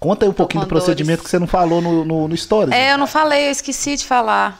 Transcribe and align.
Conta 0.00 0.24
aí 0.24 0.30
um 0.30 0.32
pouquinho 0.32 0.64
do 0.64 0.66
procedimento 0.66 1.18
dores. 1.18 1.24
que 1.24 1.30
você 1.30 1.38
não 1.38 1.46
falou 1.46 1.82
no, 1.82 2.04
no, 2.06 2.26
no 2.26 2.36
Stories. 2.36 2.72
É, 2.72 2.86
né? 2.86 2.92
eu 2.94 2.98
não 2.98 3.06
falei, 3.06 3.48
eu 3.48 3.50
esqueci 3.50 3.96
de 3.96 4.06
falar. 4.06 4.58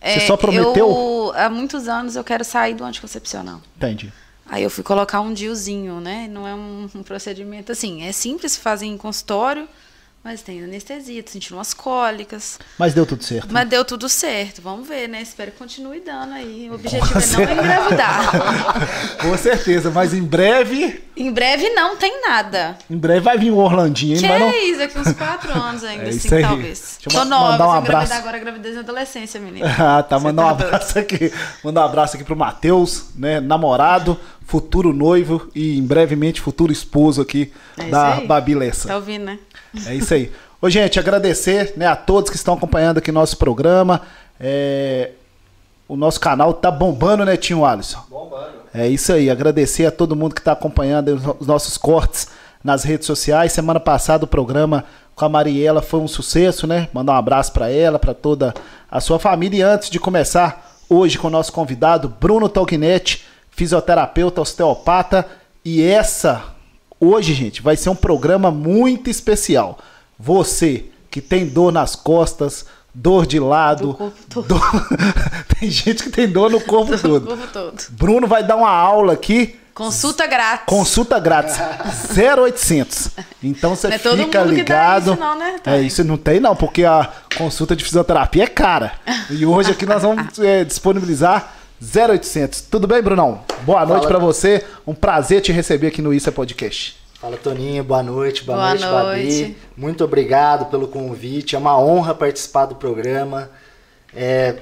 Você 0.00 0.18
é, 0.18 0.20
só 0.20 0.38
prometeu? 0.38 0.88
Eu, 0.88 1.32
há 1.36 1.50
muitos 1.50 1.86
anos 1.86 2.16
eu 2.16 2.24
quero 2.24 2.42
sair 2.42 2.72
do 2.72 2.82
anticoncepcional. 2.82 3.60
Entendi. 3.76 4.10
Aí 4.46 4.62
eu 4.62 4.70
fui 4.70 4.82
colocar 4.82 5.20
um 5.20 5.34
diozinho, 5.34 6.00
né? 6.00 6.26
Não 6.30 6.48
é 6.48 6.54
um, 6.54 6.88
um 6.94 7.02
procedimento 7.02 7.70
assim, 7.70 8.02
é 8.02 8.10
simples, 8.10 8.56
fazer 8.56 8.86
em 8.86 8.96
consultório. 8.96 9.68
Mas 10.22 10.42
tem 10.42 10.62
anestesia, 10.62 11.22
tô 11.22 11.30
sentindo 11.30 11.56
umas 11.56 11.72
cólicas. 11.72 12.58
Mas 12.78 12.92
deu 12.92 13.06
tudo 13.06 13.24
certo. 13.24 13.48
Mas 13.50 13.66
deu 13.66 13.82
tudo 13.86 14.06
certo. 14.06 14.60
Vamos 14.60 14.86
ver, 14.86 15.08
né? 15.08 15.22
Espero 15.22 15.50
que 15.50 15.56
continue 15.56 16.00
dando 16.00 16.34
aí. 16.34 16.68
O 16.70 16.74
objetivo 16.74 17.40
é 17.40 17.46
não 17.46 17.64
engravidar. 17.64 18.30
Com 19.18 19.38
certeza, 19.38 19.90
mas 19.90 20.12
em 20.12 20.22
breve. 20.22 21.02
Em 21.16 21.32
breve 21.32 21.70
não 21.70 21.96
tem 21.96 22.20
nada. 22.20 22.76
Em 22.90 22.98
breve 22.98 23.20
vai 23.20 23.38
vir 23.38 23.50
o 23.50 23.56
Orlandinho, 23.56 24.16
hein? 24.16 24.20
Que 24.20 24.28
mas 24.28 24.42
é 24.42 24.58
isso, 24.64 24.78
daqui 24.78 24.98
uns 24.98 25.12
quatro 25.12 25.52
anos 25.58 25.84
ainda, 25.84 26.04
é 26.04 26.08
assim, 26.10 26.34
aí. 26.34 26.42
talvez. 26.42 26.98
Deixa 27.02 27.18
Tô 27.18 27.24
nova, 27.24 27.52
mandar 27.52 27.68
um 27.68 27.72
abraço. 27.72 28.12
agora 28.12 28.38
gravidez 28.38 28.74
na 28.74 28.80
adolescência, 28.80 29.40
menina. 29.40 29.72
ah, 29.78 30.02
tá. 30.02 30.18
Mandar 30.18 30.42
tá 30.42 30.48
um 30.48 30.50
abraço 30.50 30.94
doido. 30.94 31.14
aqui. 31.14 31.32
Mandar 31.64 31.80
um 31.80 31.84
abraço 31.86 32.16
aqui 32.16 32.24
pro 32.24 32.36
Matheus, 32.36 33.06
né? 33.16 33.40
Namorado, 33.40 34.20
futuro 34.46 34.92
noivo 34.92 35.48
e 35.54 35.78
em 35.78 35.82
brevemente 35.82 36.42
futuro 36.42 36.70
esposo 36.70 37.22
aqui 37.22 37.52
é 37.78 37.84
da 37.84 38.20
Babi 38.20 38.54
Lessa. 38.54 38.88
Tá 38.88 38.96
ouvindo, 38.96 39.24
né? 39.24 39.38
É 39.86 39.94
isso 39.94 40.14
aí. 40.14 40.32
Ô, 40.60 40.68
gente, 40.68 40.98
agradecer 40.98 41.72
né, 41.76 41.86
a 41.86 41.96
todos 41.96 42.30
que 42.30 42.36
estão 42.36 42.54
acompanhando 42.54 42.98
aqui 42.98 43.10
nosso 43.10 43.36
programa. 43.36 44.02
É... 44.38 45.12
O 45.88 45.96
nosso 45.96 46.20
canal 46.20 46.54
tá 46.54 46.70
bombando, 46.70 47.24
né, 47.24 47.36
Tinho 47.36 47.64
Alisson? 47.64 48.04
Bombando. 48.08 48.60
É 48.72 48.86
isso 48.86 49.12
aí. 49.12 49.28
Agradecer 49.28 49.86
a 49.86 49.90
todo 49.90 50.14
mundo 50.14 50.34
que 50.34 50.40
está 50.40 50.52
acompanhando 50.52 51.36
os 51.40 51.46
nossos 51.46 51.76
cortes 51.76 52.28
nas 52.62 52.84
redes 52.84 53.06
sociais. 53.06 53.52
Semana 53.52 53.80
passada 53.80 54.24
o 54.24 54.28
programa 54.28 54.84
com 55.14 55.24
a 55.24 55.28
Mariela 55.28 55.82
foi 55.82 56.00
um 56.00 56.08
sucesso, 56.08 56.66
né? 56.66 56.88
Mandar 56.92 57.14
um 57.14 57.16
abraço 57.16 57.52
para 57.52 57.70
ela, 57.70 57.98
para 57.98 58.14
toda 58.14 58.54
a 58.90 59.00
sua 59.00 59.18
família. 59.18 59.58
E 59.58 59.62
antes 59.62 59.90
de 59.90 59.98
começar, 59.98 60.78
hoje 60.88 61.18
com 61.18 61.26
o 61.26 61.30
nosso 61.30 61.52
convidado, 61.52 62.08
Bruno 62.20 62.48
Tolkinetti, 62.48 63.24
fisioterapeuta, 63.50 64.40
osteopata. 64.40 65.26
E 65.64 65.82
essa 65.82 66.42
Hoje, 67.02 67.32
gente, 67.32 67.62
vai 67.62 67.76
ser 67.76 67.88
um 67.88 67.96
programa 67.96 68.50
muito 68.50 69.08
especial. 69.08 69.78
Você 70.18 70.84
que 71.10 71.22
tem 71.22 71.46
dor 71.46 71.72
nas 71.72 71.96
costas, 71.96 72.66
dor 72.94 73.26
de 73.26 73.40
lado. 73.40 74.12
Dor... 74.28 74.88
tem 75.58 75.70
gente 75.70 76.02
que 76.02 76.10
tem 76.10 76.28
dor 76.28 76.50
no 76.50 76.60
corpo 76.60 76.96
todo. 77.00 77.26
corpo 77.26 77.46
todo. 77.50 77.82
Bruno 77.92 78.26
vai 78.26 78.44
dar 78.44 78.56
uma 78.56 78.70
aula 78.70 79.14
aqui. 79.14 79.58
Consulta 79.72 80.26
grátis. 80.26 80.66
Consulta 80.66 81.18
grátis. 81.18 81.56
0800. 82.12 83.08
Então 83.42 83.74
você 83.74 83.86
é 83.88 83.98
fica 83.98 84.42
ligado. 84.42 85.12
Isso 85.12 85.20
não, 85.20 85.38
né, 85.38 85.56
é 85.64 85.80
isso 85.80 86.04
não 86.04 86.18
tem 86.18 86.38
não, 86.38 86.54
porque 86.54 86.84
a 86.84 87.10
consulta 87.38 87.74
de 87.74 87.82
fisioterapia 87.82 88.44
é 88.44 88.46
cara. 88.46 88.92
E 89.30 89.46
hoje 89.46 89.70
aqui 89.70 89.86
nós 89.86 90.02
vamos 90.02 90.38
é, 90.38 90.64
disponibilizar 90.64 91.54
0800. 91.82 92.60
Tudo 92.62 92.86
bem, 92.86 93.00
Brunão? 93.02 93.40
Boa 93.62 93.86
noite 93.86 94.06
para 94.06 94.18
você. 94.18 94.64
Um 94.86 94.94
prazer 94.94 95.40
te 95.40 95.50
receber 95.50 95.86
aqui 95.86 96.02
no 96.02 96.12
Isso 96.12 96.28
é 96.28 96.32
Podcast. 96.32 96.96
Fala, 97.14 97.36
Toninho. 97.38 97.82
Boa 97.82 98.02
noite. 98.02 98.44
Boa, 98.44 98.58
boa 98.58 98.68
noite, 98.68 98.86
noite, 98.86 99.42
Babi. 99.42 99.56
Muito 99.76 100.04
obrigado 100.04 100.66
pelo 100.66 100.88
convite. 100.88 101.56
É 101.56 101.58
uma 101.58 101.78
honra 101.78 102.14
participar 102.14 102.66
do 102.66 102.74
programa. 102.74 103.50
É, 104.14 104.56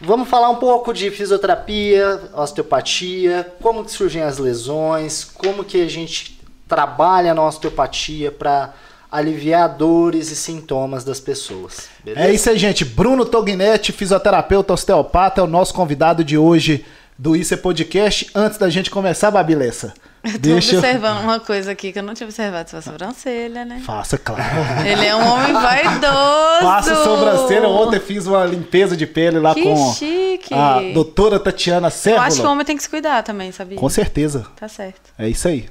vamos 0.00 0.28
falar 0.28 0.48
um 0.48 0.56
pouco 0.56 0.94
de 0.94 1.10
fisioterapia, 1.10 2.20
osteopatia, 2.34 3.52
como 3.60 3.84
que 3.84 3.90
surgem 3.90 4.22
as 4.22 4.38
lesões, 4.38 5.24
como 5.24 5.64
que 5.64 5.82
a 5.82 5.88
gente 5.88 6.40
trabalha 6.66 7.34
na 7.34 7.46
osteopatia 7.46 8.32
para 8.32 8.72
aliviar 9.12 9.68
dores 9.68 10.30
e 10.30 10.36
sintomas 10.36 11.04
das 11.04 11.20
pessoas. 11.20 11.88
Beleza? 12.02 12.26
É 12.26 12.32
isso 12.32 12.48
aí, 12.48 12.58
gente. 12.58 12.82
Bruno 12.82 13.26
Tognetti, 13.26 13.92
fisioterapeuta 13.92 14.72
osteopata, 14.72 15.42
é 15.42 15.44
o 15.44 15.46
nosso 15.46 15.74
convidado 15.74 16.24
de 16.24 16.38
hoje 16.38 16.82
do 17.18 17.36
Isso 17.36 17.52
é 17.52 17.56
Podcast. 17.58 18.30
Antes 18.34 18.56
da 18.56 18.70
gente 18.70 18.90
começar, 18.90 19.30
Babilessa. 19.30 19.92
Eu 20.24 20.32
tô 20.34 20.38
Deixa 20.38 20.78
observando 20.78 21.18
eu... 21.18 21.24
uma 21.24 21.40
coisa 21.40 21.72
aqui 21.72 21.92
que 21.92 21.98
eu 21.98 22.02
não 22.04 22.14
tinha 22.14 22.28
observado 22.28 22.70
sua 22.70 22.80
sobrancelha, 22.80 23.64
né? 23.64 23.82
Faça, 23.84 24.16
claro. 24.16 24.40
Ele 24.86 25.04
é 25.04 25.16
um 25.16 25.26
homem 25.26 25.52
vaidoso. 25.52 26.60
Faça 26.62 26.94
sobrancelha. 27.02 27.66
Ontem 27.66 27.98
fiz 27.98 28.24
uma 28.28 28.44
limpeza 28.44 28.96
de 28.96 29.04
pele 29.04 29.40
lá 29.40 29.52
que 29.52 29.64
com 29.64 29.92
chique. 29.94 30.54
a 30.54 30.80
doutora 30.94 31.40
Tatiana 31.40 31.90
Sérvulo. 31.90 32.22
Eu 32.22 32.26
acho 32.28 32.40
que 32.40 32.46
o 32.46 32.50
homem 32.50 32.64
tem 32.64 32.76
que 32.76 32.84
se 32.84 32.88
cuidar 32.88 33.24
também, 33.24 33.50
sabia? 33.50 33.76
Com 33.76 33.88
certeza. 33.88 34.46
Tá 34.54 34.68
certo. 34.68 35.10
É 35.18 35.28
isso 35.28 35.48
aí. 35.48 35.68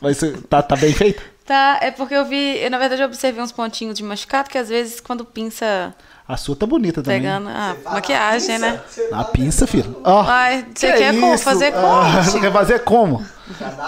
Mas 0.00 0.18
tá, 0.48 0.62
tá 0.62 0.74
bem 0.74 0.94
feito? 0.94 1.22
Tá, 1.44 1.78
é 1.82 1.90
porque 1.90 2.14
eu 2.14 2.24
vi, 2.24 2.58
eu, 2.58 2.70
na 2.70 2.78
verdade 2.78 3.02
eu 3.02 3.06
observei 3.06 3.42
uns 3.42 3.50
pontinhos 3.50 3.96
de 3.96 4.02
machucado 4.04 4.48
que 4.48 4.56
às 4.56 4.68
vezes 4.68 5.00
quando 5.00 5.24
pinça 5.24 5.92
a 6.26 6.36
sua 6.36 6.54
tá 6.54 6.64
bonita 6.64 7.02
também. 7.02 7.20
Pegando 7.20 7.48
a 7.48 7.76
maquiagem, 7.84 8.58
né? 8.58 8.80
Na 9.10 9.24
pinça, 9.24 9.66
filho. 9.66 9.96
Oh, 10.04 10.20
Ai, 10.24 10.64
você 10.74 10.92
que 10.92 10.98
quer 10.98 11.14
é 11.14 11.38
fazer 11.38 11.72
como? 11.72 11.86
Ah, 11.86 12.22
você 12.24 12.40
quer 12.40 12.52
fazer 12.52 12.78
como? 12.84 13.26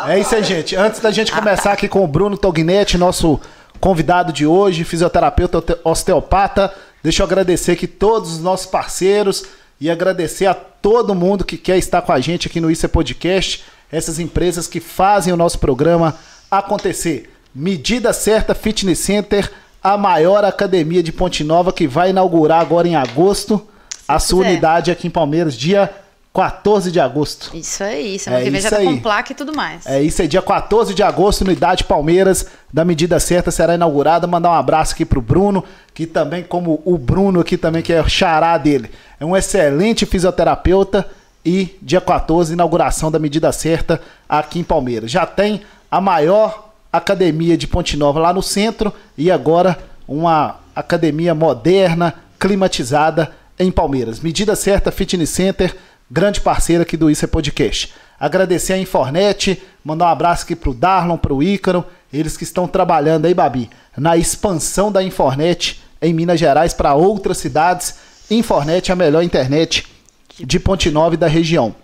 É 0.09 0.19
isso 0.19 0.35
aí, 0.35 0.43
gente. 0.43 0.75
Antes 0.75 1.01
da 1.01 1.11
gente 1.11 1.31
começar 1.31 1.73
aqui 1.73 1.89
com 1.89 2.03
o 2.03 2.09
Bruno 2.09 2.37
Tognetti, 2.37 2.99
nosso 2.99 3.41
convidado 3.81 4.33
de 4.33 4.45
hoje, 4.45 4.85
fisioterapeuta 4.85 5.79
osteopata, 5.85 6.75
deixa 7.03 7.23
eu 7.23 7.27
agradecer 7.27 7.73
aqui 7.73 7.87
todos 7.87 8.33
os 8.33 8.41
nossos 8.41 8.67
parceiros 8.67 9.45
e 9.81 9.89
agradecer 9.89 10.47
a 10.47 10.55
todo 10.55 11.15
mundo 11.15 11.45
que 11.45 11.57
quer 11.57 11.79
estar 11.79 12.03
com 12.03 12.13
a 12.13 12.21
gente 12.21 12.49
aqui 12.49 12.61
no 12.61 12.71
Isso 12.71 12.85
é 12.85 12.89
Podcast, 12.89 13.65
essas 13.91 14.19
empresas 14.19 14.67
que 14.67 14.81
fazem 14.81 15.33
o 15.33 15.37
nosso 15.37 15.59
programa 15.59 16.17
acontecer. 16.51 17.34
Medida 17.55 18.13
Certa 18.13 18.55
Fitness 18.55 18.99
Center, 18.99 19.51
a 19.83 19.97
maior 19.97 20.45
academia 20.45 21.03
de 21.03 21.13
Ponte 21.13 21.45
Nova 21.45 21.73
que 21.73 21.87
vai 21.87 22.11
inaugurar 22.11 22.61
agora 22.61 22.89
em 22.89 22.97
agosto 22.97 23.65
Se 23.91 24.05
a 24.09 24.19
sua 24.19 24.39
quiser. 24.43 24.51
unidade 24.53 24.91
aqui 24.91 25.07
em 25.07 25.11
Palmeiras, 25.11 25.55
dia 25.55 25.91
14 26.35 26.91
de 26.91 26.99
agosto. 26.99 27.57
Isso 27.57 27.85
aí, 27.85 28.19
semana 28.19 28.43
é 28.43 28.45
que 28.45 28.51
vem 28.51 28.61
já 28.61 28.71
tá 28.71 28.79
aí. 28.79 28.87
com 28.87 28.99
placa 28.99 29.31
e 29.31 29.37
tudo 29.37 29.55
mais. 29.55 29.87
É 29.87 30.03
isso 30.03 30.21
aí, 30.21 30.27
dia 30.27 30.43
14 30.43 30.93
de 30.93 31.03
agosto, 31.03 31.43
unidade 31.43 31.85
Palmeiras, 31.85 32.47
da 32.73 32.85
medida 32.85 33.21
certa, 33.21 33.53
será 33.53 33.77
inaugurada. 33.77 34.27
Mandar 34.27 34.51
um 34.51 34.55
abraço 34.55 34.95
aqui 34.95 35.05
pro 35.05 35.23
Bruno, 35.23 35.63
que 35.95 36.07
também, 36.07 36.43
como 36.43 36.83
o 36.85 36.99
Bruno 36.99 37.39
aqui 37.39 37.57
também, 37.57 37.83
que 37.83 37.93
é 37.93 38.01
o 38.01 38.09
xará 38.09 38.59
dele, 38.59 38.91
é 39.21 39.25
um 39.25 39.37
excelente 39.37 40.05
fisioterapeuta. 40.05 41.09
E 41.47 41.77
dia 41.81 42.01
14, 42.01 42.55
inauguração 42.55 43.11
da 43.13 43.19
medida 43.19 43.53
certa 43.53 44.01
aqui 44.27 44.59
em 44.59 44.65
Palmeiras. 44.65 45.11
Já 45.11 45.27
tem 45.27 45.61
a 45.91 46.01
maior 46.01 46.64
academia 46.97 47.57
de 47.57 47.67
Ponte 47.67 47.97
Nova 47.97 48.21
lá 48.21 48.33
no 48.33 48.43
centro 48.43 48.93
e 49.19 49.31
agora 49.31 49.79
uma 50.07 50.61
academia 50.75 51.35
moderna, 51.35 52.15
climatizada 52.39 53.33
em 53.59 53.71
Palmeiras. 53.71 54.21
Medida 54.21 54.55
certa, 54.55 54.93
Fitness 54.93 55.31
Center, 55.31 55.75
grande 56.11 56.41
parceiro 56.41 56.83
aqui 56.83 56.97
do 56.97 57.11
Isso 57.11 57.25
é 57.25 57.29
Podcast. 57.29 57.93
Agradecer 58.19 58.75
a 58.75 58.79
Infornet, 58.79 59.61
mandar 59.85 60.07
um 60.07 60.09
abraço 60.09 60.45
aqui 60.45 60.55
pro 60.55 60.73
Darlon, 60.73 61.17
pro 61.17 61.43
Ícaro, 61.43 61.85
eles 62.13 62.37
que 62.37 62.45
estão 62.45 62.69
trabalhando 62.69 63.27
aí, 63.27 63.35
Babi, 63.35 63.69
na 63.97 64.17
expansão 64.17 64.93
da 64.93 65.03
Infornet 65.03 65.83
em 66.01 66.15
Minas 66.15 66.39
Gerais 66.39 66.73
para 66.73 66.95
outras 66.95 67.39
cidades. 67.39 67.97
Infornet 68.31 68.91
é 68.91 68.93
a 68.93 68.97
melhor 68.97 69.23
internet 69.23 69.87
de 70.39 70.61
Ponte 70.61 70.91
Nova 70.91 71.15
e 71.15 71.19
da 71.19 71.27
região. 71.27 71.75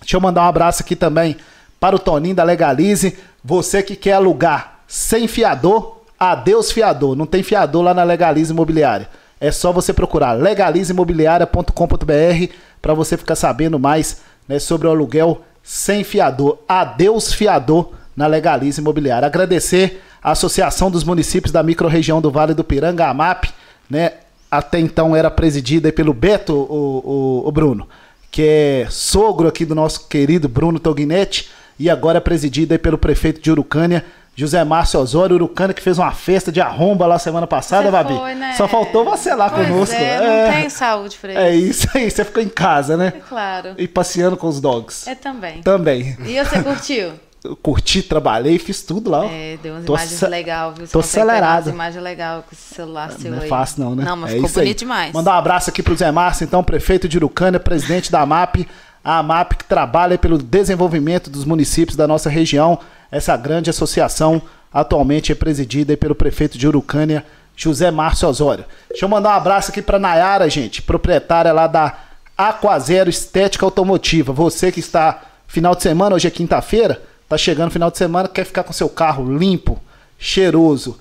Deixa 0.00 0.16
eu 0.16 0.20
mandar 0.20 0.42
um 0.42 0.48
abraço 0.48 0.82
aqui 0.82 0.94
também 0.94 1.36
para 1.82 1.96
o 1.96 1.98
Toninho 1.98 2.36
da 2.36 2.44
Legalize. 2.44 3.18
Você 3.44 3.82
que 3.82 3.96
quer 3.96 4.12
alugar 4.12 4.82
sem 4.86 5.26
fiador, 5.26 6.02
adeus 6.16 6.70
fiador. 6.70 7.16
Não 7.16 7.26
tem 7.26 7.42
fiador 7.42 7.82
lá 7.82 7.92
na 7.92 8.04
Legalize 8.04 8.52
Imobiliária. 8.52 9.08
É 9.40 9.50
só 9.50 9.72
você 9.72 9.92
procurar 9.92 10.34
legalizeimobiliaria.com.br 10.34 12.52
para 12.80 12.94
você 12.94 13.16
ficar 13.16 13.34
sabendo 13.34 13.80
mais 13.80 14.20
né, 14.46 14.60
sobre 14.60 14.86
o 14.86 14.92
aluguel 14.92 15.40
sem 15.60 16.04
fiador. 16.04 16.58
Adeus 16.68 17.34
fiador 17.34 17.90
na 18.16 18.28
Legalize 18.28 18.80
Imobiliária. 18.80 19.26
Agradecer 19.26 20.00
a 20.22 20.30
Associação 20.30 20.88
dos 20.88 21.02
Municípios 21.02 21.50
da 21.50 21.64
Microrregião 21.64 22.20
do 22.20 22.30
Vale 22.30 22.54
do 22.54 22.62
Piranga, 22.62 23.08
a 23.08 23.14
MAP, 23.14 23.46
né? 23.90 24.12
Até 24.48 24.78
então 24.78 25.16
era 25.16 25.32
presidida 25.32 25.90
pelo 25.90 26.14
Beto, 26.14 26.54
o, 26.54 27.42
o, 27.44 27.48
o 27.48 27.50
Bruno, 27.50 27.88
que 28.30 28.42
é 28.42 28.86
sogro 28.88 29.48
aqui 29.48 29.64
do 29.64 29.74
nosso 29.74 30.06
querido 30.06 30.48
Bruno 30.48 30.78
Tognetti 30.78 31.50
e 31.82 31.90
agora 31.90 32.18
é 32.18 32.20
presidida 32.20 32.78
pelo 32.78 32.96
prefeito 32.96 33.40
de 33.40 33.50
Urucânia, 33.50 34.04
José 34.36 34.62
Márcio 34.62 35.00
Osório, 35.00 35.34
Urucânia, 35.34 35.74
que 35.74 35.82
fez 35.82 35.98
uma 35.98 36.12
festa 36.12 36.52
de 36.52 36.60
arromba 36.60 37.06
lá 37.06 37.18
semana 37.18 37.44
passada, 37.44 37.86
você 37.86 37.90
Babi. 37.90 38.14
Foi, 38.14 38.34
né? 38.36 38.54
Só 38.56 38.68
faltou 38.68 39.04
você 39.04 39.34
lá 39.34 39.50
pois 39.50 39.66
conosco. 39.66 39.96
É, 39.96 40.18
não 40.18 40.26
é, 40.26 40.60
tem 40.60 40.70
saúde 40.70 41.18
pra 41.20 41.32
é 41.32 41.54
isso. 41.56 41.88
É 41.88 41.96
isso 41.96 41.98
aí, 41.98 42.08
você 42.08 42.24
ficou 42.24 42.40
em 42.40 42.48
casa, 42.48 42.96
né? 42.96 43.12
É 43.16 43.20
claro. 43.28 43.74
E 43.76 43.88
passeando 43.88 44.36
com 44.36 44.46
os 44.46 44.60
dogs. 44.60 45.10
É 45.10 45.16
também. 45.16 45.60
Também. 45.62 46.16
E 46.24 46.42
você 46.42 46.62
curtiu? 46.62 47.14
Eu 47.44 47.56
curti, 47.56 48.02
trabalhei, 48.02 48.56
fiz 48.56 48.82
tudo 48.82 49.10
lá. 49.10 49.26
É, 49.26 49.58
deu 49.60 49.74
umas 49.74 49.84
tô 49.84 49.94
imagens 49.94 50.20
legais, 50.20 50.74
viu? 50.76 50.86
Você 50.86 50.92
tô 50.92 51.00
acelerado. 51.00 51.64
Umas 51.64 51.74
imagens 51.74 52.04
legais 52.04 52.44
com 52.44 52.54
esse 52.54 52.74
celular 52.74 53.10
seu 53.10 53.32
Não 53.32 53.42
é 53.42 53.48
fácil 53.48 53.82
não, 53.82 53.96
né? 53.96 54.04
Não, 54.04 54.16
mas 54.16 54.30
é 54.30 54.34
ficou 54.36 54.48
bonito 54.48 54.68
aí. 54.68 54.74
demais. 54.74 55.12
Mandar 55.12 55.32
um 55.32 55.38
abraço 55.38 55.68
aqui 55.68 55.82
pro 55.82 55.96
Zé 55.96 56.12
Márcio, 56.12 56.44
então, 56.44 56.62
prefeito 56.62 57.08
de 57.08 57.16
Urucânia, 57.16 57.58
presidente 57.58 58.12
da 58.12 58.24
MAP, 58.24 58.68
a 59.04 59.18
AMAP 59.18 59.56
que 59.56 59.64
trabalha 59.64 60.16
pelo 60.16 60.38
desenvolvimento 60.38 61.28
dos 61.28 61.44
municípios 61.44 61.96
da 61.96 62.06
nossa 62.06 62.30
região, 62.30 62.78
essa 63.10 63.36
grande 63.36 63.70
associação 63.70 64.40
atualmente 64.72 65.32
é 65.32 65.34
presidida 65.34 65.96
pelo 65.96 66.14
prefeito 66.14 66.56
de 66.56 66.66
Urucânia, 66.66 67.24
José 67.54 67.90
Márcio 67.90 68.28
Osório. 68.28 68.64
Deixa 68.88 69.04
eu 69.04 69.08
mandar 69.08 69.30
um 69.30 69.36
abraço 69.36 69.70
aqui 69.70 69.82
para 69.82 69.98
Nayara, 69.98 70.48
gente, 70.48 70.80
proprietária 70.80 71.52
lá 71.52 71.66
da 71.66 71.98
Aquazero 72.36 73.10
Estética 73.10 73.66
Automotiva. 73.66 74.32
Você 74.32 74.72
que 74.72 74.80
está 74.80 75.22
final 75.46 75.74
de 75.74 75.82
semana, 75.82 76.16
hoje 76.16 76.28
é 76.28 76.30
quinta-feira, 76.30 77.02
tá 77.28 77.36
chegando 77.36 77.70
final 77.70 77.90
de 77.90 77.98
semana, 77.98 78.28
quer 78.28 78.44
ficar 78.44 78.62
com 78.62 78.72
seu 78.72 78.88
carro 78.88 79.36
limpo, 79.36 79.78
cheiroso, 80.18 80.98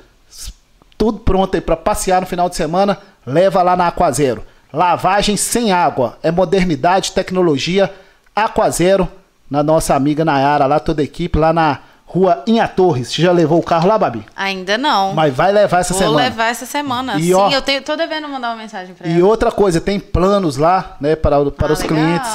tudo 0.97 1.19
pronto 1.19 1.55
aí 1.55 1.61
para 1.61 1.77
passear 1.77 2.19
no 2.21 2.27
final 2.27 2.49
de 2.49 2.55
semana, 2.55 2.97
leva 3.25 3.63
lá 3.63 3.75
na 3.75 3.87
Aquazero. 3.87 4.43
Lavagem 4.73 5.35
sem 5.37 5.71
água, 5.71 6.17
é 6.23 6.31
modernidade, 6.31 7.11
tecnologia, 7.11 7.93
Aquazero, 8.35 9.07
na 9.49 9.61
nossa 9.61 9.93
amiga 9.95 10.23
Nayara, 10.23 10.65
lá 10.65 10.79
toda 10.79 11.01
a 11.01 11.03
equipe, 11.03 11.37
lá 11.37 11.51
na 11.51 11.79
Rua 12.05 12.43
Inha 12.47 12.67
Torres. 12.67 13.09
Você 13.09 13.21
já 13.21 13.31
levou 13.31 13.59
o 13.59 13.63
carro 13.63 13.87
lá, 13.87 13.97
Babi? 13.97 14.25
Ainda 14.35 14.77
não. 14.77 15.13
Mas 15.13 15.33
vai 15.33 15.51
levar 15.51 15.79
essa 15.79 15.93
Vou 15.93 15.99
semana. 16.01 16.17
Vou 16.19 16.29
levar 16.29 16.45
essa 16.47 16.65
semana. 16.65 17.17
E, 17.19 17.23
Sim, 17.23 17.33
ó, 17.33 17.49
eu 17.51 17.61
tenho, 17.61 17.81
tô 17.81 17.95
devendo 17.97 18.27
mandar 18.29 18.49
uma 18.49 18.55
mensagem 18.57 18.95
pra 18.95 19.07
ela. 19.07 19.17
E 19.17 19.21
outra 19.21 19.51
coisa, 19.51 19.81
tem 19.81 19.99
planos 19.99 20.55
lá, 20.57 20.95
né, 21.01 21.15
para, 21.15 21.51
para 21.51 21.69
Ah, 21.69 21.73
os 21.73 21.79
legal. 21.81 21.97
clientes 21.97 22.29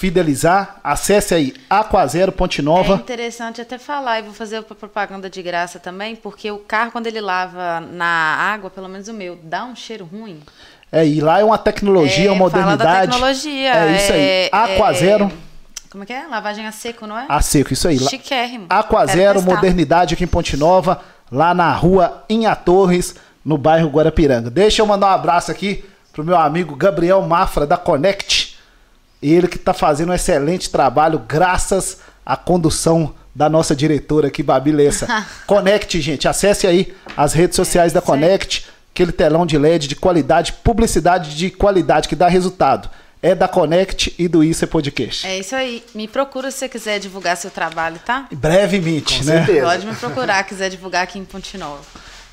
fidelizar. 0.00 0.76
Acesse 0.82 1.34
aí 1.34 1.54
Aquazero 1.68 2.32
Ponte 2.32 2.60
É 2.60 2.64
Nova. 2.64 2.94
interessante 2.94 3.60
até 3.60 3.76
falar, 3.76 4.20
e 4.20 4.22
vou 4.22 4.32
fazer 4.32 4.62
propaganda 4.62 5.28
de 5.28 5.42
graça 5.42 5.78
também, 5.78 6.16
porque 6.16 6.50
o 6.50 6.58
carro, 6.58 6.90
quando 6.90 7.06
ele 7.06 7.20
lava 7.20 7.80
na 7.80 8.06
água, 8.06 8.70
pelo 8.70 8.88
menos 8.88 9.08
o 9.08 9.12
meu, 9.12 9.38
dá 9.42 9.64
um 9.64 9.76
cheiro 9.76 10.06
ruim. 10.10 10.40
É, 10.92 11.06
e 11.06 11.20
lá 11.20 11.40
é 11.40 11.44
uma 11.44 11.58
tecnologia, 11.58 12.28
é, 12.28 12.32
uma 12.32 12.38
modernidade. 12.38 12.82
Fala 12.82 12.94
da 12.94 13.06
tecnologia. 13.12 13.74
É 13.74 13.96
isso 13.96 14.12
aí. 14.12 14.20
é- 14.20 14.48
Aquazero 14.52 15.24
é- 15.26 15.50
como 15.90 16.04
é 16.04 16.06
que 16.06 16.12
é? 16.12 16.24
Lavagem 16.28 16.66
a 16.66 16.72
seco, 16.72 17.04
não 17.04 17.18
é? 17.18 17.26
a 17.28 17.42
seco, 17.42 17.72
isso 17.72 17.88
aí. 17.88 17.98
Chiquérrimo. 17.98 18.66
Aquazero. 18.70 19.42
Modernidade 19.42 20.14
aqui 20.14 20.22
em 20.22 20.26
Ponte 20.28 20.56
Nova, 20.56 21.00
lá 21.32 21.52
na 21.52 21.72
rua 21.74 22.24
Inha 22.28 22.54
Torres, 22.54 23.16
no 23.44 23.58
bairro 23.58 23.88
Guarapiranga. 23.88 24.50
Deixa 24.50 24.82
eu 24.82 24.86
mandar 24.86 25.08
um 25.08 25.10
abraço 25.10 25.50
aqui 25.50 25.84
pro 26.12 26.22
meu 26.22 26.36
amigo 26.38 26.76
Gabriel 26.76 27.20
Mafra 27.22 27.66
da 27.66 27.76
Connect. 27.76 28.56
Ele 29.20 29.48
que 29.48 29.56
está 29.56 29.74
fazendo 29.74 30.10
um 30.10 30.14
excelente 30.14 30.70
trabalho 30.70 31.18
graças 31.26 31.98
à 32.24 32.36
condução 32.36 33.12
da 33.34 33.48
nossa 33.48 33.74
diretora 33.74 34.28
aqui, 34.28 34.44
Babi 34.44 34.70
Lessa. 34.70 35.26
Connect, 35.44 36.00
gente, 36.00 36.28
acesse 36.28 36.68
aí 36.68 36.94
as 37.16 37.32
redes 37.32 37.56
sociais 37.56 37.92
da 37.92 37.98
isso 37.98 38.12
aí. 38.12 38.20
Aquele 39.00 39.12
telão 39.12 39.46
de 39.46 39.56
LED 39.56 39.88
de 39.88 39.96
qualidade, 39.96 40.52
publicidade 40.62 41.34
de 41.34 41.48
qualidade 41.48 42.06
que 42.06 42.14
dá 42.14 42.28
resultado. 42.28 42.90
É 43.22 43.34
da 43.34 43.48
Connect 43.48 44.14
e 44.18 44.28
do 44.28 44.44
Isso 44.44 44.62
é 44.62 44.66
Podcast. 44.66 45.26
É 45.26 45.38
isso 45.38 45.56
aí. 45.56 45.82
Me 45.94 46.06
procura 46.06 46.50
se 46.50 46.58
você 46.58 46.68
quiser 46.68 46.98
divulgar 46.98 47.34
seu 47.38 47.50
trabalho, 47.50 47.98
tá? 48.04 48.28
Brevemente, 48.30 49.20
Com 49.20 49.24
né? 49.24 49.38
certeza. 49.38 49.66
Pode 49.66 49.86
me 49.86 49.94
procurar, 49.94 50.44
quiser 50.44 50.68
divulgar 50.68 51.04
aqui 51.04 51.18
em 51.18 51.24
Ponte 51.24 51.56
Nova. 51.56 51.80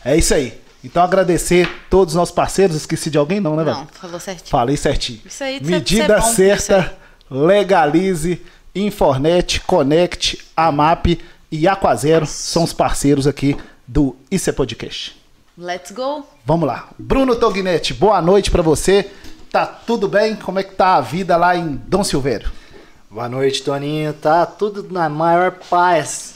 É 0.03 0.17
isso 0.17 0.33
aí. 0.33 0.59
Então 0.83 1.01
agradecer 1.01 1.69
todos 1.89 2.13
os 2.13 2.17
nossos 2.17 2.35
parceiros. 2.35 2.75
Esqueci 2.75 3.09
de 3.09 3.17
alguém, 3.17 3.39
não, 3.39 3.55
né, 3.55 3.63
Não, 3.63 3.73
velho? 3.73 3.87
falou 3.93 4.19
certinho. 4.19 4.49
Falei 4.49 4.75
certinho. 4.75 5.21
Isso 5.25 5.45
aí, 5.45 5.61
isso 5.61 5.71
Medida 5.71 6.15
é 6.15 6.19
bom, 6.19 6.33
certa, 6.33 6.97
legalize, 7.31 8.41
Infornet, 8.75 9.61
Connect, 9.61 10.37
Amap 10.53 11.17
e 11.49 11.65
Aquazero 11.65 12.25
são 12.25 12.65
os 12.65 12.73
parceiros 12.73 13.25
aqui 13.25 13.55
do 13.87 14.17
Isso 14.29 14.49
é 14.49 14.53
Podcast. 14.53 15.15
Let's 15.57 15.91
go. 15.91 16.23
Vamos 16.45 16.67
lá. 16.67 16.89
Bruno 16.99 17.35
Tognetti, 17.35 17.93
boa 17.93 18.21
noite 18.21 18.51
pra 18.51 18.61
você. 18.61 19.09
Tá 19.51 19.65
tudo 19.65 20.07
bem? 20.07 20.35
Como 20.35 20.59
é 20.59 20.63
que 20.63 20.75
tá 20.75 20.95
a 20.95 21.01
vida 21.01 21.35
lá 21.35 21.55
em 21.55 21.81
Dom 21.87 22.03
Silvério? 22.03 22.51
Boa 23.09 23.27
noite, 23.27 23.63
Toninho. 23.63 24.13
Tá 24.13 24.45
tudo 24.45 24.85
na 24.91 25.09
maior 25.09 25.51
paz 25.69 26.35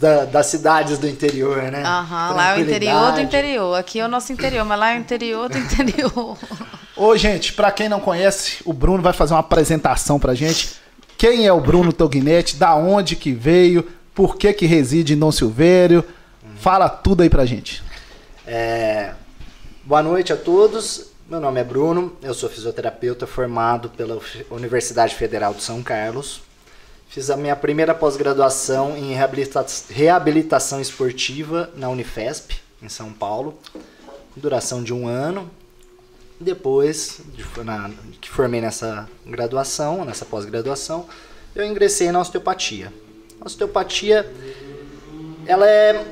da- 0.00 0.24
das 0.24 0.46
cidades 0.46 0.96
do 0.98 1.06
interior, 1.08 1.62
né? 1.70 1.82
Aham, 1.84 2.30
lá 2.34 2.54
é 2.56 2.58
o 2.58 2.62
interior 2.62 3.12
do 3.12 3.20
interior. 3.20 3.74
Aqui 3.78 4.00
é 4.00 4.04
o 4.04 4.08
nosso 4.08 4.32
interior, 4.32 4.64
mas 4.64 4.78
lá 4.78 4.92
é 4.92 4.96
o 4.96 5.00
interior 5.00 5.48
do 5.50 5.58
interior. 5.58 6.38
Ô, 6.96 7.16
gente, 7.16 7.52
pra 7.52 7.70
quem 7.70 7.88
não 7.88 8.00
conhece, 8.00 8.58
o 8.64 8.72
Bruno 8.72 9.02
vai 9.02 9.12
fazer 9.12 9.34
uma 9.34 9.40
apresentação 9.40 10.18
pra 10.18 10.34
gente. 10.34 10.76
Quem 11.18 11.46
é 11.46 11.52
o 11.52 11.60
Bruno 11.60 11.92
Tognetti? 11.92 12.56
Da 12.56 12.74
onde 12.74 13.16
que 13.16 13.32
veio? 13.32 13.86
Por 14.14 14.36
que 14.36 14.52
que 14.52 14.66
reside 14.66 15.12
em 15.14 15.18
Dom 15.18 15.32
Silvério? 15.32 16.04
Fala 16.56 16.88
tudo 16.88 17.22
aí 17.22 17.28
pra 17.30 17.44
gente. 17.44 17.82
É, 18.46 19.14
Boa 19.84 20.02
noite 20.02 20.32
a 20.32 20.36
todos. 20.36 21.06
Meu 21.28 21.40
nome 21.40 21.60
é 21.60 21.64
Bruno, 21.64 22.16
eu 22.22 22.34
sou 22.34 22.48
fisioterapeuta 22.48 23.26
formado 23.26 23.88
pela 23.90 24.20
Universidade 24.50 25.14
Federal 25.14 25.54
de 25.54 25.62
São 25.62 25.82
Carlos. 25.82 26.42
Fiz 27.08 27.30
a 27.30 27.36
minha 27.36 27.56
primeira 27.56 27.94
pós-graduação 27.94 28.96
em 28.96 29.12
reabilita- 29.14 29.64
reabilitação 29.90 30.80
esportiva 30.80 31.70
na 31.76 31.88
Unifesp, 31.88 32.56
em 32.82 32.88
São 32.88 33.12
Paulo, 33.12 33.58
duração 34.36 34.82
de 34.82 34.92
um 34.94 35.06
ano. 35.08 35.50
Depois 36.40 37.20
de- 37.34 37.64
na- 37.64 37.90
que 38.20 38.28
formei 38.28 38.60
nessa 38.60 39.08
graduação, 39.26 40.04
nessa 40.04 40.24
pós-graduação, 40.24 41.06
eu 41.54 41.64
ingressei 41.64 42.10
na 42.12 42.20
osteopatia. 42.20 42.92
A 43.40 43.46
osteopatia 43.46 44.30
ela 45.46 45.68
é 45.68 46.04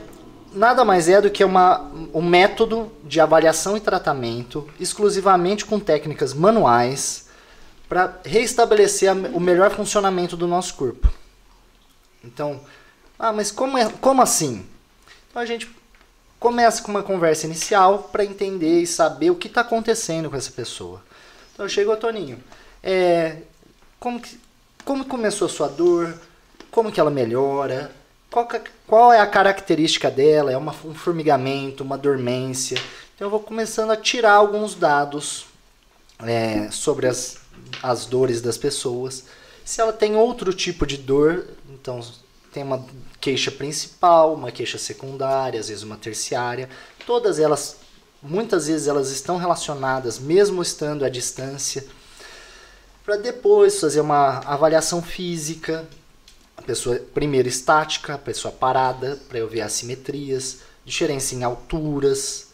nada 0.53 0.85
mais 0.85 1.09
é 1.09 1.21
do 1.21 1.31
que 1.31 1.45
uma, 1.45 1.91
um 2.15 2.23
método 2.23 2.91
de 3.05 3.21
avaliação 3.21 3.77
e 3.77 3.81
tratamento 3.81 4.69
exclusivamente 4.79 5.65
com 5.65 5.79
técnicas 5.81 6.33
manuais 6.35 7.29
para 7.89 8.19
reestabelecer 8.25 9.11
a- 9.11 9.15
o 9.35 9.41
melhor 9.41 9.71
funcionamento 9.71 10.37
do 10.37 10.47
nosso 10.47 10.75
corpo. 10.75 11.09
Então, 12.25 12.61
ah, 13.19 13.33
mas 13.33 13.51
como, 13.51 13.77
é, 13.79 13.89
como 14.01 14.23
assim? 14.23 14.67
Então 15.31 15.43
a 15.43 15.47
gente 15.47 15.71
começa 16.39 16.83
com 16.83 16.91
uma 16.91 17.03
conversa 17.03 17.47
inicial 17.47 18.09
para 18.13 18.25
entender 18.25 18.81
e 18.83 18.87
saber 18.87 19.31
o 19.31 19.37
que 19.37 19.47
está 19.49 19.61
acontecendo 19.63 20.31
com 20.31 20.37
essa 20.37 20.51
pessoa. 20.51 21.03
Então 21.55 21.69
chegou 21.69 21.97
Toninho. 21.97 22.43
É, 22.83 23.39
como, 23.99 24.19
que, 24.21 24.41
como 24.85 25.05
começou 25.05 25.47
a 25.47 25.51
sua 25.51 25.69
dor? 25.69 26.15
Como 26.71 26.91
que 26.93 27.01
ela 27.01 27.11
melhora? 27.11 27.91
Qual, 28.31 28.49
qual 28.87 29.13
é 29.13 29.19
a 29.19 29.27
característica 29.27 30.11
dela? 30.11 30.53
É 30.53 30.57
uma, 30.57 30.75
um 30.85 30.95
formigamento, 30.95 31.83
uma 31.83 31.99
dormência? 31.99 32.81
Então 33.15 33.27
eu 33.27 33.31
vou 33.31 33.41
começando 33.41 33.91
a 33.91 33.97
tirar 33.97 34.35
alguns 34.35 34.75
dados 34.75 35.47
é, 36.21 36.71
sobre 36.71 37.09
as, 37.09 37.39
as 37.83 38.07
dores 38.07 38.41
das 38.41 38.57
pessoas. 38.57 39.25
Se 39.65 39.81
ela 39.81 39.93
tem 39.93 40.17
outro 40.17 40.53
tipo 40.53 40.87
de 40.87 40.97
dor, 40.97 41.47
então 41.69 42.01
tem 42.53 42.63
uma 42.63 42.85
queixa 43.21 43.51
principal, 43.51 44.35
uma 44.35 44.51
queixa 44.51 44.79
secundária, 44.79 45.59
às 45.59 45.69
vezes 45.69 45.83
uma 45.83 45.97
terciária. 45.97 46.69
Todas 47.05 47.39
elas, 47.39 47.77
muitas 48.23 48.69
vezes 48.69 48.87
elas 48.87 49.11
estão 49.11 49.37
relacionadas, 49.39 50.19
mesmo 50.19 50.63
estando 50.63 51.05
à 51.05 51.09
distância. 51.09 51.85
Para 53.05 53.17
depois 53.17 53.81
fazer 53.81 54.01
uma 54.01 54.39
avaliação 54.47 55.03
física, 55.03 55.87
a 56.61 56.67
pessoa 56.67 56.97
primeiro 57.15 57.49
estática, 57.49 58.15
a 58.15 58.19
pessoa 58.19 58.53
parada, 58.53 59.19
para 59.29 59.39
eu 59.39 59.49
ver 59.49 59.63
assimetrias, 59.63 60.59
diferença 60.85 61.35
em 61.35 61.43
alturas, 61.43 62.49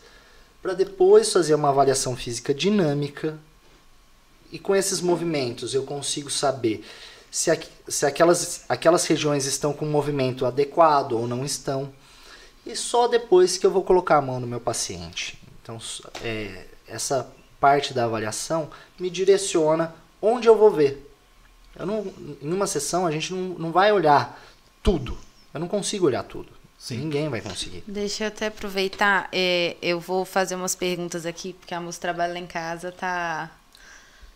para 0.63 0.75
depois 0.75 1.33
fazer 1.33 1.55
uma 1.55 1.71
avaliação 1.71 2.17
física 2.17 2.55
dinâmica. 2.55 3.39
E 4.53 4.59
com 4.59 4.75
esses 4.77 5.01
movimentos 5.01 5.75
eu 5.75 5.83
consigo 5.83 6.31
saber 6.31 6.85
se, 7.31 7.51
aqu- 7.51 7.67
se 7.89 8.07
aquelas, 8.07 8.65
aquelas 8.69 9.05
regiões 9.07 9.45
estão 9.45 9.73
com 9.73 9.85
um 9.85 9.91
movimento 9.91 10.47
adequado 10.47 11.13
ou 11.13 11.27
não 11.27 11.45
estão. 11.45 11.93
E 12.65 12.77
só 12.77 13.09
depois 13.09 13.59
que 13.59 13.67
eu 13.67 13.71
vou 13.71 13.83
colocar 13.83 14.17
a 14.19 14.23
mão 14.23 14.39
no 14.39 14.47
meu 14.47 14.61
paciente. 14.61 15.39
Então, 15.63 15.79
é, 16.23 16.65
essa 16.87 17.29
parte 17.59 17.93
da 17.93 18.05
avaliação 18.05 18.71
me 18.99 19.11
direciona 19.11 19.95
onde 20.23 20.49
eu 20.49 20.57
vou 20.57 20.71
ver. 20.71 21.06
Eu 21.79 21.87
não, 21.87 22.13
em 22.43 22.53
uma 22.53 22.67
sessão 22.67 23.07
a 23.07 23.11
gente 23.11 23.33
não, 23.33 23.59
não 23.59 23.73
vai 23.73 23.93
olhar 23.93 24.41
tudo. 24.83 25.17
Eu 25.53 25.61
não 25.61 25.69
consigo 25.69 26.07
olhar 26.07 26.23
tudo. 26.23 26.49
Sim. 26.79 26.99
Ninguém 26.99 27.29
vai 27.29 27.41
conseguir. 27.41 27.83
Deixa 27.87 28.25
eu 28.25 28.29
até 28.29 28.47
aproveitar. 28.47 29.29
é, 29.33 29.77
eu 29.81 29.99
vou 29.99 30.25
fazer 30.25 30.55
umas 30.55 30.75
perguntas 30.75 31.25
aqui, 31.25 31.55
porque 31.55 31.75
a 31.75 31.81
moça 31.81 32.01
trabalha 32.01 32.35
lá 32.35 32.39
em 32.39 32.47
casa, 32.47 32.93
tá. 32.93 33.51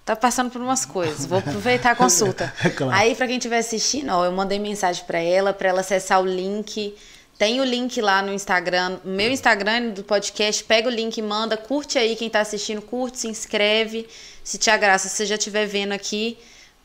Tá 0.05 0.17
passando 0.17 0.51
por 0.51 0.61
umas 0.61 0.85
coisas. 0.87 1.27
Vou 1.27 1.39
aproveitar 1.39 1.91
a 1.91 1.95
consulta. 1.97 2.53
É 2.65 2.71
claro. 2.71 2.93
Aí, 2.99 3.15
pra 3.15 3.27
quem 3.27 3.37
estiver 3.37 3.59
assistindo, 3.59 4.11
ó, 4.11 4.25
eu 4.25 4.33
mandei 4.33 4.59
mensagem 4.59 5.05
pra 5.05 5.19
ela, 5.21 5.53
pra 5.53 5.69
ela 5.69 5.81
acessar 5.81 6.21
o 6.21 6.27
link. 6.27 6.97
Tem 7.39 7.61
o 7.61 7.65
link 7.65 8.01
lá 8.01 8.21
no 8.23 8.33
Instagram, 8.33 8.99
meu 9.05 9.31
Instagram 9.31 9.91
do 9.91 10.03
podcast. 10.03 10.65
Pega 10.65 10.89
o 10.89 10.91
link 10.91 11.19
e 11.19 11.23
manda. 11.23 11.57
Curte 11.57 11.99
aí 11.99 12.17
quem 12.17 12.29
tá 12.29 12.41
assistindo, 12.41 12.83
curte, 12.83 13.19
se 13.19 13.29
inscreve. 13.29 14.09
Se 14.43 14.59
te 14.59 14.71
agrada, 14.71 14.99
se 14.99 15.11
você 15.11 15.27
já 15.27 15.37
estiver 15.37 15.67
vendo 15.67 15.93
aqui, 15.93 16.37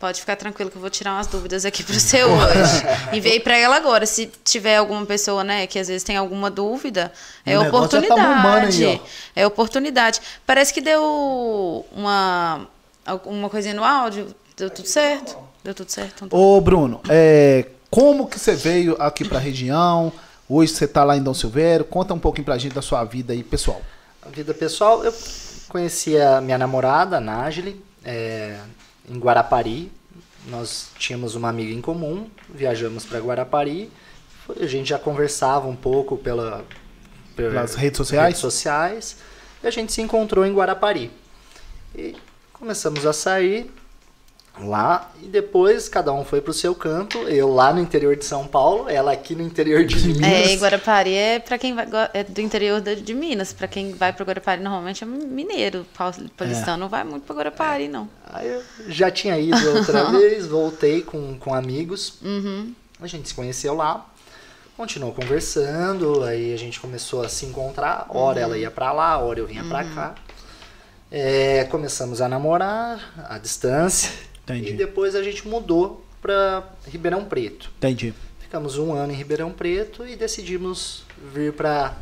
pode 0.06 0.20
ficar 0.20 0.36
tranquilo 0.36 0.70
que 0.70 0.78
eu 0.78 0.82
vou 0.82 0.90
tirar 0.92 1.14
umas 1.14 1.26
dúvidas 1.26 1.66
aqui 1.66 1.84
pro 1.84 2.00
seu 2.00 2.30
hoje. 2.30 2.84
Enviei 3.12 3.40
pra 3.40 3.58
ela 3.58 3.76
agora. 3.76 4.06
Se 4.06 4.28
tiver 4.44 4.78
alguma 4.78 5.04
pessoa, 5.04 5.44
né, 5.44 5.66
que 5.66 5.80
às 5.80 5.88
vezes 5.88 6.04
tem 6.04 6.16
alguma 6.16 6.52
dúvida, 6.52 7.12
é 7.44 7.58
O 7.58 7.64
tá 7.64 7.68
oportunidade. 7.70 8.22
bombando 8.22 8.68
aí. 8.68 9.02
É 9.36 9.48
oportunidade. 9.48 10.22
Parece 10.46 10.72
que 10.72 10.80
deu 10.80 11.84
uma, 11.92 12.68
uma 13.26 13.50
coisinha 13.50 13.74
no 13.74 13.84
áudio. 13.84 14.28
Deu 14.56 14.70
tudo 14.70 14.88
certo? 14.88 15.36
Deu 15.64 15.74
tudo 15.74 15.90
certo? 15.90 16.14
Então 16.18 16.30
tá. 16.30 16.38
Ô, 16.38 16.62
Bruno, 16.62 17.02
é, 17.10 17.66
como 17.90 18.28
que 18.28 18.40
você 18.40 18.54
veio 18.54 18.96
aqui 19.02 19.28
pra 19.28 19.40
região? 19.40 20.14
Hoje 20.48 20.72
você 20.72 20.86
está 20.86 21.04
lá 21.04 21.18
em 21.18 21.24
Dom 21.24 21.34
Silvério. 21.34 21.84
Conta 21.84 22.14
um 22.14 22.20
pouquinho 22.20 22.46
pra 22.46 22.60
gente 22.60 22.76
da 22.76 22.82
sua 22.84 23.04
vida 23.04 23.34
aí, 23.34 23.44
pessoal. 23.44 23.82
A 24.22 24.30
vida 24.30 24.54
pessoal, 24.54 25.04
eu 25.04 25.12
conheci 25.68 26.16
a 26.16 26.40
minha 26.42 26.60
namorada, 26.60 27.18
a 27.18 27.20
Nájile, 27.20 27.84
é, 28.04 28.60
em 29.10 29.18
Guarapari. 29.18 29.92
Nós 30.48 30.90
tínhamos 31.00 31.36
uma 31.36 31.50
amiga 31.50 31.74
em 31.74 31.82
comum, 31.82 32.30
viajamos 32.50 33.06
para 33.06 33.20
Guarapari. 33.20 33.92
A 34.60 34.66
gente 34.68 34.90
já 34.90 35.00
conversava 35.00 35.68
um 35.68 35.76
pouco 35.76 36.18
pela, 36.18 36.64
pelas 37.36 37.74
redes 37.74 37.98
sociais. 37.98 38.26
redes 38.28 38.42
sociais. 38.42 39.18
E 39.64 39.68
a 39.68 39.72
gente 39.72 39.92
se 39.92 40.02
encontrou 40.02 40.46
em 40.46 40.54
Guarapari. 40.54 41.12
E 41.96 42.16
começamos 42.54 43.06
a 43.06 43.14
sair 43.14 43.72
lá 44.60 45.12
e 45.22 45.28
depois 45.28 45.90
cada 45.90 46.14
um 46.14 46.24
foi 46.24 46.42
pro 46.42 46.54
seu 46.54 46.74
canto. 46.74 47.18
Eu 47.28 47.54
lá 47.54 47.74
no 47.74 47.80
interior 47.80 48.16
de 48.16 48.26
São 48.26 48.48
Paulo, 48.48 48.90
ela 48.90 49.12
aqui 49.12 49.36
no 49.36 49.44
interior 49.44 49.84
de 49.86 50.08
Minas. 50.08 50.52
É, 50.52 50.56
Guarapari 50.56 51.14
é 51.14 51.40
para 51.40 51.58
quem 51.58 51.76
vai 51.76 51.88
é 52.14 52.24
do 52.24 52.42
interior 52.42 52.82
de, 52.82 52.96
de 52.98 53.14
Minas, 53.14 53.52
para 53.54 53.68
quem 53.68 53.94
vai 53.94 54.14
para 54.14 54.26
Guarapari 54.26 54.62
normalmente 54.62 55.04
é 55.04 55.08
mineiro, 55.08 55.86
paulistano 55.98 56.78
é. 56.78 56.78
não 56.78 56.90
vai 56.90 57.04
muito 57.04 57.24
para 57.24 57.36
Guarapari 57.36 57.88
não. 57.88 58.08
Aí 58.32 58.48
eu 58.48 58.64
já 58.88 59.12
tinha 59.12 59.38
ido 59.38 59.78
outra 59.78 60.06
vez, 60.12 60.48
voltei 60.48 61.02
com, 61.02 61.38
com 61.38 61.54
amigos. 61.54 62.20
Uhum. 62.22 62.74
A 63.02 63.08
gente 63.08 63.28
se 63.28 63.36
conheceu 63.36 63.74
lá. 63.74 64.06
Continuou 64.78 65.14
conversando, 65.14 66.22
aí 66.24 66.54
a 66.54 66.58
gente 66.58 66.82
começou 66.82 67.24
a 67.24 67.30
se 67.30 67.46
encontrar. 67.46 68.08
Hora 68.10 68.40
uhum. 68.40 68.44
ela 68.44 68.58
ia 68.58 68.70
para 68.70 68.92
lá, 68.92 69.18
hora 69.18 69.40
eu 69.40 69.48
vinha 69.48 69.64
uhum. 69.64 69.70
para 69.70 69.84
cá. 69.86 70.16
É, 71.10 71.64
começamos 71.66 72.20
a 72.20 72.28
namorar 72.28 73.00
à 73.30 73.38
distância. 73.38 74.12
Entendi. 74.46 74.70
E 74.70 74.74
depois 74.74 75.16
a 75.16 75.24
gente 75.24 75.48
mudou 75.48 76.04
para 76.22 76.64
Ribeirão 76.88 77.26
Preto. 77.26 77.72
Entendi. 77.78 78.14
Ficamos 78.40 78.78
um 78.78 78.94
ano 78.94 79.12
em 79.12 79.16
Ribeirão 79.16 79.52
Preto 79.52 80.08
e 80.08 80.16
decidimos 80.16 81.04
vir 81.34 81.54
para 81.54 81.94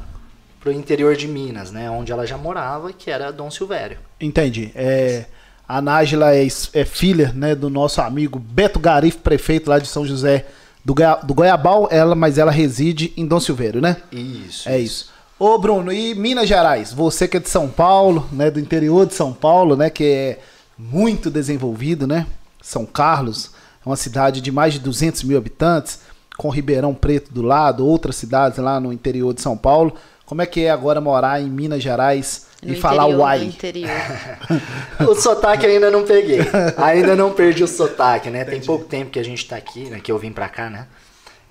o 0.66 0.72
interior 0.72 1.16
de 1.16 1.28
Minas, 1.28 1.72
né, 1.72 1.90
onde 1.90 2.12
ela 2.12 2.28
já 2.28 2.38
morava, 2.38 2.92
que 2.94 3.10
era 3.10 3.32
Dom 3.32 3.50
Silvério. 3.50 3.98
Entendi. 4.20 4.72
É, 4.76 5.26
a 5.68 5.82
Nájila 5.82 6.36
é, 6.36 6.46
é, 6.46 6.86
filha 6.86 7.32
né, 7.34 7.56
do 7.56 7.70
nosso 7.70 8.02
amigo 8.02 8.40
Beto 8.40 8.80
Garif, 8.80 9.18
prefeito 9.18 9.70
lá 9.70 9.80
de 9.80 9.88
São 9.88 10.06
José 10.06 10.46
do, 10.84 10.94
Goia, 10.94 11.16
do 11.24 11.34
Goiabal, 11.34 11.88
ela, 11.90 12.14
mas 12.14 12.38
ela 12.38 12.52
reside 12.52 13.14
em 13.16 13.26
Dom 13.26 13.40
Silvério, 13.40 13.82
né? 13.82 13.98
Isso. 14.12 14.68
É 14.68 14.78
isso. 14.78 15.06
isso. 15.06 15.14
Ô 15.40 15.58
Bruno, 15.58 15.92
e 15.92 16.14
Minas 16.14 16.48
Gerais? 16.48 16.94
Você 16.94 17.28
que 17.28 17.38
é 17.38 17.40
de 17.40 17.50
São 17.50 17.68
Paulo, 17.68 18.30
né, 18.32 18.52
do 18.52 18.60
interior 18.60 19.06
de 19.06 19.14
São 19.14 19.34
Paulo, 19.34 19.76
né, 19.76 19.90
que 19.90 20.04
é 20.04 20.40
muito 20.78 21.30
desenvolvido, 21.30 22.08
né? 22.08 22.28
São 22.62 22.86
Carlos 22.86 23.52
é 23.86 23.90
uma 23.90 23.96
cidade 23.96 24.40
de 24.40 24.52
mais 24.52 24.74
de 24.74 24.80
200 24.80 25.24
mil 25.24 25.38
habitantes, 25.38 26.00
com 26.38 26.50
Ribeirão 26.50 26.94
Preto 26.96 27.34
do 27.34 27.42
lado, 27.42 27.86
outras 27.86 28.16
cidades 28.16 28.58
lá 28.58 28.80
no 28.80 28.92
interior 28.92 29.34
de 29.34 29.42
São 29.42 29.58
Paulo. 29.58 29.96
Como 30.26 30.42
é 30.42 30.46
que 30.46 30.62
é 30.62 30.72
agora 30.72 31.02
morar 31.02 31.42
em 31.42 31.50
Minas 31.50 31.84
Gerais 31.84 32.48
no 32.64 32.74
e 32.74 32.76
falar 32.76 33.06
uai? 33.06 33.54
o 35.08 35.14
sotaque 35.16 35.66
ainda 35.66 35.92
não 35.92 36.04
peguei. 36.06 36.40
Ainda 36.78 37.16
não 37.16 37.34
perdi 37.34 37.64
o 37.64 37.68
sotaque, 37.68 38.30
né? 38.30 38.42
Entendi. 38.42 38.58
Tem 38.58 38.66
pouco 38.66 38.86
tempo 38.86 39.12
que 39.12 39.20
a 39.20 39.24
gente 39.24 39.46
tá 39.48 39.58
aqui, 39.58 39.90
né? 39.90 40.00
Que 40.00 40.12
eu 40.12 40.18
vim 40.18 40.32
pra 40.32 40.48
cá, 40.48 40.70
né? 40.70 40.88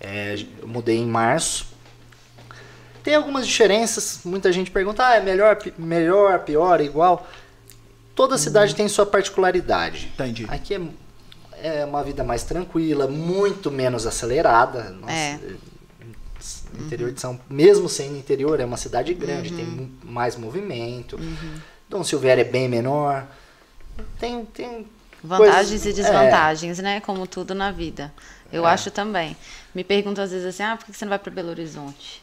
É, 0.01 0.37
eu 0.61 0.67
mudei 0.67 0.97
em 0.97 1.07
março. 1.07 1.67
Tem 3.05 3.15
algumas 3.15 3.47
diferenças. 3.47 4.21
Muita 4.25 4.51
gente 4.51 4.71
pergunta, 4.71 5.07
ah, 5.07 5.17
é 5.17 5.21
melhor, 5.21 5.59
melhor, 5.77 6.39
pior, 6.41 6.81
igual. 6.81 7.29
Toda 8.15 8.37
cidade 8.37 8.73
uhum. 8.73 8.77
tem 8.77 8.89
sua 8.89 9.07
particularidade. 9.07 10.11
Entendi. 10.15 10.47
Aqui 10.49 10.75
é, 10.75 11.81
é 11.81 11.85
uma 11.85 12.03
vida 12.03 12.23
mais 12.23 12.43
tranquila, 12.43 13.07
muito 13.07 13.71
menos 13.71 14.07
acelerada. 14.07 14.91
Nossa, 14.91 15.13
é. 15.13 15.41
Interior 16.79 17.09
uhum. 17.09 17.15
de 17.15 17.21
São 17.21 17.41
mesmo 17.49 17.89
sendo 17.89 18.17
interior, 18.17 18.59
é 18.59 18.65
uma 18.65 18.77
cidade 18.77 19.15
grande, 19.15 19.51
uhum. 19.51 19.57
tem 19.57 19.93
mais 20.03 20.37
movimento. 20.37 21.17
Uhum. 21.17 21.55
Dom 21.89 22.03
Silvério 22.03 22.41
é 22.41 22.45
bem 22.45 22.69
menor. 22.69 23.27
Tem, 24.19 24.45
tem 24.47 24.87
vantagens 25.23 25.83
coisas, 25.83 25.87
e 25.87 25.93
desvantagens, 25.93 26.79
é. 26.79 26.83
né? 26.83 27.01
Como 27.01 27.27
tudo 27.27 27.55
na 27.55 27.71
vida. 27.71 28.13
Eu 28.53 28.67
é. 28.67 28.71
acho 28.71 28.91
também. 28.91 29.37
Me 29.75 29.85
perguntam 29.85 30.25
às 30.25 30.31
vezes 30.31 30.47
assim: 30.47 30.63
ah, 30.63 30.77
por 30.77 30.87
que 30.87 30.93
você 30.93 31.05
não 31.05 31.11
vai 31.11 31.19
para 31.19 31.31
Belo 31.31 31.51
Horizonte? 31.51 32.23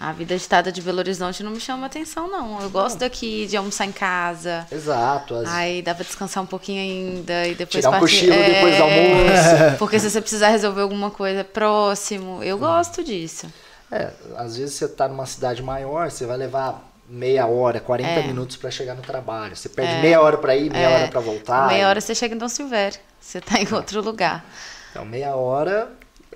A 0.00 0.12
vida 0.12 0.34
agitada 0.34 0.72
de 0.72 0.82
Belo 0.82 0.98
Horizonte 0.98 1.42
não 1.42 1.52
me 1.52 1.60
chama 1.60 1.86
atenção, 1.86 2.28
não. 2.28 2.60
Eu 2.60 2.70
gosto 2.70 2.98
daqui 2.98 3.46
de 3.46 3.56
almoçar 3.56 3.86
em 3.86 3.92
casa. 3.92 4.66
Exato. 4.70 5.34
As... 5.34 5.48
Aí 5.48 5.82
dá 5.82 5.94
pra 5.94 6.04
descansar 6.04 6.42
um 6.42 6.46
pouquinho 6.46 6.80
ainda 6.80 7.46
e 7.46 7.54
depois 7.54 7.84
Tirar 7.84 7.96
um 7.96 8.00
partir... 8.00 8.26
cochilo 8.26 8.32
é... 8.32 8.54
depois 8.54 8.76
do 8.76 8.82
almoço. 8.82 9.76
Porque 9.78 9.98
se 9.98 10.10
você 10.10 10.20
precisar 10.20 10.48
resolver 10.48 10.82
alguma 10.82 11.10
coisa 11.10 11.44
próximo, 11.44 12.42
eu 12.42 12.58
gosto 12.58 13.04
disso. 13.04 13.46
É, 13.92 14.10
às 14.36 14.56
vezes 14.56 14.74
você 14.74 14.88
tá 14.88 15.08
numa 15.08 15.26
cidade 15.26 15.62
maior, 15.62 16.10
você 16.10 16.24
vai 16.24 16.36
levar 16.36 16.88
meia 17.08 17.46
hora, 17.46 17.80
40 17.80 18.08
é. 18.08 18.26
minutos 18.26 18.56
para 18.56 18.70
chegar 18.70 18.94
no 18.94 19.02
trabalho. 19.02 19.56
Você 19.56 19.68
perde 19.68 19.94
é. 19.94 20.02
meia 20.02 20.20
hora 20.20 20.38
para 20.38 20.54
ir, 20.54 20.70
meia 20.70 20.88
é. 20.88 20.94
hora 20.94 21.08
para 21.08 21.20
voltar. 21.20 21.68
Meia 21.68 21.88
hora 21.88 22.00
você 22.00 22.14
chega 22.14 22.34
em 22.34 22.38
Dom 22.38 22.48
Silvério. 22.48 22.98
Você 23.20 23.40
tá 23.40 23.60
em 23.60 23.72
outro 23.74 24.00
lugar. 24.00 24.44
Então, 24.90 25.04
meia 25.04 25.34
hora 25.34 25.90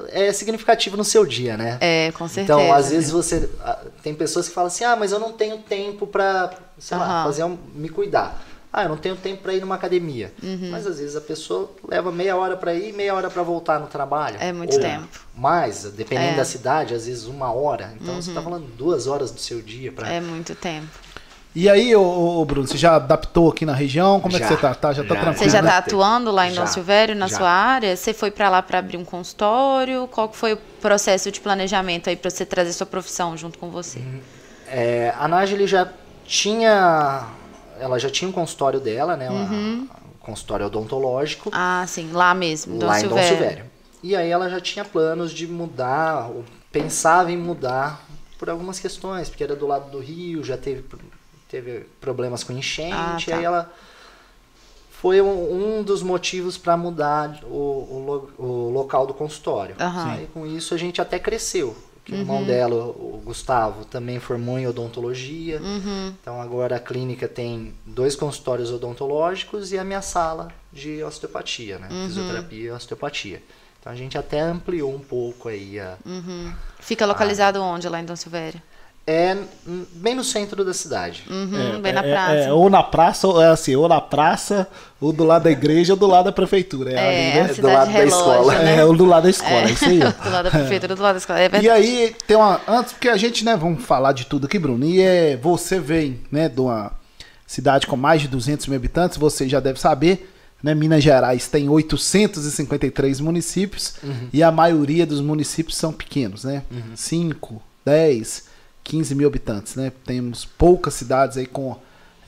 é 0.08 0.32
significativo 0.32 0.96
no 0.96 1.04
seu 1.04 1.24
dia, 1.24 1.56
né? 1.56 1.78
É, 1.80 2.12
com 2.12 2.26
certeza. 2.26 2.60
Então, 2.60 2.74
às 2.74 2.90
vezes 2.90 3.10
você 3.10 3.48
tem 4.02 4.14
pessoas 4.14 4.48
que 4.48 4.54
falam 4.54 4.68
assim: 4.68 4.84
"Ah, 4.84 4.96
mas 4.96 5.12
eu 5.12 5.20
não 5.20 5.32
tenho 5.32 5.58
tempo 5.58 6.06
para, 6.06 6.52
sei 6.78 6.96
uhum. 6.96 7.02
lá, 7.04 7.24
fazer 7.24 7.44
um, 7.44 7.56
me 7.74 7.88
cuidar". 7.88 8.42
Ah, 8.76 8.82
eu 8.82 8.88
não 8.88 8.96
tenho 8.96 9.14
tempo 9.14 9.40
para 9.40 9.54
ir 9.54 9.60
numa 9.60 9.76
academia. 9.76 10.32
Uhum. 10.42 10.70
Mas 10.72 10.84
às 10.84 10.98
vezes 10.98 11.14
a 11.14 11.20
pessoa 11.20 11.70
leva 11.86 12.10
meia 12.10 12.36
hora 12.36 12.56
para 12.56 12.74
ir, 12.74 12.92
meia 12.92 13.14
hora 13.14 13.30
para 13.30 13.40
voltar 13.44 13.78
no 13.78 13.86
trabalho. 13.86 14.36
É 14.40 14.52
muito 14.52 14.80
tempo. 14.80 15.06
Mais, 15.32 15.84
dependendo 15.84 16.32
é. 16.32 16.36
da 16.38 16.44
cidade, 16.44 16.92
às 16.92 17.06
vezes 17.06 17.26
uma 17.26 17.52
hora. 17.52 17.94
Então 18.00 18.16
uhum. 18.16 18.20
você 18.20 18.30
está 18.30 18.42
falando 18.42 18.66
duas 18.76 19.06
horas 19.06 19.30
do 19.30 19.40
seu 19.40 19.62
dia 19.62 19.92
para. 19.92 20.12
É 20.12 20.20
muito 20.20 20.56
tempo. 20.56 20.88
E 21.54 21.68
aí, 21.68 21.94
ô, 21.94 22.02
ô, 22.02 22.44
Bruno, 22.44 22.66
você 22.66 22.76
já 22.76 22.96
adaptou 22.96 23.48
aqui 23.48 23.64
na 23.64 23.74
região? 23.74 24.20
Como 24.20 24.36
já, 24.36 24.38
é 24.38 24.48
que 24.48 24.54
você 24.54 24.60
tá? 24.60 24.74
tá 24.74 24.92
já 24.92 25.04
tá 25.04 25.14
já, 25.14 25.20
tranquilo? 25.20 25.44
Você 25.44 25.48
já 25.48 25.62
né? 25.62 25.70
tá 25.70 25.78
atuando 25.78 26.32
lá 26.32 26.48
em 26.48 26.52
já, 26.52 26.62
Dom 26.62 26.66
Silvério, 26.66 27.14
na 27.14 27.28
já. 27.28 27.36
sua 27.36 27.48
área? 27.48 27.96
Você 27.96 28.12
foi 28.12 28.32
para 28.32 28.48
lá 28.48 28.60
para 28.60 28.80
abrir 28.80 28.96
um 28.96 29.04
consultório? 29.04 30.08
Qual 30.08 30.32
foi 30.32 30.54
o 30.54 30.56
processo 30.56 31.30
de 31.30 31.40
planejamento 31.40 32.10
aí 32.10 32.16
para 32.16 32.28
você 32.28 32.44
trazer 32.44 32.72
sua 32.72 32.86
profissão 32.86 33.36
junto 33.36 33.56
com 33.56 33.70
você? 33.70 34.00
Uhum. 34.00 34.20
É, 34.66 35.14
a 35.16 35.28
Nájili 35.28 35.68
já 35.68 35.88
tinha. 36.26 37.28
Ela 37.78 38.00
já 38.00 38.10
tinha 38.10 38.28
um 38.28 38.32
consultório 38.32 38.80
dela, 38.80 39.16
né? 39.16 39.30
Uhum. 39.30 39.88
Um 39.92 40.18
consultório 40.18 40.66
odontológico. 40.66 41.50
Ah, 41.52 41.84
sim, 41.86 42.10
lá 42.12 42.34
mesmo, 42.34 42.78
Dom 42.78 42.86
lá 42.86 42.98
Silvério. 42.98 43.26
em 43.26 43.28
Dom 43.28 43.36
Silvério. 43.36 43.64
E 44.02 44.16
aí 44.16 44.28
ela 44.28 44.50
já 44.50 44.60
tinha 44.60 44.84
planos 44.84 45.32
de 45.32 45.46
mudar, 45.46 46.30
pensava 46.72 47.30
em 47.30 47.38
mudar 47.38 48.04
por 48.38 48.50
algumas 48.50 48.80
questões, 48.80 49.28
porque 49.28 49.44
era 49.44 49.54
do 49.54 49.66
lado 49.66 49.90
do 49.90 50.00
rio, 50.00 50.42
já 50.42 50.56
teve 50.56 50.82
teve 51.54 51.86
problemas 52.00 52.42
com 52.42 52.52
enchente, 52.52 52.94
ah, 52.94 53.16
tá. 53.24 53.36
aí 53.36 53.44
ela 53.44 53.72
foi 54.90 55.20
um, 55.20 55.78
um 55.78 55.82
dos 55.84 56.02
motivos 56.02 56.58
para 56.58 56.76
mudar 56.76 57.40
o, 57.44 57.46
o, 57.46 58.42
o, 58.42 58.70
local 58.70 59.06
do 59.06 59.14
consultório. 59.14 59.76
Uhum. 59.78 60.10
Aí 60.10 60.28
com 60.34 60.46
isso 60.46 60.74
a 60.74 60.76
gente 60.76 61.00
até 61.00 61.18
cresceu. 61.18 61.76
Que 62.04 62.12
uhum. 62.12 62.18
O 62.18 62.20
irmão 62.22 62.44
dela, 62.44 62.74
o 62.74 63.22
Gustavo, 63.24 63.84
também 63.84 64.18
formou 64.18 64.58
em 64.58 64.66
odontologia. 64.66 65.60
Uhum. 65.60 66.14
Então 66.20 66.40
agora 66.40 66.76
a 66.76 66.80
clínica 66.80 67.28
tem 67.28 67.74
dois 67.86 68.16
consultórios 68.16 68.72
odontológicos 68.72 69.72
e 69.72 69.78
a 69.78 69.84
minha 69.84 70.02
sala 70.02 70.48
de 70.72 71.02
osteopatia, 71.04 71.78
né? 71.78 71.88
Uhum. 71.90 72.06
Fisioterapia 72.06 72.68
e 72.68 72.70
osteopatia. 72.70 73.42
Então 73.80 73.92
a 73.92 73.96
gente 73.96 74.18
até 74.18 74.40
ampliou 74.40 74.92
um 74.92 75.00
pouco 75.00 75.48
aí 75.48 75.78
a. 75.78 75.96
Uhum. 76.04 76.52
Fica 76.80 77.06
localizado 77.06 77.60
a... 77.60 77.62
onde 77.62 77.88
lá 77.88 78.00
em 78.00 78.04
Dom 78.04 78.16
Silvério? 78.16 78.60
É 79.06 79.36
bem 79.66 80.14
no 80.14 80.24
centro 80.24 80.64
da 80.64 80.72
cidade. 80.72 81.24
Uhum, 81.28 81.76
é, 81.76 81.78
bem 81.78 81.92
na 81.92 82.02
é, 82.02 82.10
praça. 82.10 82.34
É, 82.34 82.52
ou 82.52 82.70
na 82.70 82.82
praça, 82.82 83.28
ou 83.28 83.42
é 83.42 83.48
assim, 83.48 83.76
ou 83.76 83.86
na 83.86 84.00
praça, 84.00 84.66
ou 84.98 85.12
do 85.12 85.24
lado 85.24 85.42
da 85.42 85.50
igreja, 85.50 85.92
ou 85.92 85.98
do 85.98 86.06
lado 86.06 86.24
da 86.24 86.32
prefeitura. 86.32 86.92
É, 86.92 86.94
é 86.94 87.40
ali, 87.40 87.48
né? 87.48 87.54
do 87.54 87.66
lado 87.66 87.90
relógio, 87.90 88.10
da 88.10 88.16
escola. 88.16 88.54
Né? 88.54 88.76
É, 88.76 88.84
ou 88.84 88.96
do 88.96 89.04
lado 89.04 89.22
da 89.24 89.30
escola, 89.30 89.68
é. 89.68 89.70
isso 89.70 89.84
aí. 89.84 89.98
do 90.24 90.30
lado 90.30 90.44
da 90.44 90.50
prefeitura, 90.50 90.96
do 90.96 91.02
lado 91.02 91.14
da 91.14 91.18
escola. 91.18 91.40
É 91.40 91.50
e 91.60 91.68
aí, 91.68 92.16
tem 92.26 92.36
uma. 92.36 92.60
Antes, 92.66 92.94
porque 92.94 93.10
a 93.10 93.16
gente, 93.16 93.44
né, 93.44 93.56
vamos 93.56 93.84
falar 93.84 94.12
de 94.12 94.24
tudo 94.24 94.46
aqui, 94.46 94.58
Bruno. 94.58 94.84
E 94.86 95.02
é, 95.02 95.36
você 95.36 95.78
vem, 95.78 96.20
né, 96.32 96.48
de 96.48 96.60
uma 96.60 96.92
cidade 97.46 97.86
com 97.86 97.96
mais 97.96 98.22
de 98.22 98.28
200 98.28 98.66
mil 98.68 98.76
habitantes, 98.76 99.18
você 99.18 99.46
já 99.46 99.60
deve 99.60 99.78
saber. 99.78 100.30
Né, 100.62 100.74
Minas 100.74 101.04
Gerais 101.04 101.46
tem 101.46 101.68
853 101.68 103.20
municípios 103.20 103.96
uhum. 104.02 104.28
e 104.32 104.42
a 104.42 104.50
maioria 104.50 105.04
dos 105.04 105.20
municípios 105.20 105.76
são 105.76 105.92
pequenos, 105.92 106.44
né? 106.44 106.62
5, 106.94 107.52
uhum. 107.52 107.60
10. 107.84 108.53
15 108.84 109.14
mil 109.14 109.26
habitantes, 109.26 109.74
né? 109.74 109.90
Temos 110.04 110.44
poucas 110.44 110.94
cidades 110.94 111.38
aí 111.38 111.46
com 111.46 111.76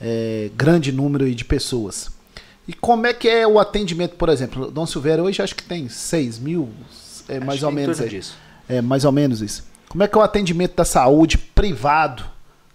é, 0.01 0.49
grande 0.55 0.91
número 0.91 1.33
de 1.33 1.45
pessoas. 1.45 2.09
E 2.67 2.73
como 2.73 3.07
é 3.07 3.13
que 3.13 3.29
é 3.29 3.47
o 3.47 3.59
atendimento, 3.59 4.15
por 4.15 4.27
exemplo? 4.27 4.69
Dom 4.69 4.85
Silvério 4.85 5.23
hoje 5.23 5.41
acho 5.41 5.55
que 5.55 5.63
tem 5.63 5.87
6 5.87 6.39
mil, 6.39 6.69
é 7.29 7.39
mais 7.39 7.63
ou 7.63 7.71
menos 7.71 8.01
aí. 8.01 8.09
Disso. 8.09 8.35
É 8.67 8.81
mais 8.81 9.05
ou 9.05 9.11
menos 9.11 9.41
isso. 9.41 9.65
Como 9.87 10.03
é 10.03 10.07
que 10.07 10.17
é 10.17 10.19
o 10.19 10.23
atendimento 10.23 10.75
da 10.75 10.83
saúde 10.83 11.37
privado 11.37 12.25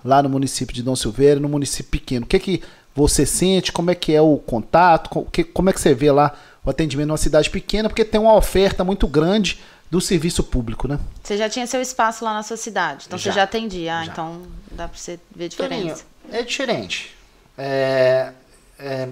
lá 0.02 0.22
no 0.22 0.30
município 0.30 0.74
de 0.74 0.82
Dom 0.82 0.96
Silvério, 0.96 1.42
no 1.42 1.48
município 1.48 1.90
pequeno? 1.90 2.24
O 2.24 2.28
que 2.28 2.36
é 2.36 2.38
que 2.38 2.62
você 2.94 3.26
sente? 3.26 3.70
Como 3.70 3.90
é 3.90 3.94
que 3.94 4.14
é 4.14 4.22
o 4.22 4.38
contato? 4.38 5.26
Como 5.52 5.68
é 5.68 5.72
que 5.72 5.80
você 5.80 5.94
vê 5.94 6.10
lá 6.10 6.34
o 6.64 6.70
atendimento 6.70 7.08
numa 7.08 7.18
cidade 7.18 7.50
pequena? 7.50 7.88
Porque 7.90 8.04
tem 8.04 8.20
uma 8.20 8.34
oferta 8.34 8.82
muito 8.82 9.06
grande 9.06 9.60
do 9.92 10.00
serviço 10.00 10.42
público, 10.42 10.88
né? 10.88 10.98
Você 11.22 11.36
já 11.36 11.50
tinha 11.50 11.66
seu 11.66 11.82
espaço 11.82 12.24
lá 12.24 12.32
na 12.32 12.42
sua 12.42 12.56
cidade, 12.56 13.04
então 13.06 13.18
já. 13.18 13.30
você 13.30 13.36
já 13.36 13.42
atendia, 13.42 13.98
ah, 13.98 14.04
já. 14.06 14.10
então 14.10 14.42
dá 14.70 14.88
para 14.88 14.96
você 14.96 15.20
ver 15.36 15.44
a 15.44 15.48
diferença. 15.48 16.06
Toninho, 16.22 16.40
é 16.40 16.42
diferente. 16.42 17.14
É, 17.58 18.32
é, 18.78 19.08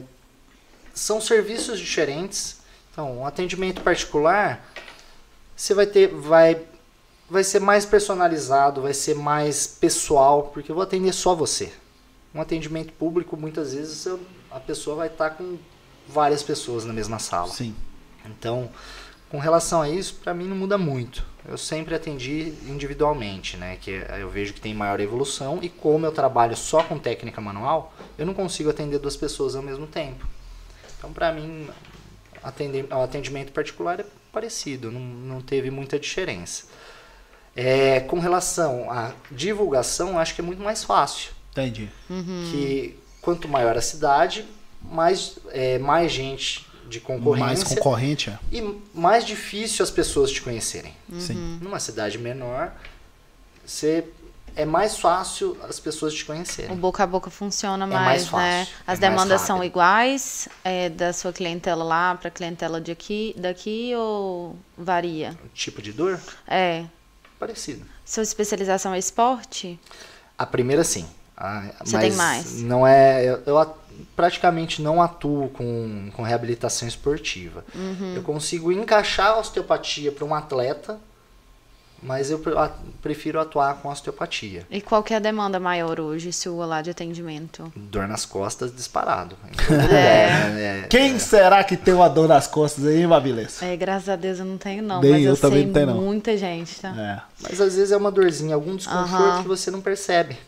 são 0.95 1.21
serviços 1.21 1.79
diferentes. 1.79 2.61
Então, 2.91 3.19
um 3.19 3.27
atendimento 3.27 3.83
particular, 3.83 4.67
você 5.55 5.75
vai 5.75 5.85
ter, 5.85 6.07
vai, 6.09 6.63
vai 7.29 7.45
ser 7.45 7.61
mais 7.61 7.85
personalizado, 7.85 8.81
vai 8.81 8.95
ser 8.95 9.15
mais 9.15 9.67
pessoal, 9.67 10.45
porque 10.45 10.71
eu 10.71 10.75
vou 10.75 10.83
atender 10.83 11.13
só 11.13 11.35
você. 11.35 11.75
Um 12.35 12.41
atendimento 12.41 12.95
público, 12.95 13.37
muitas 13.37 13.75
vezes 13.75 14.09
a 14.51 14.59
pessoa 14.59 14.97
vai 14.97 15.09
estar 15.09 15.29
com 15.29 15.59
várias 16.09 16.43
pessoas 16.43 16.87
na 16.87 16.95
mesma 16.95 17.19
sala. 17.19 17.53
Sim. 17.53 17.77
Então, 18.25 18.71
com 19.31 19.39
relação 19.39 19.81
a 19.81 19.89
isso, 19.89 20.17
para 20.17 20.35
mim 20.35 20.47
não 20.47 20.57
muda 20.57 20.77
muito. 20.77 21.25
Eu 21.49 21.57
sempre 21.57 21.95
atendi 21.95 22.53
individualmente, 22.69 23.57
né? 23.57 23.79
Que 23.81 24.05
eu 24.19 24.29
vejo 24.29 24.53
que 24.53 24.61
tem 24.61 24.75
maior 24.75 25.01
evolução 25.01 25.61
e 25.63 25.69
como 25.69 26.05
eu 26.05 26.13
trabalho 26.13 26.57
só 26.57 26.83
com 26.83 26.99
técnica 26.99 27.41
manual, 27.41 27.95
eu 28.19 28.27
não 28.27 28.35
consigo 28.35 28.69
atender 28.69 28.99
duas 28.99 29.17
pessoas 29.17 29.55
ao 29.55 29.63
mesmo 29.63 29.87
tempo. 29.87 30.27
Então, 30.99 31.13
para 31.13 31.33
mim, 31.33 31.69
atender, 32.43 32.87
o 32.91 33.03
atendimento 33.03 33.53
particular 33.53 34.01
é 34.01 34.05
parecido, 34.33 34.91
não, 34.91 35.01
não 35.01 35.41
teve 35.41 35.71
muita 35.71 35.99
diferença. 35.99 36.67
É, 37.55 38.01
com 38.01 38.19
relação 38.19 38.91
à 38.91 39.13
divulgação, 39.31 40.19
acho 40.19 40.35
que 40.35 40.41
é 40.41 40.45
muito 40.45 40.63
mais 40.63 40.85
fácil. 40.85 41.33
Entendi. 41.53 41.89
Uhum. 42.09 42.49
Que 42.51 42.99
quanto 43.21 43.49
maior 43.49 43.77
a 43.77 43.83
cidade, 43.83 44.45
mais, 44.83 45.39
é, 45.51 45.79
mais 45.79 46.13
gente 46.13 46.70
de 46.91 47.01
concorrência. 47.01 47.47
Mais 47.47 47.65
concorrente, 47.65 48.31
é. 48.31 48.39
E 48.53 48.81
mais 48.93 49.25
difícil 49.25 49.83
as 49.83 49.91
pessoas 49.91 50.31
te 50.31 50.43
conhecerem. 50.43 50.93
Uhum. 51.09 51.21
Sim. 51.21 51.59
Numa 51.63 51.79
cidade 51.79 52.19
menor, 52.19 52.73
você 53.65 54.05
é 54.57 54.65
mais 54.65 54.99
fácil 54.99 55.57
as 55.63 55.79
pessoas 55.79 56.13
te 56.13 56.25
conhecerem. 56.25 56.73
O 56.73 56.77
boca 56.77 57.05
a 57.05 57.07
boca 57.07 57.31
funciona 57.31 57.87
mais, 57.87 58.05
mais 58.05 58.23
né? 58.25 58.65
fácil, 58.67 58.75
As 58.87 58.99
é 58.99 59.01
mais 59.01 59.01
demandas 59.01 59.41
são 59.43 59.63
iguais 59.63 60.49
é, 60.65 60.89
da 60.89 61.13
sua 61.13 61.33
clientela 61.33 61.85
lá 61.85 62.17
para 62.17 62.31
clientela 62.31 62.81
de 62.81 62.91
aqui, 62.91 63.35
daqui 63.39 63.93
ou 63.97 64.57
varia? 64.77 65.39
O 65.45 65.49
tipo 65.49 65.81
de 65.81 65.93
dor? 65.93 66.21
É. 66.47 66.85
Parecido. 67.39 67.87
Sua 68.05 68.23
especialização 68.23 68.93
é 68.93 68.99
esporte? 68.99 69.79
A 70.37 70.45
primeira 70.45 70.83
sim. 70.83 71.07
Ah, 71.37 71.73
Você 71.83 71.97
mas 71.97 72.09
tem 72.09 72.13
mais? 72.13 72.63
Não 72.63 72.87
é. 72.87 73.25
Eu, 73.25 73.43
eu 73.47 73.59
praticamente 74.17 74.83
não 74.83 75.01
atuo 75.01 75.49
com, 75.51 76.11
com 76.15 76.23
reabilitação 76.23 76.87
esportiva. 76.87 77.65
Uhum. 77.75 78.15
Eu 78.17 78.23
consigo 78.23 78.71
encaixar 78.73 79.29
a 79.29 79.39
osteopatia 79.39 80.11
para 80.13 80.25
um 80.25 80.35
atleta, 80.35 80.99
mas 82.03 82.31
eu 82.31 82.41
prefiro 83.03 83.39
atuar 83.39 83.75
com 83.75 83.89
osteopatia. 83.91 84.67
E 84.71 84.81
qual 84.81 85.03
que 85.03 85.13
é 85.13 85.19
a 85.19 85.21
demanda 85.21 85.61
maior 85.61 86.01
hoje, 86.01 86.33
sua 86.33 86.65
lá 86.65 86.81
de 86.81 86.89
atendimento? 86.91 87.71
Dor 87.77 88.09
nas 88.09 88.25
costas 88.25 88.75
disparado. 88.75 89.37
Lugar, 89.69 89.85
né? 90.51 90.81
É- 90.85 90.87
Quem 90.89 91.19
será 91.19 91.63
que 91.63 91.77
tem 91.77 91.93
uma 91.93 92.09
dor 92.09 92.27
nas 92.27 92.47
costas 92.47 92.87
aí, 92.87 93.07
Babilês? 93.07 93.61
É, 93.63 93.77
graças 93.77 94.09
a 94.09 94.17
Deus 94.17 94.39
eu 94.39 94.47
não 94.47 94.57
tenho 94.57 94.83
não, 94.83 95.03
Nem 95.03 95.13
mas 95.13 95.25
eu, 95.25 95.31
eu 95.33 95.37
também 95.37 95.59
sei 95.59 95.67
não 95.67 95.73
tenho, 95.75 95.87
não. 95.89 96.01
muita 96.01 96.37
gente, 96.39 96.81
tá? 96.81 96.89
É. 96.99 97.21
Mas 97.43 97.61
às 97.61 97.75
vezes 97.77 97.93
é 97.93 97.97
uma 97.99 98.11
dorzinha, 98.11 98.55
algum 98.55 98.75
desconforto 98.77 99.15
Aham. 99.23 99.43
que 99.43 99.49
você 99.49 99.71
não 99.71 99.83
percebe. 99.83 100.39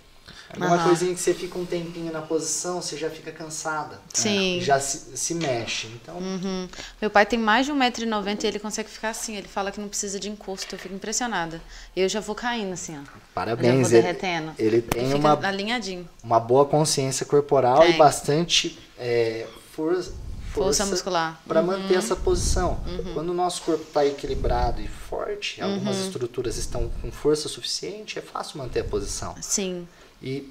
Alguma 0.53 0.75
Aham. 0.77 0.85
coisinha 0.89 1.15
que 1.15 1.21
você 1.21 1.33
fica 1.33 1.59
um 1.59 1.65
tempinho 1.65 2.13
na 2.13 2.21
posição, 2.21 2.83
você 2.83 2.97
já 2.97 3.09
fica 3.09 3.33
cansada. 3.33 3.99
Sim. 4.13 4.61
Já 4.61 4.79
se, 4.79 5.17
se 5.17 5.35
mexe. 5.35 5.87
Então, 5.89 6.17
Uhum. 6.19 6.69
Meu 7.01 7.11
pai 7.11 7.25
tem 7.25 7.39
mais 7.39 7.65
de 7.67 7.73
1,90m 7.73 8.45
e 8.45 8.47
ele 8.47 8.59
consegue 8.59 8.91
ficar 8.91 9.11
assim. 9.11 9.35
Ele 9.37 9.49
fala 9.49 9.73
que 9.73 9.81
não 9.81 9.89
precisa 9.89 10.21
de 10.21 10.29
encosto. 10.29 10.75
Eu 10.75 10.79
fico 10.79 10.95
impressionada. 10.95 11.61
Eu 11.97 12.07
já 12.09 12.21
vou 12.21 12.35
caindo 12.35 12.73
assim, 12.75 12.97
ó. 12.99 13.01
Eu 13.01 13.07
parabéns. 13.35 13.89
vou 13.89 13.99
Ele, 13.99 14.03
derretendo. 14.03 14.53
ele 14.59 14.83
tem 14.83 15.07
Fica 15.07 15.17
uma, 15.19 15.47
alinhadinho. 15.49 16.07
uma 16.23 16.39
boa 16.39 16.67
consciência 16.67 17.25
corporal 17.25 17.83
e 17.85 17.89
Tem. 17.89 17.97
bastante 17.99 18.79
é, 18.99 19.47
força, 19.75 20.13
Força 20.53 20.85
muscular. 20.85 21.41
para 21.49 21.63
manter 21.63 21.95
essa 21.95 22.15
posição. 22.15 22.79
Quando 23.15 23.31
o 23.31 23.35
nosso 23.35 23.63
corpo 23.63 23.85
está 23.85 24.05
equilibrado 24.05 24.83
e 24.83 24.87
forte, 24.87 25.63
algumas 25.63 25.97
Uhum. 25.97 26.05
estruturas 26.05 26.59
estão 26.59 26.91
com 27.01 27.11
força 27.11 27.49
suficiente, 27.49 28.19
é 28.19 28.23
fácil 28.23 28.59
manter 28.59 28.81
a 28.81 28.85
posição. 28.85 29.35
Sim. 29.41 29.89
E 30.23 30.49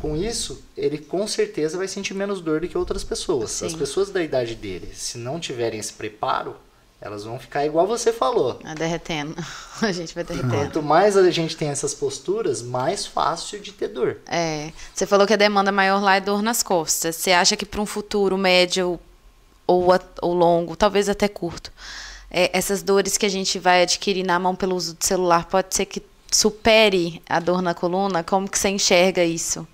com 0.00 0.16
isso, 0.16 0.62
ele 0.76 0.98
com 0.98 1.26
certeza 1.26 1.76
vai 1.78 1.86
sentir 1.88 2.14
menos 2.14 2.40
dor 2.40 2.60
do 2.60 2.68
que 2.68 2.76
outras 2.76 3.04
pessoas. 3.04 3.50
Sim. 3.50 3.66
As 3.66 3.74
pessoas 3.74 4.10
da 4.10 4.22
idade 4.22 4.54
dele, 4.54 4.90
se 4.94 5.18
não 5.18 5.38
tiverem 5.38 5.78
esse 5.78 5.92
preparo, 5.92 6.56
elas 7.00 7.24
vão 7.24 7.38
ficar 7.38 7.66
igual 7.66 7.86
você 7.86 8.12
falou. 8.12 8.58
Vai 8.62 8.74
derretendo. 8.74 9.34
A 9.82 9.92
gente 9.92 10.14
vai 10.14 10.24
derretendo. 10.24 10.54
Quanto 10.54 10.82
mais 10.82 11.16
a 11.18 11.30
gente 11.30 11.54
tem 11.56 11.68
essas 11.68 11.92
posturas, 11.92 12.62
mais 12.62 13.04
fácil 13.06 13.60
de 13.60 13.72
ter 13.72 13.88
dor. 13.88 14.18
É. 14.26 14.72
Você 14.94 15.04
falou 15.04 15.26
que 15.26 15.34
a 15.34 15.36
demanda 15.36 15.70
maior 15.70 16.02
lá 16.02 16.16
é 16.16 16.20
dor 16.20 16.40
nas 16.42 16.62
costas. 16.62 17.16
Você 17.16 17.32
acha 17.32 17.56
que 17.56 17.66
para 17.66 17.80
um 17.80 17.84
futuro 17.86 18.38
médio 18.38 18.98
ou, 19.66 19.92
a- 19.92 20.00
ou 20.22 20.32
longo, 20.32 20.76
talvez 20.76 21.08
até 21.10 21.28
curto, 21.28 21.70
é, 22.30 22.50
essas 22.56 22.82
dores 22.82 23.18
que 23.18 23.26
a 23.26 23.28
gente 23.28 23.58
vai 23.58 23.82
adquirir 23.82 24.24
na 24.24 24.38
mão 24.38 24.54
pelo 24.56 24.74
uso 24.74 24.94
do 24.94 25.04
celular 25.04 25.44
pode 25.46 25.74
ser 25.74 25.84
que 25.84 26.00
supere 26.34 27.22
a 27.28 27.38
dor 27.40 27.62
na 27.62 27.74
coluna? 27.74 28.22
Como 28.24 28.48
que 28.48 28.58
você 28.58 28.68
enxerga 28.68 29.24
isso? 29.24 29.66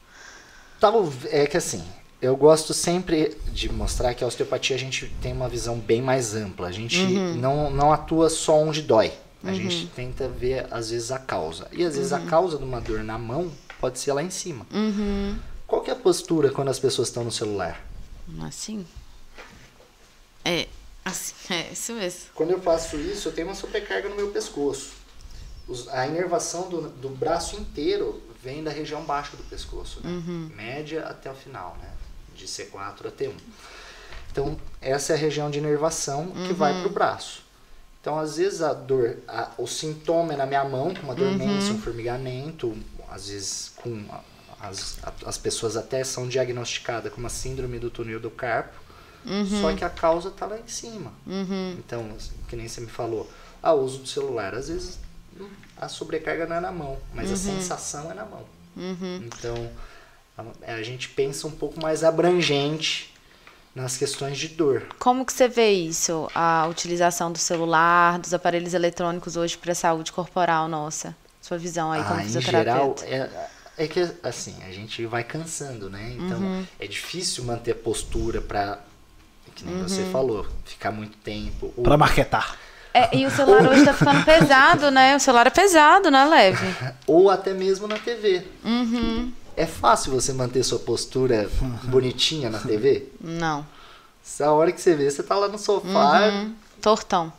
Tal- 0.79 1.13
É 1.31 1.47
que 1.47 1.57
assim, 1.57 1.83
eu 2.21 2.37
gosto 2.37 2.75
sempre 2.75 3.37
de 3.53 3.71
mostrar 3.73 4.15
que 4.15 4.23
a 4.23 4.27
osteopatia 4.27 4.77
a 4.77 4.79
gente 4.79 5.07
tem 5.23 5.33
uma 5.33 5.49
visão 5.49 5.79
bem 5.79 6.03
mais 6.03 6.35
ampla. 6.35 6.69
A 6.69 6.73
gente 6.73 6.99
não, 7.37 7.71
não 7.71 7.93
atua 7.93 8.29
só 8.31 8.59
onde 8.59 8.83
dói. 8.83 9.13
A 9.43 9.55
gente 9.55 9.87
tenta 9.97 10.29
ver, 10.29 10.67
às 10.71 10.91
vezes, 10.91 11.11
a 11.11 11.19
causa. 11.19 11.67
E 11.73 11.83
às 11.83 11.97
vezes 11.97 12.13
a 12.13 12.21
causa 12.21 12.59
de 12.59 12.65
uma 12.65 12.79
dor 12.79 13.03
na 13.03 13.17
mão 13.17 13.51
pode 13.81 13.99
ser 13.99 14.13
lá 14.13 14.23
em 14.23 14.29
cima. 14.29 14.67
Uhum. 14.71 15.39
Qual 15.67 15.81
que 15.81 15.89
é 15.91 15.95
a 15.95 15.97
postura 15.97 16.51
quando 16.51 16.69
as 16.69 16.79
pessoas 16.79 17.09
estão 17.09 17.25
no 17.25 17.33
celular? 17.33 17.81
Assim? 18.43 18.85
É, 20.45 20.67
assim, 21.05 21.35
é 21.55 21.71
isso 21.73 21.93
mesmo. 21.95 22.21
Quando 22.35 22.51
eu 22.51 22.61
faço 22.61 22.97
isso, 22.97 23.29
eu 23.29 23.33
tenho 23.33 23.49
uma 23.49 23.55
sobrecarga 23.55 24.11
no 24.11 24.17
meu 24.17 24.29
pescoço. 24.29 24.91
Os- 25.71 25.89
a 25.89 26.07
inervação 26.07 26.69
do, 26.69 26.89
do 26.89 27.09
braço 27.09 27.57
inteiro 27.57 28.23
vem 28.43 28.63
da 28.65 28.71
região 28.71 29.03
baixa 29.05 29.37
do 29.37 29.43
pescoço, 29.45 30.01
né? 30.03 30.11
média 30.57 31.05
até 31.07 31.31
o 31.31 31.35
final, 31.35 31.77
né? 31.81 31.89
de 32.35 32.47
C4 32.47 33.07
a 33.07 33.11
T1. 33.11 33.33
Então, 34.33 34.57
essa 34.81 35.13
é 35.13 35.17
a 35.17 35.19
região 35.19 35.51
de 35.51 35.59
inervação 35.59 36.31
que 36.47 36.53
vai 36.53 36.73
para 36.81 36.89
o 36.89 36.93
braço. 36.93 37.43
Então, 38.01 38.19
às 38.19 38.37
vezes, 38.39 38.63
a 38.63 38.73
dor, 38.73 39.19
a- 39.29 39.51
o 39.59 39.67
sintoma 39.67 40.33
é 40.33 40.37
na 40.37 40.47
minha 40.47 40.65
mão, 40.65 40.95
com 40.95 41.03
uma 41.03 41.15
dormência, 41.15 41.75
um 41.75 41.79
formigamento, 41.81 42.75
às 43.11 43.29
vezes, 43.29 43.73
com 43.77 44.07
a- 44.11 44.21
as, 44.69 44.99
a- 45.03 45.13
as 45.27 45.37
pessoas 45.37 45.77
até 45.77 46.03
são 46.05 46.27
diagnosticadas 46.29 47.13
com 47.13 47.21
uma 47.21 47.29
síndrome 47.29 47.79
do 47.79 47.91
túnel 47.91 48.19
do 48.21 48.31
carpo, 48.31 48.79
só 49.61 49.75
que 49.75 49.85
a 49.85 49.91
causa 49.91 50.29
está 50.31 50.47
lá 50.47 50.59
em 50.59 50.67
cima. 50.69 51.13
Uhum. 51.27 51.73
Então, 51.79 52.09
que 52.49 52.57
nem 52.57 52.67
você 52.69 52.81
me 52.81 52.87
falou, 52.87 53.31
ah, 53.63 53.75
o 53.75 53.83
uso 53.85 53.99
do 53.99 54.09
celular, 54.09 54.55
às 54.55 54.69
vezes 54.69 54.99
a 55.77 55.89
sobrecarga 55.89 56.47
não 56.47 56.57
é 56.57 56.61
na 56.61 56.73
mão, 56.73 56.99
mas 57.15 57.31
a 57.33 57.37
sensação 57.37 58.11
é 58.11 58.15
na 58.15 58.25
mão. 58.25 58.45
Uhum. 58.77 59.23
Então, 59.25 59.71
a, 60.37 60.73
a 60.75 60.83
gente 60.83 61.09
pensa 61.09 61.47
um 61.47 61.51
pouco 61.51 61.81
mais 61.81 62.05
abrangente 62.05 63.13
nas 63.75 63.97
questões 63.97 64.37
de 64.39 64.49
dor. 64.49 64.87
Como 64.99 65.25
que 65.25 65.33
você 65.33 65.49
vê 65.49 65.71
isso? 65.71 66.29
A 66.35 66.67
utilização 66.69 67.31
do 67.33 67.39
celular, 67.39 68.19
dos 68.19 68.35
aparelhos 68.35 68.75
eletrônicos 68.75 69.37
hoje 69.37 69.57
para 69.57 69.73
a 69.73 69.75
saúde 69.75 70.13
corporal 70.13 70.69
nossa? 70.69 71.17
Sua 71.41 71.57
visão 71.57 71.91
aí 71.93 72.03
como 72.03 72.15
Ah, 72.21 72.25
em 72.25 72.29
geral, 72.29 72.95
fisioterapeuta. 72.97 73.05
é, 73.07 73.49
é 73.85 73.87
que 73.89 74.01
assim, 74.23 74.57
a 74.65 74.73
gente 74.73 75.07
vai 75.07 75.25
cansando, 75.25 75.89
né? 75.89 76.15
Então, 76.19 76.39
Uhum. 76.41 76.67
é 76.79 76.87
difícil 76.87 77.45
manter 77.45 77.71
a 77.73 77.75
postura 77.77 78.41
para, 78.41 78.81
que 79.55 79.65
nem 79.65 79.79
você 79.79 80.03
Uhum. 80.03 80.11
falou, 80.11 80.47
ficar 80.67 80.91
muito 80.91 81.17
tempo. 81.19 81.73
ou- 81.77 81.85
Pra 81.85 81.97
marketar. 81.97 82.59
É, 82.93 83.17
e 83.17 83.25
o 83.25 83.31
celular 83.31 83.69
hoje 83.69 83.85
tá 83.85 83.95
ficando 83.95 84.25
pesado, 84.25 84.91
né? 84.91 85.17
O 85.17 85.21
celular 85.21 85.47
é 85.47 85.51
pesado, 85.51 86.11
não 86.11 86.19
é 86.19 86.25
leve? 86.25 86.67
ou 87.07 87.31
até 87.31 87.55
mesmo 87.55 87.87
na 87.87 87.99
TV. 87.99 88.45
Uhum. 88.65 89.33
É 89.57 89.67
fácil 89.67 90.13
você 90.13 90.33
manter 90.33 90.63
sua 90.65 90.79
postura 90.79 91.49
bonitinha 91.85 92.51
na 92.51 92.59
TV? 92.59 93.09
Não. 93.21 93.67
Se 94.23 94.43
a 94.43 94.53
hora 94.53 94.73
que 94.73 94.81
você 94.81 94.95
vê, 94.95 95.11
você 95.11 95.23
tá 95.23 95.35
lá 95.37 95.49
no 95.49 95.59
sofá. 95.59 96.29
Uhum. 96.29 96.55
Tortão. 96.81 97.33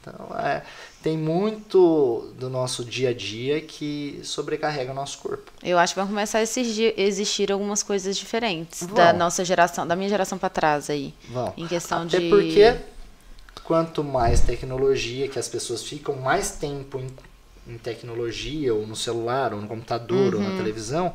Então, 0.00 0.36
é, 0.38 0.62
tem 1.02 1.16
muito 1.16 2.32
do 2.38 2.48
nosso 2.48 2.84
dia 2.84 3.10
a 3.10 3.14
dia 3.14 3.60
que 3.60 4.20
sobrecarrega 4.22 4.92
o 4.92 4.94
nosso 4.94 5.18
corpo. 5.18 5.50
Eu 5.62 5.78
acho 5.78 5.94
que 5.94 6.00
vão 6.00 6.08
começar 6.08 6.38
a 6.38 6.42
existir, 6.42 7.50
algumas 7.52 7.82
coisas 7.82 8.16
diferentes 8.16 8.82
Vão. 8.82 8.94
da 8.94 9.12
nossa 9.12 9.44
geração, 9.44 9.86
da 9.86 9.96
minha 9.96 10.08
geração 10.08 10.38
para 10.38 10.48
trás 10.48 10.90
aí. 10.90 11.14
Vão. 11.28 11.52
Em 11.56 11.66
questão 11.66 12.02
Até 12.02 12.18
de. 12.18 12.28
porque 12.28 12.76
quanto 13.64 14.02
mais 14.04 14.40
tecnologia, 14.40 15.28
que 15.28 15.38
as 15.38 15.48
pessoas 15.48 15.82
ficam 15.82 16.16
mais 16.16 16.52
tempo 16.52 16.98
em, 16.98 17.08
em 17.72 17.78
tecnologia, 17.78 18.74
ou 18.74 18.86
no 18.86 18.96
celular, 18.96 19.54
ou 19.54 19.60
no 19.60 19.68
computador, 19.68 20.34
ou 20.34 20.40
Uhum. 20.40 20.50
na 20.50 20.56
televisão, 20.56 21.14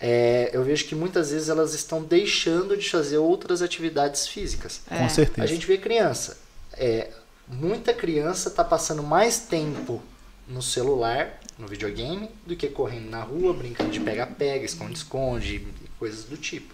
é, 0.00 0.50
eu 0.52 0.62
vejo 0.62 0.84
que 0.86 0.94
muitas 0.94 1.30
vezes 1.32 1.48
elas 1.48 1.74
estão 1.74 2.02
deixando 2.02 2.76
de 2.76 2.88
fazer 2.88 3.18
outras 3.18 3.62
atividades 3.62 4.28
físicas. 4.28 4.80
É. 4.90 4.98
Com 4.98 5.08
certeza. 5.08 5.42
A 5.42 5.46
gente 5.46 5.66
vê 5.66 5.76
criança. 5.78 6.38
é, 6.74 7.10
muita 7.48 7.92
criança 7.94 8.48
está 8.50 8.62
passando 8.62 9.02
mais 9.02 9.38
tempo 9.40 10.00
no 10.46 10.62
celular, 10.62 11.40
no 11.58 11.66
videogame, 11.66 12.28
do 12.46 12.54
que 12.54 12.68
correndo 12.68 13.10
na 13.10 13.22
rua, 13.22 13.52
brincando 13.52 13.90
de 13.90 13.98
pega-pega, 14.00 14.64
esconde-esconde, 14.64 15.66
coisas 15.98 16.24
do 16.24 16.36
tipo. 16.36 16.72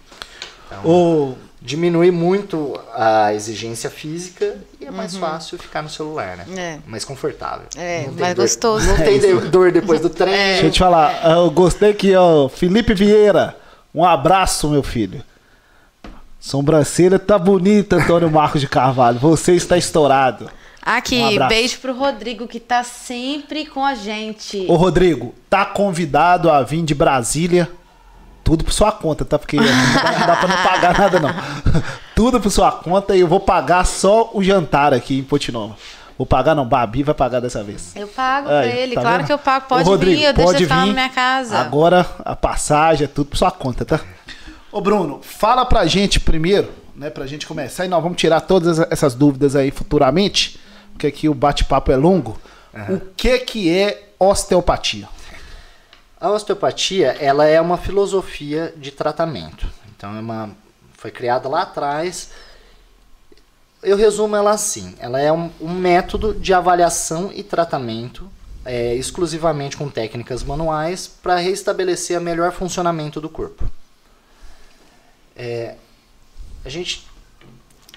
Então, 0.67 1.35
diminui 1.61 2.11
muito 2.11 2.79
a 2.93 3.33
exigência 3.33 3.89
física 3.89 4.57
e 4.79 4.85
é 4.85 4.91
mais 4.91 5.15
fácil 5.17 5.57
ficar 5.57 5.81
no 5.81 5.89
celular, 5.89 6.37
né? 6.37 6.45
É. 6.55 6.79
Mais 6.87 7.03
confortável. 7.03 7.65
É, 7.75 8.07
mais 8.17 8.35
dor- 8.35 8.43
gostoso. 8.43 8.87
Não 8.87 8.97
tem 8.97 9.17
de- 9.19 9.49
dor 9.49 9.71
depois 9.71 9.99
do 10.01 10.09
treino. 10.09 10.33
Deixa 10.35 10.65
eu 10.67 10.71
te 10.71 10.79
falar, 10.79 11.23
eu 11.31 11.49
gostei 11.49 11.93
que, 11.93 12.15
ó, 12.15 12.47
Felipe 12.49 12.93
Vieira, 12.93 13.55
um 13.93 14.03
abraço, 14.05 14.69
meu 14.69 14.83
filho. 14.83 15.23
Sobrancelha 16.39 17.17
tá 17.17 17.39
bonita, 17.39 17.95
Antônio 17.95 18.29
Marcos 18.29 18.61
de 18.61 18.67
Carvalho. 18.67 19.17
Você 19.19 19.53
está 19.55 19.77
estourado. 19.77 20.49
Aqui, 20.81 21.19
Um 21.19 21.47
beijo 21.47 21.79
pro 21.79 21.95
Rodrigo, 21.97 22.47
que 22.47 22.59
tá 22.59 22.83
sempre 22.83 23.65
com 23.65 23.83
a 23.83 23.95
gente. 23.95 24.65
Ô, 24.69 24.75
Rodrigo, 24.75 25.33
tá 25.49 25.65
convidado 25.65 26.51
a 26.51 26.61
vir 26.61 26.83
de 26.83 26.93
Brasília. 26.93 27.67
Tudo 28.45 28.63
por 28.63 28.71
sua 28.71 28.91
conta, 28.91 29.25
tá? 29.25 29.37
Porque 29.37 29.57
não 29.57 29.65
dá, 29.65 30.11
não 30.19 30.27
dá 30.27 30.35
pra 30.37 30.47
não 30.47 30.63
pagar 30.63 30.97
nada, 30.97 31.19
não. 31.19 31.29
Tudo 32.15 32.39
por 32.39 32.49
sua 32.51 32.71
conta 32.71 33.13
e 33.15 33.19
eu 33.19 33.27
vou 33.27 33.39
pagar 33.41 33.83
só 33.85 34.29
o 34.33 34.41
jantar 34.43 34.93
aqui 34.93 35.17
em 35.19 35.23
Potinova. 35.23 35.75
Vou 36.17 36.25
pagar, 36.27 36.55
não. 36.55 36.63
Babi 36.65 37.01
vai 37.03 37.13
pagar 37.15 37.41
dessa 37.41 37.61
vez. 37.63 37.93
Eu 37.95 38.07
pago 38.07 38.47
Aí, 38.47 38.69
pra 38.69 38.79
ele, 38.79 38.95
tá 38.95 39.01
claro 39.01 39.17
vendo? 39.17 39.25
que 39.27 39.33
eu 39.33 39.37
pago. 39.39 39.65
Ô, 39.65 39.67
Pode 39.67 39.89
Rodrigo, 39.89 40.17
vir, 40.19 40.23
eu 40.27 40.33
deixo 40.33 40.45
pode 40.51 40.57
ele 40.63 40.65
ficar 40.65 40.81
vir. 40.81 40.87
na 40.87 40.93
minha 40.93 41.09
casa. 41.09 41.57
Agora 41.57 42.05
a 42.23 42.35
passagem 42.35 43.03
é 43.05 43.07
tudo 43.07 43.27
por 43.31 43.37
sua 43.37 43.51
conta, 43.51 43.83
tá? 43.83 43.99
Ô 44.71 44.79
Bruno, 44.79 45.19
fala 45.23 45.65
pra 45.65 45.85
gente 45.87 46.19
primeiro, 46.19 46.69
né, 46.95 47.09
pra 47.09 47.25
gente 47.25 47.47
começar 47.47 47.83
e 47.85 47.87
nós 47.89 48.01
vamos 48.03 48.17
tirar 48.17 48.41
todas 48.41 48.79
essas 48.91 49.15
dúvidas 49.15 49.55
aí 49.55 49.71
futuramente, 49.71 50.59
porque 50.93 51.07
aqui 51.07 51.27
o 51.27 51.33
bate-papo 51.33 51.91
é 51.91 51.95
longo. 51.97 52.39
O 52.89 52.99
que 53.17 53.39
que 53.39 53.69
é 53.75 54.09
osteopatia? 54.19 55.07
A 56.25 56.31
osteopatia, 56.31 57.15
ela 57.19 57.45
é 57.45 57.61
uma 57.61 57.77
filosofia 57.77 58.73
de 58.75 58.89
tratamento. 58.89 59.69
Então, 59.95 60.17
é 60.17 60.19
uma, 60.19 60.49
foi 60.93 61.11
criada 61.11 61.47
lá 61.47 61.61
atrás. 61.61 62.31
Eu 63.83 63.95
resumo 63.95 64.35
ela 64.35 64.49
assim: 64.49 64.95
ela 64.97 65.19
é 65.19 65.31
um, 65.31 65.51
um 65.61 65.71
método 65.71 66.33
de 66.33 66.51
avaliação 66.51 67.31
e 67.31 67.43
tratamento 67.43 68.27
é, 68.65 68.95
exclusivamente 68.95 69.77
com 69.77 69.87
técnicas 69.87 70.43
manuais 70.43 71.05
para 71.05 71.35
restabelecer 71.35 72.19
o 72.19 72.23
melhor 72.23 72.51
funcionamento 72.51 73.21
do 73.21 73.29
corpo. 73.29 73.63
É, 75.35 75.75
a 76.65 76.69
gente 76.69 77.07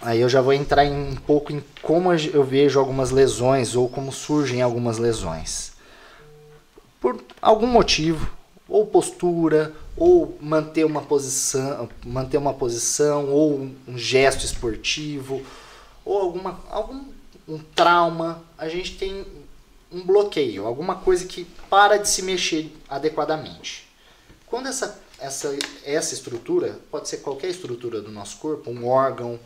Aí 0.02 0.20
eu 0.20 0.28
já 0.28 0.42
vou 0.42 0.52
entrar 0.52 0.84
em 0.84 0.92
um 0.92 1.16
pouco 1.16 1.50
em 1.50 1.64
como 1.80 2.12
eu 2.12 2.44
vejo 2.44 2.78
algumas 2.78 3.10
lesões 3.10 3.74
ou 3.74 3.88
como 3.88 4.12
surgem 4.12 4.60
algumas 4.60 4.98
lesões. 4.98 5.77
Por 7.00 7.22
algum 7.40 7.66
motivo, 7.66 8.30
ou 8.68 8.86
postura, 8.86 9.74
ou 9.96 10.36
manter 10.40 10.84
uma 10.84 11.02
posição, 11.02 11.88
manter 12.04 12.36
uma 12.36 12.54
posição, 12.54 13.30
ou 13.30 13.54
um, 13.86 13.96
gesto 13.96 14.44
esportivo, 14.44 15.42
ou 16.04 16.18
alguma 16.20 16.60
algum 16.70 17.04
um 17.48 17.58
trauma, 17.58 18.42
a 18.58 18.68
gente 18.68 18.98
tem 18.98 19.24
um 19.90 20.04
bloqueio, 20.04 20.66
alguma 20.66 20.96
coisa 20.96 21.24
que 21.24 21.46
para 21.70 21.96
de 21.96 22.08
se 22.08 22.22
mexer 22.22 22.70
adequadamente. 22.88 23.88
Quando 24.46 24.68
essa 24.68 25.00
essa 25.18 25.56
essa 25.84 26.14
estrutura, 26.14 26.78
pode 26.90 27.08
ser 27.08 27.18
qualquer 27.18 27.48
estrutura 27.48 28.02
do 28.02 28.10
nosso 28.10 28.36
corpo, 28.36 28.70
um 28.70 28.86
órgão, 28.86 29.40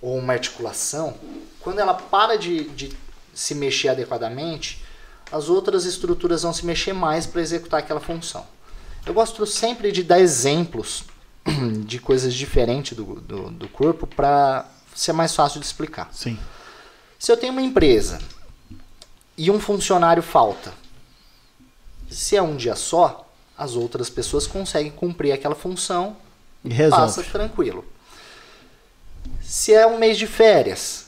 ou 0.00 0.16
uma 0.18 0.32
articulação, 0.32 1.14
quando 1.60 1.78
ela 1.78 1.94
para 1.94 2.36
de, 2.36 2.64
de 2.70 2.96
se 3.34 3.54
mexer 3.54 3.88
adequadamente, 3.88 4.82
as 5.30 5.48
outras 5.48 5.84
estruturas 5.84 6.42
vão 6.42 6.52
se 6.52 6.64
mexer 6.64 6.92
mais 6.92 7.26
para 7.26 7.40
executar 7.40 7.80
aquela 7.80 8.00
função. 8.00 8.46
Eu 9.04 9.14
gosto 9.14 9.44
sempre 9.46 9.92
de 9.92 10.02
dar 10.02 10.20
exemplos 10.20 11.04
de 11.84 11.98
coisas 11.98 12.34
diferentes 12.34 12.96
do, 12.96 13.04
do, 13.20 13.50
do 13.50 13.68
corpo 13.68 14.06
para 14.06 14.66
ser 14.94 15.12
mais 15.12 15.34
fácil 15.34 15.60
de 15.60 15.66
explicar. 15.66 16.08
Sim. 16.12 16.38
Se 17.18 17.30
eu 17.30 17.36
tenho 17.36 17.52
uma 17.52 17.62
empresa 17.62 18.18
e 19.36 19.50
um 19.50 19.60
funcionário 19.60 20.22
falta, 20.22 20.72
se 22.10 22.36
é 22.36 22.42
um 22.42 22.56
dia 22.56 22.76
só, 22.76 23.28
as 23.56 23.74
outras 23.74 24.10
pessoas 24.10 24.46
conseguem 24.46 24.90
cumprir 24.92 25.32
aquela 25.32 25.54
função 25.54 26.16
E 26.64 26.68
resolve. 26.68 27.04
passa 27.06 27.22
tranquilo. 27.22 27.84
Se 29.42 29.72
é 29.72 29.86
um 29.86 29.98
mês 29.98 30.18
de 30.18 30.26
férias, 30.26 31.05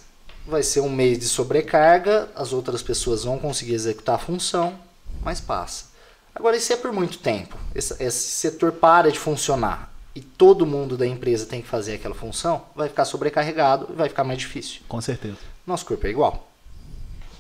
vai 0.49 0.63
ser 0.63 0.81
um 0.81 0.91
mês 0.91 1.19
de 1.19 1.27
sobrecarga, 1.27 2.29
as 2.35 2.53
outras 2.53 2.83
pessoas 2.83 3.25
vão 3.25 3.39
conseguir 3.39 3.75
executar 3.75 4.17
a 4.17 4.19
função, 4.19 4.79
mas 5.23 5.41
passa. 5.41 5.87
Agora, 6.35 6.57
e 6.57 6.61
se 6.61 6.73
é 6.73 6.77
por 6.77 6.93
muito 6.93 7.19
tempo? 7.19 7.57
Esse, 7.75 8.03
esse 8.03 8.29
setor 8.31 8.73
para 8.73 9.11
de 9.11 9.19
funcionar 9.19 9.93
e 10.15 10.21
todo 10.21 10.67
mundo 10.67 10.97
da 10.97 11.07
empresa 11.07 11.47
tem 11.47 11.61
que 11.61 11.69
fazer 11.69 11.95
aquela 11.95 12.15
função, 12.15 12.65
vai 12.75 12.89
ficar 12.89 13.05
sobrecarregado 13.05 13.89
e 13.91 13.95
vai 13.95 14.09
ficar 14.09 14.25
mais 14.25 14.39
difícil. 14.39 14.81
Com 14.89 15.01
certeza. 15.01 15.37
Nosso 15.67 15.85
corpo 15.85 16.07
é 16.07 16.11
igual. 16.11 16.49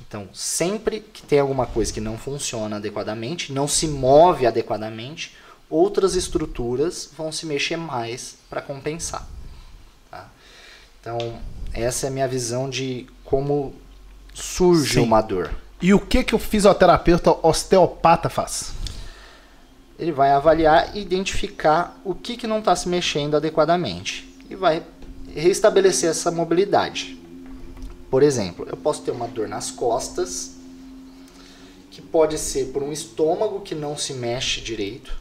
Então, 0.06 0.28
sempre 0.32 1.00
que 1.00 1.22
tem 1.22 1.38
alguma 1.38 1.66
coisa 1.66 1.92
que 1.92 2.00
não 2.00 2.16
funciona 2.16 2.76
adequadamente, 2.76 3.52
não 3.52 3.68
se 3.68 3.86
move 3.86 4.46
adequadamente, 4.46 5.36
outras 5.68 6.14
estruturas 6.14 7.10
vão 7.16 7.30
se 7.30 7.46
mexer 7.46 7.76
mais 7.76 8.36
para 8.48 8.62
compensar. 8.62 9.28
Tá? 11.08 11.16
Então, 11.16 11.38
essa 11.72 12.06
é 12.06 12.08
a 12.08 12.12
minha 12.12 12.28
visão 12.28 12.68
de 12.68 13.06
como 13.24 13.74
surge 14.34 14.94
Sim. 14.94 15.00
uma 15.00 15.22
dor. 15.22 15.50
E 15.80 15.94
o 15.94 16.00
que 16.00 16.22
que 16.24 16.34
o 16.34 16.38
fisioterapeuta 16.38 17.34
osteopata 17.46 18.28
faz? 18.28 18.72
Ele 19.98 20.12
vai 20.12 20.30
avaliar 20.30 20.96
e 20.96 21.00
identificar 21.00 22.00
o 22.04 22.14
que, 22.14 22.36
que 22.36 22.46
não 22.46 22.58
está 22.58 22.74
se 22.76 22.88
mexendo 22.88 23.36
adequadamente 23.36 24.28
e 24.50 24.54
vai 24.54 24.82
restabelecer 25.34 26.10
essa 26.10 26.30
mobilidade. 26.30 27.18
Por 28.10 28.22
exemplo, 28.22 28.66
eu 28.68 28.76
posso 28.76 29.02
ter 29.02 29.10
uma 29.10 29.28
dor 29.28 29.48
nas 29.48 29.70
costas, 29.70 30.56
que 31.90 32.00
pode 32.00 32.38
ser 32.38 32.66
por 32.66 32.82
um 32.82 32.92
estômago 32.92 33.60
que 33.60 33.74
não 33.74 33.96
se 33.96 34.14
mexe 34.14 34.60
direito. 34.60 35.16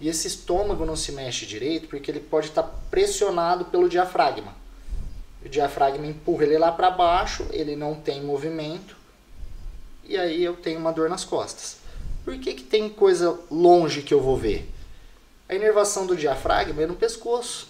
E 0.00 0.08
esse 0.08 0.26
estômago 0.26 0.84
não 0.84 0.94
se 0.94 1.12
mexe 1.12 1.46
direito 1.46 1.88
porque 1.88 2.10
ele 2.10 2.20
pode 2.20 2.48
estar 2.48 2.64
pressionado 2.90 3.64
pelo 3.66 3.88
diafragma. 3.88 4.65
O 5.46 5.48
diafragma 5.48 6.04
empurra 6.04 6.42
ele 6.42 6.58
lá 6.58 6.72
para 6.72 6.90
baixo, 6.90 7.46
ele 7.52 7.76
não 7.76 7.94
tem 7.94 8.20
movimento, 8.20 8.96
e 10.02 10.18
aí 10.18 10.42
eu 10.42 10.56
tenho 10.56 10.80
uma 10.80 10.92
dor 10.92 11.08
nas 11.08 11.24
costas. 11.24 11.76
Por 12.24 12.36
que, 12.36 12.52
que 12.52 12.64
tem 12.64 12.88
coisa 12.88 13.38
longe 13.48 14.02
que 14.02 14.12
eu 14.12 14.20
vou 14.20 14.36
ver? 14.36 14.68
A 15.48 15.54
inervação 15.54 16.04
do 16.04 16.16
diafragma 16.16 16.82
é 16.82 16.86
no 16.88 16.96
pescoço. 16.96 17.68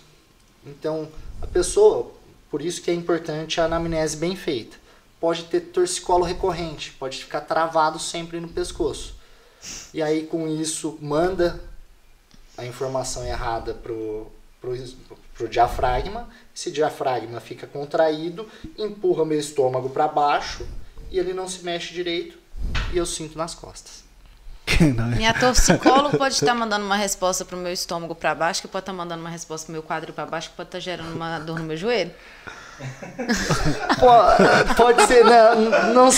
Então, 0.64 1.06
a 1.42 1.46
pessoa, 1.46 2.10
por 2.50 2.62
isso 2.62 2.80
que 2.80 2.90
é 2.90 2.94
importante 2.94 3.60
a 3.60 3.66
anamnese 3.66 4.16
bem 4.16 4.34
feita. 4.34 4.78
Pode 5.20 5.44
ter 5.44 5.60
torcicolo 5.60 6.24
recorrente, 6.24 6.92
pode 6.92 7.18
ficar 7.18 7.42
travado 7.42 7.98
sempre 7.98 8.40
no 8.40 8.48
pescoço. 8.48 9.16
E 9.92 10.02
aí, 10.02 10.26
com 10.26 10.48
isso, 10.48 10.96
manda 10.98 11.62
a 12.56 12.64
informação 12.64 13.26
errada 13.26 13.74
pro, 13.74 14.32
pro, 15.36 15.46
pro 15.46 15.48
diafragma. 15.48 16.28
Esse 16.54 16.70
diafragma 16.70 17.40
fica 17.40 17.66
contraído, 17.66 18.48
empurra 18.78 19.24
meu 19.24 19.38
estômago 19.38 19.90
para 19.90 20.08
baixo 20.08 20.66
e 21.10 21.18
ele 21.18 21.32
não 21.32 21.48
se 21.48 21.62
mexe 21.62 21.92
direito 21.92 22.38
e 22.92 22.96
eu 22.98 23.06
sinto 23.06 23.36
nas 23.36 23.54
costas. 23.54 24.04
Não, 24.80 25.12
é? 25.12 25.16
Minha 25.16 25.34
torcicólogo 25.34 26.18
pode 26.18 26.34
estar 26.36 26.54
mandando 26.54 26.84
uma 26.84 26.96
resposta 26.96 27.44
pro 27.44 27.56
meu 27.56 27.72
estômago 27.72 28.14
para 28.14 28.34
baixo, 28.34 28.62
que 28.62 28.68
pode 28.68 28.82
estar 28.82 28.92
mandando 28.92 29.20
uma 29.20 29.30
resposta 29.30 29.66
pro 29.66 29.72
meu 29.72 29.82
quadril 29.82 30.12
para 30.12 30.26
baixo, 30.26 30.50
que 30.50 30.56
pode 30.56 30.68
estar 30.68 30.80
gerando 30.80 31.14
uma 31.14 31.38
dor 31.38 31.58
no 31.58 31.64
meu 31.64 31.76
joelho. 31.76 32.10
Pô, 33.98 34.74
pode 34.74 35.06
ser, 35.06 35.24
não, 35.24 35.94
não 35.94 36.08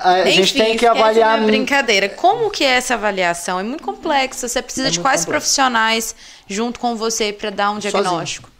a 0.00 0.24
gente 0.24 0.40
Enfim, 0.40 0.58
tem 0.58 0.76
que 0.76 0.86
esquece 0.86 0.86
avaliar 0.86 1.36
minha 1.38 1.46
brincadeira. 1.46 2.08
Como 2.08 2.50
que 2.50 2.64
é 2.64 2.68
essa 2.68 2.94
avaliação? 2.94 3.60
É 3.60 3.62
muito 3.62 3.82
complexo. 3.82 4.48
Você 4.48 4.62
precisa 4.62 4.88
É 4.88 4.90
de 4.90 5.00
quais 5.00 5.20
complexo. 5.20 5.30
profissionais 5.30 6.16
junto 6.48 6.80
com 6.80 6.96
você 6.96 7.34
para 7.34 7.50
dar 7.50 7.70
um 7.70 7.78
diagnóstico? 7.78 8.48
Sozinho? 8.48 8.55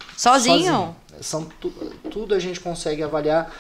São 1.21 1.45
tu- 1.45 1.71
tudo 2.11 2.35
a 2.35 2.39
gente 2.39 2.61
consegue 2.61 3.03
avaliar. 3.03 3.51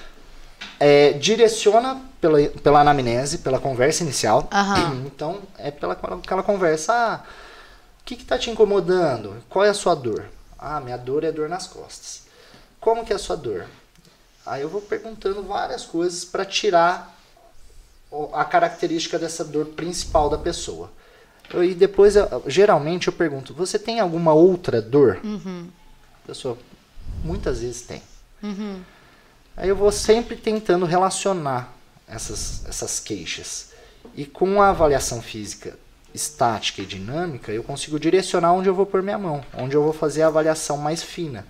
É, 0.81 1.13
direciona 1.15 2.01
pela, 2.21 2.39
pela 2.49 2.81
anamnese, 2.81 3.39
pela 3.39 3.59
conversa 3.59 4.03
inicial. 4.03 4.49
Aham. 4.53 5.03
Então, 5.07 5.39
é 5.59 5.71
pela 5.71 5.95
aquela 5.95 6.43
conversa. 6.43 6.93
Ah, 6.93 7.21
o 8.01 8.05
que 8.05 8.15
está 8.15 8.39
te 8.39 8.51
incomodando? 8.51 9.37
Qual 9.49 9.65
é 9.65 9.69
a 9.71 9.75
sua 9.75 9.95
dor? 9.95 10.27
Ah, 10.59 10.81
minha 10.81 10.97
dor 10.97 11.25
é 11.25 11.33
dor 11.33 11.49
nas 11.49 11.67
costas. 11.67 12.23
Como 12.81 13.05
que 13.05 13.13
é 13.13 13.17
a 13.17 13.19
sua 13.19 13.37
dor? 13.37 13.67
Aí 14.45 14.63
eu 14.63 14.69
vou 14.69 14.81
perguntando 14.81 15.43
várias 15.43 15.85
coisas 15.85 16.25
para 16.25 16.45
tirar 16.45 17.15
a 18.33 18.45
característica 18.45 19.19
dessa 19.19 19.45
dor 19.45 19.67
principal 19.67 20.31
da 20.31 20.39
pessoa. 20.39 20.91
Eu- 21.53 21.65
E 21.65 21.75
depois, 21.75 22.17
eu- 22.17 22.43
geralmente, 22.47 23.09
eu 23.09 23.13
pergunto: 23.13 23.53
você 23.55 23.79
tem 23.79 23.99
alguma 24.01 24.33
outra 24.35 24.81
dor? 24.81 25.19
A 25.25 25.86
pessoa 26.27 26.59
muitas 27.25 27.61
vezes 27.61 27.83
tem. 27.83 28.03
Aí 29.57 29.69
eu 29.69 29.77
vou 29.77 29.91
sempre 29.91 30.37
tentando 30.37 30.85
relacionar 30.85 31.75
essas, 32.07 32.65
essas 32.67 33.01
queixas. 33.01 33.73
E 34.15 34.25
com 34.25 34.61
a 34.61 34.71
avaliação 34.71 35.23
física 35.23 35.79
estática 36.15 36.83
e 36.83 36.87
dinâmica, 36.87 37.53
eu 37.53 37.63
consigo 37.63 38.01
direcionar 38.01 38.53
onde 38.53 38.69
eu 38.69 38.75
vou 38.75 38.87
pôr 38.87 39.03
minha 39.03 39.19
mão, 39.19 39.45
onde 39.55 39.77
eu 39.77 39.83
vou 39.83 39.93
fazer 39.93 40.23
a 40.23 40.29
avaliação 40.29 40.77
mais 40.77 41.03
fina. 41.03 41.47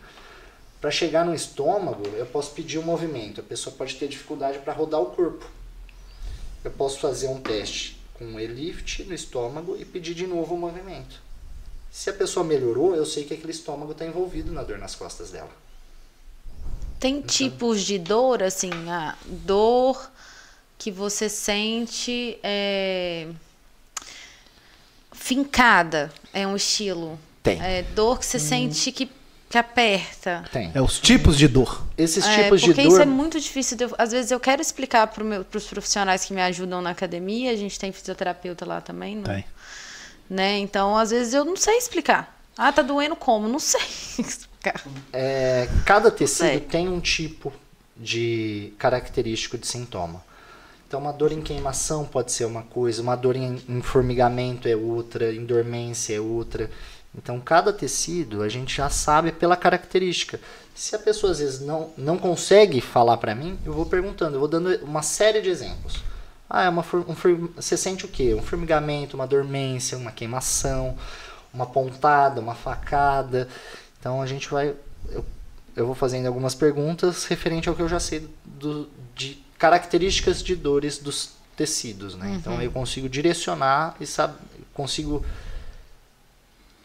Para 0.80 0.90
chegar 0.90 1.24
no 1.24 1.34
estômago, 1.34 2.06
eu 2.16 2.26
posso 2.26 2.52
pedir 2.52 2.78
um 2.78 2.82
movimento. 2.82 3.40
A 3.40 3.44
pessoa 3.44 3.74
pode 3.76 3.96
ter 3.96 4.08
dificuldade 4.08 4.58
para 4.58 4.72
rodar 4.72 5.00
o 5.00 5.06
corpo. 5.06 5.48
Eu 6.64 6.70
posso 6.70 6.98
fazer 6.98 7.28
um 7.28 7.40
teste 7.40 8.00
com 8.14 8.24
um 8.24 8.38
lift 8.38 9.04
no 9.04 9.14
estômago 9.14 9.76
e 9.78 9.84
pedir 9.84 10.14
de 10.14 10.26
novo 10.26 10.54
o 10.54 10.58
movimento. 10.58 11.25
Se 11.96 12.10
a 12.10 12.12
pessoa 12.12 12.44
melhorou, 12.44 12.94
eu 12.94 13.06
sei 13.06 13.24
que 13.24 13.32
aquele 13.32 13.52
estômago 13.52 13.92
está 13.92 14.04
envolvido 14.04 14.52
na 14.52 14.62
dor 14.62 14.76
nas 14.76 14.94
costas 14.94 15.30
dela. 15.30 15.48
Tem 17.00 17.16
então, 17.16 17.26
tipos 17.26 17.80
de 17.80 17.98
dor, 17.98 18.42
assim, 18.42 18.70
a 18.90 19.16
dor 19.24 20.10
que 20.76 20.90
você 20.90 21.30
sente 21.30 22.38
é... 22.42 23.28
fincada, 25.10 26.12
é 26.34 26.46
um 26.46 26.54
estilo. 26.54 27.18
Tem. 27.42 27.58
É, 27.62 27.82
dor 27.82 28.18
que 28.18 28.26
você 28.26 28.36
hum. 28.36 28.40
sente 28.40 28.92
que, 28.92 29.10
que 29.48 29.56
aperta. 29.56 30.44
Tem. 30.52 30.70
É 30.74 30.82
os 30.82 31.00
tipos 31.00 31.38
de 31.38 31.48
dor. 31.48 31.82
Esses 31.96 32.26
é, 32.26 32.42
tipos 32.42 32.60
de 32.60 32.66
dor. 32.66 32.74
Porque 32.74 32.88
isso 32.88 33.00
é 33.00 33.06
muito 33.06 33.40
difícil. 33.40 33.74
De, 33.74 33.84
às 33.96 34.12
vezes 34.12 34.30
eu 34.30 34.38
quero 34.38 34.60
explicar 34.60 35.06
para 35.06 35.24
os 35.56 35.64
profissionais 35.64 36.26
que 36.26 36.34
me 36.34 36.42
ajudam 36.42 36.82
na 36.82 36.90
academia. 36.90 37.52
A 37.52 37.56
gente 37.56 37.80
tem 37.80 37.90
fisioterapeuta 37.90 38.66
lá 38.66 38.82
também. 38.82 39.16
Não? 39.16 39.24
Tem. 39.24 39.46
Né? 40.28 40.58
Então, 40.58 40.96
às 40.96 41.10
vezes 41.10 41.34
eu 41.34 41.44
não 41.44 41.56
sei 41.56 41.78
explicar. 41.78 42.36
Ah, 42.56 42.72
tá 42.72 42.82
doendo 42.82 43.14
como? 43.14 43.48
Não 43.48 43.58
sei 43.58 43.80
explicar. 44.18 44.82
É, 45.12 45.68
cada 45.84 46.10
tecido 46.10 46.60
tem 46.60 46.88
um 46.88 47.00
tipo 47.00 47.52
de 47.96 48.72
característico 48.78 49.56
de 49.56 49.66
sintoma. 49.66 50.24
Então, 50.86 51.00
uma 51.00 51.12
dor 51.12 51.32
em 51.32 51.42
queimação 51.42 52.04
pode 52.04 52.30
ser 52.30 52.44
uma 52.44 52.62
coisa, 52.62 53.02
uma 53.02 53.16
dor 53.16 53.34
em, 53.34 53.60
em 53.68 53.82
formigamento 53.82 54.68
é 54.68 54.76
outra, 54.76 55.34
em 55.34 55.44
dormência 55.44 56.14
é 56.14 56.20
outra. 56.20 56.70
Então, 57.14 57.40
cada 57.40 57.72
tecido 57.72 58.42
a 58.42 58.48
gente 58.48 58.76
já 58.76 58.88
sabe 58.88 59.32
pela 59.32 59.56
característica. 59.56 60.38
Se 60.74 60.94
a 60.94 60.98
pessoa 60.98 61.32
às 61.32 61.38
vezes 61.38 61.60
não, 61.60 61.90
não 61.96 62.18
consegue 62.18 62.80
falar 62.80 63.16
para 63.16 63.34
mim, 63.34 63.58
eu 63.64 63.72
vou 63.72 63.86
perguntando, 63.86 64.36
eu 64.36 64.40
vou 64.40 64.48
dando 64.48 64.76
uma 64.84 65.02
série 65.02 65.40
de 65.40 65.48
exemplos. 65.48 66.02
Ah, 66.48 66.64
é 66.64 66.68
uma, 66.68 66.82
um, 66.82 67.48
você 67.56 67.76
sente 67.76 68.04
o 68.04 68.08
quê? 68.08 68.34
Um 68.34 68.42
formigamento, 68.42 69.16
uma 69.16 69.26
dormência, 69.26 69.98
uma 69.98 70.12
queimação, 70.12 70.96
uma 71.52 71.66
pontada, 71.66 72.40
uma 72.40 72.54
facada. 72.54 73.48
Então 73.98 74.22
a 74.22 74.26
gente 74.26 74.48
vai. 74.48 74.74
Eu, 75.10 75.24
eu 75.74 75.86
vou 75.86 75.94
fazendo 75.94 76.26
algumas 76.26 76.54
perguntas 76.54 77.24
referente 77.24 77.68
ao 77.68 77.74
que 77.74 77.82
eu 77.82 77.88
já 77.88 77.98
sei 77.98 78.28
do, 78.44 78.88
de 79.14 79.42
características 79.58 80.42
de 80.42 80.54
dores 80.54 80.98
dos 80.98 81.30
tecidos, 81.56 82.14
né? 82.14 82.34
Então, 82.38 82.52
uhum. 82.52 82.58
Então 82.58 82.62
eu 82.62 82.70
consigo 82.70 83.08
direcionar 83.08 83.96
e 84.00 84.06
sabe, 84.06 84.34
consigo 84.72 85.24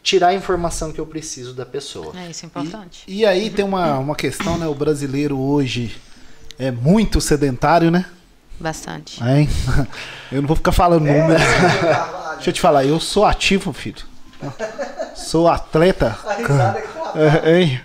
tirar 0.02 0.28
a 0.28 0.34
informação 0.34 0.92
que 0.92 1.00
eu 1.00 1.06
preciso 1.06 1.54
da 1.54 1.64
pessoa. 1.64 2.12
É, 2.18 2.30
isso 2.30 2.44
é 2.44 2.46
importante. 2.46 3.04
E, 3.06 3.20
e 3.20 3.26
aí 3.26 3.50
tem 3.50 3.64
uma, 3.64 3.98
uma 3.98 4.16
questão, 4.16 4.58
né? 4.58 4.66
O 4.66 4.74
brasileiro 4.74 5.38
hoje 5.38 6.00
é 6.58 6.70
muito 6.70 7.20
sedentário, 7.20 7.90
né? 7.90 8.10
Bastante. 8.62 9.20
É, 9.22 9.48
eu 10.30 10.40
não 10.40 10.46
vou 10.46 10.56
ficar 10.56 10.70
falando 10.70 11.04
é, 11.08 11.20
número. 11.20 11.40
Deixa 12.34 12.50
eu 12.50 12.52
te 12.52 12.60
falar, 12.60 12.84
eu 12.84 13.00
sou 13.00 13.24
ativo, 13.24 13.72
filho. 13.72 14.04
Sou 15.16 15.48
atleta. 15.48 16.16
A 16.24 16.34
risada 16.34 16.80
que 16.80 16.88
tá. 16.88 17.12
É, 17.44 17.60
hein? 17.60 17.80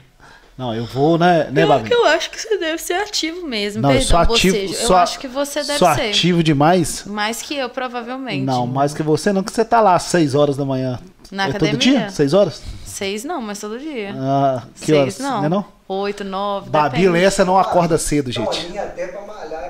Não, 0.56 0.74
eu 0.74 0.86
vou, 0.86 1.18
né, 1.18 1.50
né 1.52 1.64
eu, 1.64 1.68
eu 1.68 2.06
acho 2.06 2.32
que 2.32 2.40
você 2.40 2.58
deve 2.58 2.82
ser 2.82 2.94
ativo 2.94 3.48
mesmo. 3.48 3.82
Não, 3.82 3.90
Perdão, 3.90 4.04
eu 4.04 4.26
sou 4.26 4.36
ativo. 4.36 4.74
Você, 4.74 4.86
eu 4.86 4.98
acho 4.98 5.20
que 5.20 5.28
você 5.28 5.64
deve 5.64 5.80
sou 5.80 5.94
ser. 5.94 6.10
ativo 6.10 6.44
demais. 6.44 7.04
Mais 7.06 7.42
que 7.42 7.56
eu, 7.56 7.70
provavelmente. 7.70 8.44
Não, 8.44 8.66
mais 8.66 8.94
que 8.94 9.04
você 9.04 9.32
não, 9.32 9.44
que 9.44 9.52
você 9.52 9.66
tá 9.66 9.82
lá 9.82 9.96
às 9.96 10.04
6 10.04 10.34
horas 10.34 10.58
da 10.58 10.66
manhã. 10.66 11.00
Na 11.32 11.46
é 11.46 11.50
academia? 11.50 11.72
todo 11.72 11.80
dia? 11.80 12.10
6 12.10 12.34
horas? 12.34 12.62
6 12.86 13.24
não, 13.24 13.42
mas 13.42 13.60
todo 13.60 13.78
dia. 13.78 14.16
Ah, 14.18 14.64
que 14.80 14.88
Seis, 14.88 14.98
horas? 14.98 15.20
não. 15.20 15.38
Não 15.38 15.46
é 15.46 15.50
não? 15.50 15.66
8, 15.88 16.24
9, 16.24 16.70
Babi 16.70 17.08
Lessa 17.08 17.46
não 17.46 17.58
acorda 17.58 17.98
cedo, 17.98 18.32
gente. 18.32 18.68
Não, 18.70 18.82
até 18.82 19.08
pra 19.08 19.22
malhar 19.22 19.64
é 19.64 19.70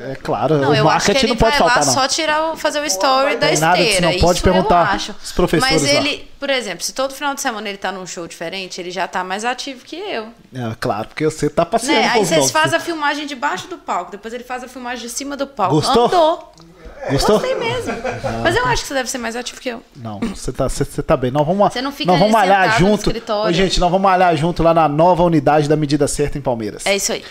é 0.00 0.14
claro, 0.14 0.58
não, 0.58 0.72
o 0.72 0.84
marketing 0.84 1.26
não 1.26 1.36
pode 1.36 1.56
faltar, 1.56 1.84
não. 1.84 1.92
só 1.92 2.08
tirar 2.08 2.52
o, 2.52 2.56
fazer 2.56 2.80
o 2.80 2.84
story 2.86 3.36
da 3.36 3.52
esteira. 3.52 3.76
Nada 3.76 3.84
disso, 3.84 4.02
não 4.02 4.18
pode 4.18 4.38
Isso 4.38 4.42
perguntar 4.42 4.96
os 4.96 5.32
professores 5.32 5.82
Mas 5.82 5.92
ele, 5.92 6.16
lá. 6.16 6.22
por 6.38 6.50
exemplo, 6.50 6.82
se 6.82 6.92
todo 6.92 7.14
final 7.14 7.34
de 7.34 7.40
semana 7.40 7.68
ele 7.68 7.78
tá 7.78 7.92
num 7.92 8.06
show 8.06 8.26
diferente, 8.26 8.80
ele 8.80 8.90
já 8.90 9.06
tá 9.06 9.22
mais 9.22 9.44
ativo 9.44 9.84
que 9.84 9.96
eu. 9.96 10.28
É, 10.54 10.74
claro, 10.80 11.08
porque 11.08 11.24
você 11.24 11.50
tá 11.50 11.66
passeando. 11.66 12.00
Né? 12.00 12.08
Aí 12.08 12.24
vocês 12.24 12.50
fazem 12.50 12.78
a 12.78 12.80
filmagem 12.80 13.26
debaixo 13.26 13.68
do 13.68 13.76
palco, 13.76 14.10
depois 14.10 14.32
ele 14.32 14.44
faz 14.44 14.64
a 14.64 14.68
filmagem 14.68 15.06
de 15.06 15.12
cima 15.12 15.36
do 15.36 15.46
palco. 15.46 15.74
Gostou? 15.74 16.06
Andou. 16.06 16.52
Gostou? 17.10 17.38
Gostei 17.38 17.54
mesmo. 17.54 17.92
Não. 17.92 18.42
Mas 18.42 18.56
eu 18.56 18.66
acho 18.66 18.82
que 18.82 18.88
você 18.88 18.94
deve 18.94 19.08
ser 19.08 19.18
mais 19.18 19.34
ativo 19.34 19.60
que 19.60 19.70
eu. 19.70 19.82
Não, 19.96 20.20
você 20.20 20.52
tá, 20.52 20.68
você, 20.68 20.84
você 20.84 21.02
tá 21.02 21.16
bem. 21.16 21.30
Nós 21.30 21.46
vamos, 21.46 21.72
você 21.72 21.80
não 21.80 21.92
fica 21.92 22.10
nós 22.10 22.18
vamos 22.18 22.32
malhar 22.32 22.78
junto. 22.78 23.10
Ô, 23.10 23.52
gente, 23.52 23.80
nós 23.80 23.90
vamos 23.90 24.04
malhar 24.04 24.36
junto 24.36 24.62
lá 24.62 24.74
na 24.74 24.88
nova 24.88 25.22
unidade 25.22 25.68
da 25.68 25.76
medida 25.76 26.06
certa 26.06 26.36
em 26.36 26.42
Palmeiras. 26.42 26.84
É 26.84 26.94
isso 26.94 27.12
aí. 27.12 27.24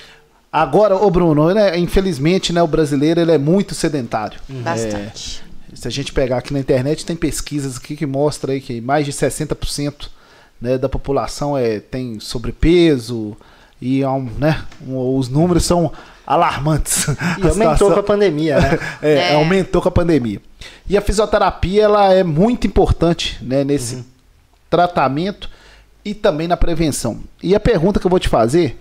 Agora, 0.51 0.95
ô 0.95 1.09
Bruno, 1.11 1.53
né, 1.53 1.77
infelizmente, 1.77 2.51
né, 2.51 2.61
o 2.61 2.67
brasileiro 2.67 3.19
ele 3.19 3.31
é 3.31 3.37
muito 3.37 3.75
sedentário. 3.75 4.39
Uhum. 4.49 4.63
Bastante. 4.63 5.43
É, 5.71 5.75
se 5.75 5.87
a 5.87 5.91
gente 5.91 6.11
pegar 6.11 6.37
aqui 6.37 6.51
na 6.51 6.59
internet, 6.59 7.05
tem 7.05 7.15
pesquisas 7.15 7.77
aqui 7.77 7.95
que 7.95 8.05
mostram 8.05 8.53
aí 8.53 8.59
que 8.59 8.81
mais 8.81 9.05
de 9.05 9.13
60% 9.13 10.07
né, 10.59 10.77
da 10.77 10.89
população 10.89 11.55
é, 11.55 11.79
tem 11.79 12.19
sobrepeso 12.19 13.37
e 13.79 14.01
é 14.01 14.09
um, 14.09 14.23
né, 14.37 14.63
um, 14.85 15.15
os 15.15 15.29
números 15.29 15.65
são 15.65 15.91
alarmantes. 16.25 17.05
E 17.37 17.45
aumentou 17.47 17.91
com 17.93 17.99
a 17.99 18.03
pandemia, 18.03 18.59
né? 18.59 18.79
é, 19.01 19.13
é. 19.13 19.35
aumentou 19.35 19.81
com 19.81 19.89
a 19.89 19.91
pandemia. 19.91 20.41
E 20.87 20.97
a 20.97 21.01
fisioterapia 21.01 21.83
ela 21.83 22.13
é 22.13 22.23
muito 22.23 22.65
importante 22.65 23.37
né, 23.41 23.63
nesse 23.63 23.95
uhum. 23.95 24.03
tratamento 24.67 25.49
e 26.03 26.15
também 26.15 26.47
na 26.47 26.57
prevenção. 26.57 27.19
E 27.41 27.53
a 27.53 27.59
pergunta 27.59 27.99
que 27.99 28.05
eu 28.07 28.09
vou 28.09 28.19
te 28.19 28.27
fazer 28.27 28.79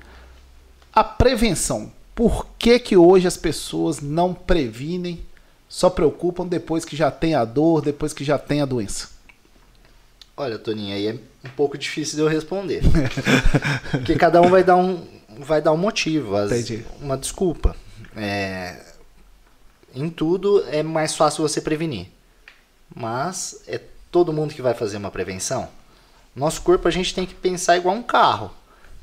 a 0.92 1.04
prevenção. 1.04 1.92
Por 2.14 2.46
que, 2.58 2.78
que 2.78 2.96
hoje 2.96 3.26
as 3.26 3.36
pessoas 3.36 4.00
não 4.00 4.34
previnem, 4.34 5.20
só 5.68 5.88
preocupam 5.88 6.46
depois 6.46 6.84
que 6.84 6.96
já 6.96 7.10
tem 7.10 7.34
a 7.34 7.44
dor, 7.44 7.82
depois 7.82 8.12
que 8.12 8.24
já 8.24 8.38
tem 8.38 8.60
a 8.60 8.66
doença? 8.66 9.10
Olha, 10.36 10.58
Toninho, 10.58 10.94
aí 10.94 11.06
é 11.08 11.18
um 11.44 11.50
pouco 11.56 11.76
difícil 11.76 12.16
de 12.16 12.22
eu 12.22 12.28
responder. 12.28 12.82
Porque 13.90 14.14
cada 14.16 14.40
um 14.40 14.48
vai 14.48 14.62
dar 14.62 14.76
um, 14.76 15.06
vai 15.38 15.60
dar 15.60 15.72
um 15.72 15.76
motivo, 15.76 16.36
as, 16.36 16.50
uma 17.00 17.16
desculpa. 17.16 17.76
É, 18.16 18.80
em 19.94 20.08
tudo 20.08 20.64
é 20.68 20.82
mais 20.82 21.14
fácil 21.14 21.42
você 21.42 21.60
prevenir. 21.60 22.06
Mas 22.94 23.62
é 23.66 23.80
todo 24.10 24.32
mundo 24.32 24.54
que 24.54 24.62
vai 24.62 24.74
fazer 24.74 24.96
uma 24.96 25.10
prevenção. 25.10 25.68
Nosso 26.34 26.62
corpo 26.62 26.86
a 26.88 26.90
gente 26.90 27.14
tem 27.14 27.26
que 27.26 27.34
pensar 27.34 27.76
igual 27.76 27.94
um 27.94 28.02
carro. 28.02 28.50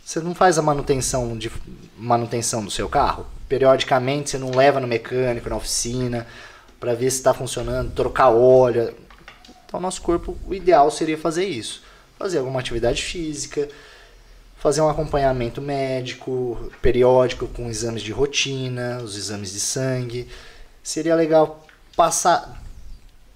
Você 0.06 0.20
não 0.20 0.36
faz 0.36 0.60
a 0.60 0.62
manutenção 0.62 1.36
de 1.36 1.52
manutenção 1.98 2.63
do 2.63 2.70
seu 2.70 2.88
carro? 2.88 3.26
Periodicamente 3.50 4.30
você 4.30 4.38
não 4.38 4.52
leva 4.52 4.80
no 4.80 4.86
mecânico, 4.86 5.50
na 5.50 5.56
oficina, 5.56 6.28
para 6.80 6.94
ver 6.94 7.10
se 7.10 7.18
está 7.18 7.34
funcionando, 7.34 7.91
trocar 7.91 8.30
óleo. 8.30 8.94
Então, 9.65 9.80
nosso 9.80 10.04
corpo, 10.04 10.38
o 10.46 10.54
ideal 10.54 10.91
seria 10.91 11.18
fazer 11.18 11.46
isso. 11.46 11.82
Fazer 12.20 12.38
alguma 12.38 12.60
atividade 12.60 13.02
física, 13.02 13.68
fazer 14.58 14.80
um 14.82 14.89
acompanhamento 14.89 15.60
médico 15.60 16.72
periódico 16.84 17.48
com 17.48 17.68
exames 17.68 18.04
de 18.04 18.12
rotina, 18.12 19.00
os 19.04 19.18
exames 19.18 19.54
de 19.54 19.60
sangue. 19.60 20.28
Seria 20.84 21.15
legal 21.15 21.65
passar. 21.98 22.63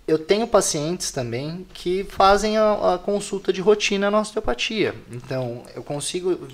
Eu 0.10 0.18
tenho 0.18 0.48
pacientes 0.48 1.12
também 1.12 1.68
que 1.72 2.04
fazem 2.04 2.58
a, 2.58 2.96
a 2.96 2.98
consulta 2.98 3.54
de 3.54 3.62
rotina 3.62 4.10
na 4.10 4.20
osteopatia. 4.20 4.96
Então, 5.12 5.64
eu 5.76 5.84
consigo 5.84 6.48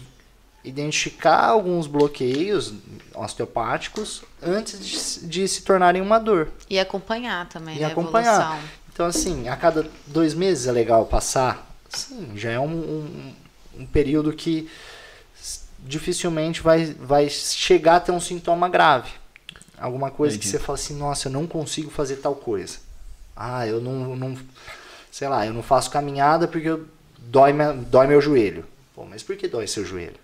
identificar 0.61 1.45
alguns 1.45 1.87
bloqueios 1.87 2.73
osteopáticos 3.13 4.23
antes 4.43 4.85
de, 4.85 5.27
de, 5.29 5.47
se 5.47 5.61
tornarem 5.61 6.01
uma 6.01 6.19
dor. 6.19 6.49
E 6.69 6.77
acompanhar 6.77 7.47
também, 7.47 7.77
e 7.77 7.79
né? 7.79 7.85
acompanhar. 7.85 8.41
Evolução. 8.41 8.69
Então, 8.91 9.05
assim, 9.05 9.47
a 9.47 9.55
cada 9.55 9.89
dois 10.07 10.33
meses 10.33 10.67
é 10.67 10.73
legal 10.73 11.05
passar. 11.05 11.73
Sim, 11.87 12.33
já 12.35 12.51
é 12.51 12.59
um, 12.59 12.65
um, 12.65 13.33
um 13.79 13.85
período 13.85 14.33
que 14.33 14.69
dificilmente 15.79 16.61
vai, 16.61 16.87
vai 16.99 17.29
chegar 17.29 17.95
a 17.95 17.99
ter 18.01 18.11
um 18.11 18.19
sintoma 18.19 18.67
grave. 18.67 19.11
Alguma 19.77 20.11
coisa 20.11 20.35
Entendi. 20.35 20.51
que 20.51 20.57
você 20.57 20.61
fala 20.61 20.77
assim, 20.77 20.97
nossa, 20.97 21.29
eu 21.29 21.31
não 21.31 21.47
consigo 21.47 21.89
fazer 21.89 22.17
tal 22.17 22.35
coisa. 22.35 22.83
Ah, 23.35 23.67
eu 23.67 23.81
não, 23.81 24.15
não 24.15 24.37
sei 25.11 25.27
lá, 25.27 25.45
eu 25.45 25.53
não 25.53 25.63
faço 25.63 25.91
caminhada 25.91 26.47
porque 26.47 26.69
eu, 26.69 26.85
dói, 27.17 27.53
dói 27.89 28.07
meu 28.07 28.21
joelho. 28.21 28.65
Pô, 28.95 29.05
mas 29.05 29.23
por 29.23 29.35
que 29.35 29.47
dói 29.47 29.67
seu 29.67 29.85
joelho? 29.85 30.15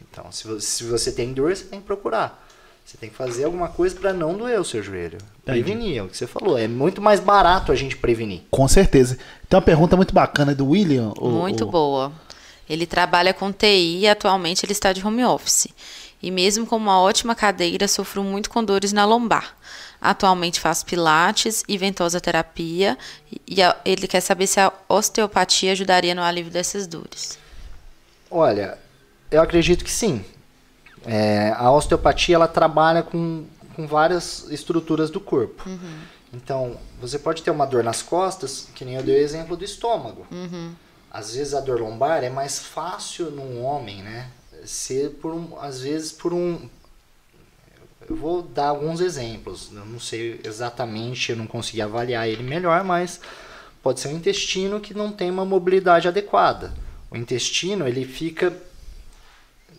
Então, 0.00 0.30
se 0.30 0.46
você, 0.46 0.66
se 0.66 0.84
você 0.84 1.12
tem 1.12 1.32
dor, 1.32 1.54
você 1.54 1.64
tem 1.64 1.80
que 1.80 1.86
procurar. 1.86 2.42
Você 2.84 2.98
tem 2.98 3.08
que 3.08 3.16
fazer 3.16 3.44
alguma 3.44 3.68
coisa 3.68 3.94
para 3.94 4.12
não 4.12 4.36
doer 4.36 4.60
o 4.60 4.64
seu 4.64 4.82
joelho. 4.82 5.18
Prevenir, 5.44 5.96
é 5.96 6.02
o 6.02 6.08
que 6.08 6.16
você 6.16 6.26
falou. 6.26 6.58
É 6.58 6.66
muito 6.66 7.00
mais 7.00 7.20
barato 7.20 7.72
a 7.72 7.74
gente 7.74 7.96
prevenir. 7.96 8.42
Com 8.50 8.66
certeza. 8.66 9.16
Tem 9.48 9.56
uma 9.56 9.62
pergunta 9.62 9.96
muito 9.96 10.12
bacana 10.12 10.54
do 10.54 10.68
William. 10.68 11.12
Muito 11.20 11.64
o... 11.64 11.70
boa. 11.70 12.12
Ele 12.68 12.86
trabalha 12.86 13.32
com 13.32 13.52
TI 13.52 14.00
e 14.00 14.08
atualmente 14.08 14.64
ele 14.64 14.72
está 14.72 14.92
de 14.92 15.04
home 15.04 15.24
office. 15.24 15.68
e 16.22 16.30
mesmo 16.30 16.66
com 16.66 16.76
uma 16.76 17.00
ótima 17.00 17.34
cadeira, 17.34 17.88
sofro 17.88 18.22
muito 18.22 18.50
com 18.50 18.62
dores 18.62 18.92
na 18.92 19.04
lombar. 19.04 19.56
Atualmente 20.02 20.58
faço 20.58 20.84
pilates 20.84 21.62
e 21.68 21.78
ventosa 21.78 22.20
terapia 22.20 22.98
e 23.46 23.58
ele 23.84 24.08
quer 24.08 24.20
saber 24.20 24.48
se 24.48 24.58
a 24.58 24.72
osteopatia 24.88 25.70
ajudaria 25.72 26.14
no 26.14 26.22
alívio 26.22 26.50
dessas 26.50 26.88
dores. 26.88 27.38
Olha, 28.28 28.76
eu 29.30 29.40
acredito 29.40 29.84
que 29.84 29.90
sim. 29.90 30.24
É, 31.06 31.52
a 31.56 31.70
osteopatia 31.70 32.34
ela 32.34 32.48
trabalha 32.48 33.02
com, 33.02 33.44
com 33.76 33.86
várias 33.86 34.50
estruturas 34.50 35.08
do 35.10 35.20
corpo. 35.20 35.68
Uhum. 35.68 35.98
Então, 36.32 36.78
você 37.00 37.18
pode 37.18 37.42
ter 37.42 37.50
uma 37.50 37.66
dor 37.66 37.84
nas 37.84 38.02
costas, 38.02 38.68
que 38.74 38.84
nem 38.84 38.94
eu 38.94 39.02
dei 39.02 39.16
o 39.16 39.22
exemplo 39.22 39.56
do 39.56 39.64
estômago. 39.64 40.26
Uhum. 40.30 40.72
Às 41.10 41.34
vezes 41.34 41.52
a 41.52 41.60
dor 41.60 41.78
lombar 41.78 42.24
é 42.24 42.30
mais 42.30 42.58
fácil 42.58 43.30
num 43.30 43.62
homem, 43.62 44.02
né? 44.02 44.30
Ser 44.64 45.10
por 45.10 45.34
um, 45.34 45.58
às 45.60 45.82
vezes 45.82 46.10
por 46.10 46.32
um. 46.32 46.68
Eu 48.08 48.16
vou 48.16 48.42
dar 48.42 48.68
alguns 48.68 49.00
exemplos. 49.00 49.70
Eu 49.72 49.84
não 49.84 50.00
sei 50.00 50.40
exatamente, 50.44 51.30
eu 51.30 51.36
não 51.36 51.46
consegui 51.46 51.82
avaliar 51.82 52.28
ele 52.28 52.42
melhor, 52.42 52.84
mas 52.84 53.20
pode 53.82 54.00
ser 54.00 54.08
um 54.08 54.16
intestino 54.16 54.80
que 54.80 54.94
não 54.94 55.12
tem 55.12 55.30
uma 55.30 55.44
mobilidade 55.44 56.08
adequada. 56.08 56.72
O 57.10 57.16
intestino 57.16 57.86
ele 57.86 58.04
fica 58.04 58.52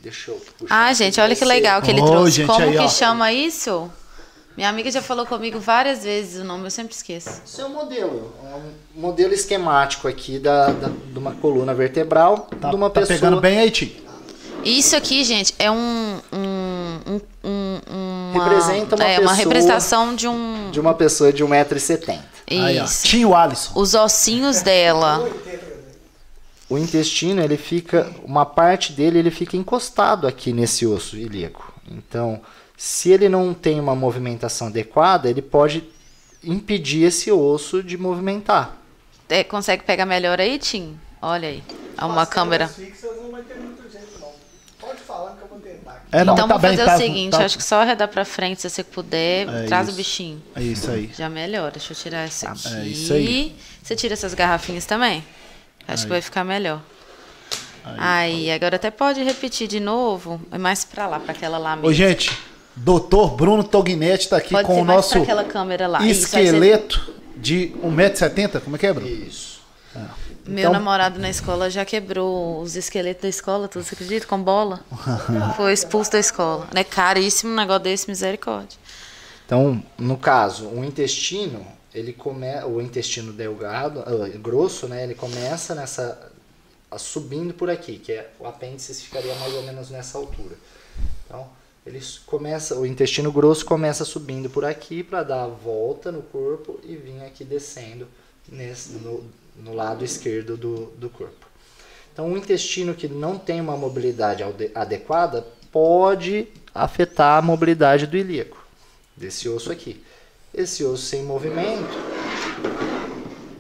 Deixa 0.04 0.32
eu 0.32 0.42
puxar. 0.60 0.88
Ah, 0.88 0.94
gente, 0.94 1.20
olha 1.22 1.34
que 1.34 1.46
legal 1.46 1.82
que 1.82 1.90
ele 1.90 2.02
oh, 2.02 2.06
trouxe. 2.06 2.32
Gente, 2.32 2.48
Como 2.48 2.62
aí, 2.62 2.74
que 2.74 2.84
ó. 2.84 2.90
chama 2.90 3.32
isso? 3.32 3.90
Minha 4.56 4.68
amiga 4.70 4.92
já 4.92 5.02
falou 5.02 5.26
comigo 5.26 5.60
várias 5.60 6.04
vezes 6.04 6.42
o 6.42 6.44
nome, 6.44 6.66
eu 6.66 6.70
sempre 6.70 6.94
esqueço. 6.94 7.42
Isso 7.44 7.62
é 7.62 7.66
um 7.66 7.70
modelo. 7.70 8.34
É 8.44 8.56
um 8.56 9.02
modelo 9.02 9.34
esquemático 9.34 10.08
aqui 10.08 10.40
da, 10.40 10.68
da 10.68 10.90
de 10.90 11.18
uma 11.18 11.32
coluna 11.32 11.74
vertebral 11.74 12.50
tá, 12.60 12.70
de 12.70 12.76
uma 12.76 12.90
tá 12.90 13.00
pessoa. 13.00 13.18
pegando 13.18 13.40
bem 13.40 13.60
aí, 13.60 13.72
Tim. 13.72 13.96
Isso 14.66 14.96
aqui, 14.96 15.24
gente, 15.24 15.56
é 15.58 15.72
um, 15.72 16.20
um 16.32 16.53
uma, 18.34 18.50
Representa 18.50 18.96
uma, 18.96 19.04
é, 19.04 19.16
pessoa, 19.16 19.28
uma 19.28 19.34
representação 19.34 20.16
de 20.16 20.28
um. 20.28 20.72
De 20.72 20.80
uma 20.80 20.94
pessoa 20.94 21.32
de 21.32 21.44
1,70m. 21.44 22.20
Isso. 22.84 23.08
Tim 23.08 23.32
Alisson. 23.32 23.72
Os 23.76 23.94
ossinhos 23.94 24.62
dela 24.62 25.24
o 26.74 26.78
intestino 26.78 27.42
ele 27.42 27.58
fica 27.58 28.12
uma 28.24 28.46
parte 28.46 28.94
dele 28.94 29.20
ele 29.20 29.32
fica 29.32 29.56
encostado 29.56 30.26
aqui 30.26 30.52
nesse 30.52 30.86
osso 30.88 31.16
ilíaco. 31.16 31.72
Então, 31.90 32.42
se 32.76 33.12
ele 33.12 33.30
não 33.30 33.54
tem 33.54 33.80
uma 33.80 33.96
movimentação 33.96 34.68
adequada, 34.68 35.30
ele 35.30 35.42
pode 35.42 35.84
impedir 36.44 37.04
esse 37.04 37.32
osso 37.32 37.84
de 37.84 37.98
movimentar. 37.98 38.78
É, 39.30 39.44
consegue 39.44 39.84
pegar 39.84 40.06
melhor 40.06 40.40
aí, 40.40 40.58
Tim? 40.58 40.98
Olha 41.22 41.48
aí, 41.48 41.64
há 41.98 42.08
uma 42.08 42.26
câmera. 42.26 42.70
É, 46.14 46.24
não, 46.24 46.36
então 46.36 46.48
tá 46.48 46.54
vou 46.54 46.62
bem, 46.62 46.78
fazer 46.78 46.86
tá, 46.86 46.96
o 46.96 46.98
seguinte, 47.00 47.32
tá... 47.32 47.44
acho 47.44 47.58
que 47.58 47.64
só 47.64 47.82
arredar 47.82 48.08
pra 48.08 48.24
frente, 48.24 48.62
se 48.62 48.70
você 48.70 48.84
puder, 48.84 49.50
é 49.50 49.64
traz 49.64 49.88
isso. 49.88 49.94
o 49.94 49.98
bichinho. 49.98 50.44
É 50.56 50.62
isso 50.62 50.92
aí. 50.92 51.10
Já 51.18 51.28
melhora. 51.28 51.72
Deixa 51.72 51.94
eu 51.94 51.98
tirar 51.98 52.20
essa 52.20 52.52
aqui. 52.52 52.68
É 52.68 52.86
isso 52.86 53.14
aí. 53.14 53.56
Você 53.82 53.96
tira 53.96 54.14
essas 54.14 54.36
garrafinhas 54.36 54.86
também? 54.86 55.24
Acho 55.88 56.04
aí. 56.04 56.06
que 56.06 56.10
vai 56.10 56.22
ficar 56.22 56.44
melhor. 56.44 56.82
Aí, 57.84 58.50
aí, 58.50 58.52
agora 58.52 58.76
até 58.76 58.92
pode 58.92 59.22
repetir 59.24 59.68
de 59.68 59.80
novo, 59.80 60.40
é 60.52 60.58
mais 60.58 60.86
para 60.86 61.08
lá, 61.08 61.20
para 61.20 61.34
aquela 61.34 61.58
lá 61.58 61.76
mesmo. 61.76 61.90
Ô, 61.90 61.94
gente, 61.94 62.32
doutor 62.76 63.36
Bruno 63.36 63.64
Tognetti 63.64 64.26
está 64.26 64.38
aqui 64.38 64.52
pode 64.52 64.68
com 64.68 64.82
o 64.82 64.86
nosso 64.86 65.20
lá. 65.88 66.06
esqueleto 66.06 66.96
Isso, 66.96 67.14
de 67.36 67.74
1,70m. 67.84 68.62
Como 68.62 68.76
é 68.76 68.80
que 68.80 68.88
é, 68.88 68.94
Bruno? 68.94 69.10
Isso. 69.10 69.62
É. 69.96 70.33
Meu 70.46 70.60
então... 70.60 70.74
namorado 70.74 71.20
na 71.20 71.30
escola 71.30 71.70
já 71.70 71.86
quebrou 71.86 72.62
os 72.62 72.76
esqueletos 72.76 73.22
da 73.24 73.30
escola, 73.30 73.68
tu 73.68 73.82
você 73.82 73.96
acredita? 73.96 74.28
Com 74.28 74.42
bola. 74.42 74.82
Foi 75.56 75.72
expulso 75.72 76.12
da 76.12 76.20
escola. 76.20 76.68
É 76.74 76.84
caríssimo 76.84 77.54
um 77.54 77.56
negócio 77.56 77.84
desse, 77.84 78.10
misericórdia. 78.10 78.78
Então, 79.46 79.84
no 79.98 80.18
caso, 80.18 80.68
o 80.68 80.84
intestino, 80.84 81.66
ele 81.94 82.14
come... 82.14 82.48
o 82.66 82.82
intestino 82.82 83.32
delgado, 83.32 84.00
uh, 84.02 84.40
grosso, 84.40 84.88
né? 84.88 85.04
Ele 85.04 85.16
começa 85.16 85.74
nessa 85.74 86.32
subindo 86.98 87.54
por 87.54 87.70
aqui, 87.70 87.98
que 87.98 88.12
é 88.12 88.32
o 88.40 88.46
apêndice 88.46 88.94
ficaria 88.94 89.34
mais 89.36 89.54
ou 89.54 89.64
menos 89.64 89.90
nessa 89.90 90.18
altura. 90.18 90.56
Então, 91.26 91.48
ele 91.86 92.00
começa, 92.26 92.78
o 92.78 92.86
intestino 92.86 93.32
grosso 93.32 93.66
começa 93.66 94.06
subindo 94.06 94.50
por 94.50 94.64
aqui 94.64 95.04
para 95.04 95.24
dar 95.24 95.44
a 95.44 95.48
volta 95.48 96.12
no 96.12 96.22
corpo 96.22 96.80
e 96.84 96.96
vir 96.96 97.22
aqui 97.24 97.44
descendo 97.44 98.08
nesse, 98.48 98.94
no, 98.94 99.24
no 99.56 99.74
lado 99.74 100.04
esquerdo 100.04 100.58
do, 100.58 100.94
do 100.98 101.10
corpo. 101.10 101.48
Então, 102.12 102.32
o 102.32 102.38
intestino 102.38 102.94
que 102.94 103.08
não 103.08 103.40
tem 103.40 103.60
uma 103.60 103.76
mobilidade 103.76 104.44
adequada 104.76 105.46
pode 105.72 106.48
afetar 106.74 107.40
a 107.40 107.42
mobilidade 107.42 108.06
do 108.06 108.16
ilíaco, 108.16 108.64
desse 109.18 109.50
osso 109.50 109.72
aqui. 109.72 110.04
Esse 110.54 110.84
osso 110.84 111.04
sem 111.04 111.24
movimento, 111.24 111.98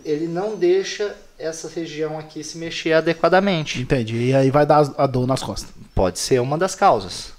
ele 0.06 0.28
não 0.28 0.56
deixa 0.56 1.16
essa 1.40 1.68
região 1.68 2.20
aqui 2.20 2.44
se 2.44 2.58
mexer 2.58 2.94
adequadamente. 2.94 3.82
Entendi. 3.82 4.28
E 4.28 4.36
aí 4.36 4.52
vai 4.52 4.66
dar 4.66 4.94
a 4.98 5.08
dor 5.08 5.26
nas 5.26 5.42
costas. 5.42 5.72
Pode 5.96 6.20
ser 6.20 6.39
uma 6.39 6.58
das 6.58 6.76
causas. 6.76 7.34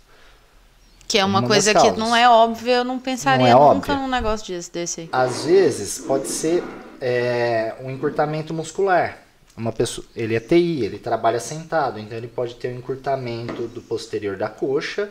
Que 1.06 1.18
é 1.18 1.24
uma, 1.24 1.40
uma 1.40 1.46
coisa 1.46 1.72
que 1.72 1.90
não 1.92 2.16
é 2.16 2.28
óbvia, 2.28 2.78
eu 2.78 2.84
não 2.84 2.98
pensaria 2.98 3.54
não 3.54 3.70
é 3.70 3.74
nunca 3.74 3.92
óbvia. 3.92 3.96
num 3.96 4.08
negócio 4.08 4.48
desse, 4.48 4.72
desse 4.72 5.00
aí. 5.02 5.08
Às 5.12 5.44
vezes 5.44 5.98
pode 6.00 6.26
ser 6.26 6.64
é, 7.06 7.74
um 7.82 7.90
encurtamento 7.90 8.54
muscular. 8.54 9.18
Uma 9.54 9.70
pessoa, 9.70 10.06
ele 10.16 10.34
é 10.34 10.40
TI, 10.40 10.82
ele 10.82 10.98
trabalha 10.98 11.38
sentado, 11.38 12.00
então 12.00 12.16
ele 12.16 12.26
pode 12.26 12.54
ter 12.54 12.68
um 12.68 12.78
encurtamento 12.78 13.68
do 13.68 13.82
posterior 13.82 14.38
da 14.38 14.48
coxa. 14.48 15.10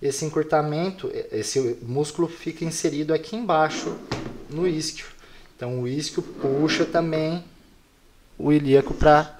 Esse 0.00 0.24
encurtamento, 0.24 1.10
esse 1.32 1.78
músculo 1.82 2.28
fica 2.28 2.64
inserido 2.64 3.12
aqui 3.12 3.34
embaixo 3.34 3.98
no 4.48 4.68
isquio. 4.68 5.06
Então 5.56 5.80
o 5.80 5.88
isquio 5.88 6.22
puxa 6.22 6.84
também 6.84 7.42
o 8.38 8.52
ilíaco 8.52 8.94
para 8.94 9.36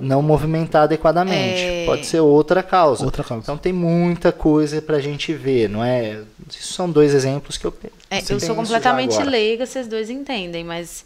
não 0.00 0.22
movimentar 0.22 0.82
adequadamente. 0.82 1.62
É... 1.62 1.86
Pode 1.86 2.06
ser 2.06 2.20
outra 2.20 2.62
causa. 2.62 3.04
Outra 3.04 3.24
causa. 3.24 3.42
Então 3.42 3.56
tem 3.56 3.72
muita 3.72 4.32
coisa 4.32 4.80
para 4.80 4.96
a 4.96 5.00
gente 5.00 5.32
ver, 5.34 5.68
não 5.68 5.84
é? 5.84 6.22
Isso 6.48 6.72
são 6.72 6.90
dois 6.90 7.14
exemplos 7.14 7.56
que 7.56 7.66
eu 7.66 7.74
é, 8.10 8.20
Eu 8.28 8.40
sou 8.40 8.54
completamente 8.54 9.22
leiga, 9.22 9.66
vocês 9.66 9.86
dois 9.86 10.10
entendem, 10.10 10.64
mas 10.64 11.04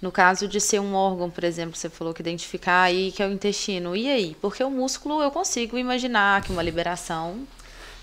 no 0.00 0.12
caso 0.12 0.46
de 0.46 0.60
ser 0.60 0.80
um 0.80 0.94
órgão, 0.94 1.30
por 1.30 1.42
exemplo, 1.44 1.76
você 1.76 1.88
falou 1.88 2.12
que 2.12 2.20
identificar 2.20 2.82
aí 2.82 3.10
que 3.12 3.22
é 3.22 3.26
o 3.26 3.32
intestino. 3.32 3.96
E 3.96 4.08
aí? 4.08 4.36
Porque 4.40 4.62
o 4.62 4.70
músculo 4.70 5.22
eu 5.22 5.30
consigo 5.30 5.78
imaginar 5.78 6.42
que 6.42 6.52
uma 6.52 6.62
liberação 6.62 7.40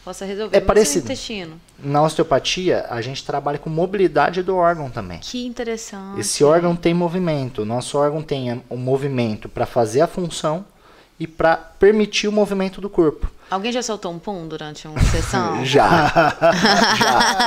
possa 0.04 0.26
resolver. 0.26 0.56
É 0.56 0.60
parecido. 0.60 1.06
intestino. 1.06 1.60
Na 1.80 2.04
osteopatia, 2.04 2.86
a 2.90 3.02
gente 3.02 3.24
trabalha 3.24 3.58
com 3.58 3.70
mobilidade 3.70 4.44
do 4.44 4.56
órgão 4.56 4.90
também. 4.90 5.20
Que 5.20 5.46
interessante. 5.46 6.20
Esse 6.20 6.44
órgão 6.44 6.76
tem 6.76 6.94
movimento. 6.94 7.62
O 7.62 7.66
nosso 7.66 7.98
órgão 7.98 8.22
tem 8.22 8.62
um 8.70 8.78
movimento 8.78 9.50
para 9.50 9.66
fazer 9.66 10.02
a 10.02 10.08
função 10.08 10.66
e 11.20 11.28
para 11.28 11.56
permitir 11.56 12.28
o 12.28 12.32
movimento 12.32 12.82
do 12.82 12.90
corpo. 12.90 13.32
Alguém 13.50 13.72
já 13.72 13.84
soltou 13.84 14.12
um 14.12 14.18
pum 14.18 14.48
durante 14.48 14.88
uma 14.88 15.00
sessão? 15.00 15.62
já. 15.64 16.12
já. 16.98 17.38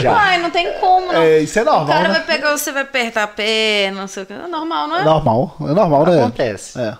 já. 0.00 0.16
Ai, 0.16 0.38
não 0.38 0.50
tem 0.50 0.72
como, 0.80 1.12
não. 1.12 1.20
É, 1.20 1.40
isso 1.40 1.58
é 1.58 1.64
normal. 1.64 1.84
O 1.84 1.88
cara 1.88 2.08
né? 2.08 2.14
vai 2.14 2.24
pegar, 2.24 2.56
você 2.56 2.72
vai 2.72 2.82
apertar 2.82 3.24
a 3.24 3.28
perna, 3.28 4.00
não 4.00 4.08
sei 4.08 4.22
o 4.22 4.26
que. 4.26 4.32
É 4.32 4.46
normal, 4.46 4.88
não 4.88 4.96
é? 4.96 5.04
Normal, 5.04 5.56
é 5.60 5.74
normal, 5.74 6.06
né? 6.06 6.20
Acontece. 6.20 6.80
É. 6.80 6.96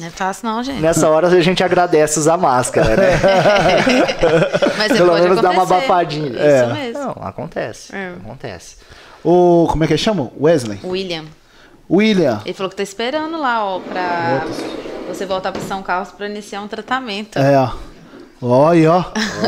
Não 0.00 0.08
é 0.08 0.10
fácil 0.10 0.48
não, 0.48 0.62
gente. 0.62 0.80
Nessa 0.80 1.08
hora 1.08 1.28
a 1.28 1.40
gente 1.40 1.62
agradece 1.62 2.18
usar 2.18 2.36
máscara, 2.36 2.96
né? 2.96 3.10
Mas 4.76 4.92
Pelo 4.92 5.14
menos 5.14 5.40
dá 5.40 5.50
uma 5.50 5.62
abafadinha. 5.62 6.30
Isso 6.30 6.40
é. 6.40 6.72
mesmo. 6.72 7.00
Não, 7.00 7.10
acontece. 7.22 7.94
É. 7.94 8.12
Acontece. 8.22 8.76
O, 9.22 9.66
como 9.70 9.84
é 9.84 9.86
que 9.86 9.96
chama? 9.96 10.30
Wesley? 10.38 10.80
William. 10.84 11.24
William. 11.90 12.40
Ele 12.44 12.54
falou 12.54 12.70
que 12.70 12.76
tá 12.76 12.82
esperando 12.82 13.38
lá, 13.38 13.64
ó, 13.64 13.78
pra 13.78 14.42
Outros. 14.44 14.64
você 15.08 15.24
voltar 15.26 15.52
para 15.52 15.62
São 15.62 15.82
Carlos 15.82 16.10
para 16.10 16.28
iniciar 16.28 16.60
um 16.60 16.68
tratamento. 16.68 17.38
É, 17.38 17.56
ó. 17.58 17.70
Olha, 18.42 18.92
ó. 18.92 19.04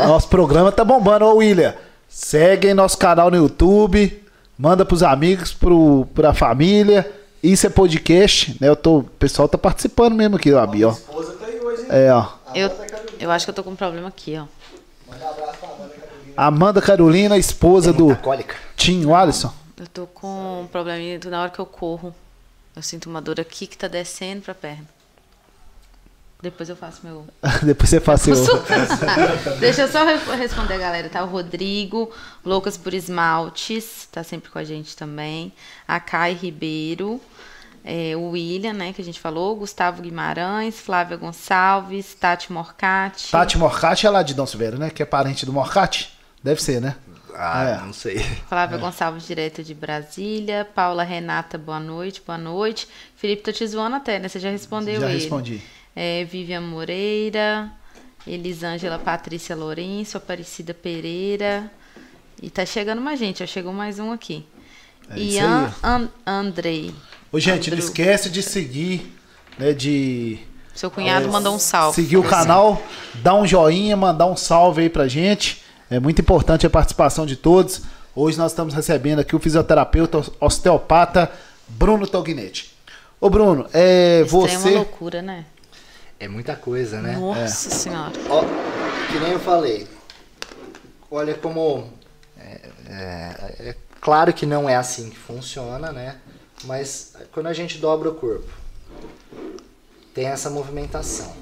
Nosso 0.07 0.27
programa 0.27 0.71
tá 0.71 0.83
bombando, 0.83 1.25
ô 1.25 1.35
William. 1.35 1.75
Segue 2.07 2.73
nosso 2.73 2.97
canal 2.97 3.29
no 3.29 3.37
YouTube, 3.37 4.23
manda 4.57 4.85
pros 4.85 5.03
amigos, 5.03 5.53
pro, 5.53 6.07
pra 6.15 6.33
família. 6.33 7.05
Isso 7.47 7.65
é 7.65 7.69
podcast, 7.69 8.57
né? 8.59 8.67
Eu 8.67 8.75
tô, 8.75 8.97
o 8.97 9.03
pessoal 9.03 9.47
tá 9.47 9.57
participando 9.57 10.13
mesmo 10.13 10.35
aqui, 10.35 10.51
ó, 10.51 10.67
Bia, 10.67 10.89
ó. 10.89 10.91
esposa 10.91 11.31
tá 11.37 11.45
aí 11.45 11.57
hoje, 11.61 11.83
hein? 11.83 11.87
É, 11.91 12.13
ó. 12.13 12.27
Eu, 12.53 12.69
eu 13.21 13.31
acho 13.31 13.45
que 13.45 13.51
eu 13.51 13.55
tô 13.55 13.63
com 13.63 13.69
um 13.69 13.75
problema 13.75 14.09
aqui, 14.09 14.35
ó. 14.37 14.45
Manda 15.09 15.23
um 15.23 15.29
abraço 15.29 15.57
pra 15.57 15.69
Amanda 15.69 15.93
Carolina. 15.95 16.33
Amanda 16.35 16.81
Carolina, 16.81 17.37
esposa 17.37 17.93
do 17.93 18.13
cólica. 18.17 18.57
Tim 18.75 19.09
Alisson. 19.09 19.53
Eu 19.79 19.87
tô 19.87 20.05
com 20.07 20.63
um 20.63 20.67
probleminha 20.67 21.17
na 21.27 21.41
hora 21.43 21.49
que 21.49 21.59
eu 21.59 21.65
corro. 21.65 22.13
Eu 22.75 22.81
sinto 22.81 23.09
uma 23.09 23.21
dor 23.21 23.39
aqui 23.39 23.65
que 23.65 23.77
tá 23.77 23.87
descendo 23.87 24.41
pra 24.41 24.53
perna. 24.53 24.85
Depois 26.41 26.69
eu 26.69 26.75
faço 26.75 27.01
meu. 27.03 27.25
Depois 27.63 27.89
você 27.89 27.99
faz 27.99 28.21
seu. 28.21 28.35
Deixa 29.59 29.81
eu 29.81 29.87
só 29.87 30.05
responder, 30.35 30.77
galera. 30.77 31.09
Tá 31.09 31.23
o 31.23 31.27
Rodrigo, 31.27 32.11
Loucas 32.45 32.77
por 32.77 32.93
Esmaltes, 32.93 34.07
tá 34.11 34.23
sempre 34.23 34.49
com 34.51 34.59
a 34.59 34.63
gente 34.63 34.95
também. 34.95 35.51
A 35.87 35.99
Kai 35.99 36.33
Ribeiro. 36.33 37.19
é, 37.83 38.15
o 38.15 38.31
William, 38.31 38.73
né, 38.73 38.93
que 38.93 39.01
a 39.01 39.05
gente 39.05 39.19
falou, 39.19 39.55
Gustavo 39.55 40.01
Guimarães, 40.01 40.79
Flávia 40.79 41.17
Gonçalves, 41.17 42.13
Tati 42.13 42.51
Morcati. 42.51 43.31
Tati 43.31 43.57
Morcati 43.57 44.05
é 44.05 44.09
lá 44.09 44.21
de 44.21 44.33
Dom 44.33 44.45
Silveira, 44.45 44.77
né? 44.77 44.89
Que 44.89 45.01
é 45.01 45.05
parente 45.05 45.45
do 45.45 45.53
Morcati? 45.53 46.13
Deve 46.43 46.61
ser, 46.61 46.79
né? 46.79 46.95
Ah, 47.33 47.63
é. 47.63 47.85
não 47.85 47.93
sei. 47.93 48.19
Flávia 48.49 48.75
é. 48.75 48.79
Gonçalves, 48.79 49.25
direto 49.25 49.63
de 49.63 49.73
Brasília. 49.73 50.67
Paula 50.75 51.03
Renata, 51.03 51.57
boa 51.57 51.79
noite, 51.79 52.21
boa 52.25 52.37
noite. 52.37 52.87
Felipe, 53.15 53.43
tô 53.43 53.51
te 53.51 53.65
zoando 53.65 53.95
até, 53.95 54.19
né? 54.19 54.27
Você 54.27 54.39
já 54.39 54.49
respondeu 54.49 54.99
já 54.99 55.07
ele. 55.07 55.19
Já 55.19 55.23
respondi. 55.23 55.61
É, 55.99 56.23
Vivian 56.25 56.61
Moreira, 56.61 57.71
Elisângela 58.27 58.99
Patrícia 58.99 59.55
Lourenço, 59.55 60.15
Aparecida 60.15 60.71
Pereira. 60.71 61.71
E 62.39 62.51
tá 62.51 62.63
chegando 62.67 63.01
mais 63.01 63.17
gente, 63.17 63.41
ó. 63.41 63.47
Chegou 63.47 63.73
mais 63.73 63.97
um 63.97 64.11
aqui. 64.11 64.45
É 65.09 65.17
Ian 65.17 65.73
And 65.81 66.07
Andrei. 66.23 66.93
Ô, 67.31 67.39
gente, 67.39 67.71
Andrew. 67.71 67.79
não 67.79 67.83
esquece 67.83 68.29
de 68.29 68.43
seguir, 68.43 69.11
né? 69.57 69.73
De. 69.73 70.37
Seu 70.75 70.91
cunhado 70.91 71.25
é, 71.25 71.31
mandou 71.31 71.55
um 71.55 71.57
salve. 71.57 71.95
Seguir 71.95 72.17
o 72.17 72.23
canal, 72.23 72.79
dar 73.15 73.33
um 73.33 73.47
joinha, 73.47 73.97
mandar 73.97 74.27
um 74.27 74.37
salve 74.37 74.83
aí 74.83 74.89
pra 74.91 75.07
gente. 75.07 75.63
É 75.89 75.99
muito 75.99 76.21
importante 76.21 76.67
a 76.67 76.69
participação 76.69 77.25
de 77.25 77.35
todos. 77.35 77.81
Hoje 78.13 78.37
nós 78.37 78.51
estamos 78.51 78.75
recebendo 78.75 79.17
aqui 79.17 79.35
o 79.35 79.39
fisioterapeuta 79.39 80.23
osteopata 80.39 81.31
Bruno 81.67 82.05
Tognetti. 82.05 82.71
Ô 83.19 83.31
Bruno, 83.31 83.65
é 83.73 84.21
Isso 84.23 84.29
você. 84.29 84.53
É 84.53 84.59
uma 84.59 84.77
loucura, 84.77 85.23
né? 85.23 85.45
É 86.19 86.27
muita 86.27 86.55
coisa, 86.55 87.01
né? 87.01 87.17
Nossa 87.17 87.69
é. 87.69 87.71
senhora. 87.71 88.13
Ó, 88.29 88.43
que 89.11 89.19
nem 89.19 89.33
eu 89.33 89.39
falei. 89.39 89.87
Olha 91.11 91.35
como. 91.35 91.91
É, 92.39 92.69
é, 92.87 93.69
é 93.69 93.75
claro 94.01 94.33
que 94.33 94.45
não 94.45 94.69
é 94.69 94.75
assim 94.75 95.09
que 95.09 95.17
funciona, 95.17 95.91
né? 95.91 96.17
Mas 96.63 97.13
quando 97.31 97.47
a 97.47 97.53
gente 97.53 97.77
dobra 97.77 98.09
o 98.09 98.15
corpo, 98.15 98.51
tem 100.13 100.25
essa 100.25 100.49
movimentação. 100.49 101.35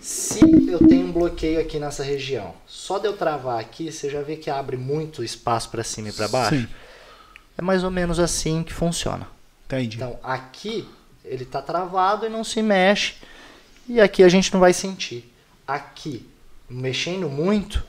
Se 0.00 0.40
eu 0.70 0.78
tenho 0.86 1.06
um 1.06 1.12
bloqueio 1.12 1.60
aqui 1.60 1.80
nessa 1.80 2.04
região, 2.04 2.54
só 2.64 2.98
de 2.98 3.06
eu 3.06 3.16
travar 3.16 3.58
aqui, 3.58 3.90
você 3.90 4.08
já 4.08 4.22
vê 4.22 4.36
que 4.36 4.48
abre 4.48 4.76
muito 4.76 5.24
espaço 5.24 5.68
para 5.68 5.82
cima 5.82 6.10
e 6.10 6.12
para 6.12 6.28
baixo? 6.28 6.60
Sim. 6.60 6.68
É 7.58 7.62
mais 7.62 7.82
ou 7.82 7.90
menos 7.90 8.20
assim 8.20 8.62
que 8.62 8.72
funciona. 8.72 9.26
Entendi. 9.64 9.96
Então, 9.96 10.16
aqui 10.22 10.88
ele 11.24 11.42
está 11.42 11.60
travado 11.60 12.24
e 12.24 12.28
não 12.28 12.44
se 12.44 12.62
mexe. 12.62 13.14
E 13.88 14.00
aqui 14.00 14.22
a 14.22 14.28
gente 14.28 14.52
não 14.52 14.60
vai 14.60 14.72
sentir. 14.72 15.32
Aqui, 15.66 16.26
mexendo 16.68 17.28
muito, 17.28 17.84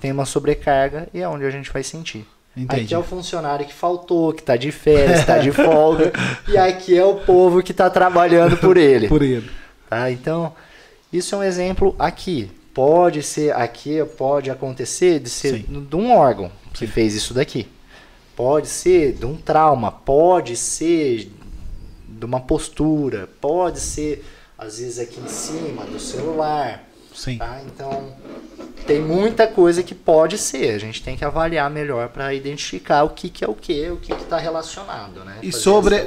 tem 0.00 0.12
uma 0.12 0.24
sobrecarga 0.24 1.08
e 1.14 1.20
é 1.20 1.28
onde 1.28 1.44
a 1.44 1.50
gente 1.50 1.72
vai 1.72 1.82
sentir. 1.82 2.26
Entendi. 2.56 2.84
Aqui 2.84 2.94
é 2.94 2.98
o 2.98 3.02
funcionário 3.02 3.66
que 3.66 3.74
faltou, 3.74 4.32
que 4.32 4.40
está 4.40 4.56
de 4.56 4.72
férias, 4.72 5.20
está 5.20 5.38
de 5.38 5.52
folga. 5.52 6.12
e 6.48 6.56
aqui 6.56 6.96
é 6.96 7.04
o 7.04 7.16
povo 7.16 7.62
que 7.62 7.72
está 7.72 7.90
trabalhando 7.90 8.56
por 8.56 8.76
ele. 8.76 9.08
Por 9.08 9.22
ele. 9.22 9.50
Tá? 9.88 10.10
Então, 10.10 10.54
isso 11.12 11.34
é 11.34 11.38
um 11.38 11.42
exemplo 11.42 11.94
aqui. 11.98 12.50
Pode 12.72 13.22
ser 13.22 13.54
aqui, 13.54 14.04
pode 14.18 14.50
acontecer 14.50 15.20
de 15.20 15.30
ser 15.30 15.64
Sim. 15.64 15.86
de 15.88 15.96
um 15.96 16.14
órgão 16.14 16.50
que 16.72 16.80
Sim. 16.80 16.86
fez 16.86 17.14
isso 17.14 17.32
daqui. 17.32 17.68
Pode 18.34 18.68
ser 18.68 19.14
de 19.14 19.24
um 19.24 19.36
trauma, 19.36 19.90
pode 19.90 20.56
ser 20.56 21.30
de 22.08 22.24
uma 22.24 22.40
postura, 22.40 23.28
pode 23.40 23.80
ser 23.80 24.24
às 24.58 24.78
vezes 24.78 24.98
aqui 24.98 25.20
em 25.20 25.28
cima 25.28 25.84
do 25.84 25.98
celular. 25.98 26.84
Sim. 27.14 27.38
Tá? 27.38 27.60
Então, 27.66 28.12
tem 28.86 29.00
muita 29.00 29.46
coisa 29.46 29.82
que 29.82 29.94
pode 29.94 30.36
ser. 30.36 30.74
A 30.74 30.78
gente 30.78 31.02
tem 31.02 31.16
que 31.16 31.24
avaliar 31.24 31.70
melhor 31.70 32.08
para 32.08 32.32
identificar 32.34 33.04
o 33.04 33.10
que, 33.10 33.30
que 33.30 33.44
é 33.44 33.48
o 33.48 33.54
que, 33.54 33.90
o 33.90 33.96
que 33.96 34.12
está 34.12 34.38
relacionado, 34.38 35.24
né? 35.24 35.38
E 35.42 35.50
sobre, 35.50 36.04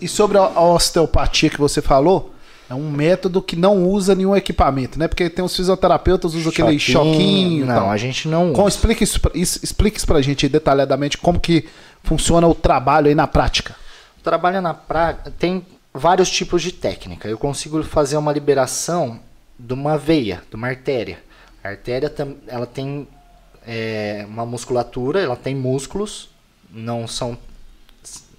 e 0.00 0.06
sobre 0.06 0.38
a 0.38 0.60
osteopatia 0.60 1.48
que 1.48 1.58
você 1.58 1.80
falou, 1.80 2.34
é 2.68 2.74
um 2.74 2.90
método 2.90 3.42
que 3.42 3.56
não 3.56 3.84
usa 3.84 4.14
nenhum 4.14 4.36
equipamento, 4.36 4.98
né? 4.98 5.08
Porque 5.08 5.28
tem 5.28 5.44
os 5.44 5.54
fisioterapeutas 5.54 6.34
usam 6.34 6.52
choquinho, 6.52 6.66
aquele 6.66 6.78
choquinho. 6.78 7.66
Não, 7.66 7.90
a 7.90 7.96
gente 7.96 8.28
não 8.28 8.52
usa. 8.52 8.68
explique 8.68 9.04
isso, 9.04 9.20
isso, 9.34 9.60
explique 9.62 9.98
isso 9.98 10.06
pra 10.06 10.20
gente 10.20 10.48
detalhadamente 10.48 11.18
como 11.18 11.40
que 11.40 11.66
funciona 12.02 12.46
o 12.46 12.54
trabalho 12.54 13.08
aí 13.08 13.14
na 13.14 13.26
prática. 13.26 13.74
O 14.18 14.22
trabalho 14.22 14.60
na 14.60 14.74
prática 14.74 15.32
tem 15.38 15.66
vários 15.92 16.30
tipos 16.30 16.62
de 16.62 16.72
técnica. 16.72 17.28
Eu 17.28 17.38
consigo 17.38 17.82
fazer 17.82 18.16
uma 18.16 18.32
liberação 18.32 19.20
de 19.58 19.74
uma 19.74 19.96
veia, 19.98 20.42
de 20.48 20.56
uma 20.56 20.68
artéria. 20.68 21.22
A 21.62 21.68
artéria 21.68 22.12
ela 22.46 22.66
tem 22.66 23.06
é, 23.66 24.24
uma 24.28 24.44
musculatura, 24.44 25.20
ela 25.20 25.36
tem 25.36 25.54
músculos, 25.54 26.30
não 26.70 27.06
são 27.06 27.38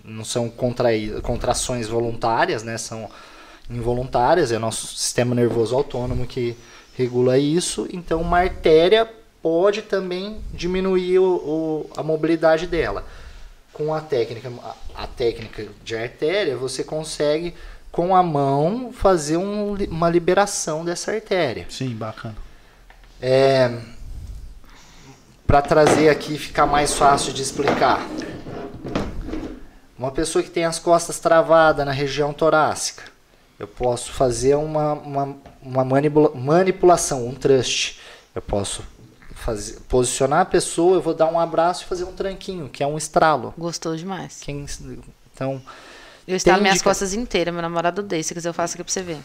não 0.04 0.26
são 0.26 0.52
contrações 1.22 1.88
voluntárias, 1.88 2.62
né? 2.62 2.78
São 2.78 3.10
involuntárias, 3.70 4.52
é 4.52 4.60
nosso 4.60 4.88
sistema 4.88 5.34
nervoso 5.34 5.74
autônomo 5.74 6.28
que 6.28 6.58
regula 6.98 7.38
isso. 7.38 7.88
Então, 7.90 8.20
uma 8.20 8.40
artéria 8.40 9.10
pode 9.42 9.82
também 9.82 10.42
diminuir 10.54 11.20
o, 11.20 11.36
o, 11.36 11.90
a 11.96 12.04
mobilidade 12.04 12.68
dela. 12.68 13.06
Com 13.74 13.94
a 13.94 14.00
técnica, 14.00 14.52
a, 14.96 15.04
a, 15.04 15.08
técnica 15.08 15.68
de 15.84 15.96
artéria, 15.96 16.56
você 16.56 16.84
consegue 16.84 17.56
com 17.92 18.16
a 18.16 18.22
mão 18.22 18.94
fazer 18.94 19.38
um, 19.38 19.74
uma 19.90 20.10
liberação 20.10 20.86
dessa 20.86 21.12
artéria. 21.12 21.66
Sim, 21.70 21.96
bacana. 21.96 22.36
É, 23.22 23.72
Para 25.48 25.62
trazer 25.62 26.10
aqui 26.10 26.38
ficar 26.38 26.68
mais 26.68 26.94
fácil 26.94 27.34
de 27.34 27.42
explicar. 27.42 28.00
Uma 29.98 30.12
pessoa 30.12 30.44
que 30.44 30.50
tem 30.50 30.66
as 30.66 30.80
costas 30.80 31.20
travadas 31.20 31.86
na 31.86 31.92
região 31.92 32.34
torácica, 32.34 33.04
eu 33.58 33.68
posso 33.68 34.12
fazer 34.12 34.56
uma, 34.56 34.94
uma, 34.94 35.36
uma 35.62 35.86
manipula 35.86 36.32
manipulação, 36.36 37.28
um 37.28 37.34
trust. 37.34 38.00
Eu 38.36 38.42
posso 38.42 38.84
fazer, 39.44 39.80
posicionar 39.90 40.42
a 40.42 40.46
pessoa, 40.46 40.96
eu 40.96 41.02
vou 41.02 41.14
dar 41.14 41.28
um 41.28 41.40
abraço 41.40 41.84
e 41.84 41.86
fazer 41.86 42.06
um 42.06 42.14
tranquinho, 42.14 42.70
que 42.70 42.82
é 42.82 42.88
um 42.88 42.98
estralo. 42.98 43.54
Gostou 43.58 43.96
demais. 43.96 44.40
Quem, 44.42 44.66
então. 45.34 45.62
Eu 46.26 46.38
estalo 46.38 46.62
minhas 46.62 46.76
indica... 46.76 46.90
costas 46.90 47.14
inteiras, 47.14 47.54
meu 47.54 47.62
namorado 47.62 48.02
odeia. 48.02 48.24
Se 48.24 48.34
quiser, 48.34 48.50
eu 48.50 48.54
faço 48.54 48.76
aqui 48.76 48.84
pra 48.84 48.94
você 48.94 49.02
ver. 49.02 49.20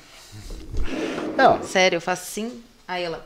Não. 1.36 1.62
Sério, 1.62 1.98
eu 1.98 2.00
faço 2.00 2.22
assim, 2.22 2.62
aí 2.86 3.04
ela. 3.04 3.24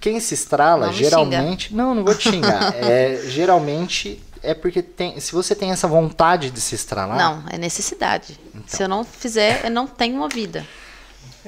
Quem 0.00 0.18
se 0.18 0.34
estrala, 0.34 0.86
não 0.86 0.92
geralmente. 0.92 1.72
Não, 1.72 1.94
não 1.94 2.04
vou 2.04 2.14
te 2.14 2.28
xingar. 2.30 2.74
é, 2.82 3.22
geralmente 3.28 4.20
é 4.42 4.54
porque 4.54 4.82
tem, 4.82 5.20
se 5.20 5.32
você 5.32 5.54
tem 5.54 5.70
essa 5.70 5.86
vontade 5.86 6.50
de 6.50 6.60
se 6.60 6.74
estralar. 6.74 7.16
Não, 7.16 7.44
é 7.48 7.56
necessidade. 7.56 8.38
Então. 8.48 8.62
Se 8.66 8.82
eu 8.82 8.88
não 8.88 9.04
fizer, 9.04 9.64
eu 9.64 9.70
não 9.70 9.86
tenho 9.86 10.16
uma 10.16 10.28
vida. 10.28 10.66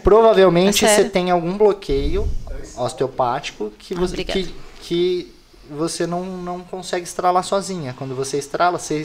Provavelmente 0.03 0.85
é 0.85 0.95
você 0.95 1.05
tem 1.09 1.31
algum 1.31 1.57
bloqueio 1.57 2.29
osteopático 2.77 3.71
que 3.79 3.95
você, 3.95 4.25
que, 4.25 4.55
que 4.81 5.35
você 5.71 6.07
não, 6.07 6.25
não 6.25 6.61
consegue 6.61 7.05
estralar 7.05 7.45
sozinha. 7.45 7.95
Quando 7.97 8.15
você 8.15 8.39
estrala, 8.39 8.79
você 8.79 9.05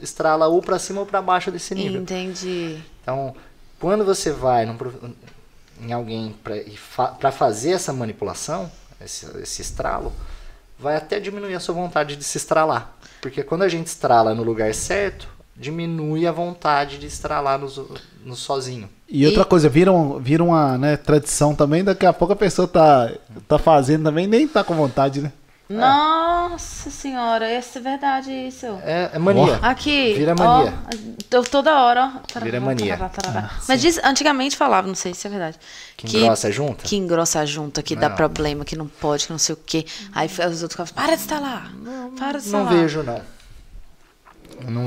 estrala 0.00 0.46
ou 0.48 0.60
para 0.60 0.78
cima 0.78 1.00
ou 1.00 1.06
para 1.06 1.22
baixo 1.22 1.50
desse 1.50 1.74
nível. 1.74 2.02
Entendi. 2.02 2.78
Então, 3.02 3.34
quando 3.80 4.04
você 4.04 4.30
vai 4.30 4.66
num, 4.66 4.76
em 5.80 5.92
alguém 5.92 6.34
para 7.18 7.32
fazer 7.32 7.72
essa 7.72 7.92
manipulação, 7.92 8.70
esse, 9.00 9.26
esse 9.38 9.62
estralo, 9.62 10.12
vai 10.78 10.96
até 10.96 11.18
diminuir 11.18 11.54
a 11.54 11.60
sua 11.60 11.74
vontade 11.74 12.16
de 12.16 12.24
se 12.24 12.38
estralar. 12.38 12.96
Porque 13.20 13.42
quando 13.42 13.62
a 13.62 13.68
gente 13.68 13.86
estrala 13.86 14.34
no 14.34 14.42
lugar 14.42 14.74
certo, 14.74 15.28
diminui 15.56 16.26
a 16.26 16.32
vontade 16.32 16.98
de 16.98 17.06
estralar 17.06 17.58
no, 17.58 17.68
no 18.24 18.36
sozinho. 18.36 18.88
E, 19.14 19.26
outra 19.26 19.44
coisa, 19.44 19.68
vira, 19.68 19.92
um, 19.92 20.18
vira 20.18 20.42
uma 20.42 20.78
né, 20.78 20.96
tradição 20.96 21.54
também, 21.54 21.84
daqui 21.84 22.06
a 22.06 22.14
pouco 22.14 22.32
a 22.32 22.36
pessoa 22.36 22.66
tá, 22.66 23.12
tá 23.46 23.58
fazendo 23.58 24.04
também 24.04 24.26
nem 24.26 24.48
tá 24.48 24.64
com 24.64 24.74
vontade, 24.74 25.20
né? 25.20 25.30
Nossa 25.68 26.90
senhora, 26.90 27.46
essa 27.46 27.78
é 27.78 27.82
verdade 27.82 28.30
isso. 28.30 28.66
É, 28.82 29.10
é 29.12 29.18
mania. 29.18 29.58
Aqui. 29.62 30.14
Vira 30.14 30.34
mania. 30.34 30.72
Ó, 31.34 31.42
toda 31.42 31.82
hora, 31.82 32.12
ó. 32.34 32.40
Vira 32.40 32.58
mania. 32.58 32.98
Ah, 33.26 33.50
Mas 33.68 33.82
diz, 33.82 34.00
antigamente 34.02 34.56
falava, 34.56 34.88
não 34.88 34.94
sei 34.94 35.12
se 35.12 35.26
é 35.26 35.30
verdade. 35.30 35.58
Que, 35.94 36.06
que 36.06 36.18
engrossa 36.18 36.50
junta? 36.50 36.82
Que 36.82 36.96
engrossa 36.96 37.46
junta, 37.46 37.82
que 37.82 37.94
não. 37.94 38.00
dá 38.00 38.10
problema, 38.10 38.64
que 38.64 38.76
não 38.76 38.86
pode, 38.86 39.26
que 39.26 39.32
não 39.32 39.38
sei 39.38 39.54
o 39.54 39.58
quê. 39.64 39.84
Aí 40.14 40.26
os 40.26 40.62
outros 40.62 40.74
falam, 40.74 40.92
para 40.94 41.16
de 41.16 41.22
instalar. 41.22 41.72
Para 42.18 42.38
de 42.38 42.46
instalar. 42.46 42.64
Não 42.64 42.80
vejo, 42.80 43.02
não. 43.02 43.14
Eu 43.14 43.18
não 43.18 43.41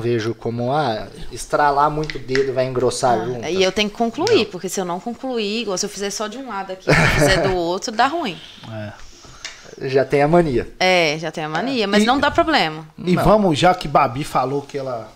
vejo 0.02 0.36
como, 0.36 0.72
ah, 0.72 1.08
estralar 1.32 1.90
muito 1.90 2.18
o 2.18 2.20
dedo 2.20 2.54
vai 2.54 2.66
engrossar 2.66 3.20
ah, 3.20 3.26
junto. 3.26 3.48
E 3.48 3.64
eu 3.64 3.72
tenho 3.72 3.90
que 3.90 3.96
concluir, 3.96 4.46
não. 4.46 4.46
porque 4.46 4.70
se 4.70 4.80
eu 4.80 4.86
não 4.86 5.00
concluir, 5.00 5.62
igual 5.62 5.78
se 5.78 5.86
eu 5.86 5.90
fizer 5.90 6.10
só 6.10 6.28
de 6.28 6.38
um 6.38 6.48
lado 6.48 6.72
aqui, 6.74 6.84
se 6.86 6.90
eu 6.90 7.20
fizer 7.20 7.48
do 7.48 7.56
outro, 7.58 7.92
dá 7.92 8.08
ruim. 8.08 8.38
É 8.72 9.06
já 9.82 10.06
tem 10.06 10.22
a 10.22 10.28
mania. 10.28 10.72
É, 10.80 11.18
já 11.20 11.32
tem 11.32 11.44
a 11.44 11.50
mania, 11.50 11.88
mas 11.88 12.04
e, 12.04 12.06
não 12.06 12.20
dá 12.20 12.32
problema. 12.32 12.88
E 12.98 13.16
não. 13.16 13.24
vamos, 13.24 13.58
já 13.58 13.74
que 13.74 13.88
Babi 13.88 14.24
falou 14.24 14.62
que 14.62 14.78
ela 14.78 15.12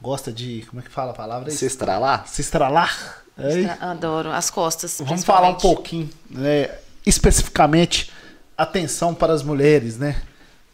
gosta 0.00 0.32
de. 0.32 0.64
Como 0.68 0.80
é 0.80 0.84
que 0.84 0.90
fala 0.90 1.10
a 1.10 1.14
palavra? 1.14 1.50
Se 1.50 1.66
estralar? 1.66 2.26
Se 2.26 2.40
estralar. 2.40 3.24
É. 3.38 3.76
Adoro. 3.80 4.30
As 4.30 4.50
costas. 4.50 5.00
Vamos 5.04 5.24
falar 5.24 5.48
um 5.48 5.54
pouquinho, 5.54 6.08
né? 6.30 6.70
Especificamente, 7.04 8.10
atenção 8.56 9.14
para 9.14 9.32
as 9.32 9.42
mulheres, 9.42 9.98
né? 9.98 10.20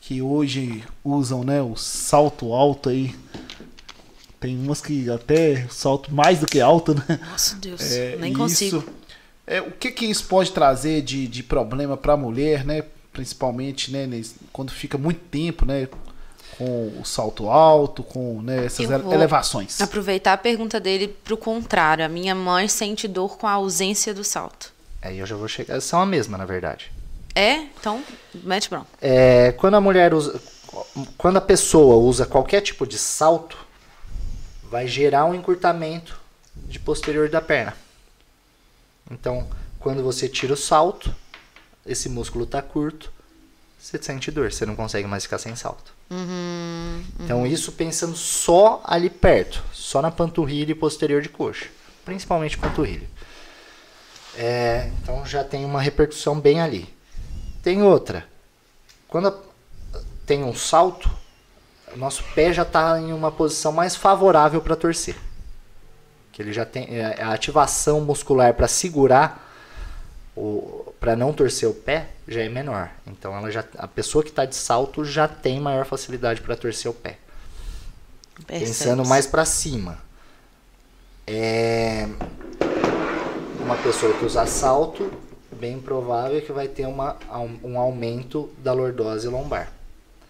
Que 0.02 0.20
hoje 0.20 0.84
usam 1.04 1.42
né, 1.42 1.62
o 1.62 1.76
salto 1.76 2.52
alto 2.52 2.90
aí. 2.90 3.14
Tem 4.38 4.58
umas 4.58 4.80
que 4.80 5.08
até 5.08 5.66
salto 5.70 6.12
mais 6.12 6.40
do 6.40 6.46
que 6.46 6.60
alto, 6.60 6.94
né? 6.94 7.20
Nossa, 7.30 7.56
Deus, 7.56 7.80
é, 7.92 8.16
nem 8.16 8.32
consigo. 8.32 8.78
Isso, 8.78 8.88
é, 9.46 9.60
o 9.60 9.70
que 9.70 9.92
que 9.92 10.04
isso 10.04 10.26
pode 10.26 10.50
trazer 10.50 11.02
de, 11.02 11.28
de 11.28 11.42
problema 11.42 11.96
para 11.96 12.14
a 12.14 12.16
mulher, 12.16 12.64
né? 12.64 12.84
Principalmente, 13.12 13.92
né, 13.92 14.08
quando 14.52 14.72
fica 14.72 14.98
muito 14.98 15.20
tempo, 15.30 15.64
né? 15.64 15.88
com 16.58 16.92
o 17.00 17.04
salto 17.04 17.48
alto, 17.48 18.02
com 18.02 18.42
né, 18.42 18.66
essas 18.66 18.88
elevações. 18.90 19.80
Aproveitar 19.80 20.34
a 20.34 20.36
pergunta 20.36 20.78
dele 20.78 21.08
para 21.08 21.34
o 21.34 21.36
contrário. 21.36 22.04
A 22.04 22.08
minha 22.08 22.34
mãe 22.34 22.68
sente 22.68 23.08
dor 23.08 23.36
com 23.36 23.46
a 23.46 23.52
ausência 23.52 24.12
do 24.12 24.22
salto. 24.22 24.72
Aí 25.00 25.18
eu 25.18 25.26
já 25.26 25.34
vou 25.34 25.48
chegar. 25.48 25.80
São 25.80 26.00
a 26.00 26.06
mesma, 26.06 26.38
na 26.38 26.44
verdade. 26.44 26.92
É? 27.34 27.54
Então, 27.78 28.02
mete 28.34 28.68
bronca. 28.68 28.88
É, 29.00 29.52
quando 29.52 29.74
a 29.74 29.80
mulher 29.80 30.14
usa. 30.14 30.40
Quando 31.18 31.36
a 31.36 31.40
pessoa 31.40 31.96
usa 31.96 32.24
qualquer 32.24 32.62
tipo 32.62 32.86
de 32.86 32.98
salto, 32.98 33.58
vai 34.70 34.86
gerar 34.86 35.26
um 35.26 35.34
encurtamento 35.34 36.18
de 36.54 36.78
posterior 36.78 37.28
da 37.28 37.40
perna. 37.40 37.76
Então, 39.10 39.46
quando 39.78 40.02
você 40.02 40.28
tira 40.28 40.54
o 40.54 40.56
salto, 40.56 41.14
esse 41.84 42.08
músculo 42.08 42.44
está 42.44 42.62
curto, 42.62 43.12
você 43.78 44.00
sente 44.00 44.30
dor, 44.30 44.52
você 44.52 44.64
não 44.64 44.76
consegue 44.76 45.06
mais 45.08 45.24
ficar 45.24 45.38
sem 45.38 45.54
salto. 45.56 45.92
Uhum, 46.10 46.18
uhum. 46.18 47.04
Então, 47.20 47.46
isso 47.46 47.72
pensando 47.72 48.16
só 48.16 48.80
ali 48.84 49.10
perto, 49.10 49.62
só 49.72 50.00
na 50.00 50.10
panturrilha 50.10 50.72
e 50.72 50.74
posterior 50.74 51.20
de 51.20 51.28
coxa, 51.28 51.66
principalmente 52.04 52.56
panturrilha. 52.56 53.08
É, 54.36 54.90
então, 55.02 55.26
já 55.26 55.44
tem 55.44 55.64
uma 55.64 55.80
repercussão 55.80 56.38
bem 56.38 56.60
ali. 56.60 56.88
Tem 57.62 57.82
outra. 57.82 58.26
Quando 59.08 59.32
tem 60.26 60.42
um 60.42 60.54
salto, 60.54 61.08
o 61.94 61.96
nosso 61.96 62.24
pé 62.34 62.52
já 62.52 62.62
está 62.62 62.98
em 63.00 63.12
uma 63.12 63.30
posição 63.30 63.72
mais 63.72 63.94
favorável 63.94 64.60
para 64.60 64.74
torcer. 64.74 65.16
Que 66.32 66.42
ele 66.42 66.52
já 66.52 66.64
tem 66.64 66.86
é, 66.90 67.22
a 67.22 67.32
ativação 67.32 68.00
muscular 68.00 68.54
para 68.54 68.66
segurar 68.66 69.50
para 70.98 71.14
não 71.14 71.32
torcer 71.32 71.68
o 71.68 71.74
pé 71.74 72.08
já 72.26 72.40
é 72.40 72.48
menor. 72.48 72.90
Então 73.06 73.36
ela 73.36 73.50
já, 73.50 73.64
a 73.76 73.86
pessoa 73.86 74.24
que 74.24 74.30
está 74.30 74.44
de 74.44 74.54
salto 74.54 75.04
já 75.04 75.28
tem 75.28 75.60
maior 75.60 75.84
facilidade 75.84 76.40
para 76.40 76.56
torcer 76.56 76.90
o 76.90 76.94
pé. 76.94 77.18
Pensando 78.46 79.04
mais 79.04 79.26
para 79.26 79.44
cima. 79.44 79.98
É 81.26 82.08
uma 83.60 83.76
pessoa 83.76 84.12
que 84.16 84.24
usa 84.24 84.46
salto, 84.46 85.12
bem 85.62 85.80
provável 85.80 86.42
que 86.42 86.50
vai 86.50 86.66
ter 86.66 86.86
uma, 86.86 87.16
um 87.62 87.78
aumento 87.78 88.50
da 88.58 88.72
lordose 88.72 89.28
lombar. 89.28 89.72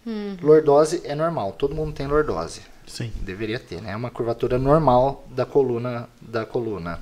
Uhum. 0.04 0.36
Lordose 0.42 1.00
é 1.04 1.14
normal, 1.14 1.52
todo 1.52 1.74
mundo 1.74 1.94
tem 1.94 2.06
lordose. 2.06 2.60
Sim. 2.86 3.10
Deveria 3.22 3.58
ter, 3.58 3.80
né? 3.80 3.92
É 3.92 3.96
uma 3.96 4.10
curvatura 4.10 4.58
normal 4.58 5.26
da 5.30 5.46
coluna 5.46 6.06
da 6.20 6.44
coluna. 6.44 7.00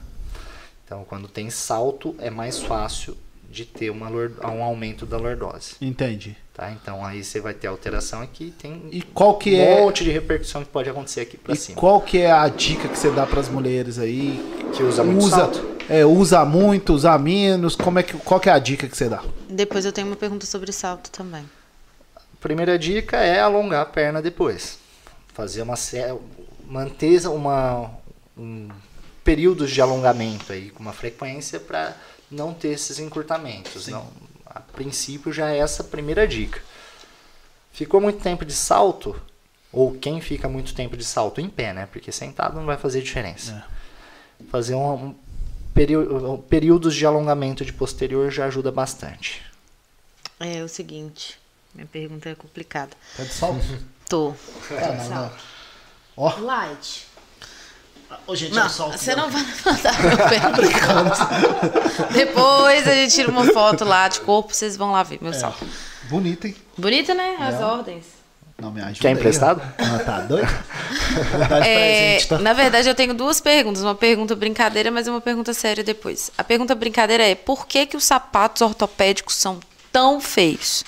Então, 0.85 1.05
quando 1.09 1.27
tem 1.27 1.51
salto, 1.51 2.15
é 2.21 2.31
mais 2.31 2.61
fácil 2.61 3.17
de 3.51 3.65
ter 3.65 3.91
uma, 3.91 4.09
um 4.09 4.63
aumento 4.63 5.05
da 5.05 5.17
lordose. 5.17 5.75
Entendi. 5.81 6.37
Tá? 6.55 6.71
Então, 6.71 7.05
aí 7.05 7.25
você 7.25 7.41
vai 7.41 7.53
ter 7.53 7.67
alteração 7.67 8.23
aqui, 8.23 8.55
tem 8.57 8.83
e 8.93 9.03
qual 9.03 9.37
que 9.37 9.55
um 9.55 9.61
é... 9.61 9.81
monte 9.81 10.05
de 10.05 10.11
repercussão 10.11 10.63
que 10.63 10.71
pode 10.71 10.89
acontecer 10.89 11.23
aqui 11.23 11.37
para 11.37 11.55
cima. 11.55 11.77
qual 11.77 12.01
que 12.01 12.19
é 12.19 12.31
a 12.31 12.49
dica 12.49 12.89
que 12.89 12.97
você 12.97 13.11
dá 13.11 13.27
para 13.27 13.41
as 13.41 13.49
mulheres 13.49 13.99
aí 13.99 14.39
que 14.77 14.83
usa 14.83 15.03
muito 15.03 15.25
usa, 15.25 15.37
salto? 15.37 15.77
É, 15.89 16.05
usa 16.05 16.45
muito, 16.45 16.93
usa 16.93 17.19
menos, 17.19 17.75
como 17.75 17.99
é 17.99 18.03
que, 18.03 18.13
qual 18.19 18.39
que 18.39 18.49
é 18.49 18.53
a 18.53 18.59
dica 18.59 18.87
que 18.87 18.97
você 18.97 19.09
dá? 19.09 19.23
Depois 19.49 19.85
eu 19.85 19.93
tenho 19.93 20.07
uma 20.07 20.17
pergunta 20.17 20.47
sobre 20.47 20.71
salto 20.71 21.11
também. 21.11 21.45
Primeira 22.41 22.79
dica 22.79 23.17
é 23.17 23.41
alongar 23.41 23.83
a 23.83 23.87
perna 23.87 24.23
depois. 24.23 24.79
Fazer 25.35 25.63
uma 25.63 25.75
manter 26.67 27.27
uma 27.27 27.91
um 28.37 28.69
períodos 29.25 29.71
de 29.71 29.81
alongamento 29.81 30.53
aí 30.53 30.71
com 30.71 30.83
uma 30.83 30.93
frequência 30.93 31.61
para 31.61 31.95
não 32.31 32.55
ter 32.55 32.69
esses 32.69 32.99
encurtamentos. 32.99 33.89
Não, 33.89 34.09
a 34.47 34.61
princípio 34.61 35.33
já 35.33 35.51
é 35.51 35.59
essa 35.59 35.83
a 35.83 35.87
primeira 35.87 36.27
dica. 36.27 36.61
Ficou 37.73 38.01
muito 38.01 38.21
tempo 38.23 38.45
de 38.45 38.53
salto, 38.53 39.21
ou 39.73 39.95
quem 39.95 40.21
fica 40.21 40.49
muito 40.49 40.75
tempo 40.75 40.97
de 40.97 41.05
salto 41.05 41.41
em 41.41 41.49
pé, 41.49 41.73
né? 41.73 41.89
Porque 41.91 42.11
sentado 42.11 42.57
não 42.57 42.67
vai 42.67 42.77
fazer 42.77 43.03
diferença. 43.03 43.65
É. 44.41 44.45
Fazer 44.51 44.75
um, 44.75 44.93
um 44.93 45.15
período, 45.73 46.39
períodos 46.49 46.95
de 46.95 47.07
alongamento 47.07 47.65
de 47.65 47.73
posterior 47.73 48.31
já 48.31 48.47
ajuda 48.47 48.73
bastante. 48.73 49.43
É 50.39 50.63
o 50.63 50.69
seguinte, 50.69 51.39
minha 51.75 51.87
pergunta 51.87 52.29
é 52.29 52.35
complicada. 52.35 52.97
Tá 53.17 53.25
de 53.25 53.33
salto? 53.33 53.65
Tô. 54.09 54.35
Tá 54.69 54.91
de 54.91 55.07
salto. 55.07 55.43
Ó. 56.17 56.39
Light. 56.41 57.07
Ô, 58.27 58.35
gente, 58.35 58.55
não, 58.55 58.69
você 58.69 59.15
não 59.15 59.31
vai 59.31 59.43
levantar 59.43 60.03
meu 60.03 60.17
pé. 60.29 60.41
Depois 62.13 62.87
a 62.87 62.95
gente 62.95 63.15
tira 63.15 63.31
uma 63.31 63.45
foto 63.47 63.85
lá 63.85 64.09
de 64.09 64.21
corpo, 64.21 64.55
vocês 64.55 64.77
vão 64.77 64.93
lá 64.93 65.03
ver 65.03 65.19
meu 65.21 65.33
é. 65.33 65.35
salto. 65.35 65.67
Bonito, 66.09 66.47
hein? 66.47 66.57
Bonito, 66.77 67.15
né? 67.15 67.37
As 67.41 67.55
é. 67.57 67.65
ordens. 67.65 68.05
Não 68.61 68.71
me 68.71 68.81
ajuda. 68.83 69.01
Quer 69.01 69.13
emprestado? 69.13 69.63
Ah, 69.79 69.99
tá 70.05 70.21
doido? 70.21 70.47
é, 71.65 72.15
presente, 72.15 72.29
tá? 72.29 72.39
Na 72.39 72.53
verdade, 72.53 72.89
eu 72.89 72.95
tenho 72.95 73.15
duas 73.15 73.41
perguntas. 73.41 73.83
Uma 73.83 73.95
pergunta 73.95 74.37
brincadeira, 74.37 74.91
mas 74.91 75.09
uma 75.09 75.21
pergunta 75.21 75.55
séria 75.55 75.83
depois. 75.83 76.31
A 76.37 76.45
pergunta 76.45 76.75
brincadeira 76.75 77.23
é: 77.25 77.35
por 77.35 77.67
que, 77.67 77.87
que 77.87 77.97
os 77.97 78.05
sapatos 78.05 78.61
ortopédicos 78.61 79.35
são 79.35 79.61
tão 79.91 80.21
feios? 80.21 80.85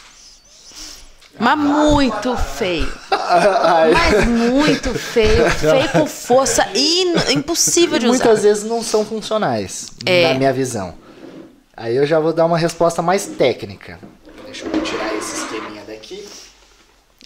Mas 1.38 1.58
muito 1.58 2.36
feio. 2.36 2.92
Mas 3.10 4.26
muito 4.26 4.94
feio. 4.94 5.50
Feio 5.50 5.88
com 5.90 6.06
força 6.06 6.68
e 6.74 7.32
impossível 7.32 7.98
de 7.98 8.06
usar. 8.06 8.24
Muitas 8.24 8.42
vezes 8.42 8.64
não 8.64 8.82
são 8.82 9.04
funcionais, 9.04 9.90
é. 10.04 10.28
na 10.28 10.38
minha 10.38 10.52
visão. 10.52 10.94
Aí 11.76 11.96
eu 11.96 12.06
já 12.06 12.20
vou 12.20 12.32
dar 12.32 12.44
uma 12.44 12.58
resposta 12.58 13.00
mais 13.00 13.26
técnica. 13.26 13.98
Deixa 14.44 14.66
eu 14.66 14.82
tirar 14.82 15.14
esse 15.16 15.44
esqueminha 15.44 15.82
daqui. 15.86 16.28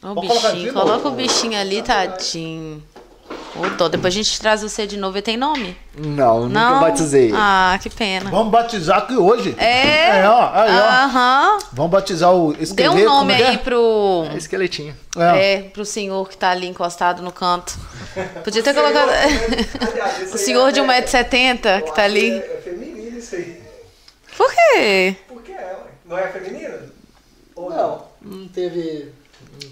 O 0.03 0.21
bichinho, 0.21 0.73
coloca 0.73 1.09
o 1.09 1.11
bichinho 1.11 1.59
ali, 1.59 1.83
tadinho. 1.83 2.83
Ô, 3.59 3.69
dó, 3.77 3.89
depois 3.89 4.13
a 4.13 4.17
gente 4.17 4.39
traz 4.41 4.63
você 4.63 4.87
de 4.87 4.97
novo. 4.97 5.17
Ele 5.17 5.23
tem 5.23 5.37
nome? 5.37 5.77
Não, 5.97 6.49
Não? 6.49 6.75
nunca 6.75 6.87
batizei. 6.87 7.33
Ah, 7.35 7.79
que 7.83 7.89
pena. 7.89 8.31
Vamos 8.31 8.53
batizar 8.53 8.99
aqui 8.99 9.17
hoje. 9.17 9.55
É? 9.59 10.21
É, 10.21 10.29
ó. 10.29 10.51
Aí, 10.53 10.71
ó. 10.71 11.05
Aham. 11.05 11.59
Vamos 11.73 11.91
batizar 11.93 12.35
o 12.35 12.53
esqueleto. 12.61 12.97
Dê 12.97 13.03
um 13.03 13.05
nome 13.05 13.33
é 13.33 13.37
aí 13.37 13.55
é? 13.55 13.59
pro... 13.59 14.27
É 14.31 14.37
esqueletinho. 14.37 14.95
É. 15.17 15.55
é, 15.55 15.63
pro 15.63 15.85
senhor 15.85 16.29
que 16.29 16.37
tá 16.37 16.51
ali 16.51 16.67
encostado 16.67 17.23
no 17.23 17.33
canto. 17.33 17.79
Podia 18.45 18.63
ter 18.63 18.75
colocado... 18.75 19.09
o 20.33 20.39
senhor 20.39 20.71
de 20.73 20.81
1,70m 20.81 21.83
que 21.83 21.95
tá 21.95 22.05
ali. 22.05 22.31
É, 22.31 22.37
é 22.37 22.61
feminino 22.63 23.19
isso 23.19 23.35
aí. 23.35 23.63
Por 24.37 24.53
quê? 24.53 25.17
Porque 25.29 25.53
é, 25.53 25.77
não 26.05 26.19
é 26.19 26.29
feminino? 26.29 26.79
Ou 27.55 27.71
não? 27.71 28.03
Não 28.21 28.49
teve... 28.49 29.13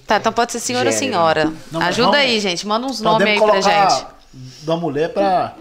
Tá, 0.07 0.19
então 0.19 0.33
pode 0.33 0.53
ser 0.53 0.61
senhor 0.61 0.87
ou 0.87 0.93
senhora. 0.93 1.53
Não, 1.73 1.81
Ajuda 1.81 2.11
vamos, 2.13 2.25
aí, 2.25 2.41
gente. 2.41 2.67
Manda 2.67 2.87
uns 2.87 3.01
nomes 3.01 3.27
aí 3.27 3.41
pra 3.41 3.61
gente. 3.61 4.07
Da 4.63 4.77
mulher 4.77 5.13
pra 5.13 5.55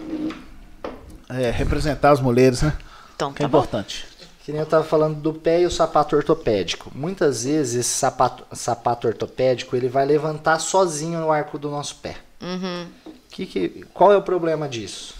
é, 1.28 1.50
representar 1.50 2.10
as 2.10 2.20
mulheres, 2.20 2.62
né? 2.62 2.76
Então, 3.14 3.32
que 3.32 3.42
é 3.42 3.44
tá 3.44 3.44
é 3.44 3.48
importante. 3.48 4.06
Que 4.44 4.52
nem 4.52 4.60
eu 4.60 4.66
tava 4.66 4.84
falando 4.84 5.18
do 5.20 5.32
pé 5.32 5.62
e 5.62 5.66
o 5.66 5.70
sapato 5.70 6.14
ortopédico. 6.14 6.90
Muitas 6.94 7.44
vezes 7.44 7.86
esse 7.86 7.98
sapato, 7.98 8.44
sapato 8.54 9.06
ortopédico 9.08 9.74
ele 9.74 9.88
vai 9.88 10.04
levantar 10.04 10.58
sozinho 10.58 11.20
no 11.20 11.32
arco 11.32 11.58
do 11.58 11.70
nosso 11.70 11.96
pé. 11.96 12.16
Uhum. 12.42 12.86
Que, 13.30 13.46
que, 13.46 13.68
qual 13.94 14.12
é 14.12 14.16
o 14.16 14.22
problema 14.22 14.68
disso? 14.68 15.14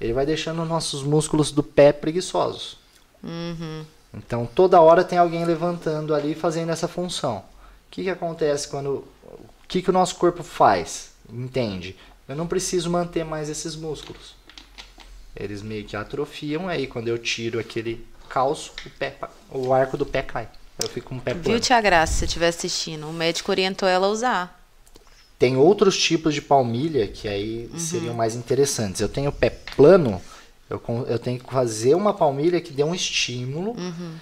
Ele 0.00 0.14
vai 0.14 0.24
deixando 0.24 0.64
nossos 0.64 1.02
músculos 1.02 1.52
do 1.52 1.62
pé 1.62 1.92
preguiçosos. 1.92 2.78
Uhum. 3.22 3.84
Então 4.14 4.48
toda 4.54 4.80
hora 4.80 5.04
tem 5.04 5.18
alguém 5.18 5.44
levantando 5.44 6.14
ali 6.14 6.34
fazendo 6.34 6.70
essa 6.70 6.88
função 6.88 7.44
que, 7.92 8.04
que 8.04 8.10
acontece 8.10 8.66
quando. 8.68 9.04
O 9.22 9.68
que, 9.68 9.82
que 9.82 9.90
o 9.90 9.92
nosso 9.92 10.16
corpo 10.16 10.42
faz? 10.42 11.12
Entende? 11.30 11.96
Eu 12.28 12.34
não 12.34 12.46
preciso 12.46 12.90
manter 12.90 13.24
mais 13.24 13.48
esses 13.48 13.76
músculos. 13.76 14.34
Eles 15.36 15.62
meio 15.62 15.84
que 15.84 15.96
atrofiam, 15.96 16.68
aí 16.68 16.86
quando 16.86 17.08
eu 17.08 17.18
tiro 17.18 17.58
aquele 17.58 18.06
calço, 18.28 18.72
o, 18.84 18.90
pé, 18.90 19.16
o 19.50 19.72
arco 19.72 19.96
do 19.96 20.04
pé 20.04 20.22
cai. 20.22 20.48
Eu 20.78 20.88
fico 20.88 21.10
com 21.10 21.16
o 21.16 21.20
pé 21.20 21.32
plano. 21.32 21.44
Viu, 21.44 21.60
Tia 21.60 21.80
Graça, 21.80 22.12
se 22.12 22.24
estiver 22.24 22.48
assistindo? 22.48 23.08
O 23.08 23.12
médico 23.12 23.50
orientou 23.50 23.88
ela 23.88 24.06
a 24.06 24.10
usar. 24.10 24.60
Tem 25.38 25.56
outros 25.56 25.98
tipos 25.98 26.34
de 26.34 26.40
palmilha 26.40 27.06
que 27.06 27.28
aí 27.28 27.68
uhum. 27.72 27.78
seriam 27.78 28.14
mais 28.14 28.34
interessantes. 28.34 29.00
Eu 29.00 29.08
tenho 29.08 29.30
o 29.30 29.32
pé 29.32 29.50
plano, 29.50 30.20
eu, 30.68 30.82
eu 31.08 31.18
tenho 31.18 31.38
que 31.38 31.52
fazer 31.52 31.94
uma 31.94 32.14
palmilha 32.14 32.60
que 32.60 32.72
dê 32.72 32.84
um 32.84 32.94
estímulo. 32.94 33.72
Uhum. 33.72 34.14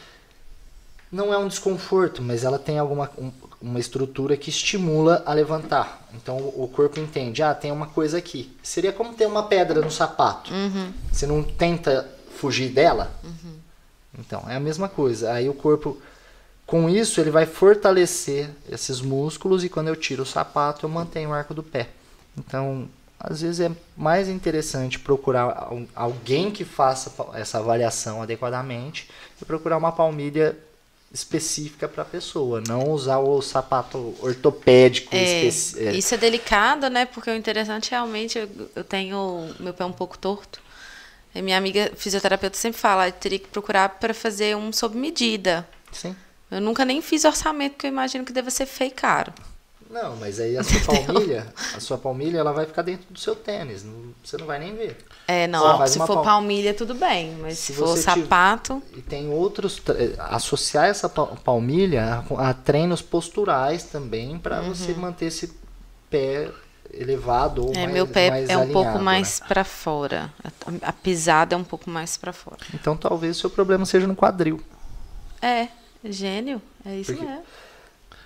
Não 1.10 1.34
é 1.34 1.38
um 1.38 1.48
desconforto, 1.48 2.22
mas 2.22 2.44
ela 2.44 2.58
tem 2.58 2.78
alguma, 2.78 3.10
um, 3.18 3.32
uma 3.60 3.78
estrutura 3.78 4.36
que 4.36 4.50
estimula 4.50 5.22
a 5.26 5.32
levantar. 5.32 6.08
Então 6.14 6.36
o 6.38 6.68
corpo 6.68 6.98
entende, 6.98 7.42
ah, 7.42 7.54
tem 7.54 7.70
uma 7.70 7.86
coisa 7.86 8.18
aqui. 8.18 8.56
Seria 8.62 8.92
como 8.92 9.14
ter 9.14 9.26
uma 9.26 9.42
pedra 9.44 9.80
no 9.80 9.90
sapato. 9.90 10.52
Uhum. 10.52 10.92
Você 11.12 11.26
não 11.26 11.42
tenta 11.42 12.08
fugir 12.36 12.70
dela? 12.70 13.12
Uhum. 13.22 13.60
Então, 14.18 14.44
é 14.48 14.56
a 14.56 14.60
mesma 14.60 14.88
coisa. 14.88 15.32
Aí 15.32 15.48
o 15.48 15.54
corpo, 15.54 15.98
com 16.66 16.88
isso, 16.88 17.20
ele 17.20 17.30
vai 17.30 17.46
fortalecer 17.46 18.50
esses 18.68 19.00
músculos 19.00 19.62
e 19.62 19.68
quando 19.68 19.88
eu 19.88 19.96
tiro 19.96 20.22
o 20.22 20.26
sapato, 20.26 20.86
eu 20.86 20.90
mantenho 20.90 21.30
o 21.30 21.32
arco 21.32 21.54
do 21.54 21.62
pé. 21.62 21.88
Então, 22.36 22.88
às 23.18 23.42
vezes 23.42 23.60
é 23.60 23.70
mais 23.96 24.28
interessante 24.28 24.98
procurar 24.98 25.70
alguém 25.94 26.50
que 26.50 26.64
faça 26.64 27.12
essa 27.34 27.58
avaliação 27.58 28.22
adequadamente 28.22 29.10
e 29.40 29.44
procurar 29.44 29.76
uma 29.76 29.92
palmilha 29.92 30.56
específica 31.12 31.88
para 31.88 32.02
a 32.02 32.06
pessoa, 32.06 32.62
não 32.66 32.90
usar 32.90 33.18
o 33.18 33.42
sapato 33.42 34.14
ortopédico. 34.20 35.14
É, 35.14 35.46
é, 35.46 35.92
Isso 35.92 36.14
é 36.14 36.18
delicado, 36.18 36.88
né? 36.88 37.04
Porque 37.04 37.30
o 37.30 37.34
interessante 37.34 37.90
realmente 37.90 38.38
eu, 38.38 38.48
eu 38.76 38.84
tenho 38.84 39.52
meu 39.58 39.74
pé 39.74 39.84
um 39.84 39.92
pouco 39.92 40.16
torto. 40.16 40.60
E 41.34 41.42
minha 41.42 41.58
amiga 41.58 41.92
fisioterapeuta 41.96 42.56
sempre 42.56 42.80
fala, 42.80 43.08
eu 43.08 43.12
teria 43.12 43.38
que 43.38 43.48
procurar 43.48 43.88
para 43.88 44.14
fazer 44.14 44.56
um 44.56 44.72
sob 44.72 44.96
medida. 44.96 45.66
Sim. 45.92 46.14
Eu 46.50 46.60
nunca 46.60 46.84
nem 46.84 47.00
fiz 47.00 47.24
orçamento, 47.24 47.72
porque 47.72 47.86
eu 47.86 47.92
imagino 47.92 48.24
que 48.24 48.32
deva 48.32 48.50
ser 48.50 48.66
feio 48.66 48.92
caro. 48.92 49.32
Não, 49.88 50.16
mas 50.16 50.38
aí 50.38 50.56
a 50.56 50.62
sua 50.62 50.80
palmilha, 50.86 51.52
a 51.74 51.80
sua 51.80 51.98
palmilha, 51.98 52.38
ela 52.38 52.52
vai 52.52 52.66
ficar 52.66 52.82
dentro 52.82 53.06
do 53.12 53.18
seu 53.18 53.34
tênis. 53.34 53.82
Não, 53.82 54.14
você 54.24 54.36
não 54.36 54.46
vai 54.46 54.58
nem 54.58 54.74
ver. 54.76 54.96
É, 55.30 55.46
não, 55.46 55.86
se 55.86 55.96
for 55.98 56.08
pal... 56.08 56.24
palmilha, 56.24 56.74
tudo 56.74 56.92
bem. 56.92 57.36
Mas 57.40 57.58
se, 57.58 57.72
se 57.72 57.74
for 57.74 57.96
sapato. 57.96 58.82
E 58.96 59.00
tem 59.00 59.30
outros. 59.30 59.80
Associar 60.18 60.86
essa 60.86 61.08
palmilha 61.08 62.24
a, 62.36 62.50
a 62.50 62.54
treinos 62.54 63.00
posturais 63.00 63.84
também, 63.84 64.36
para 64.38 64.60
uhum. 64.60 64.74
você 64.74 64.92
manter 64.92 65.26
esse 65.26 65.52
pé 66.10 66.50
elevado 66.92 67.66
ou 67.66 67.72
é, 67.72 67.82
mais, 67.82 67.92
meu 67.92 68.08
pé 68.08 68.30
mais 68.30 68.48
é 68.48 68.56
um 68.56 68.62
alinhado, 68.62 68.72
pouco 68.72 68.98
mais 68.98 69.38
né? 69.38 69.46
para 69.46 69.62
fora. 69.62 70.34
A, 70.42 70.88
a 70.88 70.92
pisada 70.92 71.54
é 71.54 71.58
um 71.58 71.62
pouco 71.62 71.88
mais 71.88 72.16
para 72.16 72.32
fora. 72.32 72.58
Então 72.74 72.96
talvez 72.96 73.36
o 73.36 73.40
seu 73.40 73.50
problema 73.50 73.86
seja 73.86 74.08
no 74.08 74.16
quadril. 74.16 74.60
É, 75.40 75.68
gênio. 76.04 76.60
É 76.84 76.96
isso 76.96 77.12
Porque... 77.12 77.24
mesmo. 77.24 77.44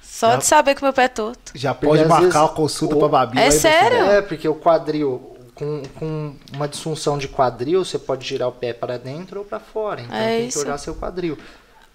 Só 0.01 0.31
já, 0.31 0.37
de 0.37 0.47
saber 0.47 0.75
que 0.77 0.83
meu 0.83 0.93
pé 0.93 1.05
é 1.05 1.09
torto. 1.09 1.53
Já 1.55 1.75
pode 1.75 2.05
marcar 2.07 2.45
a 2.45 2.49
consulta 2.49 2.95
o, 2.95 2.99
para 2.99 3.09
Babi. 3.09 3.39
É 3.39 3.51
sério? 3.51 3.99
É, 4.05 4.23
porque 4.23 4.49
o 4.49 4.55
quadril, 4.55 5.34
com, 5.55 5.83
com 5.99 6.35
uma 6.53 6.67
disfunção 6.69 7.17
de 7.17 7.29
quadril, 7.29 7.85
você 7.85 7.99
pode 7.99 8.27
girar 8.27 8.49
o 8.49 8.53
pé 8.53 8.73
para 8.73 8.99
dentro 8.99 9.41
ou 9.41 9.45
para 9.45 9.61
fora. 9.61 10.03
Então 10.03 10.17
é 10.17 10.39
tem 10.39 10.49
isso. 10.49 10.59
que 10.59 10.65
olhar 10.65 10.79
seu 10.79 10.95
quadril. 10.95 11.39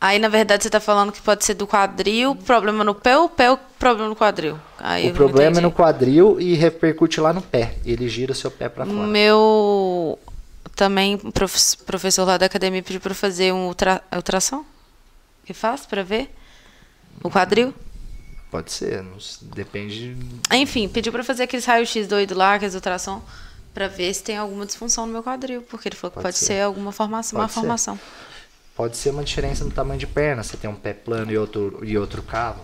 Aí, 0.01 0.17
na 0.17 0.29
verdade, 0.29 0.63
você 0.63 0.69
está 0.69 0.79
falando 0.79 1.11
que 1.11 1.21
pode 1.21 1.43
ser 1.43 1.55
do 1.55 1.67
quadril, 1.67 2.33
problema 2.33 2.85
no 2.85 2.95
pé 2.95 3.17
ou 3.17 3.27
pé, 3.27 3.57
problema 3.77 4.07
no 4.07 4.15
quadril? 4.15 4.57
Aí 4.77 5.11
o 5.11 5.13
problema 5.13 5.57
é 5.57 5.61
no 5.61 5.71
quadril 5.71 6.39
e 6.39 6.55
repercute 6.55 7.19
lá 7.19 7.33
no 7.33 7.41
pé. 7.41 7.75
Ele 7.85 8.07
gira 8.07 8.31
o 8.31 8.35
seu 8.35 8.49
pé 8.49 8.69
para 8.69 8.85
fora. 8.85 9.07
Meu 9.07 10.17
também 10.73 11.17
professor 11.85 12.23
lá 12.23 12.37
da 12.37 12.45
academia 12.45 12.81
pediu 12.81 13.01
para 13.01 13.13
fazer 13.13 13.51
um 13.51 13.67
ultra, 13.67 14.01
ultrassom. 14.15 14.63
Que 15.43 15.53
faz 15.53 15.85
para 15.85 16.01
ver 16.01 16.33
o 17.21 17.29
quadril? 17.29 17.73
Pode 18.49 18.71
ser, 18.71 19.03
depende. 19.41 20.15
Enfim, 20.53 20.87
pediu 20.87 21.11
para 21.11 21.23
fazer 21.25 21.43
aqueles 21.43 21.65
raio-x 21.65 22.07
doido 22.07 22.35
lá, 22.35 22.53
aqueles 22.53 22.73
ultrassom, 22.73 23.21
para 23.79 23.87
ver 23.87 24.13
se 24.13 24.21
tem 24.21 24.35
alguma 24.37 24.65
disfunção 24.65 25.05
no 25.05 25.13
meu 25.13 25.23
quadril, 25.23 25.61
porque 25.61 25.87
ele 25.87 25.95
falou 25.95 26.11
que 26.11 26.15
pode, 26.15 26.25
pode 26.25 26.37
ser. 26.37 26.45
ser. 26.47 26.61
alguma 26.63 26.91
formação, 26.91 27.37
pode 27.37 27.43
uma 27.43 27.47
ser. 27.47 27.59
formação. 27.61 27.99
Pode 28.75 28.97
ser 28.97 29.09
uma 29.11 29.23
diferença 29.23 29.63
no 29.63 29.71
tamanho 29.71 29.97
de 29.97 30.05
perna, 30.05 30.43
você 30.43 30.57
tem 30.57 30.69
um 30.69 30.75
pé 30.75 30.91
plano 30.91 31.31
e 31.31 31.37
outro 31.37 31.79
e 31.81 31.97
outro 31.97 32.21
cavo. 32.21 32.59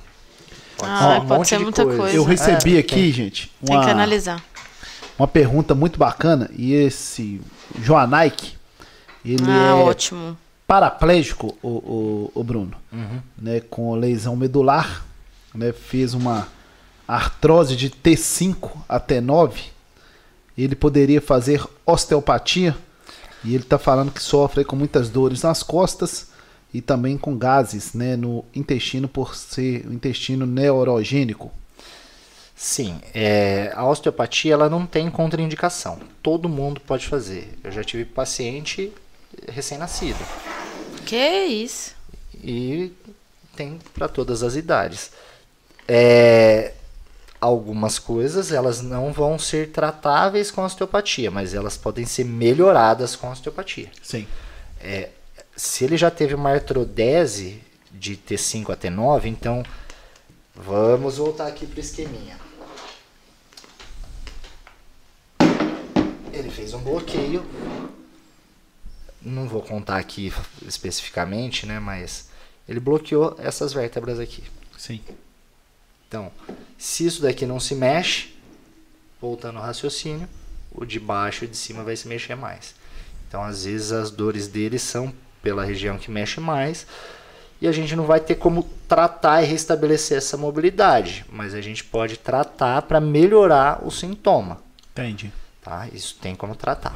Pode 0.77 0.91
ah, 0.91 0.99
ser, 0.99 1.21
um 1.21 1.25
pode 1.25 1.47
ser 1.47 1.59
muita 1.59 1.83
coisa. 1.85 1.99
coisa. 2.01 2.17
Eu 2.17 2.23
recebi 2.25 2.75
é, 2.75 2.79
aqui, 2.79 2.95
tem, 2.95 3.11
gente, 3.13 3.49
uma, 3.61 3.77
tem 3.77 3.85
que 3.85 3.91
analisar. 3.91 4.43
Uma 5.17 5.25
pergunta 5.25 5.73
muito 5.73 5.97
bacana 5.97 6.51
e 6.53 6.73
esse 6.73 7.39
Joanaik, 7.81 8.57
ele 9.23 9.49
ah, 9.49 9.67
é 9.69 9.73
ótimo. 9.73 10.37
paraplégico, 10.67 11.57
o, 11.63 11.69
o, 11.69 12.31
o 12.35 12.43
Bruno, 12.43 12.75
uhum. 12.91 13.21
né, 13.37 13.61
com 13.61 13.95
lesão 13.95 14.35
medular 14.35 15.05
né, 15.53 15.71
fez 15.71 16.13
uma 16.13 16.49
artrose 17.07 17.73
de 17.77 17.89
T5 17.89 18.69
a 18.89 18.99
T9, 18.99 19.74
ele 20.63 20.75
poderia 20.75 21.21
fazer 21.21 21.63
osteopatia. 21.85 22.75
E 23.43 23.53
ele 23.53 23.63
está 23.63 23.77
falando 23.77 24.11
que 24.11 24.21
sofre 24.21 24.63
com 24.63 24.75
muitas 24.75 25.09
dores 25.09 25.43
nas 25.43 25.61
costas 25.61 26.29
e 26.73 26.81
também 26.81 27.17
com 27.17 27.37
gases 27.37 27.93
né, 27.93 28.15
no 28.15 28.43
intestino, 28.55 29.07
por 29.07 29.35
ser 29.35 29.85
o 29.85 29.93
intestino 29.93 30.45
neurogênico. 30.45 31.51
Sim, 32.55 32.99
é, 33.13 33.71
a 33.75 33.85
osteopatia 33.85 34.53
ela 34.53 34.69
não 34.69 34.85
tem 34.85 35.09
contraindicação. 35.09 35.99
Todo 36.23 36.49
mundo 36.49 36.81
pode 36.81 37.05
fazer. 37.05 37.57
Eu 37.63 37.71
já 37.71 37.83
tive 37.83 38.05
paciente 38.05 38.91
recém-nascido. 39.47 40.19
Que 41.05 41.45
isso? 41.45 41.93
E 42.43 42.91
tem 43.55 43.79
para 43.93 44.07
todas 44.07 44.41
as 44.41 44.55
idades 44.55 45.11
é, 45.87 46.73
algumas 47.45 47.99
coisas 47.99 48.51
elas 48.51 48.81
não 48.81 49.13
vão 49.13 49.37
ser 49.37 49.71
tratáveis 49.71 50.51
com 50.51 50.63
osteopatia, 50.63 51.29
mas 51.29 51.53
elas 51.53 51.77
podem 51.77 52.05
ser 52.05 52.25
melhoradas 52.25 53.15
com 53.15 53.29
osteopatia. 53.29 53.91
Sim. 54.01 54.27
É, 54.81 55.09
se 55.55 55.83
ele 55.83 55.95
já 55.95 56.11
teve 56.11 56.33
uma 56.33 56.49
artrodese 56.49 57.61
de 57.91 58.17
T5 58.17 58.71
a 58.71 58.75
T9, 58.75 59.25
então 59.25 59.63
vamos 60.55 61.17
voltar 61.17 61.47
aqui 61.47 61.65
para 61.65 61.77
o 61.77 61.79
esqueminha. 61.79 62.37
Ele 66.33 66.49
fez 66.49 66.73
um 66.73 66.79
bloqueio. 66.79 67.45
Não 69.21 69.47
vou 69.47 69.61
contar 69.61 69.97
aqui 69.97 70.33
especificamente, 70.67 71.65
né, 71.65 71.79
mas 71.79 72.29
ele 72.67 72.79
bloqueou 72.79 73.35
essas 73.39 73.71
vértebras 73.71 74.19
aqui. 74.19 74.43
Sim. 74.77 75.01
Então, 76.15 76.31
se 76.77 77.05
isso 77.05 77.21
daqui 77.21 77.45
não 77.45 77.59
se 77.59 77.75
mexe, 77.75 78.29
voltando 79.19 79.57
ao 79.57 79.65
raciocínio, 79.65 80.29
o 80.71 80.85
de 80.85 80.97
baixo 80.97 81.43
e 81.43 81.47
de 81.47 81.57
cima 81.57 81.83
vai 81.83 81.97
se 81.97 82.07
mexer 82.07 82.35
mais. 82.35 82.73
Então, 83.27 83.43
às 83.43 83.65
vezes, 83.65 83.91
as 83.91 84.11
dores 84.11 84.47
dele 84.47 84.79
são 84.79 85.13
pela 85.43 85.65
região 85.65 85.97
que 85.97 86.09
mexe 86.09 86.39
mais 86.39 86.87
e 87.59 87.67
a 87.67 87.71
gente 87.73 87.97
não 87.97 88.05
vai 88.05 88.21
ter 88.21 88.35
como 88.35 88.63
tratar 88.87 89.43
e 89.43 89.45
restabelecer 89.45 90.17
essa 90.17 90.37
mobilidade, 90.37 91.25
mas 91.29 91.53
a 91.53 91.59
gente 91.59 91.83
pode 91.83 92.17
tratar 92.17 92.83
para 92.83 93.01
melhorar 93.01 93.85
o 93.85 93.91
sintoma. 93.91 94.61
Entendi. 94.93 95.33
Tá? 95.61 95.89
Isso 95.91 96.15
tem 96.21 96.33
como 96.33 96.55
tratar. 96.55 96.95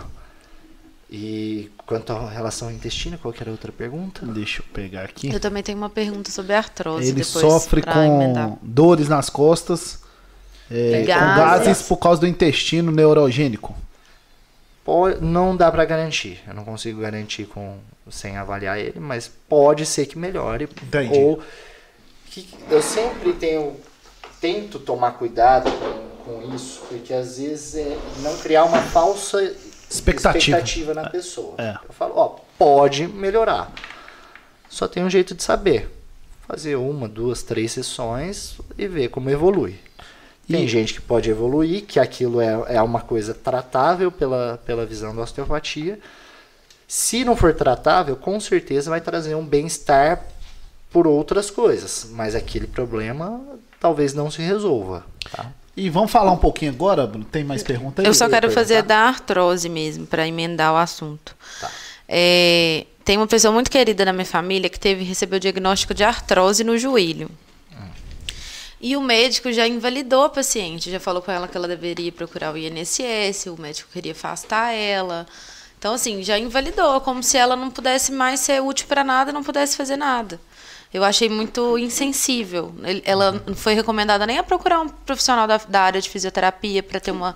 E 1.11 1.71
quanto 1.87 2.13
à 2.13 2.29
relação 2.29 2.67
ao 2.67 2.73
intestino, 2.73 3.17
qual 3.17 3.33
era 3.39 3.49
a 3.49 3.51
outra 3.51 3.71
pergunta? 3.71 4.23
Deixa 4.27 4.61
eu 4.61 4.65
pegar 4.71 5.05
aqui. 5.05 5.33
Eu 5.33 5.39
também 5.39 5.63
tenho 5.63 5.77
uma 5.77 5.89
pergunta 5.89 6.29
sobre 6.29 6.53
artrose. 6.53 7.09
Ele 7.09 7.23
sofre 7.23 7.81
com 7.81 7.99
emendar. 7.99 8.55
dores 8.61 9.09
nas 9.09 9.27
costas, 9.27 9.99
é, 10.69 11.01
gases. 11.01 11.23
com 11.23 11.35
gases 11.35 11.81
por 11.81 11.97
causa 11.97 12.21
do 12.21 12.27
intestino 12.27 12.91
neurogênico. 12.91 13.75
Pode, 14.85 15.23
não 15.23 15.55
dá 15.57 15.71
para 15.71 15.83
garantir. 15.83 16.43
Eu 16.47 16.53
não 16.53 16.63
consigo 16.63 17.01
garantir 17.01 17.45
com, 17.45 17.77
sem 18.11 18.37
avaliar 18.37 18.77
ele, 18.77 18.99
mas 18.99 19.31
pode 19.49 19.87
ser 19.87 20.05
que 20.05 20.17
melhore. 20.17 20.69
Entendi. 20.83 21.17
Ou 21.17 21.41
que 22.29 22.47
eu 22.69 22.83
sempre 22.83 23.33
tenho 23.33 23.75
tento 24.39 24.77
tomar 24.79 25.13
cuidado 25.13 25.71
com, 26.23 26.39
com 26.39 26.55
isso, 26.55 26.81
porque 26.87 27.13
às 27.13 27.37
vezes 27.39 27.75
é 27.75 27.97
não 28.21 28.37
criar 28.37 28.63
uma 28.65 28.81
falsa 28.81 29.55
expectativa, 29.89 30.57
expectativa 30.57 30.93
na 30.93 31.09
pessoa. 31.09 31.55
É. 31.57 31.77
Eu 31.87 31.93
falo, 31.93 32.13
ó, 32.15 32.35
pode 32.57 33.07
melhorar. 33.07 33.71
Só 34.69 34.87
tem 34.87 35.03
um 35.03 35.09
jeito 35.09 35.33
de 35.33 35.43
saber. 35.43 35.89
Fazer 36.47 36.75
uma, 36.75 37.07
duas, 37.07 37.43
três 37.43 37.71
sessões 37.71 38.57
e 38.77 38.87
ver 38.87 39.09
como 39.09 39.29
evolui. 39.29 39.79
Tem 40.47 40.65
e... 40.65 40.67
gente 40.67 40.95
que 40.95 41.01
pode 41.01 41.29
evoluir, 41.29 41.85
que 41.85 41.99
aquilo 41.99 42.41
é, 42.41 42.75
é 42.75 42.81
uma 42.81 43.01
coisa 43.01 43.33
tratável 43.33 44.11
pela, 44.11 44.59
pela 44.65 44.85
visão 44.85 45.15
da 45.15 45.21
osteopatia. 45.21 45.99
Se 46.87 47.23
não 47.23 47.35
for 47.35 47.53
tratável, 47.53 48.15
com 48.15 48.39
certeza 48.39 48.89
vai 48.89 48.99
trazer 48.99 49.35
um 49.35 49.45
bem-estar 49.45 50.25
por 50.91 51.05
outras 51.05 51.51
coisas. 51.51 52.07
Mas 52.11 52.33
aquele 52.33 52.65
problema 52.65 53.39
talvez 53.79 54.13
não 54.15 54.31
se 54.31 54.41
resolva. 54.41 55.05
Tá? 55.31 55.51
E 55.79 55.89
vamos 55.89 56.11
falar 56.11 56.33
um 56.33 56.37
pouquinho 56.37 56.73
agora, 56.73 57.07
Bruno? 57.07 57.23
Tem 57.23 57.41
mais 57.41 57.63
perguntas? 57.63 58.03
Eu 58.03 58.13
só 58.13 58.27
quero 58.27 58.51
fazer 58.51 58.83
da 58.83 58.97
artrose 58.97 59.69
mesmo, 59.69 60.05
para 60.05 60.27
emendar 60.27 60.73
o 60.73 60.75
assunto. 60.75 61.33
Tá. 61.61 61.71
É, 62.05 62.85
tem 63.05 63.15
uma 63.15 63.27
pessoa 63.27 63.53
muito 63.53 63.71
querida 63.71 64.03
na 64.03 64.11
minha 64.11 64.25
família 64.25 64.69
que 64.69 64.77
teve 64.77 65.05
recebeu 65.05 65.37
o 65.37 65.39
diagnóstico 65.39 65.93
de 65.93 66.03
artrose 66.03 66.65
no 66.65 66.77
joelho. 66.77 67.31
Hum. 67.71 67.87
E 68.81 68.97
o 68.97 69.01
médico 69.01 69.53
já 69.53 69.65
invalidou 69.65 70.25
a 70.25 70.29
paciente, 70.29 70.91
já 70.91 70.99
falou 70.99 71.21
com 71.21 71.31
ela 71.31 71.47
que 71.47 71.55
ela 71.55 71.67
deveria 71.67 72.11
procurar 72.11 72.53
o 72.53 72.57
INSS, 72.57 73.45
o 73.45 73.55
médico 73.57 73.89
queria 73.93 74.11
afastar 74.11 74.73
ela. 74.73 75.25
Então, 75.77 75.93
assim, 75.93 76.21
já 76.23 76.37
invalidou, 76.37 76.99
como 76.99 77.23
se 77.23 77.37
ela 77.37 77.55
não 77.55 77.71
pudesse 77.71 78.11
mais 78.11 78.41
ser 78.41 78.61
útil 78.61 78.85
para 78.85 79.01
nada, 79.01 79.31
não 79.31 79.45
pudesse 79.45 79.77
fazer 79.77 79.95
nada 79.95 80.41
eu 80.91 81.03
achei 81.03 81.29
muito 81.29 81.77
insensível. 81.77 82.73
Ela 83.05 83.43
não 83.45 83.55
foi 83.55 83.75
recomendada 83.75 84.25
nem 84.25 84.39
a 84.39 84.43
procurar 84.43 84.81
um 84.81 84.89
profissional 84.89 85.45
da, 85.45 85.57
da 85.57 85.81
área 85.81 86.01
de 86.01 86.09
fisioterapia 86.09 86.81
para 86.81 86.99
ter 86.99 87.11
uma 87.11 87.35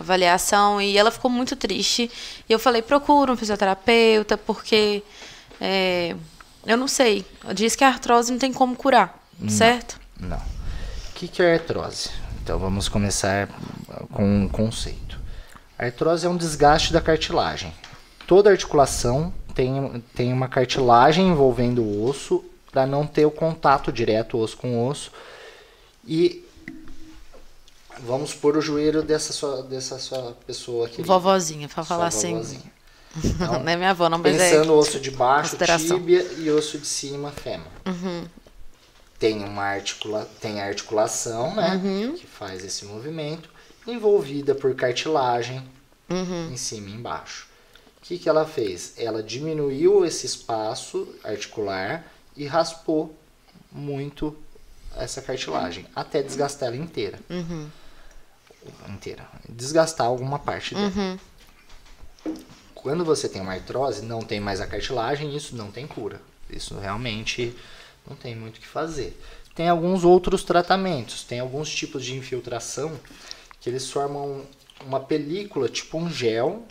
avaliação 0.00 0.80
e 0.80 0.96
ela 0.96 1.10
ficou 1.10 1.30
muito 1.30 1.54
triste. 1.54 2.10
E 2.48 2.52
eu 2.52 2.58
falei, 2.58 2.80
procura 2.80 3.30
um 3.30 3.36
fisioterapeuta, 3.36 4.38
porque 4.38 5.02
é, 5.60 6.16
eu 6.64 6.78
não 6.78 6.88
sei. 6.88 7.26
Diz 7.54 7.76
que 7.76 7.84
a 7.84 7.88
artrose 7.88 8.32
não 8.32 8.38
tem 8.38 8.52
como 8.52 8.74
curar, 8.74 9.22
não, 9.38 9.50
certo? 9.50 10.00
Não. 10.18 10.38
O 10.38 11.12
que, 11.14 11.28
que 11.28 11.42
é 11.42 11.54
artrose? 11.54 12.08
Então 12.42 12.58
vamos 12.58 12.88
começar 12.88 13.48
com 14.10 14.24
um 14.24 14.48
conceito. 14.48 15.20
A 15.78 15.84
artrose 15.84 16.26
é 16.26 16.28
um 16.28 16.36
desgaste 16.36 16.90
da 16.90 17.02
cartilagem. 17.02 17.72
Toda 18.26 18.50
articulação 18.50 19.32
tem, 19.54 20.02
tem 20.14 20.32
uma 20.32 20.48
cartilagem 20.48 21.28
envolvendo 21.28 21.82
o 21.82 22.08
osso 22.08 22.42
para 22.74 22.88
não 22.88 23.06
ter 23.06 23.24
o 23.24 23.30
contato 23.30 23.92
direto 23.92 24.36
osso 24.36 24.56
com 24.56 24.88
osso. 24.88 25.12
E 26.04 26.44
vamos 28.00 28.34
pôr 28.34 28.56
o 28.56 28.60
joelho 28.60 29.00
dessa 29.00 29.32
sua, 29.32 29.62
dessa 29.62 29.96
sua 30.00 30.36
pessoa 30.44 30.88
aqui. 30.88 31.00
Vovozinha, 31.00 31.68
para 31.68 31.84
falar 31.84 32.08
assim. 32.08 32.42
Então, 33.24 33.60
não 33.62 33.68
é 33.70 33.76
minha 33.76 33.90
avó, 33.90 34.08
não, 34.08 34.18
mas 34.18 34.36
Pensando 34.36 34.72
é 34.72 34.76
osso 34.76 34.98
de 34.98 35.12
baixo, 35.12 35.56
tíbia 35.56 36.20
e 36.36 36.50
osso 36.50 36.76
de 36.76 36.86
cima, 36.86 37.30
fêmur. 37.30 37.68
Uhum. 37.86 38.24
Tem 39.20 39.44
uma 39.44 39.62
articula, 39.62 40.28
tem 40.40 40.60
a 40.60 40.66
articulação, 40.66 41.54
né, 41.54 41.80
uhum. 41.82 42.14
que 42.14 42.26
faz 42.26 42.64
esse 42.64 42.84
movimento, 42.86 43.48
envolvida 43.86 44.52
por 44.52 44.74
cartilagem 44.74 45.62
uhum. 46.10 46.50
em 46.52 46.56
cima 46.56 46.88
e 46.88 46.94
embaixo. 46.94 47.46
O 47.98 48.06
que, 48.06 48.18
que 48.18 48.28
ela 48.28 48.44
fez? 48.44 48.94
Ela 48.98 49.22
diminuiu 49.22 50.04
esse 50.04 50.26
espaço 50.26 51.08
articular 51.22 52.04
e 52.36 52.46
raspou 52.46 53.16
muito 53.70 54.36
essa 54.96 55.20
cartilagem, 55.20 55.86
até 55.94 56.22
desgastar 56.22 56.68
ela 56.68 56.76
inteira. 56.76 57.18
Uhum. 57.28 57.68
Inteira. 58.88 59.28
Desgastar 59.48 60.06
alguma 60.06 60.38
parte 60.38 60.74
dela. 60.74 60.92
Uhum. 60.96 61.18
Quando 62.74 63.04
você 63.04 63.28
tem 63.28 63.42
uma 63.42 63.52
artrose, 63.52 64.02
não 64.02 64.20
tem 64.20 64.40
mais 64.40 64.60
a 64.60 64.66
cartilagem, 64.66 65.34
isso 65.34 65.56
não 65.56 65.70
tem 65.70 65.86
cura. 65.86 66.20
Isso 66.48 66.78
realmente 66.78 67.56
não 68.06 68.16
tem 68.16 68.34
muito 68.36 68.58
o 68.58 68.60
que 68.60 68.66
fazer. 68.66 69.18
Tem 69.54 69.68
alguns 69.68 70.04
outros 70.04 70.42
tratamentos, 70.42 71.24
tem 71.24 71.40
alguns 71.40 71.72
tipos 71.72 72.04
de 72.04 72.14
infiltração 72.16 72.98
que 73.60 73.70
eles 73.70 73.90
formam 73.90 74.44
uma 74.84 75.00
película, 75.00 75.68
tipo 75.68 75.96
um 75.96 76.10
gel, 76.10 76.66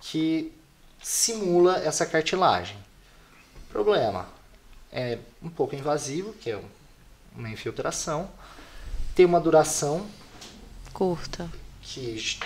que 0.00 0.52
simula 1.02 1.78
essa 1.78 2.06
cartilagem. 2.06 2.76
Problema, 3.70 4.28
é 4.96 5.18
um 5.42 5.50
pouco 5.50 5.76
invasivo, 5.76 6.32
que 6.32 6.50
é 6.50 6.58
uma 7.36 7.50
infiltração, 7.50 8.30
tem 9.14 9.26
uma 9.26 9.38
duração 9.38 10.06
curta, 10.94 11.50
que 11.82 12.38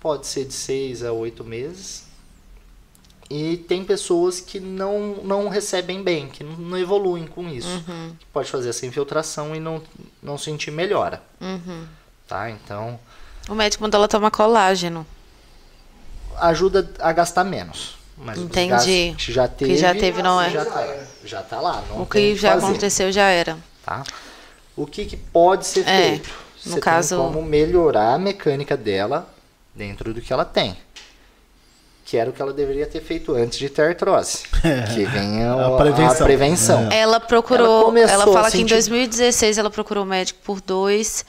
pode 0.00 0.26
ser 0.26 0.46
de 0.46 0.54
6 0.54 1.04
a 1.04 1.12
8 1.12 1.44
meses. 1.44 2.08
E 3.28 3.58
tem 3.58 3.84
pessoas 3.84 4.40
que 4.40 4.58
não, 4.58 5.22
não 5.22 5.48
recebem 5.48 6.02
bem, 6.02 6.28
que 6.28 6.42
não 6.42 6.76
evoluem 6.76 7.28
com 7.28 7.48
isso. 7.48 7.68
Uhum. 7.86 8.16
Pode 8.32 8.50
fazer 8.50 8.70
essa 8.70 8.86
infiltração 8.86 9.54
e 9.54 9.60
não, 9.60 9.80
não 10.20 10.36
sentir 10.36 10.72
melhora. 10.72 11.22
Uhum. 11.40 11.86
Tá? 12.26 12.50
Então. 12.50 12.98
O 13.48 13.54
médico 13.54 13.84
mandou 13.84 13.98
ela 13.98 14.08
tomar 14.08 14.32
colágeno. 14.32 15.06
Ajuda 16.38 16.92
a 16.98 17.12
gastar 17.12 17.44
menos. 17.44 17.99
Mas 18.22 18.38
Entendi. 18.38 19.14
Que 19.16 19.32
já 19.32 19.48
teve, 19.48 19.72
que 19.72 19.78
já 19.78 19.94
teve 19.94 20.22
não 20.22 20.40
é. 20.40 20.50
Já 20.50 20.64
tá, 20.64 20.96
já 21.24 21.42
tá 21.42 21.60
lá. 21.60 21.82
o 21.96 22.04
que 22.04 22.34
já 22.36 22.52
fazer, 22.52 22.66
aconteceu 22.66 23.10
já 23.12 23.28
era. 23.28 23.56
Tá? 23.84 24.02
O 24.76 24.86
que, 24.86 25.04
que 25.06 25.16
pode 25.16 25.66
ser 25.66 25.80
é, 25.88 26.08
feito? 26.10 26.30
No 26.66 26.72
Você 26.74 26.80
caso. 26.80 27.16
tem 27.16 27.24
como 27.26 27.42
melhorar 27.42 28.14
a 28.14 28.18
mecânica 28.18 28.76
dela 28.76 29.28
dentro 29.74 30.12
do 30.12 30.20
que 30.20 30.32
ela 30.32 30.44
tem. 30.44 30.76
Que 32.04 32.16
era 32.18 32.28
o 32.28 32.32
que 32.32 32.42
ela 32.42 32.52
deveria 32.52 32.86
ter 32.86 33.00
feito 33.00 33.32
antes 33.34 33.58
de 33.58 33.68
ter 33.70 33.82
artrose. 33.88 34.40
É. 34.64 34.82
Que 34.92 35.04
vem 35.06 35.42
a, 35.44 35.66
A 35.68 35.76
prevenção. 35.78 36.12
a 36.12 36.24
prevenção. 36.24 36.88
Ela 36.92 37.20
procurou. 37.20 37.96
Ela 37.96 38.10
Ela, 38.10 38.24
fala 38.26 38.50
que 38.50 38.56
em 38.58 38.60
sentir- 38.60 38.74
2016 38.74 39.56
ela 39.58 39.70
procurou 39.70 40.04
o 40.04 40.06
médico 40.06 40.40
por 40.44 40.60
dois 40.60 41.24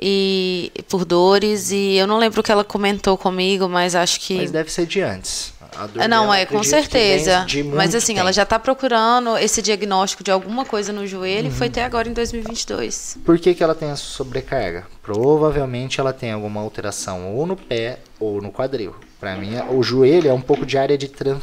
e 0.00 0.72
por 0.88 1.04
dores 1.04 1.70
e 1.70 1.94
eu 1.96 2.06
não 2.06 2.18
lembro 2.18 2.40
o 2.40 2.42
que 2.42 2.50
ela 2.50 2.64
comentou 2.64 3.18
comigo, 3.18 3.68
mas 3.68 3.94
acho 3.94 4.18
que 4.20 4.36
Mas 4.36 4.50
deve 4.50 4.70
ser 4.72 4.86
de 4.86 5.00
antes. 5.02 5.52
A 5.76 5.86
dor 5.86 6.02
É, 6.02 6.08
Não, 6.08 6.22
dela, 6.24 6.38
é, 6.38 6.46
com 6.46 6.62
certeza. 6.62 7.46
Mas 7.74 7.94
assim, 7.94 8.14
ela 8.14 8.24
tempo. 8.30 8.34
já 8.36 8.42
está 8.42 8.58
procurando 8.58 9.36
esse 9.38 9.62
diagnóstico 9.62 10.22
de 10.22 10.30
alguma 10.30 10.64
coisa 10.64 10.92
no 10.92 11.06
joelho 11.06 11.48
e 11.48 11.50
foi 11.50 11.66
Uhum. 11.68 11.70
até 11.72 11.84
agora 11.84 12.08
em 12.08 12.12
2022. 12.12 13.18
Por 13.24 13.38
que, 13.38 13.54
que 13.54 13.62
ela 13.62 13.74
tem 13.74 13.88
essa 13.90 14.02
sobrecarga? 14.04 14.86
Provavelmente 15.02 16.00
ela 16.00 16.12
tem 16.12 16.32
alguma 16.32 16.60
alteração 16.60 17.34
ou 17.34 17.46
no 17.46 17.56
pé 17.56 17.98
ou 18.20 18.40
no 18.42 18.52
quadril. 18.52 18.94
Para 19.18 19.36
mim, 19.36 19.52
o 19.70 19.82
joelho 19.82 20.28
é 20.28 20.32
um 20.34 20.40
pouco 20.40 20.66
de 20.66 20.76
área 20.76 20.98
de 20.98 21.08
tran- 21.08 21.40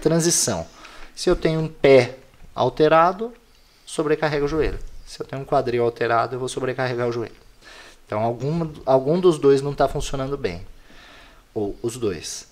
transição. 0.00 0.66
Se 1.14 1.28
eu 1.28 1.36
tenho 1.36 1.60
um 1.60 1.68
pé 1.68 2.16
alterado, 2.54 3.32
sobrecarrega 3.84 4.44
o 4.44 4.48
joelho. 4.48 4.78
Se 5.04 5.20
eu 5.20 5.26
tenho 5.26 5.42
um 5.42 5.44
quadril 5.44 5.84
alterado, 5.84 6.34
eu 6.34 6.38
vou 6.38 6.48
sobrecarregar 6.48 7.08
o 7.08 7.12
joelho. 7.12 7.34
Então, 8.06 8.20
algum, 8.22 8.70
algum 8.84 9.18
dos 9.20 9.38
dois 9.38 9.60
não 9.62 9.72
está 9.72 9.88
funcionando 9.88 10.36
bem. 10.36 10.64
Ou 11.54 11.76
os 11.82 11.96
dois. 11.96 12.46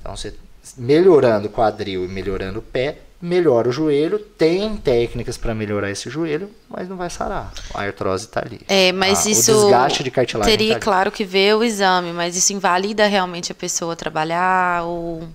Então, 0.00 0.16
você 0.16 0.34
melhorando 0.76 1.46
o 1.48 1.50
quadril 1.50 2.04
e 2.04 2.08
melhorando 2.08 2.58
o 2.58 2.62
pé, 2.62 2.98
melhora 3.20 3.68
o 3.68 3.72
joelho. 3.72 4.18
Tem 4.18 4.76
técnicas 4.76 5.36
para 5.36 5.54
melhorar 5.54 5.90
esse 5.90 6.08
joelho, 6.10 6.50
mas 6.68 6.88
não 6.88 6.96
vai 6.96 7.10
sarar. 7.10 7.52
A 7.74 7.82
artrose 7.82 8.24
está 8.26 8.40
ali. 8.40 8.60
É, 8.68 8.92
mas 8.92 9.26
Ah, 9.26 9.30
isso 9.30 9.52
O 9.52 9.54
desgaste 9.62 10.02
de 10.02 10.10
cartilagem 10.10 10.56
teria, 10.56 10.74
tá 10.74 10.80
claro, 10.80 11.10
que 11.10 11.24
ver 11.24 11.54
o 11.56 11.64
exame, 11.64 12.12
mas 12.12 12.36
isso 12.36 12.52
invalida 12.52 13.06
realmente 13.06 13.52
a 13.52 13.54
pessoa 13.54 13.94
trabalhar 13.96 14.84
ou... 14.84 15.28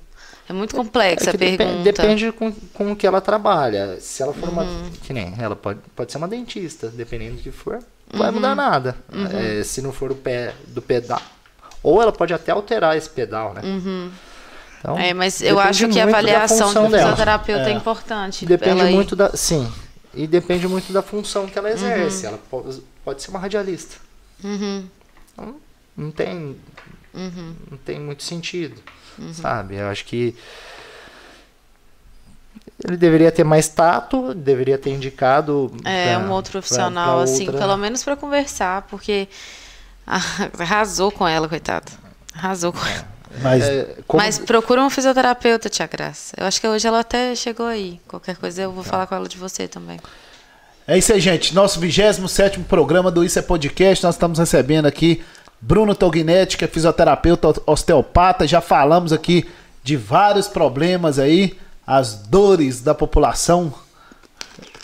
É 0.48 0.54
muito 0.54 0.76
complexa 0.76 1.32
É 1.32 1.34
a 1.34 1.38
pergunta. 1.40 1.82
Depende 1.84 2.32
com, 2.32 2.52
com 2.52 2.92
o 2.92 2.96
que 2.96 3.08
ela 3.08 3.20
trabalha. 3.20 3.98
Se 4.00 4.22
ela 4.22 4.32
for 4.32 4.48
Uhum. 4.48 4.54
uma. 4.54 4.68
Que 5.02 5.12
nem, 5.12 5.34
ela 5.40 5.56
pode, 5.56 5.80
pode 5.96 6.12
ser 6.12 6.20
uma 6.20 6.28
dentista, 6.28 6.88
dependendo 6.90 7.38
do 7.38 7.42
que 7.42 7.52
for. 7.52 7.80
Não 8.14 8.20
vai 8.20 8.28
Uhum. 8.30 8.36
mudar 8.36 8.54
nada. 8.56 8.96
É, 9.34 9.64
se 9.64 9.82
não 9.82 9.92
for 9.92 10.12
o 10.12 10.16
pé 10.16 10.54
do 10.68 10.84
pedal. 10.84 11.20
Ou 11.82 12.00
ela 12.00 12.12
pode 12.12 12.32
até 12.32 12.52
alterar 12.52 12.96
esse 12.96 13.10
pedal, 13.10 13.56
né? 13.56 13.62
Então, 14.86 15.00
É, 15.00 15.14
mas 15.16 15.42
eu 15.42 15.60
acho 15.60 15.88
que 15.90 16.00
a 16.00 16.04
muito 16.06 16.16
avaliação 16.16 16.68
do 16.68 16.74
dela. 16.92 16.98
fisioterapeuta 17.10 17.70
é, 17.70 17.72
É. 17.72 17.76
importante. 17.76 18.46
Depende 18.46 18.80
ela 18.82 18.92
ir- 18.92 18.94
muito 18.94 19.16
da. 19.16 19.36
Sim. 19.36 19.72
E 20.14 20.28
depende 20.28 20.68
muito 20.68 20.94
da 20.94 21.02
função 21.02 21.48
que 21.48 21.58
ela 21.58 21.72
exerce. 21.72 22.24
Uhum. 22.24 22.30
Ela 22.30 22.40
pode, 22.50 22.84
pode 23.04 23.22
ser 23.24 23.32
uma 23.32 23.40
radialista. 23.40 23.96
Uhum, 24.44 24.86
Então, 25.34 25.56
não 25.98 26.12
tem. 26.12 26.56
uhum. 27.14 27.56
Não 27.72 27.78
tem 27.80 28.00
muito 28.00 28.22
sentido. 28.24 28.80
Sabe? 29.34 29.76
Eu 29.76 29.88
acho 29.88 30.06
que. 30.06 30.36
Ele 32.84 32.98
deveria 32.98 33.32
ter 33.32 33.44
mais 33.44 33.68
tato, 33.68 34.34
deveria 34.34 34.78
ter 34.78 34.92
indicado. 34.92 35.72
É, 35.84 36.16
pra- 36.16 36.26
um 36.26 36.32
outro 36.32 36.52
pra- 36.52 36.62
profissional, 36.62 37.16
pra 37.16 37.24
assim, 37.24 37.48
outra- 37.48 37.62
pelo 37.62 37.78
menos 37.78 38.04
para 38.04 38.16
conversar, 38.16 38.84
porque 38.84 39.28
arrasou 40.60 41.12
com 41.12 41.28
ela, 41.28 41.48
coitado. 41.50 41.92
Arrasou 42.36 42.72
com 42.74 42.86
ela. 42.86 43.15
Mas 43.42 43.64
É, 43.64 43.96
como- 44.08 44.24
Mas 44.24 44.40
procura 44.40 44.82
um 44.84 44.90
fisioterapeuta, 44.90 45.70
Tia 45.70 45.88
Graça. 45.88 46.34
Eu 46.38 46.46
acho 46.46 46.60
que 46.62 46.68
hoje 46.68 46.88
ela 46.88 47.00
até 47.00 47.36
chegou 47.36 47.66
aí. 47.66 48.00
Qualquer 48.08 48.36
coisa 48.38 48.62
eu 48.64 48.72
vou 48.72 48.84
Tá. 48.84 48.90
falar 48.92 49.08
com 49.08 49.16
ela 49.16 49.28
de 49.28 49.38
você 49.38 49.68
também. 49.68 50.00
é 50.88 50.98
isso 50.98 51.12
aí, 51.14 51.20
gente. 51.20 51.54
Nosso 51.56 51.80
27 51.80 52.60
programa 52.62 53.10
do 53.12 53.24
Isso 53.24 53.40
é 53.40 53.42
Podcast. 53.42 54.04
Nós 54.04 54.16
estamos 54.16 54.38
recebendo 54.40 54.86
aqui 54.86 55.24
Bruno 55.60 55.96
Tognetti, 55.96 56.58
que 56.58 56.66
é 56.66 56.68
fisioterapeuta 56.68 57.54
osteopata. 57.66 58.48
Já 58.48 58.62
falamos 58.62 59.12
aqui 59.12 59.50
de 59.84 59.96
vários 59.96 60.48
problemas 60.48 61.18
aí, 61.20 61.58
as 61.88 62.14
dores 62.16 62.82
da 62.82 62.94
população. 62.94 63.74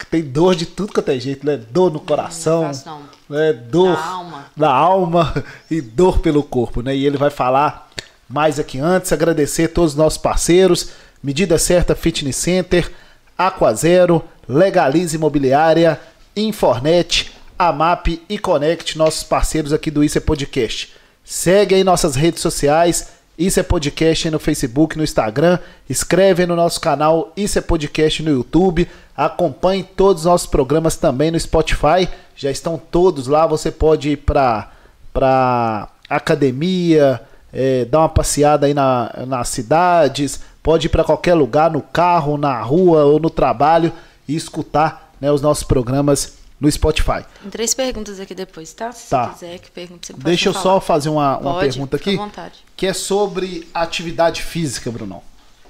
Tem 0.10 0.22
dor 0.24 0.56
de 0.56 0.66
tudo 0.66 0.92
quanto 0.92 1.10
é 1.10 1.20
jeito, 1.20 1.46
né? 1.46 1.56
Dor 1.58 1.92
no 1.92 2.00
coração, 2.00 2.64
faço 2.64 2.86
não. 2.86 3.02
né? 3.30 3.54
dor 3.54 3.96
Da 3.96 4.04
alma. 4.06 4.46
da 4.58 4.70
alma 4.72 5.46
e 5.70 5.80
dor 5.80 6.20
pelo 6.20 6.44
corpo, 6.44 6.82
né? 6.82 6.94
E 6.96 7.06
ele 7.06 7.18
vai 7.18 7.30
falar 7.30 7.90
mais 8.32 8.60
aqui 8.60 8.80
antes, 8.80 9.12
agradecer 9.12 9.66
a 9.66 9.70
todos 9.70 9.92
os 9.92 9.98
nossos 9.98 10.18
parceiros, 10.18 10.92
Medida 11.22 11.58
Certa 11.58 11.96
Fitness 11.96 12.38
Center, 12.38 12.90
Aquazero, 13.38 14.24
Legalize 14.48 15.16
Imobiliária, 15.16 16.00
Infornet, 16.36 17.32
Amap 17.60 18.08
e 18.08 18.40
Connect, 18.40 18.98
nossos 18.98 19.24
parceiros 19.24 19.74
aqui 19.74 19.92
do 19.92 20.04
Isso 20.04 20.18
é 20.18 20.22
Podcast. 20.22 20.94
Segue 21.24 21.76
aí 21.76 21.84
nossas 21.84 22.16
redes 22.16 22.42
sociais, 22.42 23.10
Isso 23.38 23.60
é 23.60 23.64
Podcast 23.64 24.30
no 24.30 24.40
Facebook, 24.40 24.98
no 24.98 25.04
Instagram, 25.04 25.60
escreve 25.90 26.46
no 26.46 26.56
nosso 26.56 26.80
canal 26.80 27.32
Isso 27.36 27.60
é 27.60 27.62
Podcast 27.62 28.24
no 28.24 28.32
YouTube, 28.32 28.88
acompanhe 29.16 29.84
todos 29.84 30.22
os 30.22 30.26
nossos 30.26 30.48
programas 30.48 30.96
também 30.96 31.32
no 31.32 31.40
Spotify, 31.40 32.08
já 32.36 32.50
estão 32.50 32.78
todos 32.78 33.28
lá, 33.28 33.46
você 33.46 33.70
pode 33.70 34.12
ir 34.12 34.18
para 34.18 35.90
academia, 36.10 37.22
é, 37.54 37.86
dar 37.86 38.00
uma 38.00 38.10
passeada 38.10 38.66
aí 38.68 38.74
na, 38.74 39.12
nas 39.28 39.50
cidades, 39.50 40.40
pode 40.64 40.88
ir 40.88 40.90
para 40.90 41.04
qualquer 41.04 41.34
lugar, 41.34 41.70
no 41.72 41.82
carro, 41.82 42.38
na 42.38 42.62
rua 42.62 43.04
ou 43.06 43.20
no 43.20 43.30
trabalho 43.30 43.92
e 44.28 44.36
escutar 44.36 45.14
né, 45.20 45.32
os 45.32 45.42
nossos 45.42 45.64
programas 45.64 46.36
no 46.60 46.72
Spotify. 46.72 47.26
Tem 47.42 47.50
três 47.50 47.74
perguntas 47.74 48.20
aqui 48.20 48.36
depois, 48.36 48.72
tá? 48.74 48.92
Se 48.92 49.10
Tá. 49.10 49.28
você 49.30 49.34
quiser 49.46 49.60
que 49.60 49.72
pergunte, 49.72 50.08
você 50.08 50.14
pode 50.14 50.26
Deixa 50.26 50.50
eu 50.50 50.54
falar. 50.54 50.64
só 50.64 50.80
fazer 50.82 51.10
uma, 51.10 51.38
uma 51.40 51.54
Pode, 51.56 51.70
pergunta 51.70 51.96
aqui, 51.98 52.16
vontade. 52.16 52.60
que 52.78 52.86
é 52.86 52.94
sobre 52.94 53.68
atividade 53.74 54.44
física, 54.44 54.92
Brunão. 54.92 55.22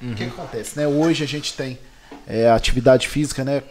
O 0.02 0.06
Uhum. 0.06 0.16
que, 0.16 0.26
que 0.26 0.30
acontece? 0.32 0.78
Né? 0.78 0.86
Hoje 0.88 1.24
a 1.24 1.28
gente 1.28 1.54
tem 1.54 1.80
é, 2.28 2.50
atividade 2.50 3.08
física, 3.08 3.44
né? 3.46 3.64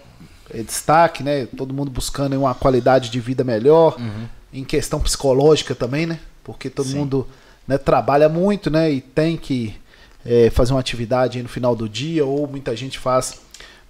É 0.53 0.63
destaque, 0.63 1.23
né? 1.23 1.47
Todo 1.57 1.73
mundo 1.75 1.91
buscando 1.91 2.37
uma 2.39 2.55
qualidade 2.55 3.11
de 3.11 3.21
vida 3.21 3.45
melhor, 3.45 3.97
Uhum. 3.99 4.27
em 4.53 4.65
questão 4.65 4.99
psicológica 4.99 5.75
também, 5.75 6.07
né? 6.07 6.19
Porque 6.43 6.71
todo 6.71 6.89
Sim. 6.89 6.97
mundo 6.99 7.29
né, 7.71 7.79
trabalha 7.79 8.29
muito, 8.29 8.69
né, 8.69 8.91
e 8.91 9.01
tem 9.01 9.37
que 9.37 9.77
é, 10.27 10.51
fazer 10.51 10.73
uma 10.73 10.81
atividade 10.81 11.41
no 11.41 11.49
final 11.49 11.77
do 11.77 11.89
dia, 11.89 12.27
ou 12.27 12.49
muita 12.49 12.75
gente 12.75 12.99
faz 12.99 13.41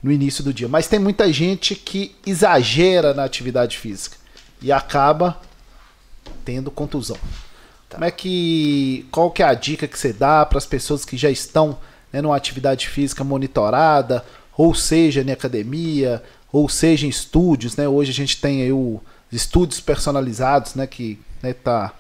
no 0.02 0.12
início 0.12 0.44
do 0.44 0.52
dia. 0.52 0.68
Mas 0.68 0.86
tem 0.86 0.98
muita 0.98 1.32
gente 1.32 1.74
que 1.74 2.14
exagera 2.26 3.14
na 3.14 3.24
atividade 3.24 3.78
física 3.78 4.18
e 4.60 4.70
acaba 4.70 5.40
tendo 6.44 6.70
contusão. 6.70 7.16
Tá. 7.88 7.96
Como 7.96 8.04
é 8.04 8.10
que. 8.10 9.06
Qual 9.10 9.30
que 9.30 9.42
é 9.42 9.46
a 9.46 9.54
dica 9.54 9.88
que 9.88 9.98
você 9.98 10.12
dá 10.12 10.44
para 10.44 10.58
as 10.58 10.66
pessoas 10.66 11.06
que 11.06 11.16
já 11.16 11.30
estão 11.30 11.78
né, 12.12 12.20
numa 12.20 12.36
atividade 12.36 12.86
física 12.86 13.24
monitorada, 13.24 14.22
ou 14.58 14.74
seja, 14.74 15.22
em 15.22 15.32
academia, 15.32 16.22
ou 16.52 16.68
seja, 16.68 17.06
em 17.06 17.08
estúdios, 17.08 17.76
né? 17.76 17.88
Hoje 17.88 18.10
a 18.10 18.14
gente 18.14 18.38
tem 18.42 18.60
aí 18.60 18.72
os 18.74 19.00
estúdios 19.32 19.80
personalizados, 19.80 20.74
né? 20.74 20.86
Que 20.86 21.18
né, 21.42 21.54
tá 21.54 21.94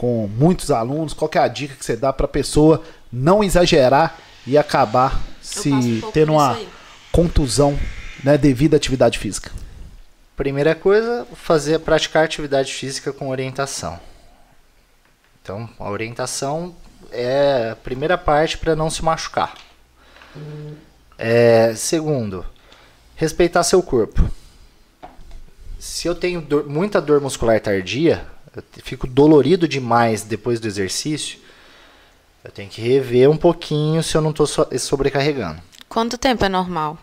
com 0.00 0.26
muitos 0.26 0.70
alunos. 0.70 1.12
Qual 1.12 1.28
que 1.28 1.36
é 1.36 1.42
a 1.42 1.46
dica 1.46 1.74
que 1.74 1.84
você 1.84 1.94
dá 1.94 2.10
para 2.10 2.24
a 2.24 2.28
pessoa 2.28 2.82
não 3.12 3.44
exagerar 3.44 4.16
e 4.46 4.56
acabar 4.56 5.20
se 5.42 5.70
um 5.70 6.10
tendo 6.10 6.32
uma 6.32 6.58
contusão 7.12 7.78
né, 8.24 8.38
devido 8.38 8.72
à 8.72 8.76
atividade 8.78 9.18
física? 9.18 9.52
Primeira 10.34 10.74
coisa, 10.74 11.26
fazer 11.34 11.80
praticar 11.80 12.24
atividade 12.24 12.72
física 12.72 13.12
com 13.12 13.28
orientação. 13.28 14.00
Então, 15.42 15.68
a 15.78 15.90
orientação 15.90 16.74
é 17.12 17.72
a 17.72 17.76
primeira 17.76 18.16
parte 18.16 18.56
para 18.56 18.74
não 18.74 18.88
se 18.88 19.04
machucar. 19.04 19.52
É, 21.18 21.74
segundo, 21.74 22.46
respeitar 23.16 23.62
seu 23.64 23.82
corpo. 23.82 24.30
Se 25.78 26.08
eu 26.08 26.14
tenho 26.14 26.40
dor, 26.40 26.66
muita 26.66 27.02
dor 27.02 27.20
muscular 27.20 27.60
tardia, 27.60 28.26
eu 28.56 28.62
fico 28.82 29.06
dolorido 29.06 29.68
demais 29.68 30.22
depois 30.22 30.58
do 30.58 30.66
exercício, 30.66 31.38
eu 32.42 32.50
tenho 32.50 32.68
que 32.68 32.80
rever 32.80 33.30
um 33.30 33.36
pouquinho 33.36 34.02
se 34.02 34.16
eu 34.16 34.20
não 34.20 34.30
estou 34.30 34.46
so, 34.46 34.66
sobrecarregando. 34.78 35.60
Quanto 35.88 36.16
tempo 36.16 36.44
é 36.44 36.48
normal? 36.48 36.98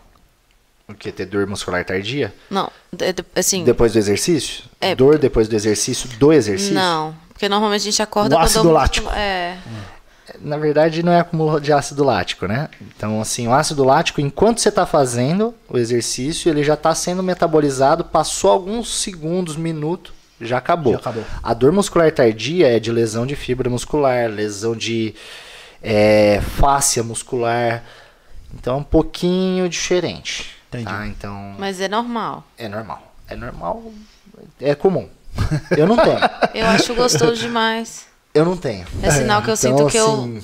O 0.88 0.94
que? 0.94 1.12
Ter 1.12 1.26
dor 1.26 1.46
muscular 1.46 1.84
tardia? 1.84 2.34
Não, 2.50 2.70
assim... 3.36 3.62
Depois 3.62 3.92
do 3.92 3.98
exercício? 3.98 4.64
É, 4.80 4.94
dor 4.94 5.18
depois 5.18 5.46
do 5.46 5.54
exercício 5.54 6.08
do 6.18 6.32
exercício? 6.32 6.74
Não, 6.74 7.14
porque 7.28 7.48
normalmente 7.48 7.82
a 7.82 7.84
gente 7.84 8.02
acorda 8.02 8.36
o 8.36 8.38
ácido 8.38 8.70
lático. 8.70 9.10
É. 9.10 9.58
Na 10.40 10.56
verdade, 10.56 11.02
não 11.02 11.12
é 11.12 11.20
acúmulo 11.20 11.60
de 11.60 11.72
ácido 11.72 12.04
lático, 12.04 12.46
né? 12.46 12.68
Então, 12.80 13.20
assim, 13.20 13.46
o 13.48 13.52
ácido 13.52 13.84
lático, 13.84 14.20
enquanto 14.20 14.60
você 14.60 14.68
está 14.70 14.86
fazendo 14.86 15.54
o 15.68 15.78
exercício, 15.78 16.50
ele 16.50 16.62
já 16.62 16.74
está 16.74 16.94
sendo 16.94 17.22
metabolizado, 17.22 18.04
passou 18.04 18.50
alguns 18.50 19.02
segundos, 19.02 19.56
minutos, 19.56 20.12
já 20.40 20.58
acabou. 20.58 20.92
já 20.92 20.98
acabou. 20.98 21.24
A 21.42 21.54
dor 21.54 21.72
muscular 21.72 22.10
tardia 22.12 22.68
é 22.68 22.78
de 22.78 22.92
lesão 22.92 23.26
de 23.26 23.36
fibra 23.36 23.68
muscular, 23.68 24.28
lesão 24.28 24.76
de 24.76 25.14
é, 25.82 26.40
fáscia 26.40 27.02
muscular. 27.02 27.84
Então, 28.54 28.76
é 28.76 28.78
um 28.78 28.84
pouquinho 28.84 29.68
diferente. 29.68 30.56
Entendi. 30.68 30.84
Tá? 30.84 31.06
Então, 31.06 31.54
Mas 31.58 31.80
é 31.80 31.88
normal. 31.88 32.44
É 32.56 32.68
normal. 32.68 33.14
É 33.28 33.36
normal. 33.36 33.92
É 34.60 34.74
comum. 34.74 35.08
Eu 35.76 35.86
não 35.86 35.96
tenho. 35.96 36.18
Eu 36.54 36.66
acho 36.66 36.94
gostoso 36.94 37.40
demais. 37.40 38.06
Eu 38.34 38.44
não 38.44 38.56
tenho. 38.56 38.86
É 39.02 39.10
sinal 39.10 39.42
que 39.42 39.50
eu 39.50 39.54
então, 39.54 39.78
sinto 39.78 39.90
que 39.90 39.98
assim, 39.98 40.36
eu 40.36 40.42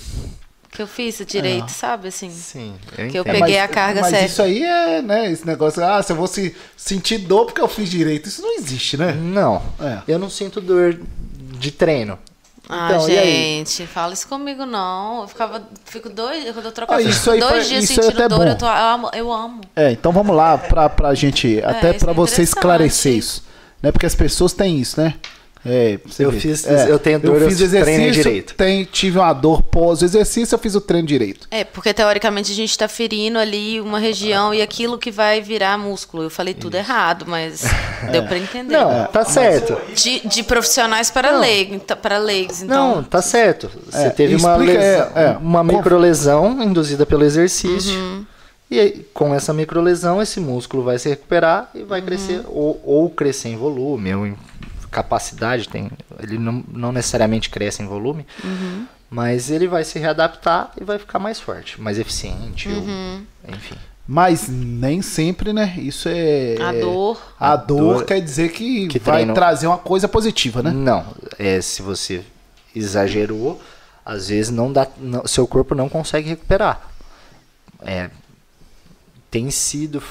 que 0.74 0.82
eu 0.82 0.88
fiz 0.88 1.22
direito, 1.24 1.66
é. 1.66 1.68
sabe 1.68 2.08
assim? 2.08 2.28
Sim. 2.30 2.74
Eu 2.98 3.08
que 3.08 3.16
eu 3.16 3.24
peguei 3.24 3.40
mas, 3.40 3.64
a 3.64 3.68
carga 3.68 4.00
mas 4.00 4.10
certa. 4.10 4.22
Mas 4.24 4.32
isso 4.32 4.42
aí 4.42 4.62
é, 4.64 5.00
né, 5.00 5.30
esse 5.30 5.46
negócio, 5.46 5.82
ah, 5.84 6.02
se 6.02 6.10
eu 6.10 6.16
vou 6.16 6.26
se 6.26 6.54
sentir 6.76 7.18
dor 7.18 7.46
porque 7.46 7.60
eu 7.60 7.68
fiz 7.68 7.88
direito, 7.88 8.28
isso 8.28 8.42
não 8.42 8.56
existe, 8.58 8.96
né? 8.96 9.12
Não. 9.12 9.62
É. 9.80 10.00
Eu 10.08 10.18
não 10.18 10.28
sinto 10.28 10.60
dor 10.60 10.98
de 11.30 11.70
treino. 11.70 12.18
Ah, 12.68 12.88
então, 12.90 13.06
gente, 13.06 13.86
fala 13.86 14.14
isso 14.14 14.26
comigo 14.26 14.66
não. 14.66 15.22
Eu 15.22 15.28
ficava, 15.28 15.62
fico 15.84 16.08
dois, 16.08 16.42
quando 16.52 16.66
eu 16.66 16.72
troco 16.72 16.92
ah, 16.92 17.00
isso 17.00 17.30
aí 17.30 17.38
dois 17.38 17.68
dias 17.68 17.84
isso 17.84 18.02
sentindo 18.02 18.28
dor, 18.28 18.46
eu, 18.46 18.58
tô, 18.58 18.66
eu, 18.66 18.72
amo, 18.72 19.10
eu 19.14 19.32
amo. 19.32 19.60
É, 19.76 19.92
então 19.92 20.10
vamos 20.10 20.34
lá 20.34 20.58
pra, 20.58 20.88
pra 20.88 21.14
gente, 21.14 21.60
é, 21.60 21.64
até 21.64 21.92
para 21.92 22.10
é 22.10 22.14
você 22.14 22.42
esclarecer 22.42 23.12
isso. 23.12 23.44
Né? 23.80 23.92
Porque 23.92 24.06
as 24.06 24.14
pessoas 24.14 24.52
têm 24.52 24.80
isso, 24.80 25.00
né? 25.00 25.14
É, 25.66 25.98
eu 26.18 26.30
fiz, 26.32 26.66
é, 26.66 26.90
eu 26.90 26.98
tenho 26.98 27.18
dor, 27.18 27.40
eu 27.40 27.48
fiz 27.48 27.58
exercício, 27.58 28.12
direito. 28.12 28.54
Tem, 28.54 28.84
tive 28.84 29.18
uma 29.18 29.32
dor 29.32 29.62
pós 29.62 30.02
exercício, 30.02 30.54
eu 30.54 30.58
fiz 30.58 30.74
o 30.74 30.80
treino 30.80 31.08
direito. 31.08 31.48
É, 31.50 31.64
porque 31.64 31.94
teoricamente 31.94 32.52
a 32.52 32.54
gente 32.54 32.70
está 32.70 32.86
ferindo 32.86 33.38
ali 33.38 33.80
uma 33.80 33.98
região 33.98 34.52
e 34.52 34.60
aquilo 34.60 34.98
que 34.98 35.10
vai 35.10 35.40
virar 35.40 35.78
músculo. 35.78 36.24
Eu 36.24 36.30
falei 36.30 36.52
tudo 36.52 36.76
Isso. 36.76 36.86
errado, 36.86 37.24
mas 37.26 37.64
é. 38.06 38.10
deu 38.10 38.24
para 38.24 38.36
entender. 38.36 38.76
Não, 38.76 39.06
tá 39.06 39.24
certo. 39.24 39.78
De, 39.94 40.20
de 40.28 40.42
profissionais 40.42 41.10
para 41.10 41.38
leigos, 41.38 41.80
para 42.02 42.18
leigos, 42.18 42.60
então. 42.60 42.96
Não, 42.96 43.02
tá 43.02 43.22
certo. 43.22 43.70
Você 43.90 44.06
é, 44.06 44.10
teve 44.10 44.36
uma, 44.36 44.56
lesão, 44.56 45.12
é, 45.14 45.24
é. 45.24 45.36
uma 45.40 45.64
microlesão 45.64 46.62
induzida 46.62 47.06
pelo 47.06 47.24
exercício. 47.24 47.98
Uhum. 47.98 48.26
E 48.70 49.04
com 49.14 49.34
essa 49.34 49.52
microlesão, 49.52 50.20
esse 50.20 50.40
músculo 50.40 50.82
vai 50.82 50.98
se 50.98 51.08
recuperar 51.08 51.70
e 51.74 51.82
vai 51.84 52.00
uhum. 52.00 52.06
crescer, 52.06 52.40
ou, 52.48 52.80
ou 52.84 53.10
crescer 53.10 53.50
em 53.50 53.56
volume, 53.56 54.14
ou 54.14 54.26
em 54.26 54.36
capacidade, 54.94 55.68
tem, 55.68 55.90
ele 56.20 56.38
não, 56.38 56.64
não 56.68 56.92
necessariamente 56.92 57.50
cresce 57.50 57.82
em 57.82 57.86
volume, 57.86 58.24
uhum. 58.42 58.86
mas 59.10 59.50
ele 59.50 59.66
vai 59.66 59.84
se 59.84 59.98
readaptar 59.98 60.70
e 60.80 60.84
vai 60.84 60.98
ficar 60.98 61.18
mais 61.18 61.40
forte, 61.40 61.80
mais 61.80 61.98
eficiente, 61.98 62.68
uhum. 62.68 63.26
ou, 63.46 63.54
enfim. 63.54 63.74
Mas 64.06 64.48
nem 64.48 65.00
sempre, 65.00 65.52
né? 65.52 65.74
Isso 65.78 66.10
é. 66.10 66.56
A 66.60 66.72
dor. 66.72 67.34
A, 67.40 67.56
dor, 67.56 67.94
dor, 67.94 68.04
quer 68.04 68.20
dizer 68.20 68.52
que, 68.52 68.86
que 68.86 68.98
vai 68.98 69.16
treino... 69.16 69.32
trazer 69.32 69.66
uma 69.66 69.78
coisa 69.78 70.06
positiva, 70.06 70.62
né? 70.62 70.70
Não. 70.70 71.06
É, 71.38 71.58
se 71.62 71.80
você 71.80 72.22
exagerou, 72.76 73.60
às 74.04 74.28
vezes 74.28 74.52
não 74.52 74.70
dá. 74.70 74.86
Não, 74.98 75.26
seu 75.26 75.46
corpo 75.46 75.74
não 75.74 75.88
consegue 75.88 76.28
recuperar. 76.28 76.86
É, 77.80 78.10
tem 79.30 79.50
sido. 79.50 80.02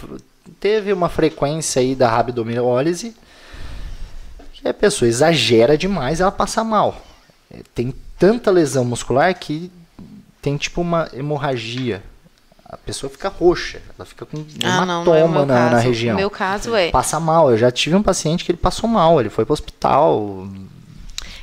Teve 0.60 0.92
uma 0.92 1.08
frequência 1.08 1.80
aí 1.80 1.94
da 1.94 2.10
rabdomiólise 2.10 3.16
que 4.64 4.70
a 4.70 4.74
pessoa 4.74 5.10
exagera 5.10 5.78
demais, 5.78 6.22
ela 6.22 6.32
passa 6.32 6.64
mal. 6.64 7.02
Tem 7.76 7.94
tanta 8.18 8.50
lesão 8.50 8.86
muscular 8.86 9.38
que 9.38 9.70
tem 10.42 10.56
tipo 10.56 10.82
uma 10.82 11.10
hemorragia. 11.14 12.02
A 12.64 12.78
pessoa 12.78 13.10
fica 13.10 13.28
roxa, 13.28 13.82
ela 13.96 14.06
fica 14.06 14.26
com 14.26 14.38
ah, 14.64 14.84
hematoma 14.84 15.44
é 15.44 15.46
na, 15.46 15.54
caso. 15.54 15.76
na 15.76 15.80
região. 15.80 16.14
No 16.14 16.20
meu 16.20 16.30
caso 16.30 16.74
é. 16.74 16.90
Passa 16.90 17.20
mal. 17.20 17.52
Eu 17.52 17.58
já 17.58 17.70
tive 17.70 17.96
um 17.96 18.02
paciente 18.02 18.44
que 18.44 18.52
ele 18.52 18.58
passou 18.58 18.90
mal, 18.90 19.20
ele 19.20 19.30
foi 19.30 19.46
para 19.46 19.52
o 19.52 19.54
hospital. 19.54 20.48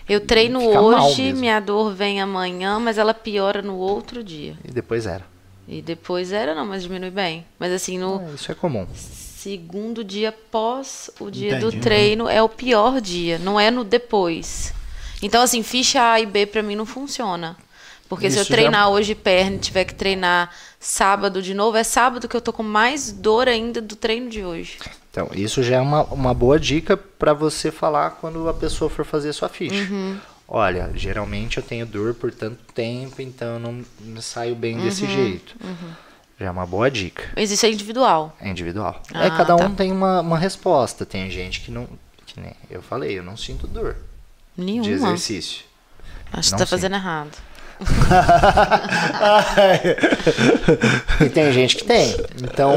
Eu 0.09 0.21
treino 0.21 0.61
hoje, 0.66 1.33
minha 1.35 1.61
dor 1.61 1.95
vem 1.95 2.21
amanhã, 2.21 2.81
mas 2.81 2.99
ela 2.99 3.14
piora 3.14 3.62
no 3.62 3.77
outro 3.77 4.25
dia. 4.25 4.57
E 4.64 4.73
depois 4.73 5.07
era. 5.07 5.25
E 5.68 5.81
depois 5.81 6.33
era, 6.33 6.53
não, 6.53 6.66
mas 6.66 6.83
diminui 6.83 7.11
bem. 7.11 7.45
Mas 7.59 7.71
assim, 7.71 7.97
no. 7.97 8.21
É, 8.23 8.35
isso 8.35 8.51
é 8.51 8.55
comum 8.55 8.87
segundo 9.43 10.05
dia 10.05 10.28
após 10.28 11.11
o 11.18 11.30
dia 11.30 11.57
Entendi. 11.57 11.76
do 11.76 11.80
treino 11.80 12.28
é 12.28 12.43
o 12.43 12.49
pior 12.49 13.01
dia, 13.01 13.38
não 13.38 13.59
é 13.59 13.70
no 13.70 13.84
depois. 13.84 14.74
Então, 15.22 15.43
assim, 15.43 15.62
ficha 15.62 16.12
A 16.12 16.20
e 16.20 16.26
B 16.26 16.45
para 16.47 16.62
mim 16.62 16.76
não 16.76 16.84
funciona. 16.84 17.57
Porque 18.09 18.26
Isso 18.26 18.36
se 18.36 18.43
eu 18.43 18.47
treinar 18.47 18.82
já... 18.82 18.88
hoje 18.88 19.14
perna 19.14 19.57
e 19.57 19.59
tiver 19.59 19.84
que 19.84 19.95
treinar 19.95 20.51
sábado 20.78 21.41
de 21.41 21.55
novo, 21.55 21.76
é 21.76 21.84
sábado 21.84 22.28
que 22.28 22.36
eu 22.36 22.41
tô 22.41 22.53
com 22.53 22.62
mais 22.62 23.12
dor 23.12 23.49
ainda 23.49 23.80
do 23.80 23.97
treino 23.97 24.28
de 24.28 24.45
hoje. 24.45 24.78
Então, 25.11 25.30
isso 25.32 25.62
já 25.62 25.76
é 25.76 25.80
uma, 25.80 26.03
uma 26.05 26.34
boa 26.34 26.59
dica 26.59 26.97
para 26.97 27.32
você 27.32 27.70
falar 27.70 28.11
quando 28.20 28.49
a 28.49 28.55
pessoa 28.55 28.91
for 28.91 29.05
fazer 29.07 29.30
a 29.30 29.32
sua 29.32 29.49
ficha. 29.49 29.91
Uhum. 29.91 30.18
Olha, 30.47 30.91
geralmente 30.95 31.57
eu 31.57 31.62
tenho 31.62 31.86
dor 31.86 32.12
por 32.14 32.32
tanto 32.32 32.59
tempo, 32.74 33.22
então 33.22 33.55
eu 33.55 33.61
não 33.61 33.84
me 34.01 34.20
saio 34.20 34.55
bem 34.55 34.76
uhum. 34.76 34.82
desse 34.82 35.07
jeito. 35.07 35.55
Uhum. 35.62 36.10
Já 36.41 36.47
é 36.47 36.51
uma 36.51 36.64
boa 36.64 36.91
dica. 36.91 37.24
Mas 37.36 37.51
isso 37.51 37.66
é 37.66 37.70
individual? 37.70 38.34
É 38.41 38.49
individual. 38.49 39.03
Ah, 39.12 39.26
é, 39.26 39.30
cada 39.30 39.55
tá. 39.55 39.66
um 39.66 39.74
tem 39.74 39.93
uma, 39.93 40.22
uma 40.22 40.38
resposta. 40.38 41.05
Tem 41.05 41.30
gente 41.30 41.61
que 41.61 41.70
não. 41.70 41.86
Que 42.24 42.41
nem 42.41 42.55
eu 42.70 42.80
falei, 42.80 43.18
eu 43.18 43.22
não 43.22 43.36
sinto 43.36 43.66
dor. 43.66 43.97
Nenhuma. 44.57 44.84
De 44.84 44.93
exercício. 44.93 45.64
Acho 46.32 46.53
que 46.53 46.59
tá 46.59 46.64
fazendo 46.64 46.95
errado. 46.95 47.36
e 51.24 51.28
tem 51.28 51.53
gente 51.53 51.76
que 51.76 51.84
tem. 51.84 52.16
Então, 52.43 52.74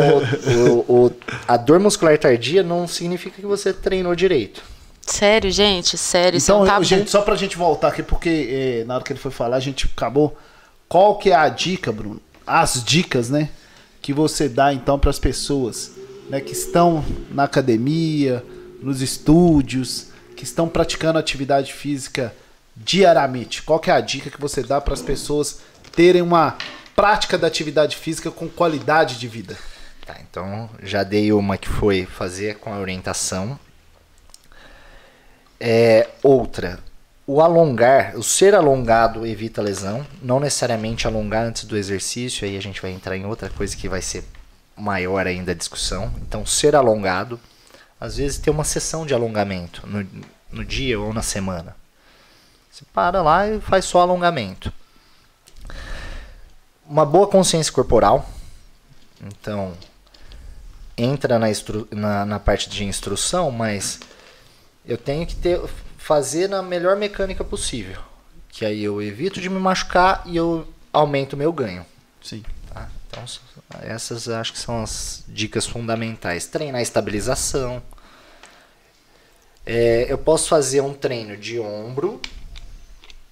o, 0.88 1.06
o, 1.06 1.12
a 1.48 1.56
dor 1.56 1.80
muscular 1.80 2.18
tardia 2.18 2.64
não 2.64 2.86
significa 2.88 3.40
que 3.40 3.46
você 3.46 3.72
treinou 3.72 4.16
direito. 4.16 4.62
Sério, 5.02 5.52
gente? 5.52 5.98
Sério, 5.98 6.38
então, 6.38 6.64
isso 6.64 6.72
é 6.72 6.80
um 6.80 6.84
gente, 6.84 7.12
só 7.12 7.22
pra 7.22 7.36
gente 7.36 7.58
voltar 7.58 7.90
aqui, 7.90 8.02
porque 8.02 8.80
eh, 8.82 8.86
na 8.86 8.96
hora 8.96 9.04
que 9.04 9.12
ele 9.12 9.20
foi 9.20 9.32
falar, 9.32 9.58
a 9.58 9.62
gente 9.62 9.92
acabou. 9.94 10.38
Qual 10.88 11.18
que 11.18 11.32
é 11.32 11.36
a 11.36 11.50
dica, 11.50 11.92
Bruno? 11.92 12.22
As 12.46 12.84
dicas, 12.84 13.30
né, 13.30 13.50
que 14.02 14.14
você 14.14 14.50
dá 14.50 14.74
então 14.74 15.00
para 15.00 15.10
as 15.10 15.20
pessoas, 15.20 15.92
né, 16.30 16.42
que 16.42 16.52
estão 16.52 17.04
na 17.32 17.44
academia, 17.44 18.44
nos 18.82 19.02
estúdios, 19.02 20.08
que 20.36 20.44
estão 20.44 20.68
praticando 20.68 21.20
atividade 21.20 21.74
física 21.74 22.36
diariamente. 22.76 23.62
Qual 23.62 23.80
que 23.80 23.90
é 23.90 23.94
a 23.94 24.02
dica 24.02 24.30
que 24.30 24.42
você 24.42 24.62
dá 24.62 24.82
para 24.82 24.94
as 24.94 25.02
pessoas 25.02 25.60
terem 25.96 26.22
uma 26.22 26.58
prática 26.96 27.38
da 27.38 27.48
atividade 27.48 27.96
física 27.96 28.30
com 28.30 28.50
qualidade 28.50 29.18
de 29.18 29.28
vida? 29.28 29.58
Tá, 30.06 30.18
então 30.20 30.70
já 30.82 31.04
dei 31.04 31.32
uma 31.32 31.58
que 31.58 31.70
foi 31.70 32.06
fazer 32.06 32.58
com 32.58 32.74
a 32.74 32.80
orientação. 32.80 33.58
É, 35.60 36.10
outra, 36.22 36.80
o 37.26 37.42
alongar, 37.42 38.18
o 38.18 38.24
ser 38.24 38.54
alongado 38.54 39.26
evita 39.26 39.62
lesão, 39.62 40.06
não 40.22 40.40
necessariamente 40.40 41.08
alongar 41.08 41.46
antes 41.46 41.64
do 41.64 41.78
exercício, 41.78 42.46
aí 42.46 42.58
a 42.58 42.62
gente 42.62 42.82
vai 42.82 42.92
entrar 42.92 43.16
em 43.16 43.26
outra 43.26 43.50
coisa 43.50 43.76
que 43.76 43.88
vai 43.88 44.02
ser 44.02 44.26
maior 44.76 45.26
ainda 45.26 45.52
a 45.52 45.56
discussão. 45.56 46.14
Então, 46.22 46.46
ser 46.46 46.76
alongado, 46.76 47.40
às 48.00 48.18
vezes 48.18 48.38
tem 48.38 48.54
uma 48.54 48.66
sessão 48.66 49.06
de 49.06 49.14
alongamento 49.14 49.88
no, 49.88 50.06
no 50.52 50.66
dia 50.66 51.00
ou 51.00 51.14
na 51.14 51.22
semana. 51.22 51.76
Você 52.70 52.84
para 52.94 53.22
lá 53.22 53.48
e 53.48 53.62
faz 53.62 53.86
só 53.86 54.02
alongamento. 54.02 54.74
Uma 56.86 57.06
boa 57.06 57.28
consciência 57.28 57.72
corporal. 57.72 58.28
Então, 59.22 59.74
entra 60.98 61.40
na, 61.40 61.48
na, 61.92 62.26
na 62.26 62.40
parte 62.40 62.70
de 62.70 62.84
instrução, 62.84 63.50
mas 63.50 64.02
eu 64.86 64.98
tenho 64.98 65.26
que 65.26 65.36
ter 65.36 65.62
fazer 66.04 66.50
na 66.50 66.62
melhor 66.62 66.98
mecânica 66.98 67.46
possível. 67.46 68.02
Que 68.50 68.66
aí 68.66 68.84
eu 68.84 69.02
evito 69.02 69.40
de 69.40 69.50
me 69.50 69.58
machucar 69.58 70.22
e 70.26 70.36
eu 70.36 70.68
aumento 70.92 71.34
o 71.34 71.38
meu 71.38 71.54
ganho. 71.54 71.86
Sim. 72.22 72.44
Tá? 72.72 72.90
Então, 73.08 73.24
essas 73.82 74.28
acho 74.28 74.52
que 74.52 74.60
são 74.60 74.84
as 74.84 75.24
dicas 75.30 75.66
fundamentais. 75.66 76.46
Treinar 76.46 76.82
estabilização. 76.82 77.82
É, 79.66 80.06
eu 80.10 80.18
posso 80.18 80.50
fazer 80.50 80.82
um 80.82 80.94
treino 80.94 81.38
de 81.38 81.58
ombro 81.58 82.22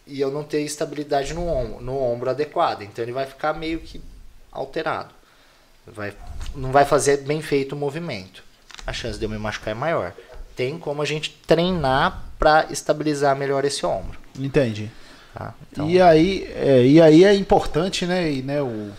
e 0.07 0.21
eu 0.21 0.31
não 0.31 0.41
ter 0.41 0.61
estabilidade 0.61 1.33
no 1.33 1.45
ombro, 1.49 1.81
no 1.81 2.01
ombro 2.01 2.29
adequado. 2.29 2.83
Então 2.83 3.03
ele 3.03 3.11
vai 3.11 3.25
ficar 3.25 3.53
meio 3.53 3.81
que 3.81 4.01
alterado. 4.49 5.13
Vai, 5.85 6.15
não 6.55 6.71
vai 6.71 6.85
fazer 6.85 7.17
bem 7.17 7.41
feito 7.41 7.73
o 7.73 7.77
movimento. 7.77 8.41
A 8.87 8.93
chance 8.93 9.19
de 9.19 9.25
eu 9.25 9.29
me 9.29 9.37
machucar 9.37 9.71
é 9.71 9.77
maior. 9.77 10.13
Tem 10.55 10.77
como 10.77 11.01
a 11.01 11.05
gente 11.05 11.37
treinar 11.45 12.23
para 12.37 12.67
estabilizar 12.69 13.35
melhor 13.35 13.65
esse 13.65 13.85
ombro. 13.85 14.19
Entendi. 14.39 14.89
Tá? 15.33 15.53
Então... 15.71 15.89
E, 15.89 16.01
aí, 16.01 16.51
é, 16.55 16.85
e 16.85 17.01
aí 17.01 17.23
é 17.23 17.33
importante, 17.33 18.05
né, 18.05 18.31
e, 18.31 18.41
né 18.41 18.61
o, 18.61 18.91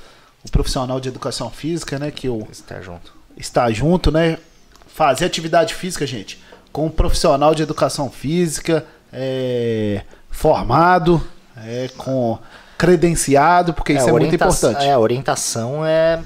o, 0.45 0.51
profissional 0.51 1.01
de 1.01 1.09
educação 1.09 1.51
física, 1.51 1.99
né, 1.99 2.11
que 2.11 2.29
o 2.29 2.47
está 2.51 2.81
junto, 2.81 3.13
está 3.37 3.71
junto, 3.71 4.11
né, 4.11 4.39
fazer 4.87 5.25
atividade 5.25 5.75
física, 5.75 6.07
gente, 6.07 6.43
com 6.73 6.87
um 6.87 6.91
profissional 6.91 7.55
de 7.55 7.63
educação 7.63 8.11
física, 8.11 8.87
é, 9.13 10.03
formado, 10.31 11.23
é, 11.57 11.89
com 11.97 12.39
credenciado, 12.79 13.75
porque 13.75 13.93
é, 13.93 13.97
isso 13.97 14.09
é 14.09 14.13
muito 14.13 14.35
importante. 14.35 14.85
É, 14.85 14.93
a 14.93 14.99
orientação 14.99 15.85
é, 15.85 16.21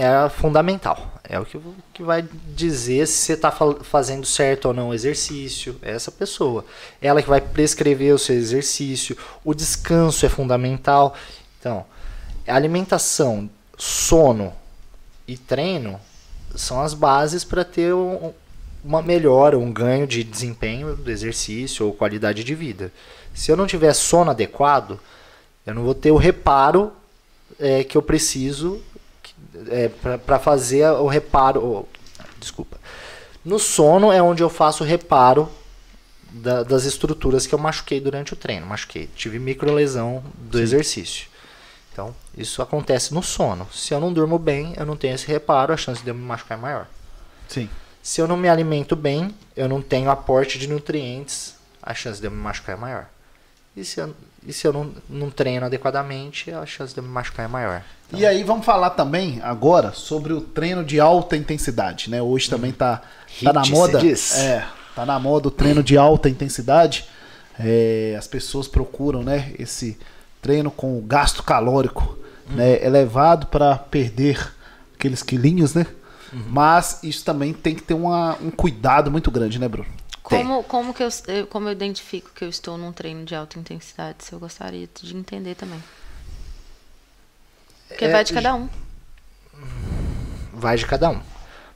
é 0.00 0.28
fundamental. 0.30 1.20
É 1.22 1.38
o 1.38 1.44
que, 1.44 1.60
que 1.92 2.02
vai 2.02 2.26
dizer 2.56 3.06
se 3.06 3.18
você 3.18 3.32
está 3.34 3.50
fazendo 3.50 4.24
certo 4.24 4.68
ou 4.68 4.74
não 4.74 4.88
o 4.88 4.94
exercício. 4.94 5.76
É 5.82 5.90
essa 5.90 6.10
pessoa. 6.10 6.64
Ela 7.02 7.22
que 7.22 7.28
vai 7.28 7.40
prescrever 7.40 8.14
o 8.14 8.18
seu 8.18 8.34
exercício. 8.34 9.14
O 9.44 9.52
descanso 9.52 10.24
é 10.24 10.28
fundamental. 10.30 11.14
Então, 11.58 11.84
alimentação, 12.46 13.48
sono 13.76 14.54
e 15.28 15.36
treino 15.36 16.00
são 16.54 16.80
as 16.80 16.94
bases 16.94 17.44
para 17.44 17.62
ter 17.62 17.94
um, 17.94 18.32
uma 18.82 19.02
melhora, 19.02 19.58
um 19.58 19.70
ganho 19.70 20.06
de 20.06 20.24
desempenho 20.24 20.96
do 20.96 21.10
exercício 21.10 21.84
ou 21.86 21.92
qualidade 21.92 22.42
de 22.42 22.54
vida. 22.54 22.90
Se 23.34 23.52
eu 23.52 23.56
não 23.56 23.66
tiver 23.66 23.92
sono 23.92 24.30
adequado, 24.30 24.98
eu 25.66 25.74
não 25.74 25.82
vou 25.84 25.94
ter 25.94 26.10
o 26.10 26.16
reparo 26.16 26.90
é, 27.58 27.84
que 27.84 27.96
eu 27.96 28.02
preciso 28.02 28.82
é, 29.68 29.88
para 29.88 30.38
fazer 30.38 30.86
o 30.90 31.06
reparo. 31.06 31.64
Oh, 31.64 31.84
desculpa. 32.38 32.78
No 33.44 33.58
sono 33.58 34.12
é 34.12 34.22
onde 34.22 34.42
eu 34.42 34.50
faço 34.50 34.84
o 34.84 34.86
reparo 34.86 35.48
da, 36.30 36.62
das 36.62 36.84
estruturas 36.84 37.46
que 37.46 37.54
eu 37.54 37.58
machuquei 37.58 38.00
durante 38.00 38.32
o 38.32 38.36
treino. 38.36 38.66
Machuquei, 38.66 39.08
tive 39.14 39.38
microlesão 39.38 40.22
do 40.38 40.58
Sim. 40.58 40.64
exercício. 40.64 41.30
Então, 41.92 42.14
isso 42.36 42.62
acontece 42.62 43.12
no 43.12 43.22
sono. 43.22 43.66
Se 43.72 43.92
eu 43.92 44.00
não 44.00 44.12
durmo 44.12 44.38
bem, 44.38 44.74
eu 44.76 44.86
não 44.86 44.96
tenho 44.96 45.14
esse 45.14 45.26
reparo, 45.26 45.72
a 45.72 45.76
chance 45.76 46.02
de 46.02 46.08
eu 46.08 46.14
me 46.14 46.22
machucar 46.22 46.56
é 46.56 46.60
maior. 46.60 46.86
Sim. 47.48 47.68
Se 48.02 48.20
eu 48.20 48.28
não 48.28 48.36
me 48.36 48.48
alimento 48.48 48.94
bem, 48.94 49.34
eu 49.56 49.68
não 49.68 49.82
tenho 49.82 50.10
aporte 50.10 50.58
de 50.58 50.68
nutrientes, 50.68 51.54
a 51.82 51.92
chance 51.92 52.20
de 52.20 52.26
eu 52.26 52.30
me 52.30 52.38
machucar 52.38 52.76
é 52.76 52.78
maior. 52.78 53.06
E 53.76 53.84
se 53.84 54.00
eu, 54.00 54.14
e 54.46 54.52
se 54.52 54.66
eu 54.66 54.72
não, 54.72 54.90
não 55.08 55.30
treino 55.30 55.66
adequadamente, 55.66 56.50
a 56.50 56.64
chance 56.64 56.94
de 56.94 57.00
eu 57.00 57.04
me 57.04 57.10
machucar 57.10 57.44
é 57.44 57.48
maior. 57.48 57.82
Então... 58.08 58.18
E 58.18 58.26
aí 58.26 58.42
vamos 58.42 58.64
falar 58.64 58.90
também 58.90 59.40
agora 59.42 59.92
sobre 59.92 60.32
o 60.32 60.40
treino 60.40 60.84
de 60.84 60.98
alta 60.98 61.36
intensidade, 61.36 62.10
né? 62.10 62.22
Hoje 62.22 62.48
também 62.48 62.72
tá, 62.72 63.02
tá 63.42 63.52
na 63.52 63.66
moda. 63.66 64.00
É, 64.36 64.64
tá 64.94 65.04
na 65.04 65.18
moda 65.18 65.48
o 65.48 65.50
treino 65.50 65.82
de 65.82 65.96
alta 65.96 66.28
intensidade. 66.28 67.06
É, 67.58 68.14
as 68.18 68.26
pessoas 68.26 68.66
procuram, 68.66 69.22
né, 69.22 69.52
esse 69.58 69.98
treino 70.40 70.70
com 70.70 70.98
gasto 71.06 71.42
calórico, 71.42 72.16
uhum. 72.48 72.56
né, 72.56 72.82
elevado 72.82 73.48
para 73.48 73.76
perder 73.76 74.54
aqueles 74.94 75.22
quilinhos, 75.22 75.74
né? 75.74 75.86
Uhum. 76.32 76.44
Mas 76.48 77.00
isso 77.02 77.22
também 77.24 77.52
tem 77.52 77.74
que 77.74 77.82
ter 77.82 77.92
uma, 77.92 78.38
um 78.40 78.50
cuidado 78.50 79.10
muito 79.10 79.30
grande, 79.30 79.58
né, 79.58 79.68
Bruno? 79.68 79.88
Como, 80.22 80.62
como, 80.64 80.94
que 80.94 81.02
eu, 81.02 81.08
como 81.48 81.68
eu 81.68 81.72
identifico 81.72 82.30
que 82.34 82.44
eu 82.44 82.48
estou 82.48 82.76
num 82.76 82.92
treino 82.92 83.24
de 83.24 83.34
alta 83.34 83.58
intensidade? 83.58 84.24
Se 84.24 84.32
eu 84.32 84.38
gostaria 84.38 84.88
de 85.02 85.16
entender 85.16 85.54
também. 85.54 85.82
Porque 87.88 88.04
é, 88.04 88.12
vai 88.12 88.22
de 88.22 88.32
cada 88.32 88.54
um. 88.54 88.68
Vai 90.52 90.76
de 90.76 90.86
cada 90.86 91.10
um. 91.10 91.20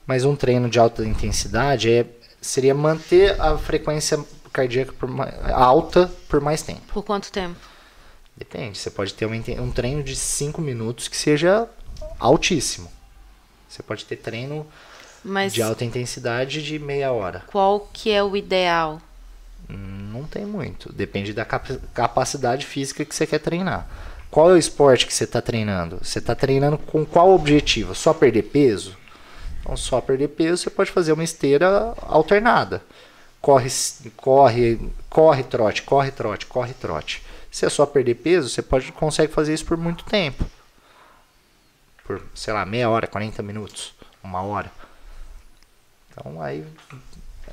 Mas 0.07 0.25
um 0.25 0.37
treino 0.37 0.69
de 0.69 0.79
alta 0.79 1.05
intensidade 1.05 1.91
é, 1.91 2.07
seria 2.41 2.75
manter 2.75 3.41
a 3.41 3.57
frequência 3.57 4.23
cardíaca 4.53 4.93
por 4.93 5.09
alta 5.53 6.11
por 6.29 6.41
mais 6.41 6.63
tempo. 6.63 6.83
Por 6.93 7.03
quanto 7.03 7.33
tempo? 7.33 7.59
Depende. 8.37 8.79
Você 8.79 8.91
pode 8.91 9.15
ter 9.15 9.27
um, 9.27 9.63
um 9.63 9.71
treino 9.73 10.03
de 10.03 10.15
5 10.15 10.61
minutos 10.61 11.09
que 11.09 11.17
seja 11.17 11.69
altíssimo. 12.19 12.91
Você 13.69 13.83
pode 13.83 14.05
ter 14.05 14.17
treino 14.17 14.67
Mas 15.25 15.55
de 15.55 15.63
alta 15.63 15.85
intensidade 15.85 16.63
de 16.63 16.79
meia 16.79 17.11
hora. 17.11 17.43
Qual 17.47 17.89
que 17.93 18.11
é 18.11 18.23
o 18.23 18.37
ideal? 18.37 19.01
Não 19.69 20.25
tem 20.25 20.45
muito. 20.45 20.93
Depende 20.93 21.33
da 21.33 21.45
capacidade 21.45 22.67
física 22.67 23.05
que 23.05 23.15
você 23.15 23.27
quer 23.27 23.39
treinar. 23.39 23.89
Qual 24.31 24.51
é 24.51 24.53
o 24.53 24.59
esporte 24.59 25.07
que 25.07 25.15
você 25.15 25.25
está 25.25 25.41
treinando? 25.41 26.01
Você 26.03 26.19
está 26.19 26.35
treinando 26.35 26.77
com 26.77 27.07
qual 27.07 27.31
objetivo? 27.31 27.95
Só 27.95 28.13
perder 28.13 28.43
peso? 28.43 28.97
Então, 29.61 29.77
só 29.77 30.01
perder 30.01 30.29
peso, 30.29 30.59
você 30.59 30.71
pode 30.71 30.91
fazer 30.91 31.13
uma 31.13 31.25
esteira 31.25 31.95
alternada. 32.03 32.83
Corre, 33.41 33.69
corre, 34.17 34.79
corre, 35.09 35.43
trote, 35.43 35.83
corre, 35.83 36.11
trote, 36.11 36.47
corre, 36.47 36.75
trote. 36.75 37.23
Se 37.51 37.65
é 37.65 37.71
só 37.71 37.87
perder 37.87 38.17
peso, 38.17 38.49
você 38.49 38.61
pode 38.61 38.91
consegue 38.93 39.33
fazer 39.33 39.55
isso 39.55 39.65
por 39.65 39.77
muito 39.77 40.05
tempo. 40.05 40.45
Por, 42.05 42.21
sei 42.35 42.53
lá, 42.53 42.67
meia 42.67 42.91
hora, 42.91 43.07
40 43.07 43.43
minutos, 43.43 43.95
uma 44.23 44.43
hora. 44.43 44.71
Então 46.17 46.41
aí 46.41 46.65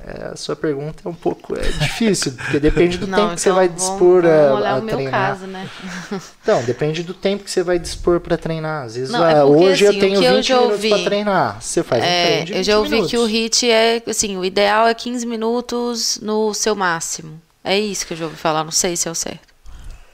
é, 0.04 0.30
a 0.32 0.36
sua 0.36 0.56
pergunta 0.56 1.02
é 1.04 1.08
um 1.08 1.14
pouco 1.14 1.54
é 1.56 1.62
difícil, 1.62 2.32
porque 2.32 2.58
depende 2.58 2.98
do 2.98 3.06
Não, 3.08 3.18
tempo 3.18 3.26
então 3.26 3.34
que 3.36 3.40
você 3.40 3.48
então 3.50 3.56
vai 3.56 3.68
dispor 3.68 4.22
vamos, 4.22 4.48
vamos 4.48 4.64
a, 4.64 4.76
a 4.76 4.80
treinar. 4.80 5.28
Caso, 5.28 5.46
né? 5.46 5.68
Então, 6.42 6.64
depende 6.64 7.02
do 7.04 7.14
tempo 7.14 7.44
que 7.44 7.50
você 7.50 7.62
vai 7.62 7.78
dispor 7.78 8.18
para 8.18 8.36
treinar. 8.36 8.84
Às 8.86 8.96
vezes, 8.96 9.10
Não, 9.10 9.24
é 9.24 9.40
porque, 9.44 9.64
hoje 9.64 9.86
assim, 9.86 9.94
eu 9.96 10.00
tenho 10.00 10.20
20 10.20 10.50
eu 10.52 10.60
minutos 10.62 10.88
para 10.88 11.04
treinar. 11.04 11.62
Você 11.62 11.82
faz 11.84 12.02
é, 12.02 12.06
um 12.06 12.24
treino 12.24 12.46
de 12.46 12.54
Eu 12.54 12.64
já 12.64 12.78
ouvi 12.78 12.90
minutos. 12.90 13.10
que 13.10 13.18
o 13.18 13.24
HIT 13.24 13.70
é, 13.70 14.02
assim, 14.08 14.36
o 14.36 14.44
ideal 14.44 14.88
é 14.88 14.94
15 14.94 15.24
minutos 15.24 16.18
no 16.20 16.52
seu 16.52 16.74
máximo. 16.74 17.40
É 17.62 17.78
isso 17.78 18.04
que 18.04 18.14
eu 18.14 18.16
já 18.16 18.24
ouvi 18.24 18.36
falar, 18.36 18.64
não 18.64 18.72
sei 18.72 18.96
se 18.96 19.06
é 19.06 19.10
o 19.10 19.14
certo. 19.14 19.52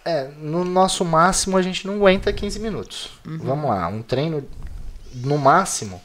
É, 0.04 0.28
no 0.38 0.64
nosso 0.64 1.02
máximo 1.04 1.56
a 1.56 1.62
gente 1.62 1.86
não 1.86 1.94
aguenta 1.94 2.30
15 2.30 2.60
minutos. 2.60 3.10
Uhum. 3.26 3.38
Vamos 3.38 3.70
lá, 3.70 3.88
um 3.88 4.02
treino 4.02 4.46
no 5.14 5.38
máximo 5.38 6.00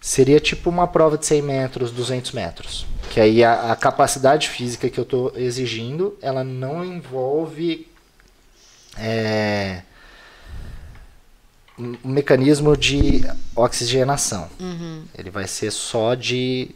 seria 0.00 0.40
tipo 0.40 0.70
uma 0.70 0.88
prova 0.88 1.18
de 1.18 1.26
100 1.26 1.42
metros, 1.42 1.90
200 1.92 2.32
metros. 2.32 2.86
Que 3.10 3.20
aí 3.20 3.44
a, 3.44 3.72
a 3.72 3.76
capacidade 3.76 4.48
física 4.48 4.88
que 4.88 4.98
eu 4.98 5.04
estou 5.04 5.32
exigindo, 5.36 6.16
ela 6.22 6.42
não 6.42 6.84
envolve 6.84 7.86
é, 8.96 9.82
um 11.78 11.96
mecanismo 12.04 12.76
de 12.76 13.22
oxigenação. 13.54 14.48
Uhum. 14.58 15.04
Ele 15.16 15.30
vai 15.30 15.46
ser 15.46 15.70
só 15.70 16.14
de 16.14 16.70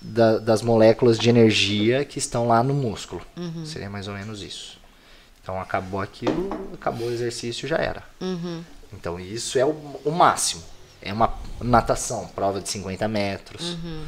da, 0.00 0.38
das 0.38 0.60
moléculas 0.60 1.18
de 1.18 1.30
energia 1.30 2.04
que 2.04 2.18
estão 2.18 2.46
lá 2.46 2.62
no 2.62 2.74
músculo. 2.74 3.22
Uhum. 3.36 3.64
Seria 3.64 3.88
mais 3.88 4.06
ou 4.06 4.14
menos 4.14 4.42
isso. 4.42 4.78
Então 5.42 5.60
acabou 5.60 6.00
aquilo, 6.00 6.50
acabou 6.72 7.08
o 7.08 7.12
exercício, 7.12 7.66
já 7.68 7.76
era. 7.76 8.02
Uhum. 8.20 8.62
Então 8.92 9.18
isso 9.18 9.58
é 9.58 9.64
o, 9.64 9.70
o 10.04 10.10
máximo. 10.10 10.62
É 11.04 11.12
uma 11.12 11.34
natação, 11.60 12.26
prova 12.34 12.60
de 12.60 12.68
50 12.70 13.06
metros. 13.06 13.74
Uhum. 13.74 14.04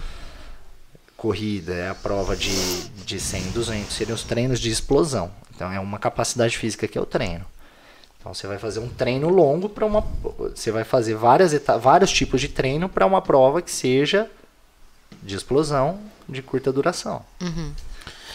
Corrida, 1.17 1.75
é 1.75 1.89
a 1.91 1.95
prova 1.95 2.35
de, 2.35 2.89
de 3.05 3.21
100, 3.21 3.51
200. 3.51 3.95
Seriam 3.95 4.15
os 4.15 4.23
treinos 4.23 4.59
de 4.59 4.71
explosão. 4.71 5.31
Então 5.55 5.71
é 5.71 5.79
uma 5.79 5.99
capacidade 5.99 6.57
física 6.57 6.89
que 6.89 6.97
é 6.97 7.01
o 7.01 7.07
treino. 7.07 7.45
Então 8.19 8.33
você 8.35 8.47
vai 8.47 8.59
fazer 8.59 8.81
um 8.81 8.89
treino 8.89 9.29
longo 9.29 9.69
para 9.69 9.85
uma. 9.87 10.01
Você 10.55 10.71
vai 10.71 10.85
fazer 10.85 11.15
várias 11.15 11.53
vários 11.81 12.11
tipos 12.11 12.41
de 12.41 12.49
treino 12.49 12.89
para 12.89 13.07
uma 13.07 13.23
prova 13.23 13.63
que 13.63 13.71
seja 13.71 14.29
de 15.23 15.37
explosão 15.37 16.01
de 16.29 16.43
curta 16.43 16.73
duração. 16.73 17.25
Uhum. 17.41 17.73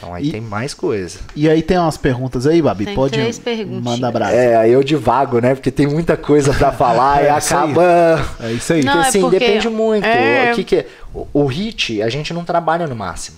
Então 0.02 0.16
aí 0.16 0.30
e, 0.30 0.32
tem 0.32 0.42
mais 0.42 0.74
coisa. 0.74 1.20
E 1.36 1.48
aí 1.48 1.62
tem 1.62 1.78
umas 1.78 1.96
perguntas 1.96 2.48
aí, 2.48 2.60
Babi? 2.60 2.86
Tem 2.86 2.96
Pode 2.96 3.14
três 3.14 3.38
perguntas. 3.38 3.84
mandar 3.84 4.12
brasa. 4.12 4.34
É, 4.34 4.56
aí 4.56 4.72
eu 4.72 4.84
divago, 4.84 5.40
né? 5.40 5.54
Porque 5.54 5.70
tem 5.70 5.86
muita 5.86 6.18
coisa 6.18 6.52
para 6.56 6.72
falar 6.72 7.22
é, 7.24 7.26
e 7.28 7.30
acaba. 7.30 8.36
É 8.40 8.52
isso 8.52 8.74
aí. 8.74 8.84
Não, 8.84 8.94
porque, 8.94 9.06
é 9.06 9.10
assim, 9.10 9.22
porque... 9.22 9.40
depende 9.40 9.70
muito. 9.70 10.04
É... 10.04 10.52
O 10.52 10.56
que, 10.56 10.64
que 10.64 10.76
é? 10.78 10.88
O, 11.14 11.28
o 11.34 11.46
HIT, 11.46 12.02
a 12.02 12.10
gente 12.10 12.34
não 12.34 12.44
trabalha 12.44 12.88
no 12.88 12.96
máximo. 12.96 13.38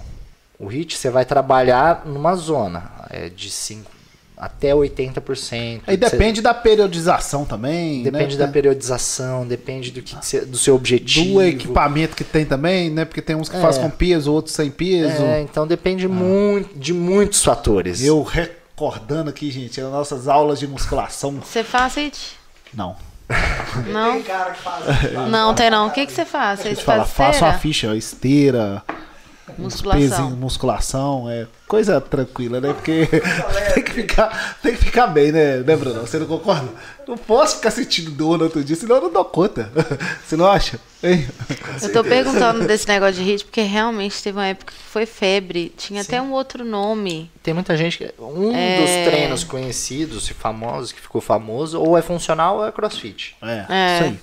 O 0.58 0.68
HIT 0.68 0.98
você 0.98 1.10
vai 1.10 1.26
trabalhar 1.26 2.04
numa 2.06 2.34
zona 2.36 2.90
é, 3.10 3.28
de 3.28 3.50
5 3.52 3.92
até 4.38 4.72
80%. 4.72 5.82
Aí 5.88 5.98
depende 5.98 6.42
da 6.42 6.54
periodização 6.54 7.46
também. 7.46 8.04
Depende 8.04 8.38
né? 8.38 8.46
da 8.46 8.52
periodização, 8.52 9.46
depende 9.46 9.92
do, 9.92 10.02
que, 10.02 10.16
do 10.46 10.58
seu 10.58 10.76
objetivo. 10.76 11.36
Do 11.36 11.44
equipamento 11.44 12.16
que 12.16 12.24
tem 12.24 12.46
também, 12.46 12.90
né? 12.90 13.06
Porque 13.06 13.22
tem 13.22 13.36
uns 13.36 13.50
que 13.50 13.56
é. 13.56 13.62
faz 13.62 13.78
com 13.78 13.90
peso, 13.90 14.32
outros 14.32 14.56
sem 14.56 14.70
peso. 14.70 15.24
É, 15.24 15.42
então 15.42 15.66
depende 15.66 16.06
ah. 16.06 16.10
muito 16.10 16.78
de 16.78 16.94
muitos 16.94 17.44
fatores. 17.44 18.04
Eu 18.04 18.22
recordando 18.24 19.30
aqui, 19.30 19.50
gente, 19.52 19.80
as 19.80 19.92
nossas 19.92 20.28
aulas 20.28 20.60
de 20.60 20.68
musculação. 20.68 21.40
Você 21.40 21.64
faz, 21.64 21.98
It? 21.98 22.38
Não. 22.74 22.96
Não. 23.88 24.14
Tem 24.14 24.24
cara 24.24 24.52
que 24.52 24.62
faz. 24.62 25.30
Não, 25.30 25.54
tem 25.56 25.70
não. 25.70 25.88
O 25.88 25.92
que, 25.92 26.06
que 26.06 26.12
você 26.12 26.26
faz? 26.26 26.60
Você 26.60 26.76
faz 26.76 27.10
faço 27.10 27.46
a 27.46 27.54
ficha, 27.54 27.96
esteira, 27.96 28.84
Musculação. 29.58 30.32
musculação, 30.32 31.30
é 31.30 31.46
coisa 31.68 32.00
tranquila, 32.00 32.62
né? 32.62 32.72
Porque 32.72 33.08
tem 33.76 33.84
que 33.84 33.92
ficar, 33.92 34.58
tem 34.62 34.74
que 34.74 34.86
ficar 34.86 35.08
bem, 35.08 35.34
né, 35.34 35.58
né, 35.58 35.76
Bruno? 35.76 36.00
Você 36.02 36.18
não 36.18 36.26
concorda? 36.26 36.70
Não 37.06 37.18
posso 37.18 37.58
ficar 37.58 37.70
sentindo 37.72 38.10
dor 38.12 38.38
no 38.38 38.46
outro 38.46 38.64
dia, 38.64 38.76
senão 38.76 38.96
eu 38.96 39.02
não 39.04 39.12
dou 39.12 39.26
conta. 39.26 39.70
Você 40.26 40.38
não 40.38 40.48
acha? 40.50 40.80
Hein? 41.04 41.28
Eu 41.82 41.92
tô 41.92 42.02
perguntando 42.04 42.66
desse 42.66 42.88
negócio 42.88 43.16
de 43.16 43.24
hit, 43.24 43.44
porque 43.44 43.62
realmente 43.62 44.24
teve 44.24 44.38
uma 44.38 44.48
época 44.48 44.72
que 44.72 44.90
foi 44.90 45.06
febre. 45.06 45.74
Tinha 45.76 46.02
Sim. 46.02 46.08
até 46.08 46.22
um 46.22 46.32
outro 46.32 46.64
nome. 46.64 47.30
Tem 47.44 47.54
muita 47.54 47.76
gente 47.76 47.98
que. 47.98 48.14
Um 48.18 48.56
é... 48.56 48.80
dos 48.80 49.12
treinos 49.12 49.44
conhecidos 49.44 50.30
e 50.30 50.34
famosos, 50.34 50.94
que 50.94 51.02
ficou 51.02 51.20
famoso, 51.20 51.82
ou 51.82 51.98
é 51.98 52.02
funcional 52.02 52.58
ou 52.58 52.66
é 52.66 52.72
crossfit. 52.72 53.36
É, 53.42 53.66
é. 53.68 53.96
isso 53.96 54.04
aí. 54.06 54.20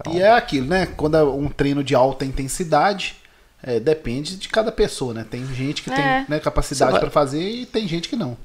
Então... 0.00 0.14
E 0.14 0.22
é 0.22 0.30
aquilo, 0.30 0.68
né? 0.68 0.86
Quando 0.96 1.16
é 1.16 1.24
um 1.24 1.48
treino 1.48 1.82
de 1.82 1.96
alta 1.96 2.24
intensidade 2.24 3.16
é, 3.62 3.78
depende 3.78 4.36
de 4.36 4.48
cada 4.48 4.72
pessoa, 4.72 5.12
né? 5.12 5.26
Tem 5.28 5.44
gente 5.54 5.82
que 5.82 5.90
é. 5.90 5.94
tem 5.94 6.26
né, 6.28 6.40
capacidade 6.40 6.98
para 6.98 7.10
fazer 7.10 7.42
e 7.42 7.66
tem 7.66 7.86
gente 7.86 8.08
que 8.08 8.16
não. 8.16 8.36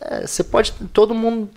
É, 0.00 0.26
você 0.26 0.44
pode. 0.44 0.72
Todo 0.92 1.14
mundo 1.14 1.50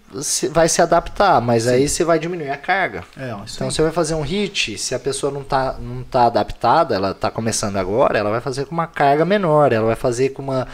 vai 0.52 0.68
se 0.68 0.82
adaptar, 0.82 1.40
mas 1.42 1.64
Sim. 1.64 1.70
aí 1.70 1.88
você 1.88 2.04
vai 2.04 2.18
diminuir 2.18 2.50
a 2.50 2.58
carga. 2.58 3.04
É, 3.16 3.34
então 3.56 3.70
você 3.70 3.82
vai 3.82 3.92
fazer 3.92 4.16
um 4.16 4.22
hit, 4.22 4.78
se 4.78 4.96
a 4.96 5.00
pessoa 5.00 5.32
não 5.32 5.44
tá, 5.44 5.78
não 5.80 6.04
tá 6.04 6.26
adaptada, 6.26 6.96
ela 6.96 7.14
tá 7.14 7.30
começando 7.30 7.78
agora, 7.78 8.18
ela 8.18 8.32
vai 8.32 8.42
fazer 8.42 8.66
com 8.66 8.72
uma 8.72 8.88
carga 8.88 9.24
menor, 9.24 9.72
ela 9.72 9.86
vai 9.86 9.96
fazer 9.96 10.30
com 10.30 10.42
uma, 10.42 10.68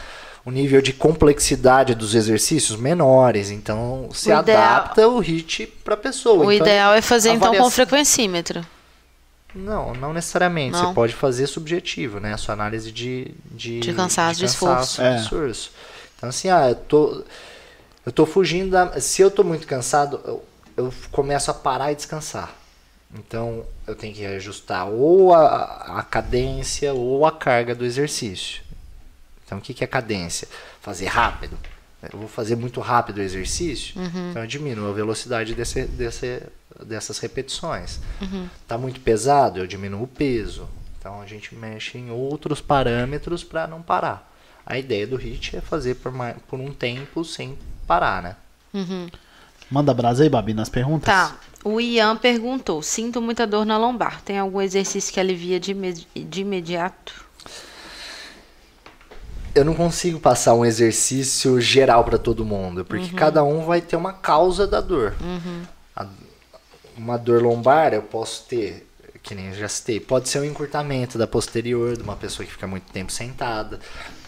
um 0.46 0.52
nível 0.52 0.82
de 0.82 0.94
complexidade 0.94 1.94
dos 1.94 2.16
exercícios 2.16 2.80
menores. 2.80 3.52
Então 3.52 4.08
se 4.14 4.30
o 4.30 4.38
adapta 4.38 5.02
ideal... 5.02 5.16
o 5.16 5.20
hit 5.20 5.68
para 5.84 5.96
a 5.96 5.98
pessoa. 5.98 6.46
O 6.46 6.52
então, 6.52 6.66
ideal 6.66 6.94
é 6.94 7.02
fazer 7.02 7.32
então 7.32 7.54
com 7.54 7.70
frequencímetro. 7.70 8.66
Não, 9.58 9.94
não 9.94 10.14
necessariamente. 10.14 10.74
Não. 10.74 10.88
Você 10.88 10.94
pode 10.94 11.14
fazer 11.14 11.48
subjetivo, 11.48 12.20
né? 12.20 12.34
A 12.34 12.38
sua 12.38 12.54
análise 12.54 12.92
de... 12.92 13.34
De, 13.52 13.80
de 13.80 13.94
cansaço, 13.94 14.40
de, 14.40 14.46
de 14.46 14.52
esforço. 14.52 15.02
É. 15.02 15.18
esforço. 15.18 15.72
Então, 16.16 16.30
assim, 16.30 16.50
ah, 16.50 16.70
eu 16.70 16.76
tô, 16.76 17.24
eu 18.06 18.12
tô 18.12 18.26
fugindo 18.26 18.72
da... 18.72 19.00
Se 19.00 19.22
eu 19.22 19.32
tô 19.32 19.44
muito 19.44 19.66
cansado, 19.68 20.22
eu, 20.26 20.46
eu 20.76 20.94
começo 21.12 21.50
a 21.52 21.54
parar 21.54 21.92
e 21.92 21.96
descansar. 21.96 22.54
Então, 23.14 23.66
eu 23.86 23.96
tenho 23.96 24.14
que 24.14 24.26
ajustar 24.26 24.88
ou 24.88 25.34
a, 25.34 26.00
a 26.00 26.04
cadência 26.04 26.94
ou 26.94 27.26
a 27.26 27.32
carga 27.32 27.74
do 27.74 27.86
exercício. 27.86 28.62
Então, 29.46 29.58
o 29.58 29.62
que, 29.62 29.74
que 29.74 29.84
é 29.84 29.88
cadência? 29.88 30.48
Fazer 30.82 31.06
rápido. 31.06 31.58
Eu 32.14 32.20
vou 32.20 32.28
fazer 32.28 32.56
muito 32.56 32.80
rápido 32.80 33.18
o 33.18 33.22
exercício, 33.22 34.00
uhum. 34.00 34.30
então 34.30 34.44
eu 34.44 34.48
diminuo 34.48 34.88
a 34.90 34.94
velocidade 34.94 35.56
desse, 35.56 35.86
desse, 35.86 36.44
dessas 36.86 37.20
repetições. 37.20 38.00
Uhum. 38.22 38.48
Tá 38.68 38.78
muito 38.78 39.00
pesado, 39.00 39.60
eu 39.60 39.68
diminuo 39.68 40.04
o 40.04 40.08
peso. 40.08 40.68
Então 41.00 41.22
a 41.22 41.26
gente 41.26 41.56
mexe 41.56 41.98
em 41.98 42.12
outros 42.12 42.60
parâmetros 42.60 43.44
para 43.44 43.68
não 43.68 43.82
parar. 43.82 44.34
A 44.66 44.78
ideia 44.78 45.08
do 45.08 45.16
HIT 45.16 45.56
é 45.56 45.62
fazer 45.62 45.96
por, 45.96 46.12
mais, 46.12 46.36
por 46.48 46.60
um 46.60 46.74
tempo 46.74 47.24
sem 47.24 47.58
parar, 47.88 48.22
né? 48.22 48.36
Uhum. 48.74 49.08
Manda 49.72 49.94
brasa 49.94 50.24
aí, 50.24 50.30
Babi, 50.30 50.54
nas 50.54 50.70
perguntas. 50.70 51.06
Tá. 51.06 51.38
O 51.64 51.80
Ian 51.82 52.16
perguntou: 52.16 52.82
Sinto 52.82 53.22
muita 53.22 53.46
dor 53.46 53.66
na 53.66 53.78
lombar. 53.78 54.22
Tem 54.22 54.38
algum 54.38 54.62
exercício 54.62 55.14
que 55.14 55.20
alivia 55.20 55.60
de, 55.60 55.74
de 55.74 56.42
imediato? 56.42 57.26
Eu 59.54 59.66
não 59.66 59.74
consigo 59.74 60.20
passar 60.20 60.54
um 60.54 60.64
exercício 60.64 61.60
geral 61.60 62.04
para 62.04 62.18
todo 62.18 62.46
mundo, 62.46 62.86
porque 62.86 63.10
uhum. 63.10 63.16
cada 63.16 63.44
um 63.44 63.66
vai 63.66 63.82
ter 63.82 63.96
uma 63.96 64.14
causa 64.14 64.68
da 64.68 64.80
dor. 64.80 65.16
Uhum. 65.20 65.64
A 65.96 66.06
uma 66.98 67.18
dor 67.18 67.42
lombar 67.42 67.94
eu 67.94 68.02
posso 68.02 68.46
ter, 68.46 68.88
que 69.22 69.36
nem 69.36 69.48
eu 69.48 69.54
já 69.54 69.68
citei, 69.68 70.00
pode 70.00 70.30
ser 70.30 70.40
um 70.40 70.46
encurtamento 70.46 71.18
da 71.18 71.28
posterior 71.28 71.96
de 71.96 72.04
uma 72.04 72.16
pessoa 72.16 72.46
que 72.46 72.52
fica 72.52 72.68
muito 72.68 72.92
tempo 72.92 73.12
sentada, 73.12 73.80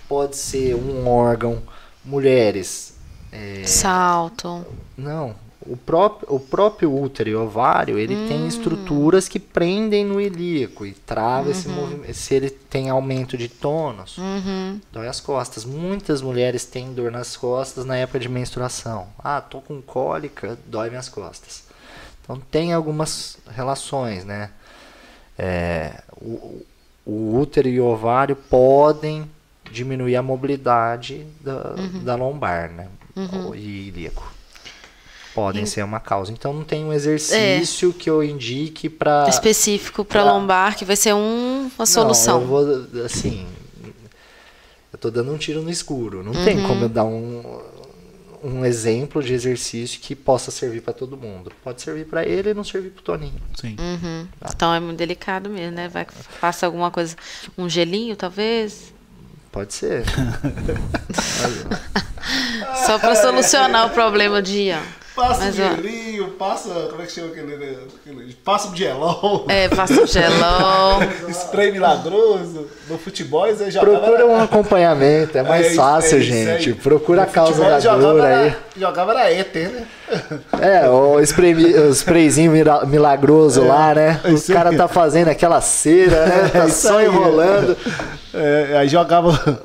pode 0.07 0.37
ser 0.37 0.75
um 0.75 1.07
órgão, 1.07 1.61
mulheres. 2.03 2.97
É, 3.31 3.63
Salto. 3.65 4.65
Não, 4.97 5.35
o 5.61 5.75
próprio, 5.75 6.33
o 6.33 6.39
próprio 6.39 6.95
útero 6.95 7.29
e 7.29 7.35
ovário, 7.35 7.99
ele 7.99 8.15
hum. 8.15 8.27
tem 8.27 8.47
estruturas 8.47 9.27
que 9.27 9.39
prendem 9.39 10.05
no 10.05 10.19
ilíaco 10.19 10.85
e 10.85 10.93
trava 10.93 11.45
uhum. 11.45 11.51
esse 11.51 11.67
movimento. 11.67 12.13
Se 12.13 12.33
ele 12.33 12.49
tem 12.49 12.89
aumento 12.89 13.37
de 13.37 13.47
tônus, 13.49 14.17
uhum. 14.17 14.79
dói 14.91 15.07
as 15.07 15.19
costas. 15.19 15.65
Muitas 15.65 16.21
mulheres 16.21 16.65
têm 16.65 16.93
dor 16.93 17.11
nas 17.11 17.35
costas 17.35 17.85
na 17.85 17.97
época 17.97 18.19
de 18.19 18.29
menstruação. 18.29 19.07
Ah, 19.19 19.41
tô 19.41 19.59
com 19.59 19.81
cólica, 19.81 20.57
dói 20.65 20.89
minhas 20.89 21.09
costas. 21.09 21.68
Então 22.29 22.39
tem 22.51 22.73
algumas 22.73 23.37
relações, 23.49 24.23
né? 24.23 24.51
É, 25.35 26.03
o, 26.21 26.63
o 27.03 27.39
útero 27.39 27.67
e 27.67 27.81
o 27.81 27.85
ovário 27.85 28.35
podem 28.35 29.27
diminuir 29.71 30.15
a 30.15 30.21
mobilidade 30.21 31.25
da, 31.41 31.73
uhum. 31.75 32.03
da 32.03 32.13
lombar, 32.13 32.69
né? 32.69 32.87
Uhum. 33.15 33.55
E 33.55 33.87
ilíaco. 33.87 34.31
Podem 35.33 35.63
e... 35.63 35.67
ser 35.67 35.83
uma 35.83 35.99
causa. 35.99 36.31
Então 36.31 36.53
não 36.53 36.63
tem 36.63 36.85
um 36.85 36.93
exercício 36.93 37.89
é. 37.89 37.93
que 37.93 38.07
eu 38.07 38.23
indique 38.23 38.89
para 38.89 39.27
específico 39.27 40.05
para 40.05 40.21
pra... 40.21 40.31
lombar 40.31 40.77
que 40.77 40.85
vai 40.85 40.95
ser 40.95 41.15
um, 41.15 41.71
uma 41.79 41.85
solução. 41.87 42.41
Não, 42.41 42.41
eu 42.41 42.47
vou 42.47 43.05
assim, 43.05 43.47
eu 44.93 44.99
tô 44.99 45.09
dando 45.09 45.33
um 45.33 45.37
tiro 45.37 45.63
no 45.63 45.71
escuro. 45.71 46.23
Não 46.23 46.31
uhum. 46.31 46.45
tem 46.45 46.61
como 46.61 46.83
eu 46.83 46.89
dar 46.89 47.05
um 47.05 47.59
um 48.43 48.65
exemplo 48.65 49.21
de 49.21 49.33
exercício 49.33 49.99
que 49.99 50.15
possa 50.15 50.51
servir 50.51 50.81
para 50.81 50.93
todo 50.93 51.17
mundo. 51.17 51.51
Pode 51.63 51.81
servir 51.81 52.05
para 52.05 52.25
ele 52.25 52.51
e 52.51 52.53
não 52.53 52.63
servir 52.63 52.91
para 52.91 53.01
o 53.01 53.03
Toninho. 53.03 53.41
Sim. 53.55 53.75
Uhum. 53.79 54.27
Tá. 54.39 54.49
Então 54.55 54.73
é 54.73 54.79
muito 54.79 54.97
delicado 54.97 55.49
mesmo, 55.49 55.75
né? 55.75 55.87
Vai 55.87 56.07
passa 56.39 56.65
alguma 56.65 56.91
coisa, 56.91 57.15
um 57.57 57.69
gelinho 57.69 58.15
talvez. 58.15 58.93
Pode 59.51 59.73
ser. 59.73 60.03
Só 62.85 62.99
para 62.99 63.15
solucionar 63.15 63.87
o 63.87 63.89
problema 63.89 64.41
de 64.41 64.67
Ian. 64.67 64.81
Passa 65.19 65.45
Mas, 65.45 65.55
gelinho, 65.55 66.27
ó, 66.33 66.37
passa. 66.37 66.69
Como 66.89 67.01
é 67.01 67.05
que 67.05 67.11
chama 67.11 67.27
aquele. 67.27 67.53
aquele 67.53 68.33
passa 68.35 68.69
um 68.69 68.75
gelol. 68.75 69.45
É, 69.49 69.67
passa 69.67 70.01
um 70.01 70.07
gelol. 70.07 71.01
Spray 71.29 71.73
milagroso. 71.73 72.67
No 72.87 72.97
futebol 72.97 73.45
você 73.45 73.69
já 73.69 73.81
Procura 73.81 74.25
um 74.25 74.41
acompanhamento, 74.41 75.37
é 75.37 75.43
mais 75.43 75.67
é, 75.67 75.75
fácil, 75.75 76.19
é, 76.19 76.21
gente. 76.21 76.73
Procura 76.73 77.23
a 77.23 77.25
causa 77.25 77.79
da 77.81 77.97
dor 77.97 78.21
aí. 78.21 78.55
Jogava 78.77 79.11
era 79.11 79.31
éter, 79.31 79.69
né? 79.69 79.83
É, 80.59 80.89
o, 80.89 81.19
spray, 81.21 81.53
o 81.53 81.89
sprayzinho 81.91 82.51
milagroso 82.87 83.63
é, 83.63 83.67
lá, 83.67 83.93
né? 83.93 84.19
O 84.25 84.53
cara 84.53 84.75
tá 84.75 84.87
fazendo 84.87 85.27
aquela 85.27 85.61
cera, 85.61 86.25
né? 86.25 86.49
Tá 86.53 86.69
só 86.69 87.01
enrolando. 87.01 87.77
É, 88.33 88.77
aí 88.77 88.87
jogava 88.87 89.61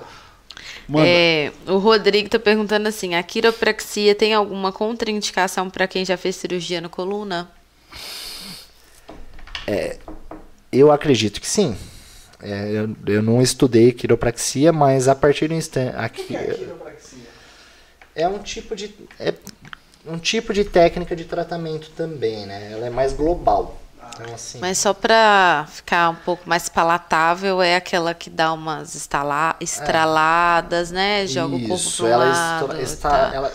é, 0.97 1.52
o 1.66 1.78
Rodrigo 1.78 2.27
está 2.27 2.39
perguntando 2.39 2.89
assim: 2.89 3.15
a 3.15 3.23
quiropraxia 3.23 4.15
tem 4.15 4.35
alguma 4.35 4.73
contraindicação 4.73 5.70
para 5.70 5.86
quem 5.86 6.05
já 6.05 6.16
fez 6.16 6.36
cirurgia 6.36 6.81
no 6.81 6.90
coluna? 6.90 7.51
É, 9.66 9.98
eu 10.70 10.93
acredito 10.93 11.40
que 11.40 11.48
sim. 11.48 11.77
É, 12.43 12.70
eu, 12.70 12.94
eu, 13.06 13.23
não 13.23 13.40
estudei 13.40 13.93
quiropraxia, 13.93 14.73
mas 14.73 15.09
a 15.09 15.15
partir 15.15 15.48
do 15.48 15.55
instante. 15.55 15.97
O 15.97 16.11
que, 16.11 16.24
que 16.24 16.36
é 16.36 16.55
quiropraxia? 16.55 17.24
É 18.15 18.28
um 18.28 18.39
tipo 18.39 18.77
de. 18.77 18.94
É 19.19 19.32
um 20.06 20.19
tipo 20.19 20.52
de 20.52 20.65
técnica 20.65 21.16
de 21.16 21.24
tratamento 21.24 21.90
também, 21.97 22.44
né? 22.44 22.73
Ela 22.73 22.86
é 22.86 22.90
mais 22.90 23.15
global. 23.15 23.81
Então, 24.15 24.35
assim, 24.35 24.59
Mas 24.59 24.78
só 24.78 24.95
para 24.95 25.66
ficar 25.70 26.11
um 26.11 26.15
pouco 26.15 26.49
mais 26.49 26.69
palatável, 26.69 27.61
é 27.61 27.77
aquela 27.77 28.15
que 28.15 28.31
dá 28.31 28.53
umas 28.53 28.95
estala, 28.95 29.57
estraladas, 29.61 30.91
é. 30.91 30.95
né? 30.95 31.27
Joga 31.27 31.57
Isso, 31.57 31.65
o 31.65 31.69
corpo 31.69 31.97
para 31.97 32.09
ela 32.09 32.24
lado. 32.24 32.81
Está, 32.81 33.11
tá. 33.11 33.35
ela, 33.35 33.53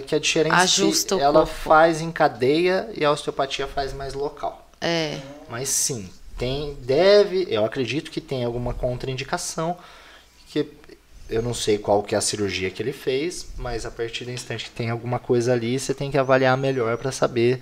que 0.00 0.14
a 0.14 0.18
diferença 0.18 0.56
Ajusta 0.56 1.16
o 1.16 1.20
ela 1.20 1.40
corpo. 1.40 1.54
faz 1.54 2.00
em 2.00 2.10
cadeia 2.10 2.88
e 2.94 3.04
a 3.04 3.10
osteopatia 3.10 3.66
faz 3.66 3.92
mais 3.92 4.14
local. 4.14 4.68
É. 4.80 5.18
Mas 5.48 5.68
sim, 5.68 6.08
tem, 6.38 6.74
deve, 6.80 7.46
eu 7.50 7.64
acredito 7.64 8.10
que 8.10 8.20
tem 8.20 8.44
alguma 8.44 8.74
contraindicação 8.74 9.76
que 10.48 10.68
eu 11.28 11.42
não 11.42 11.52
sei 11.52 11.76
qual 11.78 12.02
que 12.02 12.14
é 12.14 12.18
a 12.18 12.20
cirurgia 12.20 12.70
que 12.70 12.82
ele 12.82 12.92
fez, 12.92 13.48
mas 13.56 13.84
a 13.84 13.90
partir 13.90 14.24
do 14.24 14.30
instante 14.30 14.66
que 14.66 14.70
tem 14.70 14.90
alguma 14.90 15.18
coisa 15.18 15.52
ali, 15.52 15.78
você 15.78 15.92
tem 15.92 16.10
que 16.10 16.18
avaliar 16.18 16.56
melhor 16.56 16.96
para 16.96 17.10
saber 17.10 17.60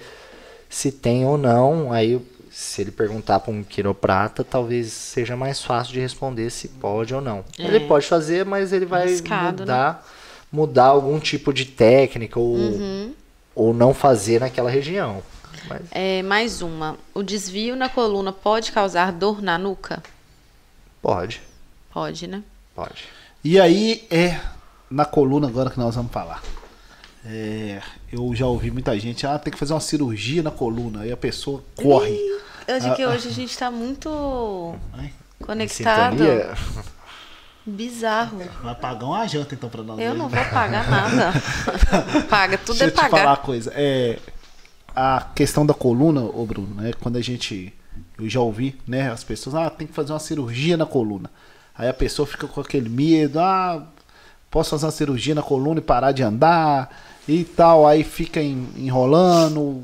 se 0.69 0.91
tem 0.93 1.25
ou 1.25 1.39
não. 1.39 1.93
Aí, 1.93 2.21
se 2.57 2.81
ele 2.83 2.93
perguntar 2.93 3.41
para 3.41 3.53
um 3.53 3.65
quiroprata, 3.65 4.45
talvez 4.45 4.93
seja 4.93 5.37
mais 5.37 5.61
fácil 5.61 5.93
de 5.93 5.99
responder 5.99 6.49
se 6.51 6.69
pode 6.69 7.13
ou 7.13 7.21
não. 7.21 7.45
É. 7.59 7.65
Ele 7.65 7.81
pode 7.81 8.07
fazer, 8.07 8.45
mas 8.45 8.73
ele 8.73 8.87
vai 8.87 9.03
Arriscado, 9.03 9.63
mudar, 9.63 10.07
mudar 10.53 10.85
algum 10.85 11.19
tipo 11.19 11.53
de 11.53 11.65
técnica 11.65 12.39
ou, 12.39 12.55
Uhum. 12.55 13.13
ou 13.57 13.75
não 13.75 13.93
fazer 13.93 14.39
naquela 14.41 14.71
região. 14.71 15.21
Mas 15.69 15.83
É, 15.91 16.23
mais 16.23 16.63
uma. 16.63 16.97
O 17.13 17.23
desvio 17.25 17.75
na 17.75 17.89
coluna 17.89 18.33
pode 18.33 18.71
causar 18.71 19.11
dor 19.11 19.43
na 19.43 19.59
nuca? 19.59 20.01
pode, 21.03 21.43
Pode, 21.93 22.27
né? 22.27 22.43
pode. 22.75 23.05
E 23.43 23.59
aí 23.61 24.07
é 24.11 24.41
na 24.91 25.05
coluna 25.05 25.49
agora 25.49 25.71
que 25.71 25.79
nós 25.79 25.95
vamos 25.97 26.13
falar. 26.13 26.41
É, 27.27 27.81
eu 28.13 28.35
já 28.35 28.47
ouvi 28.47 28.71
muita 28.71 28.99
gente, 28.99 29.27
ah, 29.27 29.39
tem 29.39 29.53
que 29.53 29.59
fazer 29.59 29.73
uma 29.73 29.81
cirurgia 29.81 30.43
na 30.43 30.51
coluna. 30.51 31.01
Aí 31.03 31.13
a 31.13 31.17
pessoa 31.17 31.63
corre. 31.75 32.19
Eu 32.67 32.79
digo 32.79 32.93
Ah, 32.93 32.97
que 32.97 33.03
ah. 33.03 33.09
hoje 33.09 33.29
a 33.29 33.33
gente 33.33 33.57
tá 33.57 33.71
muito 33.71 34.75
Ai, 34.93 35.11
conectado. 35.43 36.23
Bizarro. 37.67 38.43
Vai 38.63 38.75
pagar 38.75 39.07
uma 39.07 39.27
janta 39.27 39.55
então 39.55 39.71
pra 39.71 39.83
nós. 39.83 39.99
Eu 39.99 40.11
hoje, 40.11 40.19
não 40.19 40.29
vou 40.29 40.45
pagar 40.45 40.89
nada. 40.89 41.33
Paga, 42.29 42.59
tudo 42.59 42.79
Deixa 42.79 42.85
é 42.85 42.87
eu 42.89 42.91
te 42.91 42.97
falar 42.97 43.09
pagar. 43.09 43.27
uma 43.31 43.37
coisa. 43.39 43.73
É, 43.75 44.19
a 44.95 45.29
questão 45.35 45.65
da 45.65 45.73
coluna, 45.73 46.21
ô 46.21 46.45
Bruno, 46.45 46.75
né? 46.75 46.93
Quando 47.01 47.17
a 47.17 47.23
gente. 47.23 47.73
Eu 48.19 48.29
já 48.29 48.41
ouvi, 48.41 48.79
né? 48.87 49.11
As 49.11 49.25
pessoas, 49.25 49.55
ah, 49.57 49.71
tem 49.71 49.87
que 49.87 49.95
fazer 49.95 50.13
uma 50.13 50.19
cirurgia 50.19 50.77
na 50.77 50.85
coluna. 50.85 51.31
Aí 51.77 51.89
a 51.89 51.95
pessoa 51.95 52.27
fica 52.27 52.47
com 52.47 52.61
aquele 52.61 52.89
medo, 52.89 53.41
ah, 53.41 53.83
posso 54.51 54.71
fazer 54.71 54.85
uma 54.87 54.93
cirurgia 54.93 55.35
na 55.35 55.43
coluna 55.43 55.79
e 55.81 55.83
parar 55.83 56.13
de 56.13 56.23
andar 56.23 56.91
e 57.29 57.45
tal. 57.45 57.87
Aí 57.87 58.05
fica 58.05 58.41
en- 58.43 58.69
enrolando. 58.77 59.83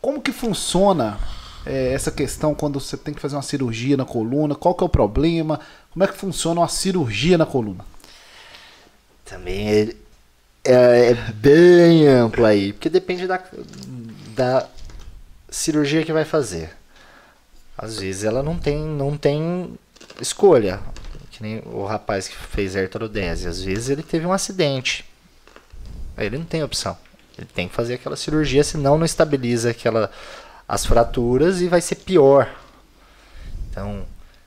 Como 0.00 0.20
que 0.20 0.32
funciona 0.32 1.18
é, 1.64 1.92
essa 1.92 2.10
questão 2.10 2.54
quando 2.54 2.80
você 2.80 2.96
tem 2.96 3.14
que 3.14 3.20
fazer 3.20 3.36
uma 3.36 3.42
cirurgia 3.42 3.96
na 3.96 4.04
coluna? 4.04 4.54
Qual 4.54 4.74
que 4.74 4.82
é 4.82 4.86
o 4.86 4.90
problema? 4.90 5.60
Como 5.92 6.04
é 6.04 6.08
que 6.08 6.16
funciona 6.16 6.60
uma 6.60 6.68
cirurgia 6.68 7.38
na 7.38 7.46
coluna? 7.46 7.84
Também 9.24 9.68
é, 9.68 9.94
é, 10.64 11.10
é 11.10 11.14
bem 11.34 12.06
amplo 12.08 12.44
aí, 12.44 12.72
porque 12.72 12.88
depende 12.90 13.26
da, 13.26 13.40
da 14.34 14.68
cirurgia 15.50 16.04
que 16.04 16.12
vai 16.12 16.24
fazer. 16.24 16.70
Às 17.78 17.98
vezes 17.98 18.24
ela 18.24 18.42
não 18.42 18.58
tem, 18.58 18.78
não 18.78 19.16
tem 19.16 19.72
escolha. 20.20 20.80
Que 21.30 21.42
nem 21.42 21.62
o 21.64 21.84
rapaz 21.84 22.28
que 22.28 22.36
fez 22.36 22.76
artrodese. 22.76 23.48
Às 23.48 23.62
vezes 23.62 23.88
ele 23.88 24.02
teve 24.02 24.26
um 24.26 24.32
acidente. 24.32 25.04
Ele 26.16 26.38
não 26.38 26.44
tem 26.44 26.62
opção. 26.62 26.96
Ele 27.36 27.46
tem 27.46 27.68
que 27.68 27.74
fazer 27.74 27.94
aquela 27.94 28.16
cirurgia, 28.16 28.62
senão 28.62 28.98
não 28.98 29.04
estabiliza 29.04 29.70
aquela, 29.70 30.10
as 30.68 30.84
fraturas 30.84 31.60
e 31.60 31.68
vai 31.68 31.80
ser 31.80 31.96
pior. 31.96 32.52
Então, 33.70 34.04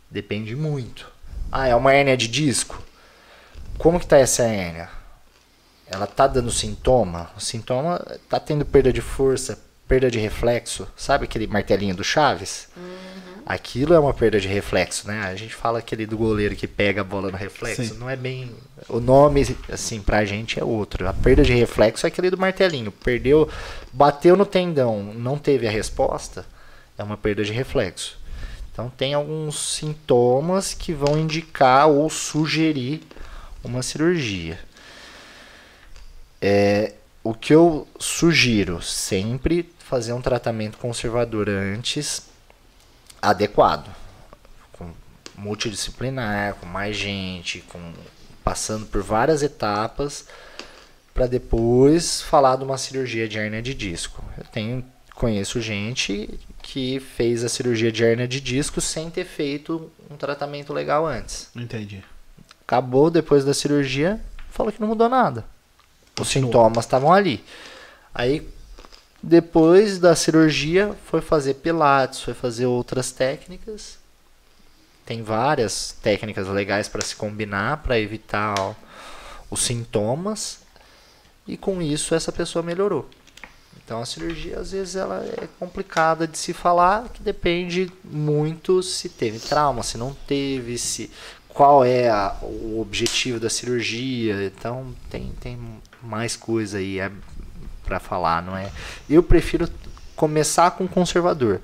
depende 0.09 0.55
muito. 0.55 1.11
Ah, 1.51 1.67
é 1.67 1.75
uma 1.75 1.93
hérnia 1.93 2.15
de 2.15 2.27
disco? 2.27 2.81
Como 3.77 3.99
que 3.99 4.07
tá 4.07 4.17
essa 4.17 4.43
hérnia? 4.43 4.89
Ela 5.87 6.07
tá 6.07 6.27
dando 6.27 6.51
sintoma? 6.51 7.29
O 7.35 7.39
sintoma 7.39 7.99
tá 8.29 8.39
tendo 8.39 8.65
perda 8.65 8.91
de 8.91 9.01
força, 9.01 9.59
perda 9.87 10.09
de 10.09 10.19
reflexo. 10.19 10.87
Sabe 10.95 11.25
aquele 11.25 11.47
martelinho 11.47 11.95
do 11.95 12.03
Chaves? 12.03 12.67
Aquilo 13.45 13.93
é 13.93 13.99
uma 13.99 14.13
perda 14.13 14.39
de 14.39 14.47
reflexo, 14.47 15.07
né? 15.07 15.21
A 15.21 15.35
gente 15.35 15.53
fala 15.53 15.77
aquele 15.77 16.07
do 16.07 16.17
goleiro 16.17 16.55
que 16.55 16.67
pega 16.67 17.01
a 17.01 17.03
bola 17.03 17.29
no 17.29 17.37
reflexo. 17.37 17.83
Sim. 17.83 17.99
Não 17.99 18.09
é 18.09 18.15
bem. 18.15 18.51
O 18.89 18.99
nome, 18.99 19.55
assim, 19.71 20.01
pra 20.01 20.25
gente 20.25 20.59
é 20.59 20.63
outro. 20.63 21.07
A 21.07 21.13
perda 21.13 21.43
de 21.43 21.53
reflexo 21.53 22.05
é 22.05 22.09
aquele 22.09 22.31
do 22.31 22.37
martelinho. 22.39 22.91
Perdeu, 22.91 23.47
bateu 23.93 24.35
no 24.35 24.47
tendão, 24.47 25.13
não 25.13 25.37
teve 25.37 25.67
a 25.67 25.71
resposta, 25.71 26.43
é 26.97 27.03
uma 27.03 27.17
perda 27.17 27.43
de 27.43 27.53
reflexo. 27.53 28.17
Então 28.73 28.89
tem 28.89 29.13
alguns 29.13 29.75
sintomas 29.75 30.73
que 30.73 30.91
vão 30.91 31.17
indicar 31.17 31.87
ou 31.87 32.09
sugerir 32.09 33.03
uma 33.63 33.83
cirurgia. 33.83 34.59
É, 36.41 36.93
o 37.23 37.33
que 37.33 37.53
eu 37.53 37.87
sugiro 37.99 38.81
sempre 38.81 39.69
fazer 39.77 40.13
um 40.13 40.21
tratamento 40.21 40.77
conservador 40.79 41.47
antes 41.47 42.33
adequado, 43.29 43.89
com 44.73 44.91
multidisciplinar, 45.35 46.55
com 46.55 46.65
mais 46.65 46.95
gente, 46.95 47.61
com 47.61 47.93
passando 48.43 48.85
por 48.85 49.01
várias 49.01 49.41
etapas 49.41 50.27
para 51.13 51.25
depois 51.25 52.21
falar 52.21 52.57
de 52.57 52.63
uma 52.63 52.77
cirurgia 52.77 53.27
de 53.27 53.37
hernia 53.39 53.61
de 53.61 53.73
disco. 53.73 54.23
Eu 54.37 54.43
tenho 54.45 54.85
conheço 55.15 55.61
gente 55.61 56.39
que 56.61 56.99
fez 56.99 57.43
a 57.43 57.49
cirurgia 57.49 57.91
de 57.91 58.03
hernia 58.03 58.27
de 58.27 58.41
disco 58.41 58.81
sem 58.81 59.09
ter 59.09 59.23
feito 59.23 59.89
um 60.11 60.17
tratamento 60.17 60.73
legal 60.73 61.05
antes. 61.07 61.49
Entendi. 61.55 62.03
Acabou 62.67 63.09
depois 63.09 63.45
da 63.45 63.53
cirurgia, 63.53 64.19
falou 64.49 64.71
que 64.71 64.81
não 64.81 64.89
mudou 64.89 65.07
nada. 65.07 65.45
Os 66.19 66.27
Continuou. 66.27 66.51
sintomas 66.51 66.85
estavam 66.85 67.13
ali. 67.13 67.43
Aí, 68.13 68.47
depois 69.27 69.97
da 69.97 70.15
cirurgia, 70.15 70.95
foi 71.05 71.19
fazer 71.19 71.55
pilates, 71.55 72.21
foi 72.21 72.35
fazer 72.35 72.67
outras 72.67 73.11
técnicas. 73.11 73.97
Tem 75.03 75.23
várias 75.23 75.95
técnicas 76.01 76.47
legais 76.47 76.87
para 76.87 77.01
se 77.03 77.15
combinar 77.15 77.77
para 77.81 77.99
evitar 77.99 78.53
ó, 78.59 78.75
os 79.49 79.63
sintomas. 79.63 80.59
E 81.47 81.57
com 81.57 81.81
isso 81.81 82.13
essa 82.13 82.31
pessoa 82.31 82.61
melhorou. 82.61 83.09
Então 83.83 83.99
a 83.99 84.05
cirurgia 84.05 84.59
às 84.59 84.71
vezes 84.71 84.95
ela 84.95 85.23
é 85.25 85.47
complicada 85.59 86.27
de 86.27 86.37
se 86.37 86.53
falar, 86.53 87.09
que 87.09 87.23
depende 87.23 87.91
muito 88.03 88.83
se 88.83 89.09
teve 89.09 89.39
trauma, 89.39 89.81
se 89.81 89.97
não 89.97 90.13
teve, 90.27 90.77
se 90.77 91.09
qual 91.49 91.83
é 91.83 92.09
a- 92.09 92.35
o 92.43 92.79
objetivo 92.79 93.39
da 93.39 93.49
cirurgia. 93.49 94.45
Então 94.45 94.93
tem, 95.09 95.31
tem 95.39 95.57
mais 96.03 96.35
coisa 96.35 96.77
aí 96.77 96.99
é, 96.99 97.11
para 97.85 97.99
falar, 97.99 98.41
não 98.41 98.57
é? 98.57 98.71
Eu 99.09 99.23
prefiro 99.23 99.69
começar 100.15 100.71
com 100.71 100.87
conservador. 100.87 101.61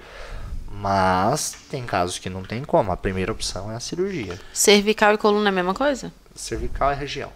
Mas 0.72 1.56
tem 1.70 1.86
casos 1.86 2.18
que 2.18 2.30
não 2.30 2.44
tem 2.44 2.64
como. 2.64 2.92
A 2.92 2.98
primeira 2.98 3.32
opção 3.32 3.72
é 3.72 3.76
a 3.76 3.80
cirurgia. 3.80 4.40
Cervical 4.54 5.14
e 5.14 5.18
coluna 5.18 5.50
é 5.50 5.52
a 5.52 5.54
mesma 5.54 5.74
coisa? 5.74 6.12
Cervical 6.34 6.92
é 6.92 6.96
região. 6.96 7.32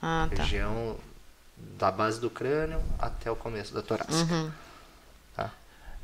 Ah, 0.00 0.28
tá. 0.34 0.42
Região 0.42 0.96
da 1.78 1.90
base 1.90 2.20
do 2.20 2.30
crânio 2.30 2.80
até 2.98 3.30
o 3.30 3.36
começo 3.36 3.74
da 3.74 3.82
torácica. 3.82 4.32
Uhum. 4.32 4.50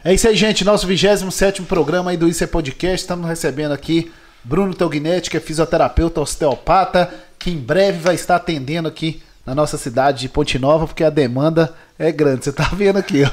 É 0.07 0.13
isso 0.13 0.29
aí, 0.29 0.37
gente. 0.37 0.67
Nosso 0.67 0.87
27 0.87 1.63
programa 1.63 2.11
aí 2.11 2.17
do 2.19 2.29
Isso 2.29 2.45
é 2.45 2.47
Podcast. 2.47 2.97
Estamos 3.05 3.27
recebendo 3.27 3.73
aqui 3.73 4.13
Bruno 4.45 4.75
Telguinetti, 4.75 5.31
que 5.31 5.39
é 5.39 5.41
fisioterapeuta 5.41 6.21
osteopata, 6.21 7.11
que 7.39 7.51
em 7.51 7.57
breve 7.57 8.01
vai 8.01 8.15
estar 8.15 8.37
atendendo 8.37 8.87
aqui 8.87 9.23
na 9.47 9.55
nossa 9.55 9.77
cidade 9.77 10.21
de 10.21 10.29
Ponte 10.29 10.59
Nova, 10.59 10.87
porque 10.87 11.05
a 11.05 11.11
demanda 11.11 11.75
é 11.99 12.11
grande. 12.11 12.45
Você 12.45 12.53
tá 12.53 12.71
vendo 12.73 12.97
aqui, 12.99 13.23
ó. 13.25 13.29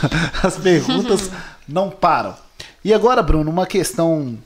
As 0.46 0.56
perguntas 0.56 1.30
não 1.68 1.90
param. 1.90 2.34
E 2.84 2.94
agora, 2.94 3.22
Bruno, 3.22 3.50
uma 3.50 3.66
questão 3.66 4.38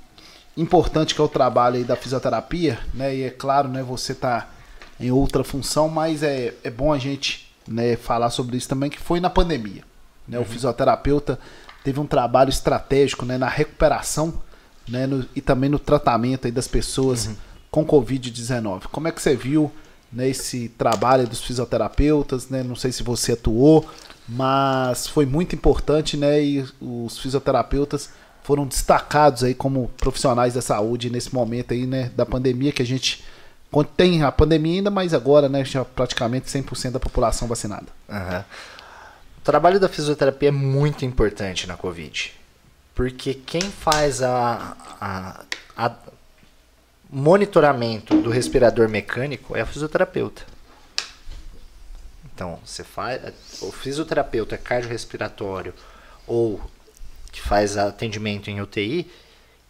importante 0.56 1.14
que 1.14 1.20
é 1.20 1.24
o 1.24 1.28
trabalho 1.28 1.76
aí 1.76 1.84
da 1.84 1.96
fisioterapia, 1.96 2.78
né? 2.94 3.14
E 3.14 3.22
é 3.24 3.30
claro, 3.30 3.68
né, 3.68 3.82
você 3.82 4.14
tá 4.14 4.48
em 4.98 5.10
outra 5.10 5.42
função, 5.44 5.88
mas 5.88 6.22
é, 6.22 6.54
é 6.64 6.70
bom 6.70 6.92
a 6.92 6.98
gente 6.98 7.50
né, 7.66 7.96
falar 7.96 8.30
sobre 8.30 8.56
isso 8.56 8.68
também, 8.68 8.90
que 8.90 8.98
foi 8.98 9.20
na 9.20 9.30
pandemia. 9.30 9.82
Né? 10.26 10.38
O 10.38 10.44
fisioterapeuta 10.44 11.38
teve 11.84 11.98
um 12.00 12.06
trabalho 12.06 12.50
estratégico 12.50 13.24
né, 13.24 13.38
na 13.38 13.48
recuperação 13.48 14.34
né, 14.88 15.06
no- 15.06 15.24
e 15.34 15.40
também 15.40 15.70
no 15.70 15.78
tratamento 15.78 16.46
aí 16.46 16.52
das 16.52 16.68
pessoas 16.68 17.30
com 17.70 17.84
Covid-19. 17.86 18.82
Como 18.90 19.08
é 19.08 19.12
que 19.12 19.22
você 19.22 19.34
viu 19.36 19.70
né, 20.12 20.28
esse 20.28 20.68
trabalho 20.70 21.26
dos 21.26 21.40
fisioterapeutas? 21.42 22.48
Né? 22.48 22.62
Não 22.62 22.76
sei 22.76 22.92
se 22.92 23.02
você 23.02 23.32
atuou, 23.32 23.88
mas 24.28 25.06
foi 25.06 25.26
muito 25.26 25.54
importante 25.54 26.16
né, 26.16 26.42
e 26.42 26.64
os 26.80 27.18
fisioterapeutas 27.18 28.10
foram 28.42 28.66
destacados 28.66 29.44
aí 29.44 29.54
como 29.54 29.88
profissionais 29.96 30.54
da 30.54 30.62
saúde 30.62 31.10
nesse 31.10 31.34
momento 31.34 31.72
aí, 31.72 31.86
né, 31.86 32.10
da 32.16 32.26
pandemia 32.26 32.72
que 32.72 32.82
a 32.82 32.86
gente 32.86 33.24
tem 33.96 34.22
a 34.22 34.32
pandemia 34.32 34.78
ainda, 34.78 34.90
mas 34.90 35.14
agora, 35.14 35.48
né, 35.48 35.64
já 35.64 35.84
praticamente 35.84 36.46
100% 36.46 36.92
da 36.92 37.00
população 37.00 37.46
vacinada. 37.46 37.86
Aham. 38.08 38.44
O 39.38 39.42
trabalho 39.42 39.80
da 39.80 39.88
fisioterapia 39.88 40.48
é 40.48 40.52
muito 40.52 41.04
importante 41.04 41.66
na 41.66 41.76
Covid. 41.76 42.32
Porque 42.94 43.34
quem 43.34 43.62
faz 43.62 44.20
a, 44.20 44.76
a, 45.00 45.40
a 45.76 45.92
monitoramento 47.10 48.20
do 48.20 48.30
respirador 48.30 48.88
mecânico 48.88 49.56
é 49.56 49.62
o 49.62 49.66
fisioterapeuta. 49.66 50.42
Então, 52.32 52.58
você 52.64 52.84
faz. 52.84 53.20
O 53.60 53.72
fisioterapeuta 53.72 54.56
cardiorrespiratório 54.56 55.74
ou 56.26 56.60
que 57.32 57.40
faz 57.40 57.76
atendimento 57.76 58.48
em 58.48 58.60
UTI, 58.60 59.10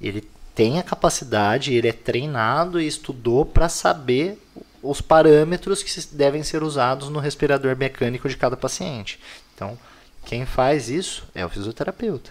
ele 0.01 0.29
tem 0.55 0.79
a 0.79 0.83
capacidade, 0.83 1.75
ele 1.75 1.89
é 1.89 1.93
treinado 1.93 2.81
e 2.81 2.87
estudou 2.87 3.45
para 3.45 3.69
saber 3.69 4.39
os 4.83 5.01
parâmetros 5.01 5.83
que 5.83 6.15
devem 6.15 6.43
ser 6.43 6.63
usados 6.63 7.09
no 7.09 7.19
respirador 7.19 7.77
mecânico 7.77 8.29
de 8.29 8.37
cada 8.37 8.57
paciente. 8.57 9.19
Então, 9.55 9.79
quem 10.25 10.47
faz 10.47 10.89
isso 10.89 11.25
é 11.35 11.45
o 11.45 11.49
fisioterapeuta. 11.49 12.31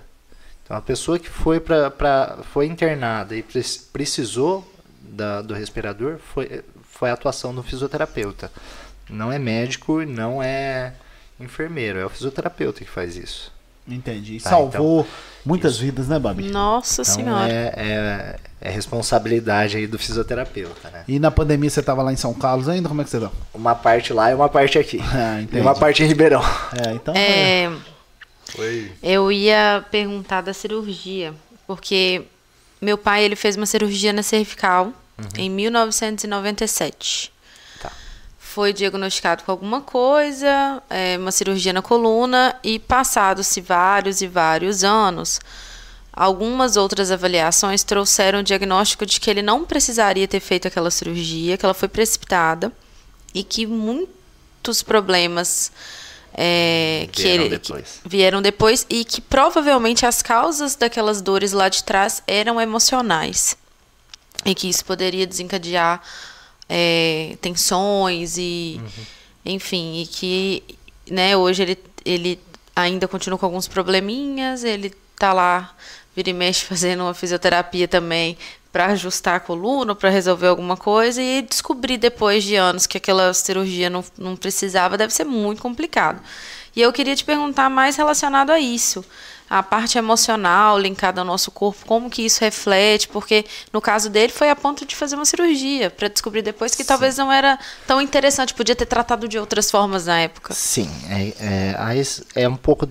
Então, 0.63 0.77
a 0.77 0.81
pessoa 0.81 1.17
que 1.17 1.29
foi, 1.29 1.59
pra, 1.59 1.89
pra, 1.89 2.39
foi 2.53 2.67
internada 2.67 3.35
e 3.35 3.43
precisou 3.91 4.67
da, 5.09 5.41
do 5.41 5.53
respirador 5.53 6.17
foi, 6.17 6.63
foi 6.83 7.09
a 7.09 7.13
atuação 7.13 7.53
do 7.53 7.63
fisioterapeuta. 7.63 8.51
Não 9.09 9.31
é 9.31 9.39
médico, 9.39 10.05
não 10.05 10.41
é 10.41 10.93
enfermeiro, 11.39 11.99
é 11.99 12.05
o 12.05 12.09
fisioterapeuta 12.09 12.83
que 12.83 12.89
faz 12.89 13.15
isso. 13.15 13.51
Entendi. 13.87 14.39
Tá, 14.39 14.51
Salvou 14.51 15.01
então, 15.01 15.11
muitas 15.43 15.73
isso. 15.73 15.81
vidas, 15.81 16.07
né, 16.07 16.19
Babi? 16.19 16.43
Nossa 16.43 17.01
então, 17.01 17.13
Senhora. 17.15 17.51
É, 17.51 17.73
é, 17.75 18.39
é, 18.61 18.69
responsabilidade 18.69 19.77
aí 19.77 19.87
do 19.87 19.97
fisioterapeuta, 19.97 20.89
né? 20.91 21.03
E 21.07 21.17
na 21.17 21.31
pandemia 21.31 21.69
você 21.69 21.79
estava 21.79 22.03
lá 22.03 22.13
em 22.13 22.15
São 22.15 22.33
Carlos 22.33 22.69
ainda? 22.69 22.87
Como 22.87 23.01
é 23.01 23.03
que 23.03 23.09
você 23.09 23.19
tá? 23.19 23.31
Uma 23.53 23.73
parte 23.73 24.13
lá 24.13 24.29
e 24.29 24.35
uma 24.35 24.49
parte 24.49 24.77
aqui. 24.77 24.99
Ah, 25.11 25.41
e 25.41 25.59
uma 25.59 25.73
parte 25.73 26.03
em 26.03 26.05
Ribeirão. 26.05 26.41
É, 26.85 26.93
então. 26.93 27.15
É... 27.15 27.63
é. 27.63 27.71
Eu 29.01 29.31
ia 29.31 29.83
perguntar 29.89 30.41
da 30.41 30.53
cirurgia, 30.53 31.33
porque 31.65 32.23
meu 32.81 32.97
pai 32.97 33.23
ele 33.23 33.35
fez 33.35 33.55
uma 33.55 33.65
cirurgia 33.65 34.13
na 34.13 34.23
cervical 34.23 34.91
uhum. 35.19 35.29
em 35.37 35.49
1997 35.49 37.31
foi 38.49 38.73
diagnosticado 38.73 39.43
com 39.43 39.51
alguma 39.51 39.79
coisa, 39.79 40.81
é, 40.89 41.15
uma 41.19 41.31
cirurgia 41.31 41.71
na 41.71 41.83
coluna, 41.83 42.55
e 42.63 42.79
passados-se 42.79 43.61
vários 43.61 44.21
e 44.21 44.27
vários 44.27 44.83
anos, 44.83 45.39
algumas 46.11 46.75
outras 46.75 47.11
avaliações 47.11 47.83
trouxeram 47.83 48.39
o 48.39 48.43
diagnóstico 48.43 49.05
de 49.05 49.19
que 49.19 49.29
ele 49.29 49.43
não 49.43 49.65
precisaria 49.65 50.27
ter 50.27 50.39
feito 50.39 50.67
aquela 50.67 50.89
cirurgia, 50.89 51.57
que 51.57 51.63
ela 51.63 51.75
foi 51.75 51.87
precipitada 51.87 52.71
e 53.35 53.43
que 53.43 53.67
muitos 53.67 54.81
problemas 54.81 55.71
é, 56.33 57.07
que, 57.11 57.27
ele, 57.27 57.49
depois. 57.49 57.99
que 58.01 58.09
vieram 58.09 58.41
depois 58.41 58.83
e 58.89 59.05
que 59.05 59.21
provavelmente 59.21 60.07
as 60.07 60.23
causas 60.23 60.75
daquelas 60.75 61.21
dores 61.21 61.51
lá 61.51 61.69
de 61.69 61.83
trás 61.83 62.23
eram 62.25 62.59
emocionais 62.59 63.55
e 64.45 64.55
que 64.55 64.69
isso 64.69 64.85
poderia 64.85 65.27
desencadear 65.27 66.01
é, 66.67 67.35
tensões 67.41 68.37
e 68.37 68.79
uhum. 68.79 69.03
enfim 69.45 70.01
e 70.01 70.05
que 70.05 70.63
né 71.09 71.35
hoje 71.35 71.63
ele 71.63 71.77
ele 72.05 72.39
ainda 72.75 73.07
continua 73.07 73.37
com 73.37 73.45
alguns 73.45 73.67
probleminhas 73.67 74.63
ele 74.63 74.93
tá 75.17 75.33
lá 75.33 75.73
vira 76.15 76.29
e 76.29 76.33
mexe 76.33 76.63
fazendo 76.65 77.01
uma 77.01 77.13
fisioterapia 77.13 77.87
também 77.87 78.37
para 78.71 78.85
ajustar 78.87 79.35
a 79.35 79.39
coluna 79.39 79.95
para 79.95 80.09
resolver 80.09 80.47
alguma 80.47 80.77
coisa 80.77 81.21
e 81.21 81.41
descobrir 81.41 81.97
depois 81.97 82.43
de 82.43 82.55
anos 82.55 82.85
que 82.85 82.97
aquela 82.97 83.33
cirurgia 83.33 83.89
não, 83.89 84.05
não 84.17 84.35
precisava 84.35 84.97
deve 84.97 85.13
ser 85.13 85.23
muito 85.25 85.61
complicado 85.61 86.21
e 86.75 86.81
eu 86.81 86.93
queria 86.93 87.15
te 87.15 87.25
perguntar 87.25 87.69
mais 87.69 87.95
relacionado 87.95 88.51
a 88.51 88.59
isso 88.59 89.03
a 89.49 89.63
parte 89.63 89.97
emocional 89.97 90.77
linkada 90.77 91.21
ao 91.21 91.25
nosso 91.25 91.49
corpo, 91.51 91.85
como 91.85 92.09
que 92.09 92.21
isso 92.21 92.39
reflete, 92.41 93.07
porque 93.07 93.45
no 93.73 93.81
caso 93.81 94.09
dele 94.09 94.31
foi 94.31 94.49
a 94.49 94.55
ponto 94.55 94.85
de 94.85 94.95
fazer 94.95 95.15
uma 95.15 95.25
cirurgia, 95.25 95.89
para 95.89 96.07
descobrir 96.07 96.41
depois 96.41 96.75
que 96.75 96.83
Sim. 96.83 96.87
talvez 96.87 97.17
não 97.17 97.31
era 97.31 97.57
tão 97.87 98.01
interessante, 98.01 98.53
podia 98.53 98.75
ter 98.75 98.85
tratado 98.85 99.27
de 99.27 99.39
outras 99.39 99.71
formas 99.71 100.05
na 100.05 100.19
época. 100.19 100.53
Sim, 100.53 100.89
é, 101.09 101.33
é, 101.39 102.43
é 102.43 102.47
um 102.47 102.55
pouco 102.55 102.87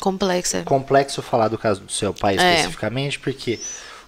complexo, 0.00 0.56
é. 0.56 0.62
complexo 0.62 1.22
falar 1.22 1.48
do 1.48 1.58
caso 1.58 1.80
do 1.80 1.92
seu 1.92 2.14
pai 2.14 2.36
é. 2.38 2.54
especificamente, 2.54 3.18
porque 3.18 3.60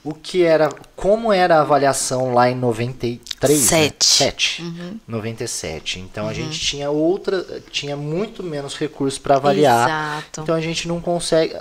o 0.04 0.12
que 0.12 0.44
era, 0.44 0.68
como 0.94 1.32
era 1.32 1.56
a 1.56 1.60
avaliação 1.62 2.34
lá 2.34 2.50
em 2.50 2.54
93, 2.54 3.58
Sete. 3.58 4.22
Né? 4.22 4.30
7, 4.30 4.62
uhum. 4.62 5.00
97. 5.08 5.98
Então 6.00 6.24
uhum. 6.24 6.30
a 6.30 6.34
gente 6.34 6.60
tinha 6.60 6.90
outra, 6.90 7.62
tinha 7.70 7.96
muito 7.96 8.42
menos 8.42 8.76
recursos 8.76 9.18
para 9.18 9.36
avaliar. 9.36 9.88
Exato. 9.88 10.42
Então 10.42 10.54
a 10.54 10.60
gente 10.60 10.86
não 10.86 11.00
consegue 11.00 11.56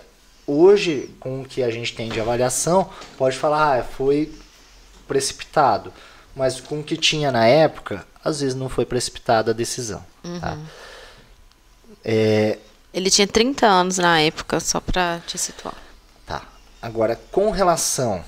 hoje 0.45 1.09
com 1.21 1.41
o 1.41 1.45
que 1.45 1.63
a 1.63 1.71
gente 1.71 1.95
tem 1.95 2.09
de 2.09 2.19
avaliação, 2.19 2.89
pode 3.17 3.37
falar, 3.37 3.79
ah, 3.79 3.83
foi 3.83 4.29
precipitado, 5.07 5.93
mas 6.35 6.59
com 6.59 6.81
o 6.81 6.83
que 6.83 6.97
tinha 6.97 7.31
na 7.31 7.47
época, 7.47 8.05
às 8.21 8.41
vezes 8.41 8.55
não 8.55 8.67
foi 8.67 8.85
precipitada 8.85 9.51
a 9.51 9.53
decisão, 9.53 10.03
uhum. 10.21 10.39
tá? 10.41 10.57
É, 12.03 12.57
Ele 12.93 13.09
tinha 13.09 13.25
30 13.25 13.65
anos 13.65 13.97
na 13.97 14.19
época, 14.19 14.59
só 14.59 14.81
para 14.81 15.21
te 15.25 15.37
situar. 15.37 15.77
Tá. 16.25 16.41
Agora, 16.81 17.17
com 17.31 17.49
relação 17.49 18.21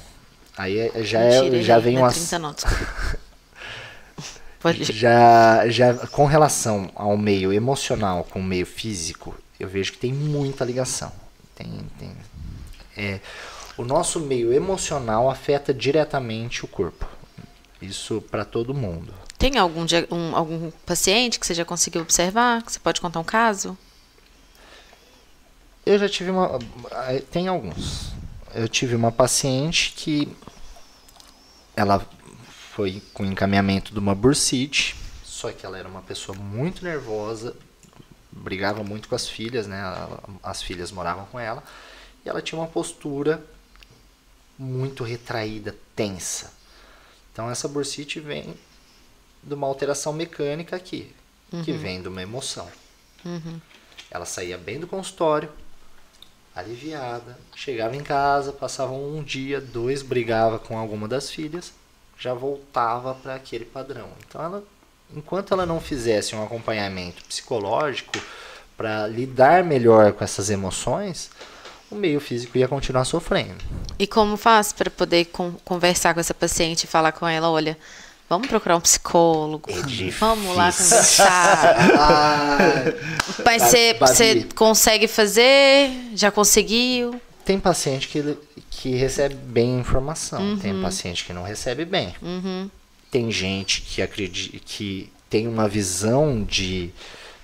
Aí 0.57 0.79
é, 0.79 1.03
já, 1.03 1.19
é, 1.19 1.41
Mentira, 1.41 1.57
é, 1.57 1.63
já 1.63 1.79
vem 1.79 1.97
uma. 1.97 2.09
já, 4.73 5.67
já 5.67 5.93
com 6.07 6.25
relação 6.25 6.89
ao 6.95 7.17
meio 7.17 7.51
emocional 7.51 8.23
com 8.23 8.39
o 8.39 8.43
meio 8.43 8.65
físico, 8.65 9.35
eu 9.59 9.67
vejo 9.67 9.91
que 9.91 9.97
tem 9.97 10.13
muita 10.13 10.63
ligação. 10.63 11.11
Tem, 11.53 11.67
tem, 11.99 12.11
é, 12.95 13.19
o 13.77 13.83
nosso 13.83 14.19
meio 14.19 14.53
emocional 14.53 15.29
afeta 15.29 15.73
diretamente 15.73 16.63
o 16.63 16.67
corpo. 16.67 17.05
Isso 17.81 18.21
para 18.31 18.45
todo 18.45 18.73
mundo. 18.73 19.13
Tem 19.37 19.57
algum, 19.57 19.85
um, 20.11 20.35
algum 20.35 20.71
paciente 20.85 21.39
que 21.39 21.45
você 21.45 21.53
já 21.53 21.65
conseguiu 21.65 22.01
observar? 22.01 22.63
Que 22.63 22.71
você 22.71 22.79
pode 22.79 23.01
contar 23.01 23.19
um 23.19 23.23
caso? 23.23 23.77
Eu 25.85 25.99
já 25.99 26.09
tive 26.09 26.31
uma. 26.31 26.57
Tem 27.29 27.47
alguns. 27.47 28.14
Eu 28.55 28.69
tive 28.69 28.95
uma 28.95 29.11
paciente 29.11 29.91
que 29.91 30.33
ela 31.75 31.99
foi 32.71 33.01
com 33.13 33.25
encaminhamento 33.25 33.91
de 33.91 33.99
uma 33.99 34.15
bursite, 34.15 34.95
só 35.25 35.51
que 35.51 35.65
ela 35.65 35.77
era 35.77 35.89
uma 35.89 36.01
pessoa 36.01 36.37
muito 36.37 36.81
nervosa, 36.81 37.53
brigava 38.31 38.81
muito 38.81 39.09
com 39.09 39.15
as 39.15 39.27
filhas, 39.27 39.67
né? 39.67 39.81
As 40.41 40.61
filhas 40.61 40.89
moravam 40.89 41.25
com 41.25 41.37
ela, 41.37 41.61
e 42.25 42.29
ela 42.29 42.41
tinha 42.41 42.57
uma 42.57 42.67
postura 42.67 43.43
muito 44.57 45.03
retraída, 45.03 45.75
tensa. 45.93 46.53
Então 47.33 47.51
essa 47.51 47.67
bursite 47.67 48.21
vem 48.21 48.55
de 49.43 49.53
uma 49.53 49.67
alteração 49.67 50.13
mecânica 50.13 50.77
aqui, 50.77 51.13
uhum. 51.51 51.61
que 51.61 51.73
vem 51.73 52.01
de 52.01 52.07
uma 52.07 52.21
emoção. 52.21 52.69
Uhum. 53.25 53.59
Ela 54.09 54.25
saía 54.25 54.57
bem 54.57 54.79
do 54.79 54.87
consultório, 54.87 55.51
aliviada. 56.55 57.37
Chegava 57.55 57.95
em 57.95 58.03
casa, 58.03 58.53
passava 58.53 58.93
um 58.93 59.21
dia, 59.21 59.59
dois, 59.59 60.01
brigava 60.01 60.57
com 60.57 60.77
alguma 60.77 61.07
das 61.07 61.29
filhas, 61.29 61.73
já 62.17 62.33
voltava 62.33 63.13
para 63.13 63.35
aquele 63.35 63.65
padrão. 63.65 64.07
Então, 64.25 64.41
ela, 64.41 64.63
enquanto 65.15 65.53
ela 65.53 65.65
não 65.65 65.81
fizesse 65.81 66.35
um 66.35 66.43
acompanhamento 66.43 67.23
psicológico 67.25 68.17
para 68.77 69.05
lidar 69.07 69.63
melhor 69.63 70.13
com 70.13 70.23
essas 70.23 70.49
emoções, 70.49 71.29
o 71.91 71.95
meio 71.95 72.19
físico 72.19 72.57
ia 72.57 72.67
continuar 72.67 73.05
sofrendo. 73.05 73.63
E 73.99 74.07
como 74.07 74.37
faz 74.37 74.73
para 74.73 74.89
poder 74.89 75.25
con 75.25 75.53
conversar 75.63 76.13
com 76.13 76.19
essa 76.19 76.33
paciente 76.33 76.83
e 76.83 76.87
falar 76.87 77.11
com 77.11 77.27
ela, 77.27 77.49
olha, 77.49 77.77
Vamos 78.27 78.47
procurar 78.47 78.77
um 78.77 78.81
psicólogo. 78.81 79.69
É 79.69 80.09
Vamos 80.11 80.55
lá 80.55 80.71
conversar. 80.71 81.75
ah, 81.99 82.57
Mas 83.45 83.61
você, 83.63 83.93
você 83.93 84.43
consegue 84.55 85.07
fazer? 85.07 85.91
Já 86.15 86.31
conseguiu? 86.31 87.21
Tem 87.43 87.59
paciente 87.59 88.07
que, 88.07 88.37
que 88.71 88.95
recebe 88.95 89.35
bem 89.35 89.79
informação. 89.79 90.41
Uhum. 90.41 90.57
Tem 90.57 90.81
paciente 90.81 91.23
que 91.23 91.33
não 91.33 91.43
recebe 91.43 91.85
bem. 91.85 92.15
Uhum. 92.19 92.69
Tem 93.11 93.31
gente 93.31 93.81
que 93.83 94.01
acredita 94.01 94.57
que 94.65 95.11
tem 95.29 95.47
uma 95.47 95.67
visão 95.67 96.43
de 96.43 96.89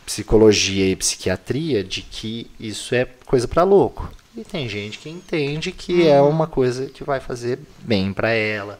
psicologia 0.04 0.90
e 0.90 0.96
psiquiatria 0.96 1.84
de 1.84 2.02
que 2.02 2.50
isso 2.60 2.96
é 2.96 3.06
coisa 3.26 3.48
para 3.48 3.64
louco. 3.64 4.12
E 4.36 4.44
tem 4.44 4.68
gente 4.68 4.98
que 4.98 5.10
entende 5.10 5.72
que 5.72 6.08
é 6.08 6.20
uhum. 6.20 6.28
é 6.28 6.30
uma 6.30 6.48
coisa 6.48 6.88
que 6.88 7.04
vai 7.04 7.20
fazer 7.20 7.60
bem 7.84 8.12
para 8.12 8.32
ela 8.32 8.80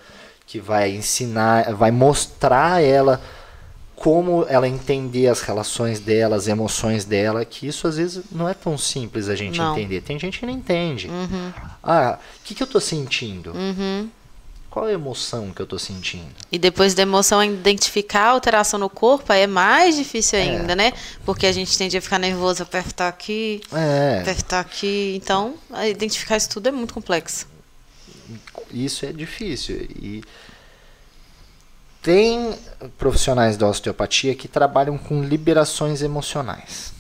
que 0.52 0.60
vai 0.60 0.92
ensinar, 0.94 1.74
vai 1.76 1.92
mostrar 1.92 2.74
a 2.74 2.82
ela 2.82 3.22
como 3.96 4.46
ela 4.50 4.68
entender 4.68 5.28
as 5.28 5.40
relações 5.40 6.02
dela, 6.02 6.36
as 6.36 6.46
emoções 6.46 7.06
dela, 7.06 7.46
que 7.46 7.66
isso 7.66 7.88
às 7.88 7.96
vezes 7.96 8.26
não 8.30 8.50
é 8.50 8.54
tão 8.54 8.78
simples 8.78 9.30
a 9.30 9.36
gente 9.36 9.58
não. 9.58 9.72
entender. 9.72 10.02
Tem 10.02 10.20
gente 10.20 10.40
que 10.40 10.46
não 10.46 10.52
entende. 10.52 11.08
Uhum. 11.08 11.54
Ah, 11.82 12.20
o 12.20 12.44
que, 12.44 12.54
que 12.54 12.62
eu 12.62 12.66
estou 12.66 12.82
sentindo? 12.82 13.54
Uhum. 13.54 14.10
Qual 14.70 14.86
a 14.86 14.92
emoção 14.92 15.52
que 15.52 15.62
eu 15.62 15.64
estou 15.64 15.80
sentindo? 15.80 16.28
E 16.52 16.60
depois 16.60 16.94
da 16.94 17.04
emoção, 17.04 17.42
identificar 17.42 18.24
a 18.24 18.30
alteração 18.32 18.78
no 18.78 18.90
corpo 18.90 19.32
é 19.32 19.48
mais 19.48 19.96
difícil 19.96 20.38
é. 20.38 20.42
ainda, 20.42 20.74
é. 20.74 20.76
né? 20.76 20.94
Porque 21.24 21.48
a 21.48 21.52
gente 21.54 21.78
tende 21.78 21.96
a 21.96 22.02
ficar 22.02 22.20
nervoso, 22.20 22.62
apertar 22.62 23.08
aqui, 23.08 23.62
é. 23.72 24.20
apertar 24.20 24.60
aqui. 24.60 25.14
Então, 25.16 25.54
identificar 25.90 26.36
isso 26.36 26.50
tudo 26.50 26.68
é 26.68 26.72
muito 26.72 26.94
complexo 26.94 27.51
isso 28.74 29.06
é 29.06 29.12
difícil. 29.12 29.76
E 29.76 30.24
tem 32.02 32.56
profissionais 32.98 33.58
da 33.58 33.68
osteopatia 33.68 34.34
que 34.34 34.48
trabalham 34.48 34.98
com 34.98 35.24
liberações 35.24 36.02
emocionais. 36.02 36.94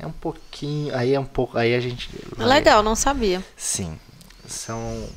É 0.00 0.06
um 0.06 0.12
pouquinho, 0.12 0.94
aí 0.94 1.14
é 1.14 1.20
um 1.20 1.24
pouco, 1.24 1.58
aí 1.58 1.74
a 1.74 1.80
gente. 1.80 2.08
Legal, 2.36 2.82
não 2.82 2.94
sabia. 2.94 3.42
Sim. 3.56 3.98
São 4.46 5.08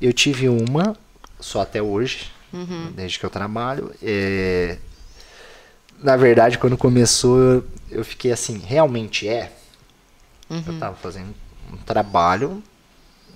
Eu 0.00 0.12
tive 0.12 0.48
uma 0.48 0.96
só 1.38 1.60
até 1.60 1.80
hoje, 1.80 2.30
uhum. 2.52 2.92
desde 2.94 3.18
que 3.18 3.26
eu 3.26 3.30
trabalho. 3.30 3.94
É... 4.02 4.78
Na 6.02 6.16
verdade, 6.16 6.58
quando 6.58 6.76
começou, 6.76 7.38
eu, 7.38 7.66
eu 7.90 8.04
fiquei 8.04 8.30
assim, 8.30 8.58
realmente 8.58 9.28
é? 9.28 9.52
Uhum. 10.48 10.62
Eu 10.66 10.74
estava 10.74 10.96
fazendo 10.96 11.34
um 11.72 11.76
trabalho 11.76 12.62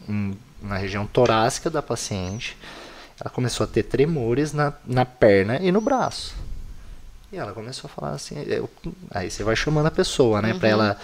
em, 0.09 0.37
na 0.63 0.77
região 0.77 1.07
torácica 1.07 1.69
da 1.69 1.83
paciente. 1.83 2.57
Ela 3.21 3.31
começou 3.31 3.65
a 3.65 3.67
ter 3.67 3.85
tremores 3.85 4.53
na, 4.53 4.73
na 4.87 5.05
perna 5.05 5.59
e 5.59 5.71
no 5.71 5.81
braço. 5.81 6.35
E 7.33 7.37
ela 7.37 7.53
começou 7.53 7.89
a 7.89 7.95
falar 7.95 8.13
assim, 8.13 8.43
eu, 8.47 8.69
aí 9.11 9.31
você 9.31 9.43
vai 9.43 9.57
chamando 9.57 9.87
a 9.87 9.91
pessoa, 9.91 10.43
né, 10.43 10.53
uhum. 10.53 10.59
para 10.59 10.69
ela 10.69 11.01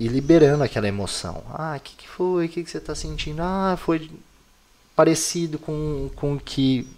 ir 0.00 0.08
liberando 0.08 0.64
aquela 0.64 0.88
emoção. 0.88 1.44
Ah, 1.52 1.74
o 1.76 1.80
que, 1.80 1.94
que 1.94 2.08
foi? 2.08 2.46
O 2.46 2.48
que, 2.48 2.64
que 2.64 2.70
você 2.70 2.78
está 2.78 2.94
sentindo? 2.94 3.40
Ah, 3.40 3.76
foi 3.78 4.10
parecido 4.96 5.58
com, 5.58 6.10
com 6.16 6.34
o 6.34 6.40
que 6.40 6.88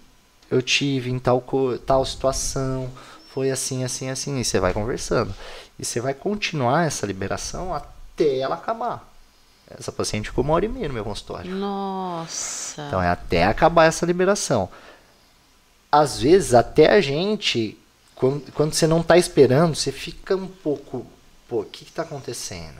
eu 0.50 0.62
tive 0.62 1.10
em 1.10 1.18
tal, 1.18 1.44
tal 1.84 2.04
situação. 2.04 2.90
Foi 3.28 3.50
assim, 3.50 3.84
assim, 3.84 4.08
assim. 4.08 4.40
E 4.40 4.44
você 4.44 4.58
vai 4.58 4.72
conversando. 4.72 5.34
E 5.78 5.84
você 5.84 6.00
vai 6.00 6.14
continuar 6.14 6.86
essa 6.86 7.06
liberação 7.06 7.74
até 7.74 8.38
ela 8.38 8.54
acabar. 8.54 9.13
Essa 9.70 9.90
paciente 9.90 10.28
ficou 10.28 10.44
uma 10.44 10.54
hora 10.54 10.64
e 10.64 10.68
meia 10.68 10.88
no 10.88 10.94
meu 10.94 11.04
consultório. 11.04 11.50
Nossa. 11.50 12.86
Então 12.86 13.02
é 13.02 13.08
até 13.08 13.44
acabar 13.44 13.86
essa 13.86 14.04
liberação. 14.04 14.68
Às 15.90 16.20
vezes, 16.20 16.54
até 16.54 16.92
a 16.92 17.00
gente, 17.00 17.78
quando, 18.14 18.52
quando 18.52 18.74
você 18.74 18.86
não 18.86 19.00
está 19.00 19.16
esperando, 19.16 19.74
você 19.74 19.92
fica 19.92 20.36
um 20.36 20.48
pouco. 20.48 21.06
Pô, 21.48 21.60
o 21.60 21.64
que 21.64 21.84
está 21.84 22.02
acontecendo? 22.02 22.78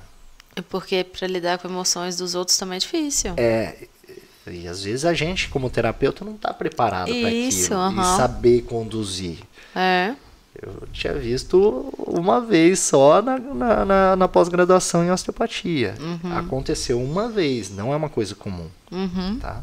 É 0.56 0.62
porque 0.62 1.04
para 1.04 1.26
lidar 1.26 1.58
com 1.58 1.68
emoções 1.68 2.16
dos 2.16 2.34
outros 2.34 2.56
também 2.56 2.76
é 2.76 2.80
difícil. 2.80 3.34
É, 3.36 3.88
e 4.46 4.68
às 4.68 4.84
vezes 4.84 5.04
a 5.04 5.14
gente, 5.14 5.48
como 5.48 5.70
terapeuta, 5.70 6.24
não 6.24 6.34
está 6.34 6.52
preparado 6.52 7.06
para 7.06 7.28
aquilo 7.28 7.76
uhum. 7.76 8.00
e 8.00 8.16
saber 8.16 8.62
conduzir. 8.62 9.38
É. 9.74 10.14
Eu 10.60 10.86
tinha 10.92 11.12
visto 11.14 11.92
uma 11.98 12.40
vez 12.40 12.78
só 12.78 13.20
na, 13.20 13.38
na, 13.38 13.84
na, 13.84 14.16
na 14.16 14.28
pós-graduação 14.28 15.04
em 15.04 15.10
osteopatia. 15.10 15.94
Uhum. 16.00 16.36
Aconteceu 16.38 17.02
uma 17.02 17.28
vez, 17.28 17.70
não 17.70 17.92
é 17.92 17.96
uma 17.96 18.08
coisa 18.08 18.34
comum. 18.34 18.68
Uhum. 18.92 19.38
Tá? 19.40 19.62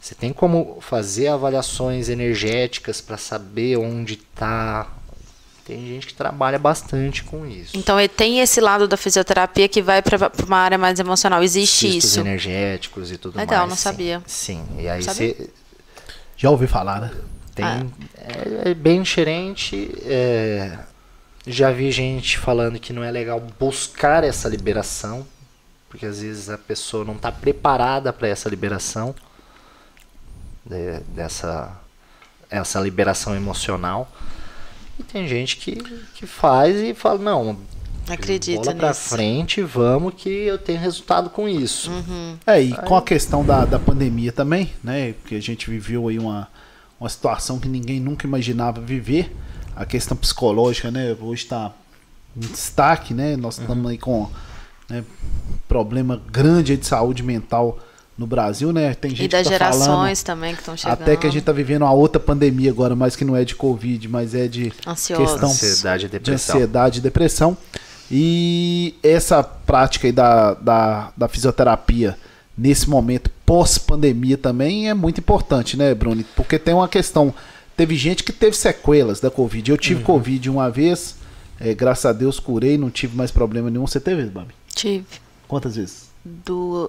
Você 0.00 0.14
tem 0.14 0.32
como 0.32 0.78
fazer 0.80 1.28
avaliações 1.28 2.08
energéticas 2.08 3.00
para 3.00 3.18
saber 3.18 3.76
onde 3.76 4.14
está 4.14 4.88
tem 5.70 5.86
gente 5.86 6.08
que 6.08 6.14
trabalha 6.14 6.58
bastante 6.58 7.22
com 7.22 7.46
isso. 7.46 7.76
Então 7.76 7.96
tem 8.08 8.40
esse 8.40 8.60
lado 8.60 8.88
da 8.88 8.96
fisioterapia 8.96 9.68
que 9.68 9.80
vai 9.80 10.02
para 10.02 10.32
uma 10.44 10.56
área 10.56 10.76
mais 10.76 10.98
emocional. 10.98 11.44
Existe 11.44 11.92
Cistos 11.92 12.10
isso? 12.10 12.20
energéticos 12.20 13.12
e 13.12 13.16
tudo 13.16 13.36
Legal, 13.36 13.60
mais. 13.60 13.70
não 13.70 13.76
sabia. 13.76 14.20
Sim. 14.26 14.64
E 14.78 14.88
aí 14.88 15.00
você. 15.00 15.48
Já 16.36 16.50
ouvi 16.50 16.66
falar, 16.66 17.00
né? 17.00 17.10
Tem, 17.54 17.64
ah. 17.64 17.86
é, 18.16 18.70
é, 18.70 18.74
bem 18.74 19.02
diferente. 19.02 19.90
É, 20.02 20.78
já 21.46 21.70
vi 21.70 21.90
gente 21.90 22.38
falando 22.38 22.78
que 22.78 22.92
não 22.92 23.02
é 23.02 23.10
legal 23.10 23.40
buscar 23.58 24.24
essa 24.24 24.48
liberação, 24.48 25.26
porque 25.88 26.06
às 26.06 26.20
vezes 26.20 26.48
a 26.48 26.58
pessoa 26.58 27.04
não 27.04 27.14
está 27.14 27.32
preparada 27.32 28.12
para 28.12 28.28
essa 28.28 28.48
liberação, 28.48 29.14
de, 30.64 31.00
dessa 31.14 31.76
essa 32.50 32.80
liberação 32.80 33.34
emocional. 33.34 34.10
E 34.98 35.04
tem 35.04 35.26
gente 35.28 35.56
que, 35.56 35.76
que 36.14 36.26
faz 36.26 36.76
e 36.76 36.92
fala, 36.94 37.18
não, 37.18 37.56
Acredita 38.08 38.64
bola 38.64 38.76
pra 38.76 38.94
frente, 38.94 39.62
vamos 39.62 40.14
que 40.14 40.28
eu 40.28 40.58
tenho 40.58 40.80
resultado 40.80 41.30
com 41.30 41.48
isso. 41.48 41.90
Uhum. 41.90 42.36
É, 42.46 42.62
e 42.62 42.72
aí... 42.74 42.86
com 42.86 42.96
a 42.96 43.02
questão 43.02 43.44
da, 43.44 43.64
da 43.64 43.78
pandemia 43.78 44.32
também, 44.32 44.72
né? 44.82 45.12
Porque 45.12 45.36
a 45.36 45.40
gente 45.40 45.70
viveu 45.70 46.08
aí 46.08 46.18
uma, 46.18 46.48
uma 47.00 47.08
situação 47.08 47.58
que 47.58 47.68
ninguém 47.68 47.98
nunca 47.98 48.26
imaginava 48.26 48.80
viver. 48.80 49.34
A 49.74 49.86
questão 49.86 50.16
psicológica, 50.16 50.90
né? 50.90 51.16
Hoje 51.18 51.44
está 51.44 51.72
em 52.36 52.40
destaque, 52.40 53.14
né? 53.14 53.36
Nós 53.36 53.58
estamos 53.58 53.84
uhum. 53.84 53.90
aí 53.90 53.98
com 53.98 54.28
né, 54.88 55.02
problema 55.66 56.20
grande 56.30 56.76
de 56.76 56.86
saúde 56.86 57.22
mental 57.22 57.78
no 58.18 58.26
Brasil, 58.26 58.70
né? 58.70 58.92
Tem 58.92 59.12
gente 59.12 59.24
e 59.24 59.28
das 59.28 59.46
que 59.46 59.46
tá 59.46 59.50
gerações 59.72 60.22
também 60.22 60.52
que 60.52 60.60
estão 60.60 60.76
chegando. 60.76 61.00
Até 61.00 61.16
que 61.16 61.26
a 61.26 61.30
gente 61.30 61.40
está 61.40 61.52
vivendo 61.52 61.82
uma 61.82 61.92
outra 61.92 62.20
pandemia 62.20 62.70
agora, 62.70 62.94
mas 62.94 63.16
que 63.16 63.24
não 63.24 63.34
é 63.34 63.44
de 63.44 63.54
Covid, 63.54 64.06
mas 64.08 64.34
é 64.34 64.46
de 64.46 64.70
Ansiosos. 64.86 65.30
questão 65.30 65.48
ansiedade 65.48 66.04
e 66.04 66.08
depressão. 66.10 66.54
de 66.54 66.62
ansiedade 66.62 66.98
e 66.98 67.02
depressão. 67.02 67.56
E 68.10 68.94
essa 69.02 69.42
prática 69.42 70.06
aí 70.06 70.12
da, 70.12 70.52
da, 70.54 71.12
da 71.16 71.28
fisioterapia 71.28 72.18
nesse 72.58 72.90
momento 72.90 73.30
pós-pandemia 73.50 74.38
também 74.38 74.88
é 74.88 74.94
muito 74.94 75.18
importante, 75.18 75.76
né, 75.76 75.92
Bruno? 75.92 76.24
Porque 76.36 76.56
tem 76.56 76.72
uma 76.72 76.86
questão. 76.86 77.34
Teve 77.76 77.96
gente 77.96 78.22
que 78.22 78.32
teve 78.32 78.56
sequelas 78.56 79.18
da 79.18 79.28
Covid. 79.28 79.72
Eu 79.72 79.76
tive 79.76 79.98
uhum. 79.98 80.06
Covid 80.06 80.48
uma 80.48 80.70
vez, 80.70 81.16
é, 81.58 81.74
graças 81.74 82.06
a 82.06 82.12
Deus 82.12 82.38
curei, 82.38 82.78
não 82.78 82.90
tive 82.90 83.16
mais 83.16 83.32
problema 83.32 83.68
nenhum. 83.68 83.88
Você 83.88 83.98
teve, 83.98 84.24
Babi? 84.26 84.54
Tive. 84.72 85.04
Quantas 85.48 85.74
vezes? 85.74 86.10
Du 86.24 86.88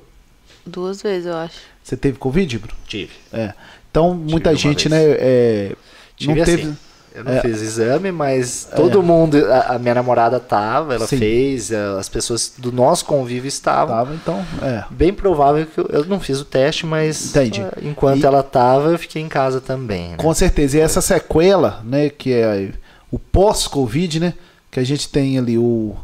Duas 0.63 1.01
vezes, 1.01 1.25
eu 1.25 1.35
acho. 1.35 1.57
Você 1.81 1.97
teve 1.97 2.19
Covid, 2.19 2.59
Bruno? 2.59 2.77
Tive. 2.85 3.13
É. 3.33 3.55
Então, 3.89 4.19
tive 4.19 4.29
muita 4.29 4.55
gente, 4.55 4.87
vez. 4.87 5.01
né, 5.01 5.15
é, 5.17 5.75
tive 6.15 6.35
não 6.35 6.45
teve... 6.45 6.61
Assim. 6.61 6.77
Eu 7.13 7.25
não 7.25 7.33
é, 7.33 7.41
fiz 7.41 7.61
exame, 7.61 8.11
mas 8.11 8.67
é. 8.71 8.75
todo 8.75 8.99
é. 8.99 9.01
mundo, 9.01 9.37
a, 9.51 9.75
a, 9.75 9.79
minha 9.79 9.95
namorada 9.95 10.39
tava, 10.39 10.95
ela 10.95 11.07
Sim. 11.07 11.17
fez, 11.17 11.71
as 11.71 12.07
pessoas 12.07 12.53
do 12.57 12.71
nosso 12.71 13.05
convívio 13.05 13.47
estavam. 13.47 13.95
Tava, 13.95 14.13
então, 14.15 14.45
é. 14.61 14.85
Bem 14.89 15.13
provável 15.13 15.65
que 15.65 15.77
eu, 15.77 15.87
eu 15.89 16.05
não 16.05 16.19
fiz 16.19 16.39
o 16.39 16.45
teste, 16.45 16.85
mas 16.85 17.29
Entendi. 17.29 17.61
Uh, 17.61 17.71
enquanto 17.81 18.23
e, 18.23 18.25
ela 18.25 18.41
tava, 18.41 18.91
eu 18.91 18.99
fiquei 18.99 19.21
em 19.21 19.27
casa 19.27 19.59
também. 19.59 20.11
Né? 20.11 20.17
Com 20.17 20.33
certeza. 20.33 20.77
E 20.77 20.79
essa 20.79 21.01
sequela, 21.01 21.81
né, 21.83 22.09
que 22.09 22.33
é 22.33 22.71
o 23.11 23.19
pós-Covid, 23.19 24.19
né, 24.19 24.33
que 24.69 24.79
a 24.79 24.83
gente 24.83 25.09
tem 25.09 25.37
ali 25.37 25.57
o 25.57 25.95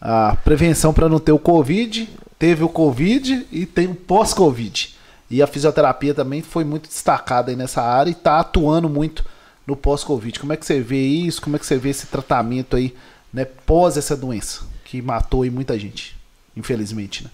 a 0.00 0.36
prevenção 0.44 0.92
para 0.92 1.08
não 1.08 1.18
ter 1.18 1.32
o 1.32 1.38
Covid, 1.38 2.08
teve 2.38 2.62
o 2.62 2.68
Covid 2.68 3.46
e 3.50 3.66
tem 3.66 3.88
o 3.88 3.94
pós-Covid. 3.94 4.94
E 5.30 5.42
a 5.42 5.46
fisioterapia 5.46 6.14
também 6.14 6.40
foi 6.40 6.64
muito 6.64 6.88
destacada 6.88 7.50
aí 7.50 7.56
nessa 7.56 7.82
área 7.82 8.10
e 8.10 8.12
está 8.12 8.40
atuando 8.40 8.88
muito 8.88 9.24
no 9.68 9.76
pós-Covid. 9.76 10.40
Como 10.40 10.54
é 10.54 10.56
que 10.56 10.64
você 10.64 10.80
vê 10.80 11.04
isso? 11.04 11.42
Como 11.42 11.54
é 11.54 11.58
que 11.58 11.66
você 11.66 11.76
vê 11.76 11.90
esse 11.90 12.06
tratamento 12.06 12.74
aí, 12.74 12.96
né, 13.30 13.44
pós 13.44 13.98
essa 13.98 14.16
doença 14.16 14.62
que 14.82 15.02
matou 15.02 15.42
aí 15.42 15.50
muita 15.50 15.78
gente, 15.78 16.16
infelizmente, 16.56 17.24
né? 17.24 17.30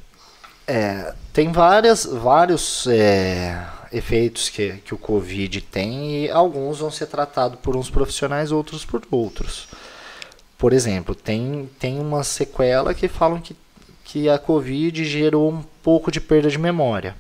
É, 0.66 1.15
tem 1.32 1.52
várias, 1.52 2.05
vários 2.06 2.86
é, 2.86 3.65
efeitos 3.93 4.48
que, 4.48 4.78
que 4.78 4.94
o 4.94 4.98
Covid 4.98 5.61
tem 5.61 6.24
e 6.24 6.31
alguns 6.31 6.78
vão 6.78 6.90
ser 6.90 7.06
tratados 7.06 7.61
por 7.61 7.77
uns 7.77 7.90
profissionais, 7.90 8.51
outros 8.51 8.85
por 8.85 9.02
outros. 9.11 9.69
Por 10.59 10.73
exemplo, 10.73 11.15
tem, 11.15 11.69
tem 11.78 12.01
uma 12.01 12.24
sequela 12.24 12.94
que 12.94 13.06
falam 13.06 13.40
que 13.40 13.55
que 14.05 14.28
a 14.28 14.39
Covid 14.39 15.02
gerou 15.05 15.51
um 15.51 15.62
pouco 15.82 16.12
de 16.12 16.20
perda 16.20 16.48
de 16.48 16.59
memória. 16.59 17.16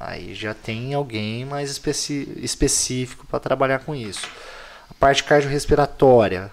Aí 0.00 0.34
já 0.34 0.54
tem 0.54 0.94
alguém 0.94 1.44
mais 1.44 1.70
especi 1.70 2.26
específico 2.36 3.26
para 3.26 3.38
trabalhar 3.38 3.80
com 3.80 3.94
isso. 3.94 4.26
A 4.88 4.94
parte 4.94 5.22
cardiorrespiratória 5.22 6.50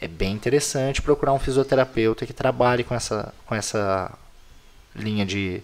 é 0.00 0.08
bem 0.08 0.32
interessante 0.32 1.02
procurar 1.02 1.34
um 1.34 1.38
fisioterapeuta 1.38 2.24
que 2.24 2.32
trabalhe 2.32 2.82
com 2.82 2.94
essa, 2.94 3.34
com 3.44 3.54
essa 3.54 4.10
linha 4.96 5.26
de, 5.26 5.62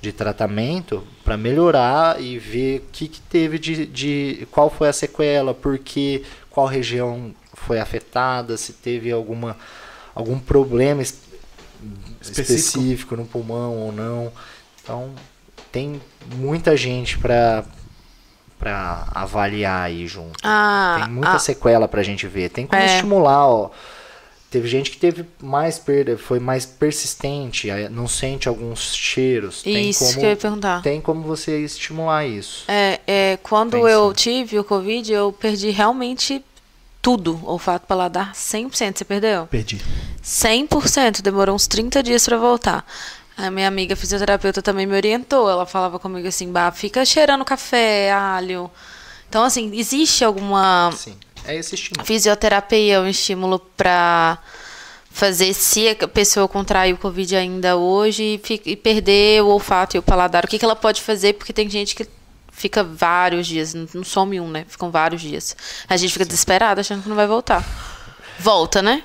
de 0.00 0.12
tratamento 0.12 1.04
para 1.24 1.36
melhorar 1.36 2.20
e 2.22 2.38
ver 2.38 2.78
o 2.78 2.92
que, 2.92 3.08
que 3.08 3.20
teve 3.20 3.58
de, 3.58 3.84
de. 3.84 4.46
qual 4.52 4.70
foi 4.70 4.88
a 4.88 4.92
sequela, 4.92 5.52
porque 5.52 6.22
qual 6.50 6.68
região 6.68 7.34
foi 7.54 7.80
afetada, 7.80 8.56
se 8.56 8.74
teve 8.74 9.10
alguma, 9.10 9.56
algum 10.14 10.38
problema 10.38 11.02
específico. 11.02 12.40
específico 12.40 13.16
no 13.16 13.26
pulmão 13.26 13.76
ou 13.76 13.90
não. 13.90 14.32
Então, 14.80 15.14
tem 15.74 16.00
muita 16.36 16.76
gente 16.76 17.18
para 17.18 17.64
para 18.56 19.08
avaliar 19.12 19.82
aí 19.82 20.06
junto. 20.06 20.38
Ah, 20.42 21.00
tem 21.00 21.12
muita 21.12 21.32
ah, 21.32 21.38
sequela 21.38 21.88
pra 21.88 22.02
gente 22.04 22.26
ver. 22.28 22.48
Tem 22.48 22.64
como 22.64 22.80
é. 22.80 22.86
estimular, 22.86 23.46
ó. 23.48 23.70
Teve 24.48 24.68
gente 24.68 24.92
que 24.92 24.96
teve 24.96 25.26
mais 25.42 25.78
perda, 25.80 26.16
foi 26.16 26.38
mais 26.38 26.64
persistente, 26.64 27.68
não 27.90 28.06
sente 28.06 28.48
alguns 28.48 28.94
cheiros. 28.94 29.56
Isso 29.56 29.64
tem 29.64 29.92
como, 29.92 30.14
que 30.14 30.26
eu 30.26 30.30
ia 30.30 30.36
perguntar. 30.36 30.82
Tem 30.82 31.00
como 31.00 31.22
você 31.22 31.58
estimular 31.58 32.24
isso. 32.24 32.64
É, 32.68 33.00
é 33.06 33.38
quando 33.42 33.72
Pensa. 33.72 33.90
eu 33.90 34.14
tive 34.14 34.58
o 34.60 34.64
Covid, 34.64 35.12
eu 35.12 35.32
perdi 35.32 35.70
realmente 35.70 36.42
tudo, 37.02 37.38
olfato, 37.42 37.86
paladar, 37.86 38.32
100%. 38.32 38.96
Você 38.96 39.04
perdeu? 39.04 39.46
Perdi. 39.48 39.82
100%. 40.24 41.20
Demorou 41.20 41.56
uns 41.56 41.66
30 41.66 42.02
dias 42.02 42.24
para 42.24 42.38
voltar. 42.38 42.86
A 43.36 43.50
minha 43.50 43.66
amiga 43.66 43.96
fisioterapeuta 43.96 44.62
também 44.62 44.86
me 44.86 44.94
orientou. 44.94 45.50
Ela 45.50 45.66
falava 45.66 45.98
comigo 45.98 46.26
assim, 46.28 46.50
bah, 46.52 46.70
fica 46.70 47.04
cheirando 47.04 47.44
café, 47.44 48.12
alho. 48.12 48.70
Então, 49.28 49.42
assim, 49.42 49.74
existe 49.74 50.24
alguma. 50.24 50.92
Sim, 50.96 51.16
é 51.44 51.56
esse 51.56 51.74
estímulo. 51.74 52.06
Fisioterapia, 52.06 53.00
um 53.00 53.08
estímulo 53.08 53.58
para 53.58 54.38
fazer 55.10 55.54
se 55.54 55.88
a 55.88 56.08
pessoa 56.08 56.48
contrair 56.48 56.94
o 56.94 56.98
Covid 56.98 57.36
ainda 57.36 57.76
hoje 57.76 58.40
e, 58.48 58.60
e, 58.66 58.76
perder 58.76 59.42
o 59.42 59.48
olfato 59.48 59.96
e 59.96 59.98
o 59.98 60.02
paladar. 60.02 60.44
O 60.44 60.48
que, 60.48 60.58
que 60.58 60.64
ela 60.64 60.76
pode 60.76 61.02
fazer? 61.02 61.34
Porque 61.34 61.52
tem 61.52 61.68
gente 61.68 61.94
que 61.94 62.06
fica 62.50 62.82
vários 62.82 63.46
dias, 63.46 63.74
não, 63.74 64.04
some 64.04 64.40
um, 64.40 64.48
né? 64.48 64.64
Ficam 64.68 64.90
vários 64.90 65.20
dias. 65.20 65.56
A 65.88 65.96
gente 65.96 66.12
fica 66.12 66.24
desesperado 66.24 66.80
achando 66.80 67.02
que 67.02 67.08
não 67.08 67.16
vai 67.16 67.26
voltar. 67.26 67.64
Volta, 68.38 68.80
né? 68.82 69.02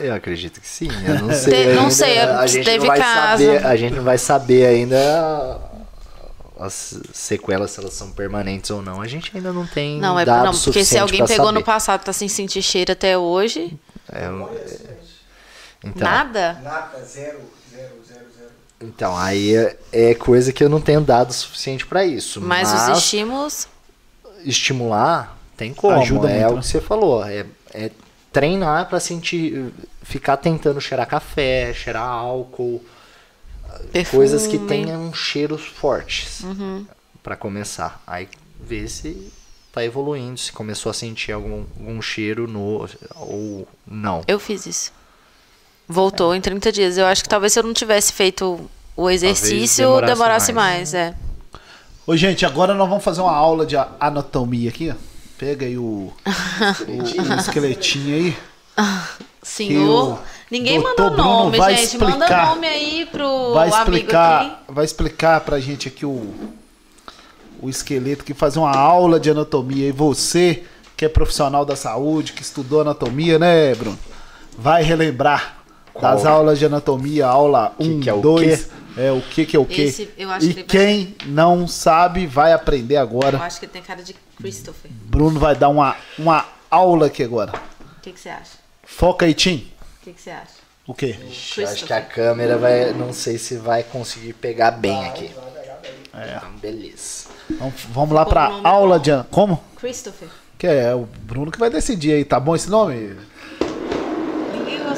Eu 0.00 0.14
acredito 0.14 0.60
que 0.60 0.66
sim. 0.68 0.88
Eu 1.06 1.20
não 1.20 1.30
sei. 1.34 1.66
Te- 1.68 1.72
não 1.74 1.90
sei, 1.90 2.18
a 2.20 2.46
gente 2.46 2.64
teve 2.64 2.86
não 2.86 2.94
caso. 2.96 3.44
saber. 3.44 3.66
A 3.66 3.76
gente 3.76 3.94
não 3.94 4.02
vai 4.04 4.18
saber 4.18 4.66
ainda 4.66 5.60
as 6.58 6.94
sequelas 7.12 7.72
se 7.72 7.80
elas 7.80 7.92
são 7.92 8.10
permanentes 8.12 8.70
ou 8.70 8.80
não. 8.82 9.00
A 9.00 9.06
gente 9.08 9.30
ainda 9.34 9.52
não 9.52 9.66
tem 9.66 9.98
Não, 9.98 10.18
é 10.18 10.24
dados 10.24 10.56
não, 10.58 10.64
porque 10.64 10.84
se 10.84 10.96
alguém 10.98 11.24
pegou 11.26 11.46
saber. 11.46 11.58
no 11.58 11.64
passado 11.64 12.02
e 12.02 12.04
tá 12.04 12.12
sem 12.12 12.28
sentir 12.28 12.62
cheiro 12.62 12.92
até 12.92 13.18
hoje, 13.18 13.76
É, 14.12 14.26
então, 15.84 16.08
nada. 16.08 16.60
Nata, 16.62 17.02
zero, 17.04 17.40
zero, 17.70 17.90
zero, 18.06 18.24
zero. 18.38 18.50
então 18.80 19.16
aí 19.16 19.56
é, 19.56 19.76
é 19.92 20.14
coisa 20.14 20.52
que 20.52 20.62
eu 20.62 20.68
não 20.68 20.80
tenho 20.80 21.00
dado 21.00 21.32
suficiente 21.32 21.84
pra 21.84 22.04
isso. 22.04 22.40
Mas, 22.40 22.72
Mas, 22.72 22.90
os 22.92 22.98
estímulos. 22.98 23.66
estimular 24.44 25.36
tem 25.56 25.74
como. 25.74 26.00
Ajuda 26.00 26.30
é 26.30 26.40
muito, 26.40 26.52
o 26.52 26.54
né? 26.56 26.60
que 26.62 26.66
você 26.68 26.80
falou. 26.80 27.24
É, 27.24 27.44
é 27.74 27.90
treinar 28.32 28.88
pra 28.88 28.98
sentir, 28.98 29.72
ficar 30.02 30.36
tentando 30.36 30.80
cheirar 30.80 31.06
café, 31.06 31.72
cheirar 31.74 32.06
álcool. 32.06 32.82
Perfume. 33.90 34.18
coisas 34.18 34.46
que 34.46 34.58
tenham 34.58 35.14
cheiros 35.14 35.64
fortes 35.64 36.40
Uhum. 36.40 36.86
Pra 37.22 37.36
começar. 37.36 38.02
Aí 38.06 38.28
ver 38.60 38.86
se 38.88 39.32
tá 39.72 39.82
evoluindo, 39.82 40.38
se 40.38 40.52
começou 40.52 40.90
a 40.90 40.92
sentir 40.92 41.32
algum, 41.32 41.64
algum 41.78 42.02
cheiro 42.02 42.46
no 42.46 42.86
ou 43.16 43.66
não. 43.86 44.22
Eu 44.28 44.38
fiz 44.38 44.66
isso. 44.66 44.92
Voltou 45.88 46.34
em 46.34 46.40
30 46.40 46.70
dias. 46.70 46.98
Eu 46.98 47.06
acho 47.06 47.22
que 47.22 47.28
talvez 47.28 47.52
se 47.52 47.58
eu 47.58 47.62
não 47.62 47.72
tivesse 47.72 48.12
feito 48.12 48.68
o 48.96 49.08
exercício, 49.08 49.84
demorasse 49.86 50.12
demorasse, 50.12 50.52
mais. 50.52 50.92
mais. 50.92 50.94
é. 50.94 51.14
Ô, 52.06 52.16
gente, 52.16 52.44
agora 52.44 52.74
nós 52.74 52.88
vamos 52.88 53.04
fazer 53.04 53.20
uma 53.20 53.34
aula 53.34 53.64
de 53.64 53.76
anatomia 53.98 54.68
aqui, 54.68 54.90
ó. 54.90 55.11
Pega 55.42 55.66
aí 55.66 55.76
o, 55.76 55.82
o, 55.82 56.12
o 57.34 57.40
esqueletinho 57.40 58.14
aí. 58.14 58.36
Senhor. 59.42 60.20
Ninguém 60.48 60.78
mandou 60.78 61.10
nome, 61.10 61.58
gente. 61.58 61.98
Manda 61.98 62.12
explicar. 62.12 62.46
nome 62.46 62.64
aí 62.68 63.08
pro 63.10 63.52
Vai 63.52 63.68
amigo 63.68 63.96
explicar, 63.96 64.40
aqui. 64.40 64.56
vai 64.68 64.84
explicar 64.84 65.40
pra 65.40 65.58
gente 65.58 65.88
aqui 65.88 66.06
o, 66.06 66.32
o 67.60 67.68
esqueleto 67.68 68.22
que 68.22 68.32
fazer 68.34 68.60
uma 68.60 68.70
aula 68.70 69.18
de 69.18 69.30
anatomia. 69.30 69.88
E 69.88 69.90
você, 69.90 70.62
que 70.96 71.04
é 71.04 71.08
profissional 71.08 71.64
da 71.64 71.74
saúde, 71.74 72.34
que 72.34 72.42
estudou 72.42 72.82
anatomia, 72.82 73.36
né, 73.36 73.74
Bruno? 73.74 73.98
Vai 74.56 74.84
relembrar 74.84 75.61
Qual? 75.92 76.14
das 76.16 76.24
aulas 76.26 76.58
de 76.58 76.66
anatomia, 76.66 77.26
aula 77.26 77.74
Que 77.78 77.88
1, 77.88 78.00
que 78.00 78.08
é 78.10 78.14
o 78.14 78.20
2. 78.20 78.70
É 78.96 79.10
o 79.10 79.20
que 79.22 79.46
que 79.46 79.56
é 79.56 79.58
o 79.60 79.64
que. 79.64 79.82
Esse, 79.82 80.10
eu 80.18 80.30
acho 80.30 80.46
E 80.46 80.48
que 80.54 80.54
vai- 80.60 80.64
quem 80.64 81.16
não 81.26 81.66
sabe 81.66 82.26
vai 82.26 82.52
aprender 82.52 82.96
Eu 82.96 83.00
agora. 83.02 83.38
acho 83.38 83.58
que 83.58 83.64
ele 83.66 83.72
tem 83.72 83.82
cara 83.82 84.02
de 84.02 84.14
Christopher. 84.36 84.90
Bruno 84.90 85.40
vai 85.40 85.54
dar 85.56 85.68
uma, 85.70 85.96
uma 86.18 86.44
aula 86.70 87.06
aqui 87.06 87.22
agora. 87.22 87.52
O 87.98 88.00
que, 88.02 88.12
que 88.12 88.20
você 88.20 88.28
acha? 88.28 88.58
Foca 88.84 89.24
aí, 89.24 89.32
Tim. 89.32 89.66
O 90.00 90.04
que, 90.04 90.12
que 90.12 90.20
você 90.20 90.30
acha? 90.30 90.62
O 90.86 90.92
quê? 90.92 91.16
Eu 91.56 91.68
acho 91.68 91.86
que 91.86 91.92
a 91.92 92.02
câmera 92.02 92.58
vai, 92.58 92.92
não 92.92 93.12
sei 93.12 93.38
se 93.38 93.56
vai 93.56 93.82
conseguir 93.82 94.32
pegar 94.34 94.72
bem 94.72 95.06
aqui. 95.06 95.30
É. 96.14 96.36
Então, 96.36 96.50
beleza. 96.60 97.28
Vamos, 97.58 97.74
vamos 97.90 98.14
lá 98.14 98.26
pra 98.26 98.48
nome 98.50 98.66
aula 98.68 98.96
é 98.96 98.98
de. 98.98 99.10
Como? 99.30 99.62
Christopher. 99.76 100.28
Que 100.58 100.66
é 100.66 100.94
o 100.94 101.08
Bruno 101.22 101.50
que 101.50 101.58
vai 101.58 101.70
decidir 101.70 102.12
aí, 102.12 102.24
tá 102.24 102.38
bom 102.38 102.54
esse 102.54 102.68
nome? 102.68 103.16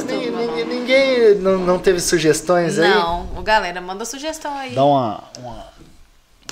Ninguém 0.02 0.30
gostou 0.32 0.64
Ninguém, 0.66 1.34
não, 1.36 1.58
não 1.58 1.78
teve 1.78 2.00
sugestões 2.00 2.78
aí? 2.78 2.88
Não, 2.90 3.28
o 3.36 3.42
galera, 3.42 3.80
manda 3.80 4.04
sugestão 4.04 4.56
aí. 4.56 4.74
Dá 4.74 4.84
uma. 4.84 5.22
uma- 5.38 5.66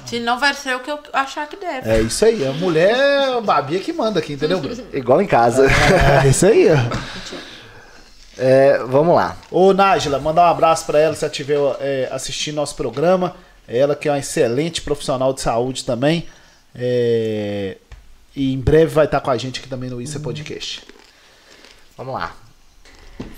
Se 0.07 0.19
não 0.21 0.39
vai 0.39 0.53
ser 0.55 0.75
o 0.77 0.81
que 0.81 0.91
eu 0.91 0.99
achar 1.13 1.47
que 1.49 1.57
deve. 1.57 1.89
É 1.89 2.01
isso 2.01 2.25
aí, 2.25 2.47
a 2.47 2.53
mulher 2.53 2.95
a 3.37 3.41
Babia 3.41 3.79
que 3.81 3.93
manda 3.93 4.19
aqui, 4.21 4.35
entendeu? 4.35 4.61
Igual 4.93 5.21
em 5.23 5.27
casa. 5.27 5.67
É 6.25 6.29
isso 6.29 6.47
aí. 6.47 6.67
É, 8.39 8.79
vamos 8.87 9.15
lá. 9.15 9.37
Ô, 9.51 9.73
Nájila, 9.73 10.19
mandar 10.19 10.43
um 10.49 10.51
abraço 10.51 10.87
pra 10.87 10.99
ela 10.99 11.15
se 11.15 11.25
ela 11.25 11.31
estiver 11.31 11.59
é, 11.81 12.09
assistindo 12.11 12.57
nosso 12.57 12.75
programa. 12.75 13.37
Ela 13.69 13.95
que 13.95 14.09
é 14.09 14.13
uma 14.13 14.19
excelente 14.19 14.83
profissional 14.83 15.33
de 15.33 15.41
saúde 15.41 15.85
também. 15.85 16.27
É, 16.75 17.77
E 18.35 18.53
em 18.53 18.59
breve 18.59 18.87
vai 18.87 19.05
estar 19.05 19.21
com 19.21 19.31
a 19.31 19.37
gente 19.37 19.61
aqui 19.61 19.69
também 19.69 19.91
no 19.91 20.01
Isso 20.01 20.17
é 20.17 20.21
Podcast. 20.21 20.83
Vamos 21.97 22.15
lá. 22.15 22.35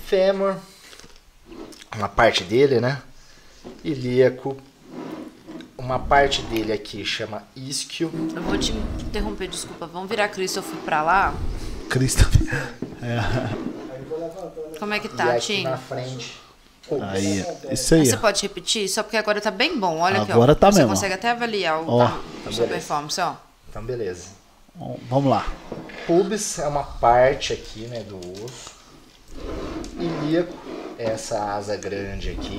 Fêmur. 0.05 0.55
Uma 1.95 2.09
parte 2.09 2.43
dele, 2.43 2.79
né? 2.79 3.01
Ilíaco. 3.83 4.57
Uma 5.77 5.99
parte 5.99 6.41
dele 6.43 6.71
aqui 6.73 7.05
chama 7.05 7.43
isquio. 7.55 8.11
Eu 8.35 8.41
vou 8.41 8.57
te 8.57 8.71
interromper, 8.71 9.47
desculpa. 9.47 9.85
Vamos 9.87 10.09
virar 10.09 10.29
Christopher 10.29 10.77
pra 10.79 11.01
lá? 11.03 11.33
Cristo. 11.89 12.25
Como 14.79 14.93
é 14.93 14.99
que 14.99 15.09
tá, 15.09 15.33
aqui 15.33 15.57
Tim? 15.57 15.63
na 15.63 15.77
frente. 15.77 16.39
Aí, 17.11 17.43
isso 17.71 17.95
aí. 17.95 18.05
Você 18.05 18.17
pode 18.17 18.41
repetir? 18.43 18.87
Só 18.89 19.01
porque 19.03 19.17
agora 19.17 19.41
tá 19.41 19.51
bem 19.51 19.79
bom. 19.79 19.99
Olha 19.99 20.21
aqui, 20.21 20.31
ó. 20.31 20.35
Agora 20.35 20.55
tá 20.55 20.71
Você 20.71 20.79
mesmo, 20.79 20.91
ó. 20.91 20.95
consegue 20.95 21.13
até 21.13 21.31
avaliar 21.31 21.81
o, 21.81 21.89
Ó. 21.89 22.03
a 22.45 22.51
sua 22.51 22.67
performance, 22.67 23.19
ó. 23.19 23.35
Então, 23.69 23.83
beleza. 23.83 24.29
Bom, 24.75 24.99
Vamos 25.09 25.29
lá. 25.31 25.45
Pubis 26.05 26.59
é 26.59 26.67
uma 26.67 26.83
parte 26.83 27.53
aqui, 27.53 27.87
né, 27.87 28.01
do 28.01 28.17
osso. 28.43 28.74
Ilíaco 29.99 30.53
essa 30.97 31.53
asa 31.55 31.75
grande 31.75 32.29
aqui. 32.31 32.55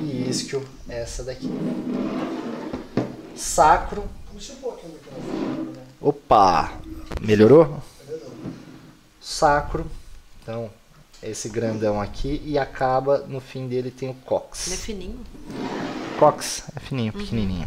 E 0.00 0.28
isquio 0.28 0.66
é 0.88 1.00
essa 1.00 1.22
daqui. 1.22 1.50
Sacro. 3.36 4.04
Opa! 6.00 6.72
Melhorou? 7.20 7.82
Sacro. 9.20 9.86
Então, 10.42 10.70
esse 11.22 11.48
grandão 11.48 12.00
aqui 12.00 12.42
e 12.44 12.58
acaba 12.58 13.18
no 13.18 13.40
fim 13.40 13.66
dele 13.66 13.90
tem 13.90 14.08
o 14.08 14.12
Ele 14.12 14.20
é 14.20 14.28
cox. 14.28 14.74
fininho. 14.76 15.20
Cox 16.18 16.64
é 16.76 16.80
fininho, 16.80 17.12
pequenininho. 17.12 17.66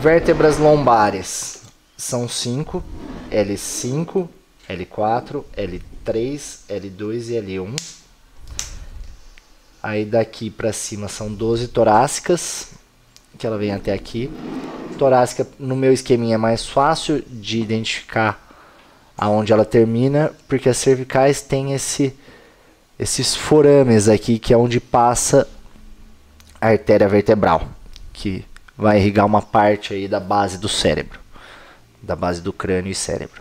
Vértebras 0.00 0.58
lombares 0.58 1.62
são 1.96 2.28
5, 2.28 2.82
L5, 3.30 4.28
L4, 4.76 5.44
L3, 5.56 6.58
L2 6.68 7.30
e 7.30 7.40
L1. 7.40 7.76
Aí 9.82 10.04
daqui 10.04 10.50
pra 10.50 10.72
cima 10.72 11.08
são 11.08 11.32
12 11.32 11.68
torácicas, 11.68 12.68
que 13.38 13.46
ela 13.46 13.56
vem 13.56 13.72
até 13.72 13.92
aqui. 13.92 14.30
Torácica 14.98 15.46
no 15.58 15.74
meu 15.74 15.92
esqueminha 15.92 16.34
é 16.34 16.38
mais 16.38 16.66
fácil 16.66 17.22
de 17.26 17.60
identificar 17.60 18.48
aonde 19.16 19.52
ela 19.52 19.64
termina, 19.64 20.32
porque 20.46 20.68
as 20.68 20.76
cervicais 20.76 21.40
têm 21.40 21.72
esse 21.72 22.14
esses 22.98 23.34
forames 23.34 24.08
aqui, 24.08 24.38
que 24.38 24.52
é 24.52 24.56
onde 24.58 24.78
passa 24.78 25.48
a 26.60 26.68
artéria 26.68 27.08
vertebral, 27.08 27.66
que 28.12 28.44
vai 28.76 28.98
irrigar 28.98 29.24
uma 29.24 29.40
parte 29.40 29.94
aí 29.94 30.06
da 30.06 30.20
base 30.20 30.58
do 30.58 30.68
cérebro, 30.68 31.18
da 32.02 32.14
base 32.14 32.42
do 32.42 32.52
crânio 32.52 32.92
e 32.92 32.94
cérebro. 32.94 33.40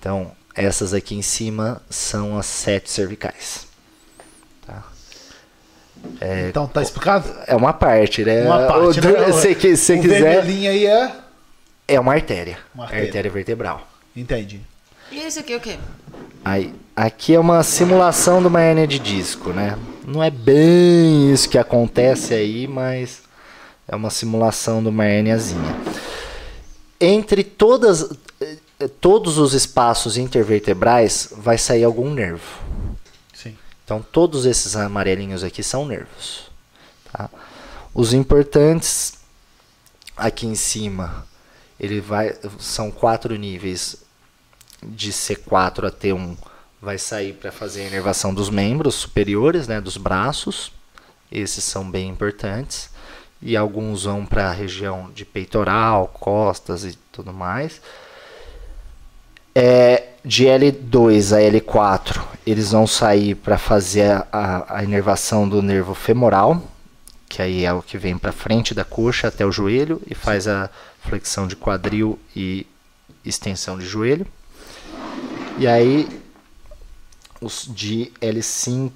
Então, 0.00 0.32
essas 0.54 0.92
aqui 0.94 1.14
em 1.14 1.22
cima 1.22 1.80
são 1.88 2.38
as 2.38 2.46
sete 2.46 2.90
cervicais. 2.90 3.66
Tá? 4.66 4.82
Então, 6.48 6.66
tá 6.66 6.82
explicado? 6.82 7.32
É 7.46 7.54
uma 7.54 7.72
parte, 7.72 8.24
né? 8.24 8.44
Uma 8.44 8.66
parte, 8.66 9.00
O- 9.00 9.02
né? 9.04 9.32
Se, 9.32 9.54
que- 9.54 9.76
se 9.76 9.94
o 9.94 10.00
quiser, 10.00 10.20
vermelhinho 10.20 10.70
aí 10.70 10.86
é... 10.86 11.12
é 11.88 12.00
uma 12.00 12.12
artéria. 12.12 12.58
Uma 12.74 12.84
artéria. 12.84 13.06
artéria 13.06 13.30
vertebral. 13.30 13.86
Entendi. 14.14 14.60
E 15.10 15.18
esse 15.20 15.38
aqui 15.38 15.52
é 15.52 15.56
o 15.56 15.60
quê? 15.60 15.78
Aí, 16.44 16.74
aqui 16.96 17.34
é 17.34 17.38
uma 17.40 17.62
simulação 17.62 18.40
de 18.40 18.48
uma 18.48 18.60
hérnia 18.60 18.86
de 18.86 18.98
disco, 18.98 19.50
né? 19.50 19.78
Não 20.06 20.22
é 20.22 20.30
bem 20.30 21.32
isso 21.32 21.48
que 21.48 21.56
acontece 21.56 22.34
aí, 22.34 22.66
mas 22.66 23.22
é 23.86 23.94
uma 23.94 24.10
simulação 24.10 24.82
de 24.82 24.88
uma 24.88 25.04
hérniazinha. 25.04 25.76
Entre 27.00 27.42
todas, 27.44 28.10
todos 28.88 29.38
os 29.38 29.54
espaços 29.54 30.16
intervertebrais 30.16 31.32
vai 31.36 31.58
sair 31.58 31.84
algum 31.84 32.12
nervo. 32.12 32.62
Sim. 33.32 33.56
Então 33.84 34.02
todos 34.02 34.46
esses 34.46 34.76
amarelinhos 34.76 35.44
aqui 35.44 35.62
são 35.62 35.86
nervos. 35.86 36.50
tá? 37.12 37.28
Os 37.94 38.12
importantes 38.12 39.14
aqui 40.16 40.46
em 40.46 40.54
cima, 40.54 41.26
ele 41.78 42.00
vai 42.00 42.34
são 42.58 42.90
quatro 42.90 43.34
níveis 43.36 43.96
de 44.82 45.12
C4 45.12 45.86
a 45.86 45.90
T1 45.90 46.36
vai 46.82 46.98
sair 46.98 47.34
para 47.34 47.52
fazer 47.52 47.82
a 47.82 47.86
inervação 47.86 48.34
dos 48.34 48.50
membros 48.50 48.96
superiores, 48.96 49.68
né, 49.68 49.80
dos 49.80 49.96
braços. 49.96 50.72
Esses 51.30 51.62
são 51.62 51.88
bem 51.88 52.08
importantes. 52.08 52.90
E 53.40 53.56
alguns 53.56 54.02
vão 54.02 54.26
para 54.26 54.48
a 54.48 54.52
região 54.52 55.08
de 55.14 55.24
peitoral, 55.24 56.08
costas 56.08 56.84
e 56.84 56.98
tudo 57.12 57.32
mais. 57.32 57.80
É, 59.54 60.08
de 60.24 60.44
L2 60.44 61.36
a 61.36 61.40
L4, 61.40 62.22
eles 62.46 62.70
vão 62.72 62.86
sair 62.86 63.34
para 63.34 63.58
fazer 63.58 64.24
a, 64.32 64.78
a, 64.78 64.84
inervação 64.84 65.48
do 65.48 65.60
nervo 65.60 65.94
femoral, 65.94 66.62
que 67.28 67.42
aí 67.42 67.64
é 67.64 67.72
o 67.72 67.82
que 67.82 67.98
vem 67.98 68.16
para 68.16 68.32
frente 68.32 68.74
da 68.74 68.84
coxa 68.84 69.28
até 69.28 69.44
o 69.44 69.52
joelho 69.52 70.00
e 70.06 70.14
faz 70.14 70.48
a 70.48 70.70
flexão 71.00 71.46
de 71.46 71.56
quadril 71.56 72.18
e 72.34 72.66
extensão 73.24 73.78
de 73.78 73.84
joelho. 73.84 74.26
E 75.58 75.66
aí 75.66 76.08
os 77.40 77.68
de 77.68 78.10
L5, 78.20 78.90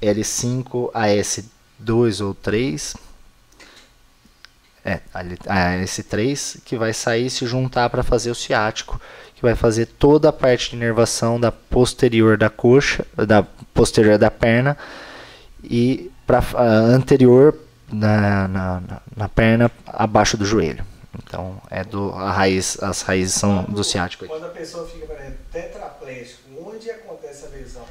L5 0.00 0.90
a 0.92 1.06
S2 1.06 2.24
ou 2.24 2.34
3 2.34 2.94
é, 4.84 5.00
a 5.14 5.22
S3 5.84 6.60
que 6.64 6.76
vai 6.76 6.92
sair 6.92 7.26
e 7.26 7.30
se 7.30 7.46
juntar 7.46 7.88
para 7.88 8.02
fazer 8.02 8.30
o 8.30 8.34
ciático, 8.34 9.00
que 9.42 9.46
vai 9.46 9.56
fazer 9.56 9.86
toda 9.86 10.28
a 10.28 10.32
parte 10.32 10.70
de 10.70 10.76
inervação 10.76 11.38
da 11.38 11.50
posterior 11.50 12.38
da 12.38 12.48
coxa, 12.48 13.04
da 13.16 13.42
posterior 13.74 14.16
da 14.16 14.30
perna 14.30 14.78
e 15.64 16.12
para 16.24 16.40
anterior 16.56 17.58
na, 17.92 18.46
na, 18.46 18.82
na, 19.16 19.28
perna 19.28 19.68
abaixo 19.86 20.36
do 20.36 20.44
joelho. 20.44 20.84
Então 21.18 21.60
é 21.68 21.82
do 21.82 22.12
a 22.12 22.30
raiz, 22.30 22.80
as 22.80 23.02
raízes 23.02 23.34
são 23.34 23.64
do 23.64 23.82
ciático. 23.82 24.26
Quando 24.26 24.46
a 24.46 24.50
pessoa 24.50 24.86
fica 24.86 25.12
exemplo, 25.12 25.38
tetraplégico, 25.50 26.40
onde 26.64 26.88
acontece 26.88 27.46
a 27.46 27.48
lesão? 27.48 27.82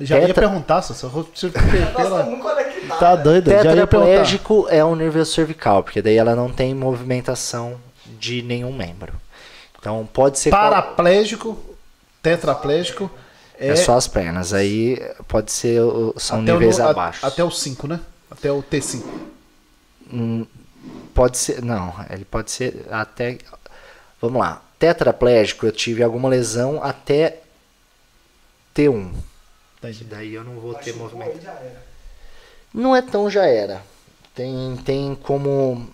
Já 0.00 0.16
Tetra... 0.16 0.28
ia 0.28 0.34
perguntar, 0.34 0.82
só 0.82 1.08
você 1.08 1.50
pela... 1.50 2.24
Tá 2.98 3.14
doido, 3.16 3.50
Tetraplégico 3.50 4.66
é 4.68 4.82
o 4.84 4.94
nível 4.94 5.24
cervical, 5.24 5.82
porque 5.82 6.00
daí 6.00 6.16
ela 6.16 6.34
não 6.34 6.50
tem 6.50 6.74
movimentação 6.74 7.78
de 8.18 8.42
nenhum 8.42 8.72
membro. 8.72 9.12
Então 9.82 10.08
pode 10.12 10.38
ser 10.38 10.50
paraplégico, 10.50 11.54
qual... 11.56 11.76
tetraplégico 12.22 13.10
é... 13.58 13.70
é... 13.70 13.76
só 13.76 13.96
as 13.96 14.06
pernas. 14.06 14.54
Aí 14.54 14.96
pode 15.26 15.50
ser 15.50 15.80
são 16.16 16.40
até 16.40 16.52
níveis 16.52 16.78
no... 16.78 16.88
abaixo. 16.88 17.26
Até 17.26 17.42
o 17.42 17.50
5, 17.50 17.88
né? 17.88 18.00
Até 18.30 18.52
o 18.52 18.62
T5. 18.62 19.02
Hum, 20.14 20.46
pode 21.12 21.36
ser, 21.36 21.62
não, 21.62 21.92
ele 22.10 22.24
pode 22.24 22.50
ser 22.50 22.86
até 22.90 23.38
Vamos 24.22 24.38
lá. 24.38 24.62
Tetraplégico, 24.78 25.66
eu 25.66 25.72
tive 25.72 26.00
alguma 26.00 26.28
lesão 26.28 26.80
até 26.80 27.40
T1. 28.72 29.10
Entendi. 29.78 30.04
Daí 30.04 30.34
eu 30.34 30.44
não 30.44 30.60
vou 30.60 30.74
Mas 30.74 30.84
ter 30.84 30.94
movimento. 30.94 31.40
Não 32.72 32.94
é 32.94 33.02
tão 33.02 33.28
já 33.28 33.44
era. 33.44 33.82
Tem, 34.32 34.78
tem 34.84 35.16
como. 35.16 35.88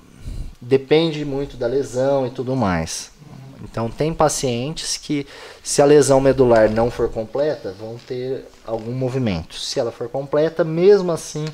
Depende 0.60 1.24
muito 1.24 1.56
da 1.56 1.66
lesão 1.66 2.26
e 2.26 2.30
tudo 2.30 2.54
mais. 2.54 3.10
Então 3.62 3.90
tem 3.90 4.14
pacientes 4.14 4.96
que, 4.96 5.26
se 5.62 5.82
a 5.82 5.84
lesão 5.84 6.20
medular 6.20 6.70
não 6.70 6.90
for 6.90 7.10
completa, 7.10 7.74
vão 7.78 7.98
ter 7.98 8.44
algum 8.66 8.92
movimento. 8.92 9.56
Se 9.56 9.80
ela 9.80 9.90
for 9.90 10.08
completa, 10.08 10.62
mesmo 10.64 11.10
assim, 11.12 11.44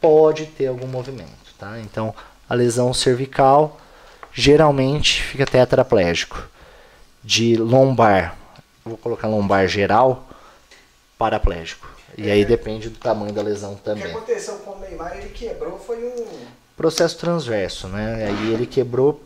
pode 0.00 0.46
ter 0.46 0.66
algum 0.66 0.86
movimento. 0.86 1.30
Tá? 1.58 1.80
Então, 1.80 2.14
a 2.48 2.54
lesão 2.54 2.92
cervical 2.92 3.78
geralmente 4.32 5.22
fica 5.22 5.46
tetraplégico. 5.46 6.48
De 7.24 7.56
lombar, 7.56 8.36
vou 8.84 8.96
colocar 8.96 9.26
lombar 9.26 9.66
geral, 9.66 10.28
paraplégico. 11.18 11.88
E 12.16 12.28
é. 12.28 12.32
aí 12.32 12.44
depende 12.44 12.88
do 12.88 12.98
tamanho 12.98 13.32
da 13.32 13.42
lesão 13.42 13.74
também. 13.74 14.04
O 14.04 14.06
que 14.06 14.12
aconteceu 14.12 14.54
com 14.58 14.72
o 14.72 14.80
Neymar, 14.80 15.16
ele 15.16 15.30
quebrou, 15.30 15.78
foi 15.78 16.04
um... 16.04 16.24
Processo 16.76 17.18
transverso, 17.18 17.88
né? 17.88 18.26
Aí 18.26 18.52
ele 18.52 18.66
quebrou, 18.66 19.20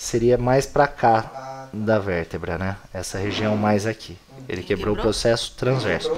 seria 0.00 0.38
mais 0.38 0.64
para 0.64 0.86
cá 0.86 1.18
ah, 1.18 1.22
tá. 1.22 1.68
da 1.74 1.98
vértebra, 1.98 2.56
né? 2.56 2.76
Essa 2.92 3.18
região 3.18 3.54
mais 3.54 3.86
aqui. 3.86 4.16
Ele 4.48 4.62
quebrou, 4.62 4.94
o 4.94 4.98
processo 4.98 5.54
transverso. 5.56 6.10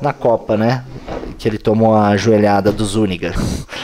Na 0.00 0.12
Copa, 0.12 0.56
né? 0.56 0.84
Que 1.38 1.48
ele 1.48 1.56
tomou 1.56 1.94
a 1.94 2.16
joelhada 2.16 2.72
do 2.72 2.84
Zúñiga. 2.84 3.32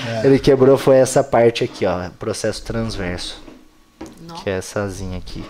É. 0.08 0.26
Ele 0.26 0.40
quebrou 0.40 0.76
foi 0.76 0.96
essa 0.96 1.22
parte 1.22 1.62
aqui, 1.62 1.86
ó, 1.86 2.10
processo 2.18 2.64
transverso. 2.64 3.40
Que 4.42 4.50
é 4.50 4.54
essa 4.54 4.82
asinha 4.82 5.16
aqui. 5.16 5.44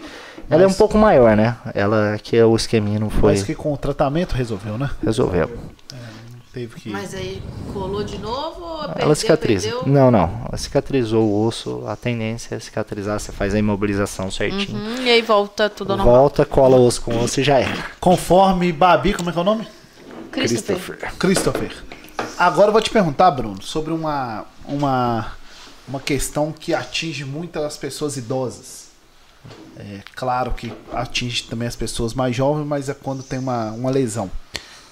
Ela 0.51 0.65
é 0.65 0.66
um 0.66 0.73
pouco 0.73 0.97
maior, 0.98 1.35
né? 1.35 1.56
Ela 1.74 2.19
que 2.23 2.40
o 2.43 2.55
esqueminha 2.55 3.01
não 3.01 3.10
foi. 3.10 3.32
Mas 3.32 3.43
que 3.43 3.55
com 3.55 3.73
o 3.73 3.77
tratamento 3.77 4.35
resolveu, 4.35 4.77
né? 4.77 4.90
Resolveu. 5.02 5.51
Teve 6.59 6.74
que... 6.74 6.90
Mas 6.90 7.14
aí 7.14 7.40
colou 7.72 8.02
de 8.02 8.18
novo 8.18 8.64
ou 8.64 8.78
perdeu, 8.78 9.05
Ela 9.05 9.14
cicatriza. 9.14 9.68
Perdeu? 9.68 9.86
Não, 9.86 10.10
não. 10.10 10.43
Ela 10.48 10.56
cicatrizou 10.56 11.22
o 11.22 11.47
osso. 11.47 11.85
A 11.86 11.94
tendência 11.94 12.56
é 12.56 12.59
cicatrizar. 12.59 13.20
Você 13.20 13.30
faz 13.30 13.55
a 13.55 13.59
imobilização 13.60 14.28
certinho. 14.28 14.76
Uhum, 14.76 15.02
e 15.02 15.09
aí 15.09 15.22
volta 15.22 15.70
tudo 15.70 15.97
normal. 15.97 16.16
Volta, 16.16 16.44
cola 16.44 16.76
osso 16.76 17.02
com 17.02 17.16
osso 17.22 17.40
e 17.40 17.44
já 17.44 17.60
é. 17.60 17.72
Conforme 18.01 18.72
Babi, 18.72 19.14
como 19.14 19.30
é 19.30 19.32
que 19.32 19.39
é 19.39 19.40
o 19.40 19.44
nome? 19.44 19.68
Christopher. 20.32 21.14
Christopher. 21.16 21.72
Agora 22.36 22.70
eu 22.70 22.72
vou 22.72 22.82
te 22.82 22.90
perguntar, 22.90 23.30
Bruno, 23.30 23.62
sobre 23.62 23.93
uma, 23.93 24.44
uma, 24.64 25.32
uma 25.86 26.01
questão 26.01 26.51
que 26.51 26.74
atinge 26.74 27.24
muitas 27.24 27.76
pessoas 27.76 28.16
idosas 28.16 28.89
é 29.78 30.01
claro 30.14 30.52
que 30.52 30.72
atinge 30.93 31.44
também 31.44 31.68
as 31.68 31.76
pessoas 31.76 32.12
mais 32.12 32.35
jovens, 32.35 32.66
mas 32.66 32.89
é 32.89 32.94
quando 32.94 33.22
tem 33.22 33.39
uma, 33.39 33.70
uma 33.70 33.90
lesão. 33.90 34.28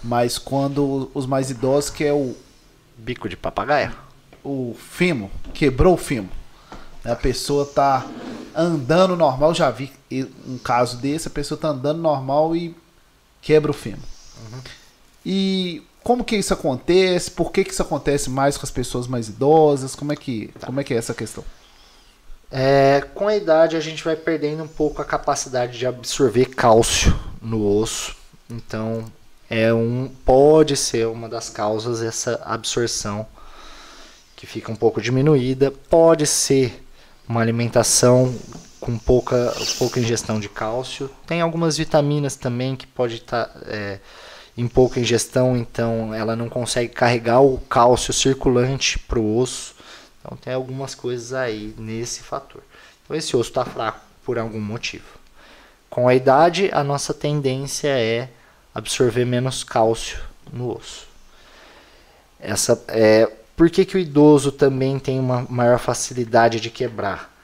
Mas 0.02 0.39
quando 0.39 1.10
os 1.14 1.27
mais 1.27 1.51
idosos, 1.51 1.90
que 1.90 2.05
é 2.05 2.12
o. 2.12 2.35
Bico 2.98 3.28
de 3.28 3.36
papagaio? 3.36 3.94
O 4.43 4.74
fimo, 4.78 5.31
quebrou 5.52 5.94
o 5.94 5.98
fimo. 5.98 6.31
A 7.05 7.14
pessoa 7.14 7.66
tá 7.66 8.06
andando 8.55 9.16
normal, 9.16 9.55
já 9.55 9.70
vi 9.70 9.93
um 10.47 10.59
caso 10.59 10.97
desse, 10.97 11.28
a 11.28 11.31
pessoa 11.31 11.59
tá 11.59 11.68
andando 11.68 12.01
normal 12.01 12.56
e 12.56 12.74
quebra 13.43 13.70
o 13.70 13.74
fimo. 13.74 14.02
Uhum. 14.52 14.60
E 15.24 15.82
como 16.02 16.24
que 16.24 16.36
isso 16.36 16.55
acontece? 16.55 17.31
Por 17.31 17.51
que, 17.51 17.64
que 17.64 17.73
isso 17.73 17.82
acontece 17.82 18.31
mais 18.31 18.56
com 18.56 18.64
as 18.64 18.70
pessoas 18.70 19.06
mais 19.06 19.28
idosas? 19.28 19.94
Como 19.94 20.12
é 20.12 20.16
que, 20.16 20.52
tá. 20.59 20.66
como 20.66 20.81
é, 20.81 20.85
que 20.85 20.94
é 20.94 20.97
essa 20.97 21.12
questão? 21.12 21.44
É, 22.51 23.01
com 23.14 23.27
a 23.27 23.36
idade 23.36 23.77
a 23.77 23.81
gente 23.81 24.05
vai 24.05 24.14
perdendo 24.14 24.62
um 24.62 24.68
pouco 24.68 25.02
a 25.02 25.05
capacidade 25.05 25.77
de 25.77 25.86
absorver 25.86 26.47
cálcio 26.47 27.18
no 27.43 27.66
osso. 27.78 28.16
Então 28.48 29.05
é 29.48 29.73
um 29.73 30.10
pode 30.24 30.77
ser 30.77 31.06
uma 31.06 31.28
das 31.28 31.48
causas 31.48 32.02
essa 32.02 32.40
absorção 32.44 33.27
que 34.35 34.47
fica 34.47 34.70
um 34.70 34.77
pouco 34.77 35.01
diminuída. 35.01 35.70
Pode 35.70 36.27
ser 36.27 36.85
uma 37.28 37.40
alimentação 37.40 38.35
com 38.81 38.98
pouca, 38.98 39.55
pouca 39.78 39.98
ingestão 39.98 40.39
de 40.39 40.48
cálcio. 40.48 41.10
Tem 41.27 41.40
algumas 41.40 41.77
vitaminas 41.77 42.36
também 42.36 42.77
que 42.77 42.86
pode 42.86 43.16
estar 43.16 43.47
tá, 43.47 43.60
é, 43.66 43.98
em 44.56 44.68
pouca 44.68 45.01
ingestão, 45.01 45.56
então 45.56 46.14
ela 46.14 46.36
não 46.36 46.48
consegue 46.48 46.93
carregar 46.93 47.40
o 47.40 47.59
cálcio 47.59 48.12
circulante 48.12 48.98
para 48.98 49.18
o 49.18 49.39
osso. 49.39 49.74
Então 50.20 50.36
tem 50.36 50.52
algumas 50.52 50.94
coisas 50.94 51.32
aí 51.32 51.74
nesse 51.78 52.20
fator. 52.23 52.62
Então 53.05 53.16
esse 53.16 53.36
osso 53.36 53.51
está 53.51 53.64
fraco 53.64 54.01
por 54.24 54.39
algum 54.39 54.60
motivo. 54.60 55.05
Com 55.89 56.09
a 56.09 56.14
idade, 56.14 56.68
a 56.73 56.82
nossa 56.82 57.14
tendência 57.14 57.89
é 57.89 58.28
absorver 58.77 59.24
menos 59.24 59.65
cálcio 59.65 60.19
no 60.53 60.77
osso. 60.77 61.07
Essa 62.39 62.85
é 62.89 63.27
por 63.57 63.70
que, 63.70 63.86
que 63.86 63.97
o 63.97 63.98
idoso 63.98 64.53
também 64.53 64.98
tem 64.98 65.19
uma 65.19 65.47
maior 65.48 65.78
facilidade 65.78 66.61
de 66.61 66.69
quebrar? 66.69 67.35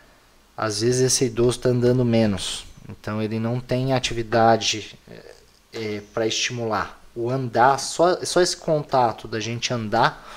Às 0.54 0.82
vezes 0.82 1.00
esse 1.00 1.24
idoso 1.24 1.56
está 1.56 1.70
andando 1.70 2.04
menos, 2.04 2.66
então 2.86 3.22
ele 3.22 3.38
não 3.38 3.59
tem 3.59 3.94
atividade 3.94 4.98
é, 5.10 5.34
é, 5.72 6.02
para 6.12 6.26
estimular. 6.26 7.00
O 7.16 7.30
andar, 7.30 7.78
só, 7.78 8.22
só 8.24 8.42
esse 8.42 8.56
contato 8.56 9.26
da 9.26 9.40
gente 9.40 9.72
andar 9.72 10.28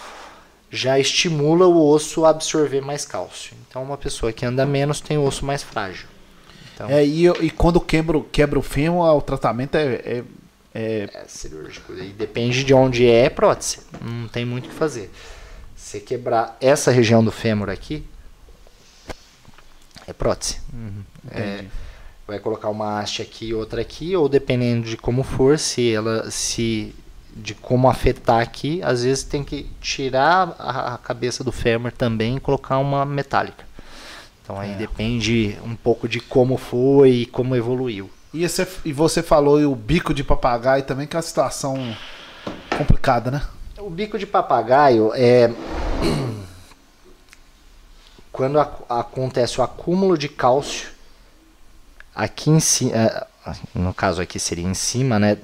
já 0.72 0.98
estimula 0.98 1.68
o 1.68 1.90
osso 1.90 2.24
a 2.26 2.30
absorver 2.30 2.82
mais 2.82 3.06
cálcio. 3.06 3.56
Então, 3.68 3.84
uma 3.84 3.98
pessoa 3.98 4.32
que 4.32 4.46
anda 4.46 4.66
menos 4.66 5.02
tem 5.02 5.18
o 5.18 5.26
osso 5.26 5.46
mais 5.46 5.62
frágil. 5.62 6.08
Então, 6.74 6.90
é, 6.90 7.06
e, 7.06 7.28
e 7.28 7.50
quando 7.50 7.82
quebra, 7.82 8.22
quebra 8.32 8.60
o 8.60 8.62
fêmur, 8.62 9.06
o 9.06 9.22
tratamento 9.22 9.76
é, 9.76 9.94
é, 9.96 10.24
é... 10.76 11.10
é 11.14 11.24
cirúrgico. 11.28 11.94
E 11.94 12.10
depende 12.10 12.64
de 12.64 12.74
onde 12.74 13.08
é, 13.08 13.26
é 13.26 13.30
prótese. 13.30 13.80
Não 14.02 14.28
tem 14.28 14.44
muito 14.44 14.66
o 14.66 14.70
que 14.70 14.76
fazer. 14.76 15.10
Se 15.76 16.02
quebrar 16.02 16.58
essa 16.60 16.92
região 16.92 17.24
do 17.24 17.32
fêmur 17.32 17.70
aqui, 17.70 18.06
é 20.06 20.12
prótese. 20.12 20.60
Uhum, 20.74 21.04
é, 21.32 21.66
vai 22.28 22.40
colocar 22.40 22.70
uma 22.70 23.00
haste 23.00 23.22
aqui 23.22 23.48
e 23.48 23.54
outra 23.54 23.82
aqui, 23.82 24.16
ou 24.16 24.28
dependendo 24.28 24.88
de 24.88 24.98
como 24.98 25.24
for, 25.24 25.58
se 25.58 25.94
ela 25.94 26.30
se 26.30 26.94
de 27.36 27.54
como 27.54 27.90
afetar 27.90 28.42
aqui, 28.42 28.82
às 28.82 29.04
vezes 29.04 29.24
tem 29.24 29.44
que 29.44 29.70
tirar 29.82 30.56
a, 30.58 30.98
cabeça 30.98 31.44
do 31.44 31.52
fêmur 31.52 31.92
também 31.92 32.38
e 32.38 32.40
colocar 32.40 32.78
uma 32.78 33.06
metálica. 33.06 33.66
Então 34.42 34.58
aí 34.58 34.72
é. 34.72 34.76
depende 34.76 35.58
um 35.64 35.76
pouco 35.76 36.08
de 36.08 36.22
como 36.22 36.56
foi 36.56 37.12
e 37.12 37.26
como 37.26 37.56
evoluiu. 37.56 38.10
E, 38.36 38.44
esse, 38.44 38.68
e 38.84 38.92
você 38.92 39.24
falou 39.24 39.62
e 39.62 39.66
o 39.66 39.74
bico 39.74 40.14
de 40.14 40.22
papagaio 40.22 40.84
também, 40.84 41.08
que 41.08 41.16
é 41.16 41.18
uma 41.18 41.24
situação 41.24 41.96
complicada, 42.78 43.32
né? 43.32 43.42
O 43.78 43.90
bico 43.90 44.20
de 44.20 44.28
papagaio 44.28 45.14
é 45.16 45.50
quando 48.34 48.60
a, 48.60 48.70
acontece 48.90 49.62
o 49.62 49.64
acúmulo 49.64 50.18
de 50.18 50.28
cálcio 50.28 50.90
aqui 52.14 52.50
em 52.50 52.60
cima, 52.60 52.92
é, 52.94 53.26
no 53.74 53.94
caso 53.94 54.22
aqui 54.22 54.38
seria 54.38 54.68
em 54.68 54.74
cima, 54.74 55.18
né, 55.18 55.38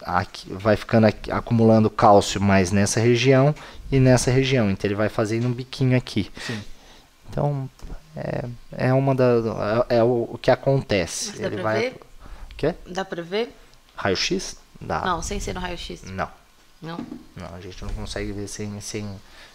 aqui, 0.00 0.50
vai 0.50 0.74
ficando 0.74 1.06
aqui, 1.06 1.30
acumulando 1.30 1.90
cálcio 1.90 2.40
mais 2.40 2.72
nessa 2.72 2.98
região 2.98 3.54
e 3.92 4.00
nessa 4.00 4.30
região. 4.30 4.70
Então 4.70 4.88
ele 4.88 4.94
vai 4.94 5.10
fazendo 5.10 5.48
um 5.48 5.52
biquinho 5.52 5.98
aqui. 5.98 6.30
Sim. 6.46 6.58
Então 7.28 7.68
é, 8.16 8.44
é 8.72 8.92
uma 8.94 9.14
da 9.14 9.84
é, 9.90 9.98
é 9.98 10.02
o, 10.02 10.30
o 10.32 10.38
que 10.40 10.50
acontece. 10.50 11.28
Mas 11.32 11.40
dá 11.40 11.46
ele 11.46 11.56
pra 11.56 11.62
vai 11.62 11.80
ver? 11.80 12.07
Quê? 12.58 12.74
Dá 12.86 13.04
pra 13.06 13.22
ver? 13.22 13.56
Raio-X? 13.96 14.56
Dá. 14.80 15.00
Não, 15.00 15.22
sem 15.22 15.40
ser 15.40 15.54
no 15.54 15.60
raio-x. 15.60 16.02
Não. 16.02 16.28
Não? 16.82 16.98
Não, 17.34 17.54
a 17.56 17.60
gente 17.60 17.82
não 17.84 17.92
consegue 17.94 18.30
ver 18.32 18.46
sem, 18.48 18.78
sem 18.80 19.08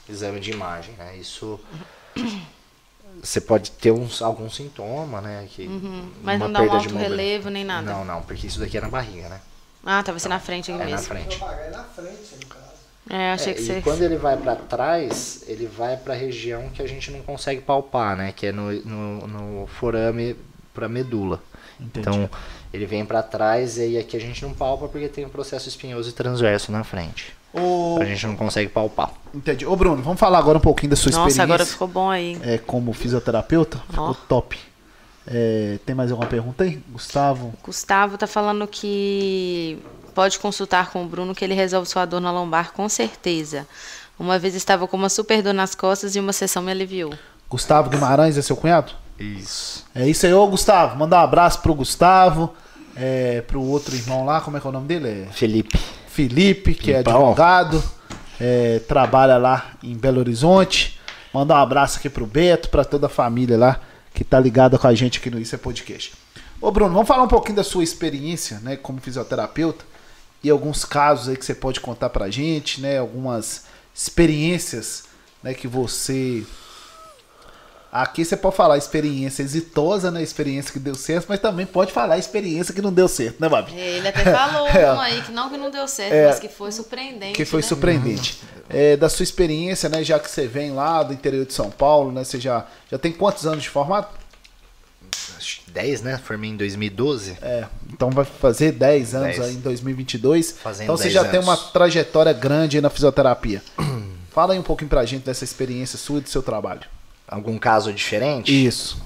exame 0.10 0.40
de 0.40 0.52
imagem, 0.52 0.94
né? 0.96 1.16
Isso 1.16 1.60
você 3.22 3.40
pode 3.40 3.72
ter 3.72 3.92
uns, 3.92 4.22
algum 4.22 4.50
sintoma, 4.50 5.22
né? 5.22 5.48
Que 5.50 5.68
Uhum. 5.68 6.12
Mas 6.24 6.38
uma 6.38 6.48
não 6.48 6.54
dá 6.54 6.60
um 6.62 6.64
perda 6.68 6.80
de 6.80 6.88
alto 6.88 6.98
relevo 6.98 7.50
nem 7.50 7.64
nada. 7.64 7.92
Não, 7.94 8.04
não, 8.04 8.22
porque 8.24 8.48
isso 8.48 8.60
daqui 8.60 8.78
é 8.78 8.82
na 8.82 8.90
barriga, 8.90 9.30
né? 9.30 9.40
Ah, 9.86 10.02
tava 10.02 10.18
sendo 10.20 10.32
na 10.32 10.40
frente 10.40 10.72
aqui 10.72 10.82
É 10.82 10.86
na 10.86 10.92
mesmo. 10.92 11.08
frente. 11.08 11.38
Propagar 11.38 11.72
na 11.72 11.84
frente, 11.84 12.36
no 12.42 12.46
caso. 12.48 12.64
É, 13.10 13.32
achei 13.34 13.52
É, 13.52 13.56
que 13.56 13.62
e 13.62 13.66
você. 13.66 13.82
quando 13.82 14.02
ele 14.02 14.16
vai 14.18 14.38
pra 14.38 14.56
trás, 14.56 15.44
ele 15.48 15.68
vai 15.68 15.98
pra 15.98 16.14
região 16.14 16.70
que 16.70 16.82
a 16.82 16.88
gente 16.88 17.12
não 17.12 17.22
consegue 17.22 17.62
palpar, 17.62 18.16
né? 18.16 18.32
Que 18.34 18.48
é 18.48 18.52
no, 18.54 18.72
no, 18.72 19.28
no 19.28 19.68
forame 19.68 20.36
pra 20.74 20.88
medula. 20.88 21.42
Entendi. 21.80 22.00
Então, 22.00 22.30
ele 22.74 22.86
vem 22.86 23.06
pra 23.06 23.22
trás 23.22 23.78
e 23.78 23.82
aí 23.82 23.98
aqui 24.00 24.18
a 24.18 24.20
gente 24.20 24.42
não 24.44 24.52
palpa 24.54 24.88
porque 24.88 25.08
tem 25.08 25.26
um 25.26 25.30
processo 25.30 25.70
espinhoso 25.70 26.10
e 26.10 26.14
transverso 26.14 26.72
na 26.72 26.84
frente. 26.84 27.34
Ô, 27.54 28.00
A 28.02 28.06
gente 28.06 28.26
não 28.26 28.36
consegue 28.36 28.68
palpar. 28.70 29.12
entendi. 29.34 29.64
Ô, 29.66 29.76
Bruno, 29.76 30.02
vamos 30.02 30.20
falar 30.20 30.40
agora 30.40 30.58
um 30.58 30.62
pouquinho 30.62 30.90
da 30.90 30.96
sua 30.96 31.12
Nossa, 31.12 31.20
experiência. 31.28 31.44
agora 31.44 31.66
ficou 31.66 31.88
bom 31.88 32.10
aí. 32.10 32.38
é, 32.42 32.58
como 32.58 32.92
fisioterapeuta. 32.94 33.78
Ficou 33.90 34.10
Ó. 34.10 34.14
top. 34.28 34.58
É, 35.28 35.78
tem 35.86 35.94
mais 35.96 36.12
alguma 36.12 36.28
pergunta 36.28 36.64
aí? 36.64 36.82
Gustavo? 36.90 37.54
Gustavo 37.64 38.18
tá 38.18 38.26
falando 38.28 38.68
que 38.68 39.78
pode 40.16 40.40
consultar 40.40 40.90
com 40.92 41.04
o 41.04 41.08
Bruno 41.08 41.34
que 41.36 41.46
ele 41.46 41.54
resolve 41.54 41.88
sua 41.88 42.06
dor 42.06 42.20
na 42.20 42.32
lombar 42.32 42.74
com 42.74 42.90
certeza. 42.90 43.68
Uma 44.20 44.38
vez 44.40 44.54
estava 44.56 44.88
com 44.88 44.98
uma 44.98 45.10
super 45.10 45.42
dor 45.42 45.54
nas 45.54 45.76
costas 45.76 46.16
e 46.16 46.20
uma 46.20 46.34
sessão 46.34 46.62
me 46.64 46.72
aliviou. 46.72 47.14
Gustavo 47.50 47.90
Guimarães 47.90 48.38
é 48.38 48.42
seu 48.42 48.56
cunhado? 48.58 48.92
Isso. 49.20 49.86
É 49.94 50.08
isso 50.08 50.26
aí, 50.26 50.34
ô 50.34 50.46
Gustavo. 50.48 50.98
Mandar 50.98 51.22
um 51.22 51.24
abraço 51.24 51.62
pro 51.62 51.74
Gustavo, 51.74 52.54
é, 52.96 53.42
pro 53.42 53.62
outro 53.62 53.96
irmão 53.96 54.26
lá, 54.26 54.42
como 54.42 54.58
é 54.58 54.60
que 54.60 54.68
é 54.68 54.70
o 54.70 54.74
nome 54.74 54.88
dele? 54.88 55.28
É 55.30 55.34
Felipe. 55.34 55.80
Felipe, 56.08 56.76
que 56.76 56.92
é 56.92 57.00
advogado, 57.00 57.84
é, 58.40 58.80
trabalha 58.88 59.38
lá 59.38 59.72
em 59.82 59.96
Belo 59.96 60.20
Horizonte. 60.20 61.00
Mandar 61.34 61.56
um 61.56 61.64
abraço 61.64 61.98
aqui 61.98 62.10
pro 62.10 62.28
Beto, 62.28 62.70
pra 62.70 62.86
toda 62.86 63.08
a 63.08 63.10
família 63.10 63.58
lá 63.58 63.80
que 64.14 64.24
tá 64.24 64.40
ligada 64.40 64.78
com 64.78 64.88
a 64.88 64.94
gente 64.94 65.18
aqui 65.18 65.30
no 65.30 65.40
Isso 65.40 65.56
é 65.56 65.58
Podcast. 65.58 66.14
Ô 66.62 66.72
Bruno, 66.72 66.94
vamos 66.94 67.08
falar 67.08 67.24
um 67.24 67.28
pouquinho 67.28 67.56
da 67.56 67.64
sua 67.64 67.84
experiência, 67.84 68.60
né, 68.60 68.76
como 68.76 69.02
fisioterapeuta 69.02 69.84
e 70.44 70.50
alguns 70.50 70.86
casos 70.86 71.30
aí 71.30 71.36
que 71.36 71.44
você 71.44 71.56
pode 71.56 71.80
contar 71.80 72.10
pra 72.10 72.30
gente, 72.30 72.80
né, 72.80 73.00
algumas 73.00 73.66
experiências, 73.94 75.06
né, 75.42 75.54
que 75.54 75.68
você 75.68 76.46
Aqui 77.96 78.26
você 78.26 78.36
pode 78.36 78.56
falar 78.56 78.76
experiência 78.76 79.44
exitosa, 79.44 80.10
né? 80.10 80.24
Experiência 80.24 80.74
que 80.74 80.80
deu 80.80 80.96
certo, 80.96 81.28
mas 81.30 81.40
também 81.40 81.64
pode 81.64 81.92
falar 81.92 82.18
experiência 82.18 82.74
que 82.74 82.82
não 82.82 82.92
deu 82.92 83.08
certo, 83.08 83.40
né, 83.40 83.48
Babi? 83.48 83.72
Ele 83.80 84.08
até 84.08 84.24
falou 84.24 84.66
É. 84.74 84.92
um 84.92 85.00
aí 85.00 85.22
que 85.22 85.32
não 85.32 85.48
que 85.48 85.58
não 85.58 85.70
deu 85.70 85.88
certo, 85.88 86.12
É. 86.12 86.28
mas 86.30 86.40
que 86.40 86.50
foi 86.50 86.72
surpreendente. 86.72 87.34
Que 87.36 87.46
foi 87.46 87.62
né? 87.62 87.68
surpreendente. 87.68 88.42
É, 88.68 88.98
da 88.98 89.10
sua 89.10 89.22
experiência, 89.24 89.90
né? 89.90 90.04
Já 90.04 90.18
que 90.18 90.28
você 90.28 90.48
vem 90.48 90.72
lá 90.72 91.04
do 91.04 91.14
interior 91.14 91.46
de 91.46 91.54
São 91.54 91.70
Paulo, 91.70 92.12
né? 92.12 92.24
Você 92.24 92.40
já, 92.40 92.66
já 92.90 92.98
tem 92.98 93.12
quantos 93.12 93.46
anos 93.46 93.62
de 93.62 93.70
que 93.70 94.02
10, 95.68 96.02
né? 96.02 96.18
Formei 96.18 96.50
em 96.50 96.58
2012. 96.58 97.38
É, 97.44 97.66
então 97.92 98.10
vai 98.10 98.26
fazer 98.26 98.72
10 98.72 99.14
anos 99.14 99.36
10. 99.38 99.40
aí 99.50 99.54
em 99.54 99.60
2022. 99.60 100.52
Fazendo 100.64 100.84
então 100.86 100.98
você 100.98 101.04
10 101.04 101.14
já 101.14 101.26
tem 101.26 101.40
uma 101.40 101.54
anos. 101.54 101.72
trajetória 101.72 102.34
grande 102.34 102.78
aí 102.78 102.82
na 102.82 102.90
fisioterapia. 102.90 103.62
Fala 104.32 104.54
aí 104.54 104.60
um 104.60 104.64
pouquinho 104.64 104.90
pra 104.90 105.06
gente 105.06 105.24
dessa 105.26 105.44
experiência 105.44 105.96
sua 106.00 106.18
e 106.18 106.22
do 106.22 106.30
seu 106.30 106.42
trabalho. 106.42 106.82
Algum 107.28 107.58
caso 107.58 107.92
diferente? 107.94 108.66
Isso. 108.66 109.02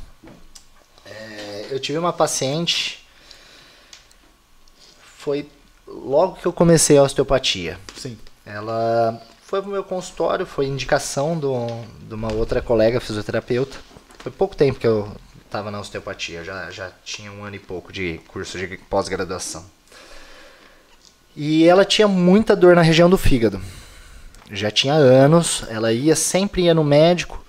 É, 1.05 1.67
eu 1.69 1.79
tive 1.79 1.97
uma 1.97 2.13
paciente. 2.13 3.05
Foi 5.17 5.47
logo 5.87 6.35
que 6.35 6.45
eu 6.45 6.53
comecei 6.53 6.97
a 6.97 7.03
osteopatia. 7.03 7.79
Sim. 7.95 8.17
Ela 8.45 9.21
foi 9.43 9.61
pro 9.61 9.71
meu 9.71 9.83
consultório, 9.83 10.45
foi 10.45 10.65
indicação 10.65 11.37
do, 11.37 11.67
de 12.01 12.13
uma 12.13 12.31
outra 12.33 12.61
colega 12.61 12.99
fisioterapeuta. 12.99 13.77
Foi 14.19 14.31
pouco 14.31 14.55
tempo 14.55 14.79
que 14.79 14.87
eu 14.87 15.09
estava 15.45 15.71
na 15.71 15.79
osteopatia, 15.79 16.43
já, 16.43 16.69
já 16.69 16.91
tinha 17.05 17.31
um 17.31 17.43
ano 17.43 17.55
e 17.55 17.59
pouco 17.59 17.91
de 17.91 18.19
curso 18.27 18.57
de 18.57 18.77
pós-graduação. 18.89 19.65
E 21.35 21.65
ela 21.65 21.85
tinha 21.85 22.07
muita 22.07 22.55
dor 22.55 22.75
na 22.75 22.81
região 22.81 23.09
do 23.09 23.17
fígado. 23.17 23.61
Já 24.51 24.71
tinha 24.71 24.93
anos, 24.93 25.63
ela 25.69 25.93
ia 25.93 26.15
sempre 26.15 26.63
ia 26.63 26.73
no 26.73 26.83
médico, 26.83 27.43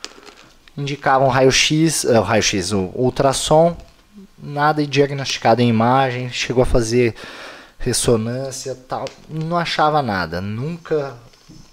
indicavam 0.78 1.28
raio-x, 1.28 2.04
eh, 2.04 2.18
raio-x, 2.20 2.72
o 2.72 2.90
ultrassom, 2.94 3.76
nada 4.40 4.86
diagnosticado 4.86 5.60
em 5.60 5.68
imagem, 5.68 6.30
chegou 6.30 6.62
a 6.62 6.66
fazer 6.66 7.14
ressonância, 7.78 8.74
tal, 8.88 9.04
não 9.28 9.56
achava 9.56 10.00
nada, 10.00 10.40
nunca 10.40 11.16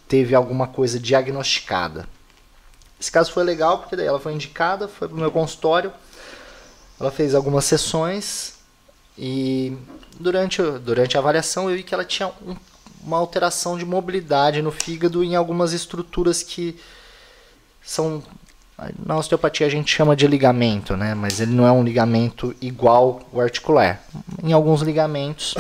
teve 0.07 0.34
alguma 0.34 0.68
coisa 0.68 0.99
diagnosticada. 0.99 2.07
Esse 2.99 3.11
caso 3.11 3.32
foi 3.32 3.44
legal 3.44 3.80
porque 3.80 3.95
daí 3.95 4.07
ela 4.07 4.19
foi 4.19 4.34
indicada, 4.34 4.88
foi 4.88 5.07
pro 5.07 5.18
meu 5.18 5.32
consultório, 5.32 5.91
ela 6.99 7.11
fez 7.11 7.36
algumas 7.36 7.65
sessões 7.65 8.56
e 9.18 9.77
durante, 10.19 10.61
durante 10.61 11.15
a 11.15 11.19
avaliação 11.19 11.69
eu 11.69 11.76
vi 11.76 11.84
que 11.84 11.94
ela 11.94 12.06
tinha 12.06 12.30
um- 12.45 12.56
uma 13.03 13.18
alteração 13.18 13.77
de 13.77 13.86
mobilidade 13.86 14.61
no 14.64 14.72
fígado 14.72 15.23
em 15.23 15.36
algumas 15.36 15.73
estruturas 15.73 16.41
que 16.41 16.80
são 17.84 18.23
na 19.06 19.18
osteopatia 19.18 19.65
a 19.65 19.69
gente 19.69 19.89
chama 19.93 20.15
de 20.15 20.27
ligamento, 20.27 20.97
né? 20.97 21.14
Mas 21.15 21.39
ele 21.39 21.53
não 21.53 21.65
é 21.65 21.72
um 21.72 21.84
ligamento 21.84 22.53
igual 22.61 23.22
o 23.31 23.39
articular. 23.39 24.02
Em 24.43 24.52
alguns 24.52 24.81
ligamentos, 24.81 25.56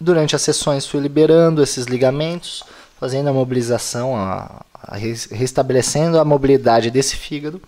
durante 0.00 0.36
as 0.36 0.42
sessões 0.42 0.86
fui 0.86 1.00
liberando 1.00 1.62
esses 1.62 1.86
ligamentos, 1.86 2.62
fazendo 3.00 3.28
a 3.28 3.32
mobilização, 3.32 4.16
a, 4.16 4.64
a 4.74 4.96
res- 4.96 5.26
restabelecendo 5.30 6.18
a 6.20 6.24
mobilidade 6.24 6.90
desse 6.90 7.16
fígado. 7.16 7.60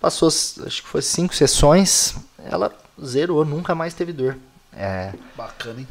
Passou, 0.00 0.28
acho 0.28 0.82
que 0.82 0.88
foi 0.88 1.02
cinco 1.02 1.34
sessões, 1.34 2.14
ela 2.44 2.72
zerou, 3.02 3.44
nunca 3.44 3.74
mais 3.74 3.94
teve 3.94 4.12
dor. 4.12 4.36
É, 4.76 5.12
Bacana, 5.36 5.80
hein? 5.80 5.88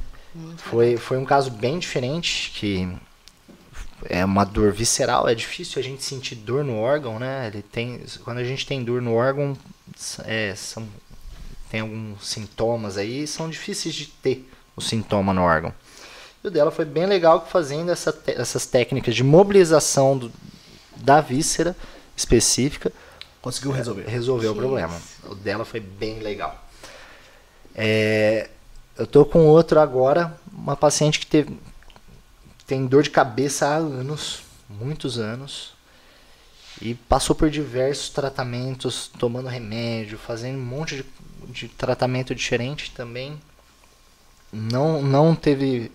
foi, 0.58 0.98
foi 0.98 1.18
um 1.18 1.26
caso 1.26 1.50
bem 1.50 1.80
diferente, 1.80 2.52
que 2.52 2.88
é 4.10 4.24
uma 4.26 4.44
dor 4.44 4.72
visceral, 4.72 5.28
é 5.28 5.36
difícil 5.36 5.80
a 5.80 5.84
gente 5.84 6.04
sentir 6.04 6.36
dor 6.36 6.64
no 6.64 6.78
órgão, 6.80 7.20
né? 7.20 7.48
Ele 7.48 7.62
tem, 7.62 8.02
quando 8.24 8.38
a 8.40 8.44
gente 8.44 8.66
tem 8.66 8.84
dor 8.84 9.02
no 9.02 9.14
órgão, 9.14 9.58
é, 10.24 10.54
são, 10.56 10.88
tem 11.70 11.82
alguns 11.82 12.28
sintomas 12.28 12.98
aí, 12.98 13.26
são 13.28 13.50
difíceis 13.50 13.94
de 13.96 14.06
ter 14.08 14.50
o 14.76 14.82
sintoma 14.82 15.34
no 15.34 15.42
órgão. 15.42 15.74
E 16.44 16.48
o 16.48 16.52
dela 16.52 16.70
foi 16.72 16.86
bem 16.86 17.06
legal 17.06 17.42
que 17.42 17.52
fazendo 17.52 17.92
essa 17.92 18.16
essas 18.28 18.66
técnicas 18.66 19.16
de 19.16 19.24
mobilização 19.24 20.18
do- 20.18 20.32
da 20.96 21.20
víscera 21.22 21.76
específica, 22.16 22.92
Conseguiu 23.42 23.72
resolver. 23.72 24.04
resolveu 24.08 24.52
o 24.52 24.54
Que 24.54 24.60
problema. 24.60 25.02
O 25.26 25.36
dela 25.36 25.66
foi 25.66 25.80
bem 25.80 26.20
legal. 26.20 26.64
É, 27.74 28.50
eu 28.98 29.06
tô 29.06 29.26
com 29.26 29.46
outro 29.48 29.80
agora, 29.80 30.36
uma 30.52 30.76
paciente 30.76 31.20
que 31.20 31.28
teve, 31.28 31.58
tem 32.66 32.86
dor 32.86 33.04
de 33.04 33.10
cabeça 33.10 33.68
há 33.68 33.76
anos, 33.76 34.42
muitos 34.70 35.18
anos, 35.18 35.74
e 36.82 36.94
passou 36.94 37.36
por 37.36 37.50
diversos 37.50 38.10
tratamentos, 38.10 39.10
tomando 39.20 39.48
remédio, 39.48 40.18
fazendo 40.18 40.58
um 40.58 40.66
monte 40.66 40.98
de, 40.98 41.06
de 41.52 41.68
tratamento 41.70 42.36
diferente 42.36 42.92
também. 42.92 43.40
Não, 44.52 45.02
não 45.02 45.36
teve 45.36 45.92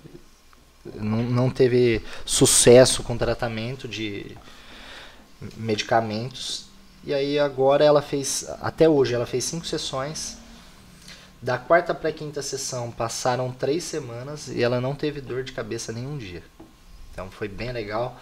não, 0.84 1.22
não 1.22 1.50
teve 1.50 2.02
sucesso 2.24 3.02
com 3.02 3.16
tratamento 3.16 3.86
de 3.86 4.36
medicamentos. 5.56 6.66
E 7.04 7.14
aí 7.14 7.38
agora 7.38 7.84
ela 7.84 8.02
fez, 8.02 8.46
até 8.60 8.88
hoje, 8.88 9.14
ela 9.14 9.26
fez 9.26 9.44
cinco 9.44 9.66
sessões. 9.66 10.38
Da 11.42 11.56
quarta 11.56 11.94
para 11.94 12.12
quinta 12.12 12.42
sessão 12.42 12.90
passaram 12.90 13.50
três 13.50 13.84
semanas 13.84 14.48
e 14.48 14.62
ela 14.62 14.80
não 14.80 14.94
teve 14.94 15.22
dor 15.22 15.42
de 15.42 15.52
cabeça 15.52 15.92
nenhum 15.92 16.18
dia. 16.18 16.42
Então 17.20 17.30
foi 17.30 17.48
bem 17.48 17.70
legal. 17.70 18.18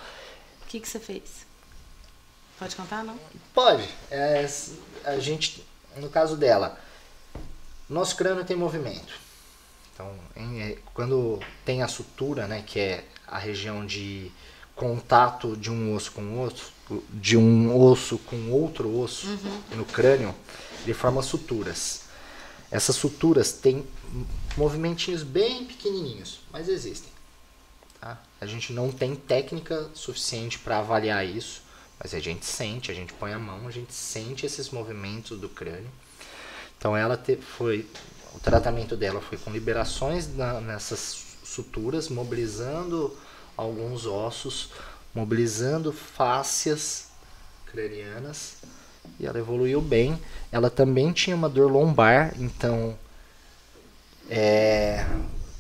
O 0.63 0.67
que, 0.67 0.81
que 0.81 0.89
você 0.89 0.99
fez? 0.99 1.47
Pode 2.59 2.75
contar, 2.75 3.05
não? 3.05 3.17
Pode. 3.55 3.89
É, 4.11 4.45
a 5.05 5.19
gente, 5.21 5.65
no 5.97 6.09
caso 6.11 6.37
dela, 6.37 6.77
nosso 7.89 8.17
crânio 8.17 8.45
tem 8.45 8.57
movimento. 8.57 9.15
Então, 9.95 10.13
em- 10.37 10.61
é, 10.63 10.79
quando 10.93 11.39
tem 11.65 11.81
a 11.83 11.87
sutura, 11.89 12.49
né, 12.49 12.65
que 12.67 12.81
é 12.81 13.05
a 13.25 13.39
região 13.39 13.87
de 13.87 14.33
contato 14.75 15.57
de 15.57 15.71
um 15.71 15.95
osso 15.95 16.11
com 16.11 16.37
outro, 16.41 16.67
de 17.11 17.37
um 17.37 17.81
osso 17.81 18.19
com 18.19 18.51
outro 18.51 18.99
osso 18.99 19.29
no 19.77 19.85
crânio, 19.85 20.35
ele 20.83 20.93
forma 20.95 21.23
suturas. 21.23 22.03
Essas 22.69 22.97
suturas 22.97 23.53
têm 23.53 23.87
movimentinhos 24.57 25.23
bem 25.23 25.65
pequenininhos, 25.67 26.41
mas 26.53 26.69
existem. 26.69 27.11
Tá? 28.01 28.19
A 28.41 28.47
gente 28.47 28.73
não 28.73 28.91
tem 28.93 29.15
técnica 29.15 29.91
suficiente 29.95 30.59
para 30.59 30.79
avaliar 30.79 31.27
isso, 31.27 31.63
mas 31.99 32.15
a 32.15 32.21
gente 32.21 32.47
sente, 32.47 32.91
a 32.91 32.95
gente 32.95 33.13
põe 33.13 33.33
a 33.33 33.39
mão, 33.39 33.67
a 33.67 33.71
gente 33.71 33.93
sente 33.93 34.47
esses 34.47 34.71
movimentos 34.71 35.39
do 35.39 35.49
crânio. 35.49 35.91
Então 36.77 36.97
ela 36.97 37.17
te, 37.17 37.37
foi 37.37 37.89
o 38.35 38.39
tratamento 38.39 38.97
dela 38.97 39.21
foi 39.21 39.37
com 39.37 39.51
liberações 39.51 40.33
na, 40.37 40.61
nessas 40.61 41.25
suturas, 41.43 42.09
mobilizando 42.09 43.17
alguns 43.57 44.07
ossos, 44.07 44.71
mobilizando 45.13 45.93
fáscias 45.93 47.09
cranianas 47.67 48.57
e 49.19 49.27
ela 49.27 49.39
evoluiu 49.39 49.81
bem. 49.81 50.19
Ela 50.53 50.71
também 50.71 51.13
tinha 51.13 51.35
uma 51.35 51.49
dor 51.49 51.71
lombar, 51.71 52.33
então 52.39 52.97
é, 54.31 55.05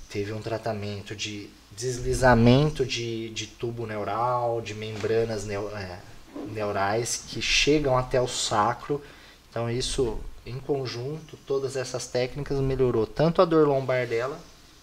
teve 0.08 0.32
um 0.32 0.40
tratamento 0.40 1.16
de 1.16 1.50
deslizamento 1.78 2.84
de, 2.84 3.30
de 3.30 3.46
tubo 3.46 3.86
neural, 3.86 4.60
de 4.60 4.74
membranas 4.74 5.48
é, 5.48 6.00
neurais 6.48 7.24
que 7.28 7.40
chegam 7.40 7.96
até 7.96 8.20
o 8.20 8.26
sacro. 8.26 9.00
Então 9.48 9.70
isso 9.70 10.18
em 10.44 10.58
conjunto, 10.58 11.38
todas 11.46 11.76
essas 11.76 12.08
técnicas 12.08 12.58
melhorou 12.58 13.06
tanto 13.06 13.40
a 13.40 13.44
dor 13.44 13.68
lombar 13.68 14.06
dela 14.08 14.40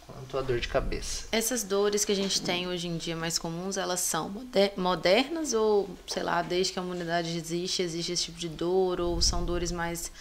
quanto 0.07 0.37
a 0.37 0.41
dor 0.41 0.59
de 0.59 0.67
cabeça. 0.67 1.25
Essas 1.31 1.63
dores 1.63 2.05
que 2.05 2.11
a 2.11 2.15
gente 2.15 2.41
tem 2.41 2.67
hoje 2.67 2.87
em 2.87 2.95
dia 2.95 3.15
mais 3.15 3.37
comuns, 3.37 3.75
elas 3.75 3.99
são 3.99 4.31
modernas 4.77 5.53
ou, 5.53 5.89
sei 6.07 6.23
lá, 6.23 6.41
desde 6.41 6.71
que 6.71 6.79
a 6.79 6.81
humanidade 6.81 7.35
existe, 7.35 7.81
existe 7.81 8.11
esse 8.13 8.23
tipo 8.25 8.39
de 8.39 8.47
dor 8.47 9.01
ou 9.01 9.21
são 9.21 9.43
dores 9.43 9.71
mais 9.71 10.11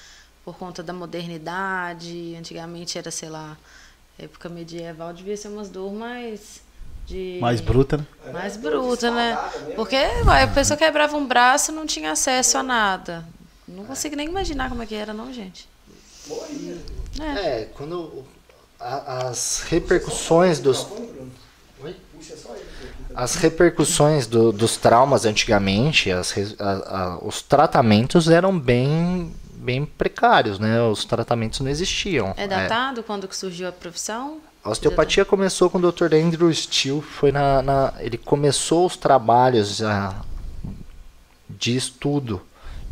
por 0.44 0.56
conta 0.56 0.82
da 0.82 0.92
modernidade? 0.92 2.34
Antigamente 2.36 2.98
era, 2.98 3.10
sei 3.10 3.28
lá, 3.28 3.56
época 4.18 4.48
medieval, 4.48 5.12
devia 5.12 5.36
ser 5.36 5.48
umas 5.48 5.68
dores 5.68 5.96
mais 5.96 6.63
de 7.06 7.38
mais 7.40 7.60
bruta, 7.60 7.98
né? 7.98 8.06
Mais 8.32 8.56
bruta, 8.56 9.10
né? 9.10 9.38
Porque 9.76 9.96
a 9.96 10.46
pessoa 10.48 10.76
quebrava 10.76 11.16
um 11.16 11.26
braço, 11.26 11.72
não 11.72 11.86
tinha 11.86 12.12
acesso 12.12 12.58
a 12.58 12.62
nada. 12.62 13.24
Não 13.66 13.84
consigo 13.84 14.16
nem 14.16 14.28
imaginar 14.28 14.68
como 14.68 14.82
é 14.82 14.86
que 14.86 14.94
era, 14.94 15.12
não, 15.12 15.32
gente. 15.32 15.68
É, 17.20 17.60
é 17.60 17.64
quando 17.74 18.24
a, 18.80 19.28
as 19.28 19.64
repercussões 19.68 20.60
dos. 20.60 20.86
As 23.14 23.36
repercussões 23.36 24.26
do, 24.26 24.50
dos 24.50 24.76
traumas 24.76 25.24
antigamente, 25.24 26.10
as, 26.10 26.34
a, 26.58 26.72
a, 26.72 27.18
os 27.24 27.42
tratamentos 27.42 28.28
eram 28.28 28.58
bem, 28.58 29.32
bem 29.54 29.86
precários, 29.86 30.58
né? 30.58 30.82
Os 30.82 31.04
tratamentos 31.04 31.60
não 31.60 31.70
existiam. 31.70 32.34
É 32.36 32.48
datado 32.48 33.00
é. 33.00 33.02
quando 33.04 33.32
surgiu 33.32 33.68
a 33.68 33.72
profissão? 33.72 34.40
A 34.64 34.70
osteopatia 34.70 35.26
começou 35.26 35.68
com 35.68 35.76
o 35.76 35.92
Dr. 35.92 36.14
Andrew 36.14 36.52
Steele, 36.52 37.02
foi 37.02 37.30
na, 37.30 37.60
na 37.60 37.92
ele 37.98 38.16
começou 38.16 38.86
os 38.86 38.96
trabalhos 38.96 39.82
ah, 39.82 40.24
de 41.50 41.76
estudo 41.76 42.40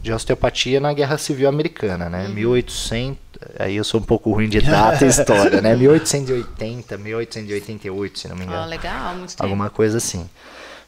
de 0.02 0.12
osteopatia 0.12 0.80
na 0.80 0.92
Guerra 0.92 1.16
Civil 1.16 1.48
Americana, 1.48 2.10
né? 2.10 2.26
Uhum. 2.26 2.34
1800, 2.34 3.18
aí 3.58 3.76
eu 3.76 3.84
sou 3.84 4.00
um 4.00 4.02
pouco 4.02 4.32
ruim 4.32 4.48
de 4.48 4.60
data 4.60 5.06
e 5.06 5.08
história, 5.08 5.62
né? 5.62 5.74
1880, 5.76 6.98
1888, 6.98 8.18
se 8.18 8.28
não 8.28 8.36
me 8.36 8.42
engano. 8.42 8.62
Ah, 8.62 8.66
legal, 8.66 9.14
muito 9.14 9.30
tempo. 9.30 9.42
Alguma 9.42 9.70
coisa 9.70 9.98
assim. 9.98 10.28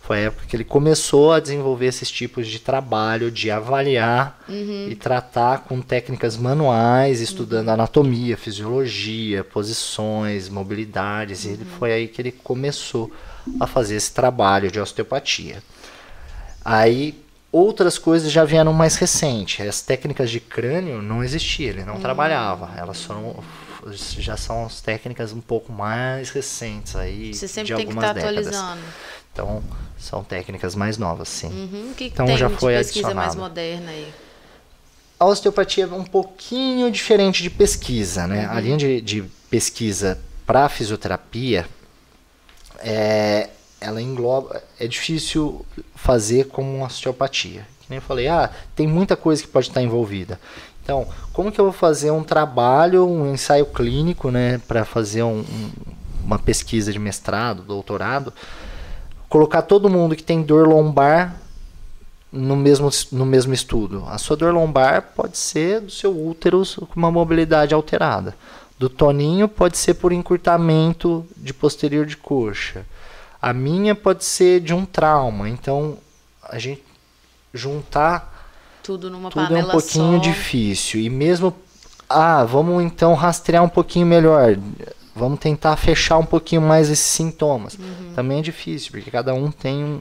Foi 0.06 0.18
a 0.18 0.20
época 0.26 0.46
que 0.46 0.54
ele 0.54 0.64
começou 0.64 1.32
a 1.32 1.40
desenvolver 1.40 1.86
esses 1.86 2.10
tipos 2.10 2.46
de 2.46 2.58
trabalho, 2.58 3.30
de 3.30 3.50
avaliar 3.50 4.44
uhum. 4.46 4.88
e 4.90 4.94
tratar 4.94 5.60
com 5.60 5.80
técnicas 5.80 6.36
manuais, 6.36 7.20
estudando 7.22 7.68
uhum. 7.68 7.74
anatomia, 7.74 8.36
fisiologia, 8.36 9.42
posições, 9.42 10.50
mobilidades. 10.50 11.46
Uhum. 11.46 11.54
E 11.54 11.64
foi 11.78 11.92
aí 11.92 12.08
que 12.08 12.20
ele 12.20 12.32
começou 12.32 13.10
a 13.58 13.66
fazer 13.66 13.96
esse 13.96 14.12
trabalho 14.12 14.70
de 14.70 14.78
osteopatia. 14.78 15.62
Aí 16.64 17.22
Outras 17.54 17.98
coisas 17.98 18.32
já 18.32 18.44
vieram 18.44 18.72
mais 18.72 18.96
recente. 18.96 19.62
As 19.62 19.80
técnicas 19.80 20.28
de 20.28 20.40
crânio 20.40 21.00
não 21.00 21.22
existiam, 21.22 21.68
ele 21.68 21.84
não 21.84 21.94
hum. 21.94 22.00
trabalhava. 22.00 22.76
Elas 22.76 23.04
foram 23.04 23.36
já 23.92 24.36
são 24.36 24.64
as 24.66 24.80
técnicas 24.80 25.32
um 25.32 25.40
pouco 25.40 25.72
mais 25.72 26.30
recentes 26.30 26.96
aí 26.96 27.32
Você 27.32 27.46
sempre 27.46 27.68
de 27.68 27.76
tem 27.76 27.84
algumas 27.84 28.04
que 28.12 28.18
estar 28.18 28.32
décadas. 28.32 28.46
atualizando. 28.48 28.82
Então, 29.34 29.62
são 29.98 30.22
técnicas 30.22 30.76
mais 30.76 30.96
novas, 30.96 31.28
sim. 31.28 31.48
Uhum. 31.48 31.90
O 31.90 31.94
que, 31.94 32.04
então 32.04 32.24
tem 32.24 32.38
já 32.38 32.48
foi 32.48 32.72
de 32.72 32.78
pesquisa 32.78 33.08
adicionado. 33.08 33.16
mais 33.16 33.34
moderna 33.34 33.90
aí? 33.90 34.14
A 35.18 35.26
osteopatia 35.26 35.84
é 35.84 35.86
um 35.88 36.04
pouquinho 36.04 36.90
diferente 36.90 37.42
de 37.42 37.50
pesquisa, 37.50 38.26
né? 38.26 38.46
Uhum. 38.46 38.56
A 38.56 38.60
linha 38.60 38.76
de, 38.76 39.00
de 39.00 39.24
pesquisa 39.50 40.20
para 40.46 40.68
fisioterapia 40.68 41.66
é, 42.78 43.50
ela 43.80 44.00
engloba. 44.00 44.62
É 44.78 44.86
difícil 44.86 45.64
fazer 45.94 46.48
como 46.48 46.72
uma 46.76 46.86
osteopatia. 46.86 47.66
Que 47.80 47.86
nem 47.90 47.96
eu 47.96 48.02
falei, 48.02 48.28
ah, 48.28 48.50
tem 48.76 48.86
muita 48.86 49.16
coisa 49.16 49.42
que 49.42 49.48
pode 49.48 49.68
estar 49.68 49.82
envolvida. 49.82 50.40
Então, 50.82 51.08
como 51.32 51.50
que 51.50 51.60
eu 51.60 51.64
vou 51.64 51.72
fazer 51.72 52.10
um 52.10 52.22
trabalho, 52.22 53.06
um 53.06 53.32
ensaio 53.32 53.66
clínico, 53.66 54.30
né, 54.30 54.60
para 54.68 54.84
fazer 54.84 55.22
um, 55.22 55.40
um, 55.40 55.70
uma 56.22 56.38
pesquisa 56.38 56.92
de 56.92 56.98
mestrado, 56.98 57.62
doutorado, 57.62 58.32
colocar 59.28 59.62
todo 59.62 59.90
mundo 59.90 60.16
que 60.16 60.22
tem 60.22 60.42
dor 60.42 60.66
lombar 60.66 61.36
no 62.30 62.56
mesmo, 62.56 62.90
no 63.12 63.24
mesmo 63.24 63.54
estudo. 63.54 64.04
A 64.08 64.18
sua 64.18 64.36
dor 64.36 64.52
lombar 64.52 65.12
pode 65.14 65.38
ser 65.38 65.80
do 65.80 65.90
seu 65.90 66.10
útero 66.10 66.62
com 66.76 66.96
uma 66.96 67.10
mobilidade 67.10 67.74
alterada. 67.74 68.36
Do 68.78 68.88
Toninho 68.88 69.46
pode 69.46 69.78
ser 69.78 69.94
por 69.94 70.12
encurtamento 70.12 71.24
de 71.36 71.54
posterior 71.54 72.04
de 72.04 72.16
coxa. 72.16 72.84
A 73.40 73.52
minha 73.52 73.94
pode 73.94 74.24
ser 74.24 74.60
de 74.60 74.74
um 74.74 74.84
trauma. 74.84 75.48
Então, 75.48 75.96
a 76.42 76.58
gente 76.58 76.82
juntar 77.52 78.32
tudo 78.82 79.08
numa 79.08 79.30
tudo 79.30 79.46
panela 79.46 79.60
é 79.60 79.68
um 79.68 79.70
pouquinho 79.70 80.16
só. 80.16 80.30
difícil. 80.30 81.00
E 81.00 81.08
mesmo 81.08 81.54
ah, 82.08 82.44
vamos 82.44 82.82
então 82.82 83.14
rastrear 83.14 83.62
um 83.62 83.68
pouquinho 83.68 84.06
melhor. 84.06 84.56
Vamos 85.14 85.38
tentar 85.38 85.76
fechar 85.76 86.18
um 86.18 86.24
pouquinho 86.24 86.60
mais 86.60 86.90
esses 86.90 87.04
sintomas. 87.04 87.74
Uhum. 87.74 88.12
Também 88.14 88.40
é 88.40 88.42
difícil, 88.42 88.90
porque 88.90 89.10
cada 89.10 89.32
um 89.32 89.50
tem 89.50 89.84
um, 89.84 90.00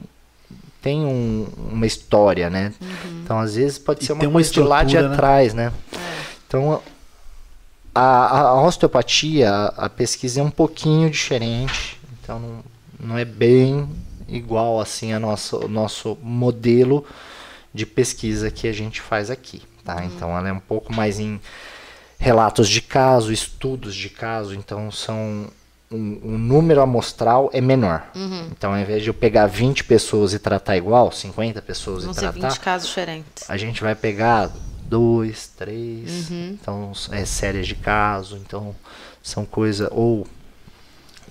tem 0.82 1.04
um, 1.04 1.46
uma 1.70 1.86
história, 1.86 2.50
né? 2.50 2.72
Uhum. 2.80 3.20
Então, 3.22 3.38
às 3.38 3.54
vezes, 3.54 3.78
pode 3.78 4.02
e 4.02 4.06
ser 4.06 4.12
uma 4.12 4.28
coisa 4.30 4.52
de 4.52 4.60
lá 4.60 4.82
de 4.82 4.96
né? 4.96 5.06
atrás, 5.06 5.54
né? 5.54 5.72
É. 5.92 5.98
Então, 6.46 6.82
a, 7.94 8.38
a, 8.40 8.62
osteopatia, 8.62 9.50
a, 9.50 9.86
a, 9.86 9.88
pesquisa 9.88 10.40
é 10.40 10.42
um 10.42 10.50
pouquinho 10.50 11.08
diferente. 11.08 12.00
Então, 12.20 12.40
não, 12.40 12.64
não 12.98 13.18
é 13.18 13.24
bem 13.24 13.88
igual 14.28 14.80
assim 14.80 15.12
a 15.12 15.20
nosso, 15.20 15.68
nosso 15.68 16.18
modelo 16.22 17.04
de 17.72 17.86
pesquisa 17.86 18.50
que 18.50 18.66
a 18.68 18.72
gente 18.72 19.00
faz 19.00 19.30
aqui, 19.30 19.62
tá? 19.84 19.96
Uhum. 19.96 20.04
Então 20.04 20.36
ela 20.36 20.48
é 20.48 20.52
um 20.52 20.60
pouco 20.60 20.92
mais 20.92 21.18
em 21.18 21.40
relatos 22.18 22.68
de 22.68 22.80
caso, 22.80 23.32
estudos 23.32 23.94
de 23.94 24.08
caso, 24.08 24.54
então 24.54 24.90
são 24.90 25.48
um, 25.90 26.20
um 26.24 26.38
número 26.38 26.80
amostral 26.80 27.50
é 27.52 27.60
menor. 27.60 28.06
Uhum. 28.14 28.48
Então 28.50 28.72
ao 28.72 28.78
invés 28.78 29.02
de 29.02 29.08
eu 29.08 29.14
pegar 29.14 29.46
20 29.46 29.84
pessoas 29.84 30.32
e 30.32 30.38
tratar 30.38 30.76
igual, 30.76 31.12
50 31.12 31.62
pessoas 31.62 32.04
Vão 32.04 32.12
e 32.12 32.16
tratar, 32.16 32.48
20 32.48 32.60
casos 32.60 32.88
diferentes. 32.88 33.48
A 33.48 33.56
gente 33.56 33.82
vai 33.82 33.94
pegar 33.94 34.50
dois, 34.86 35.48
três, 35.48 36.30
uhum. 36.30 36.58
então 36.60 36.92
é 37.10 37.24
séries 37.24 37.66
de 37.66 37.74
caso, 37.74 38.36
então 38.36 38.74
são 39.22 39.44
coisas 39.44 39.88
ou 39.90 40.26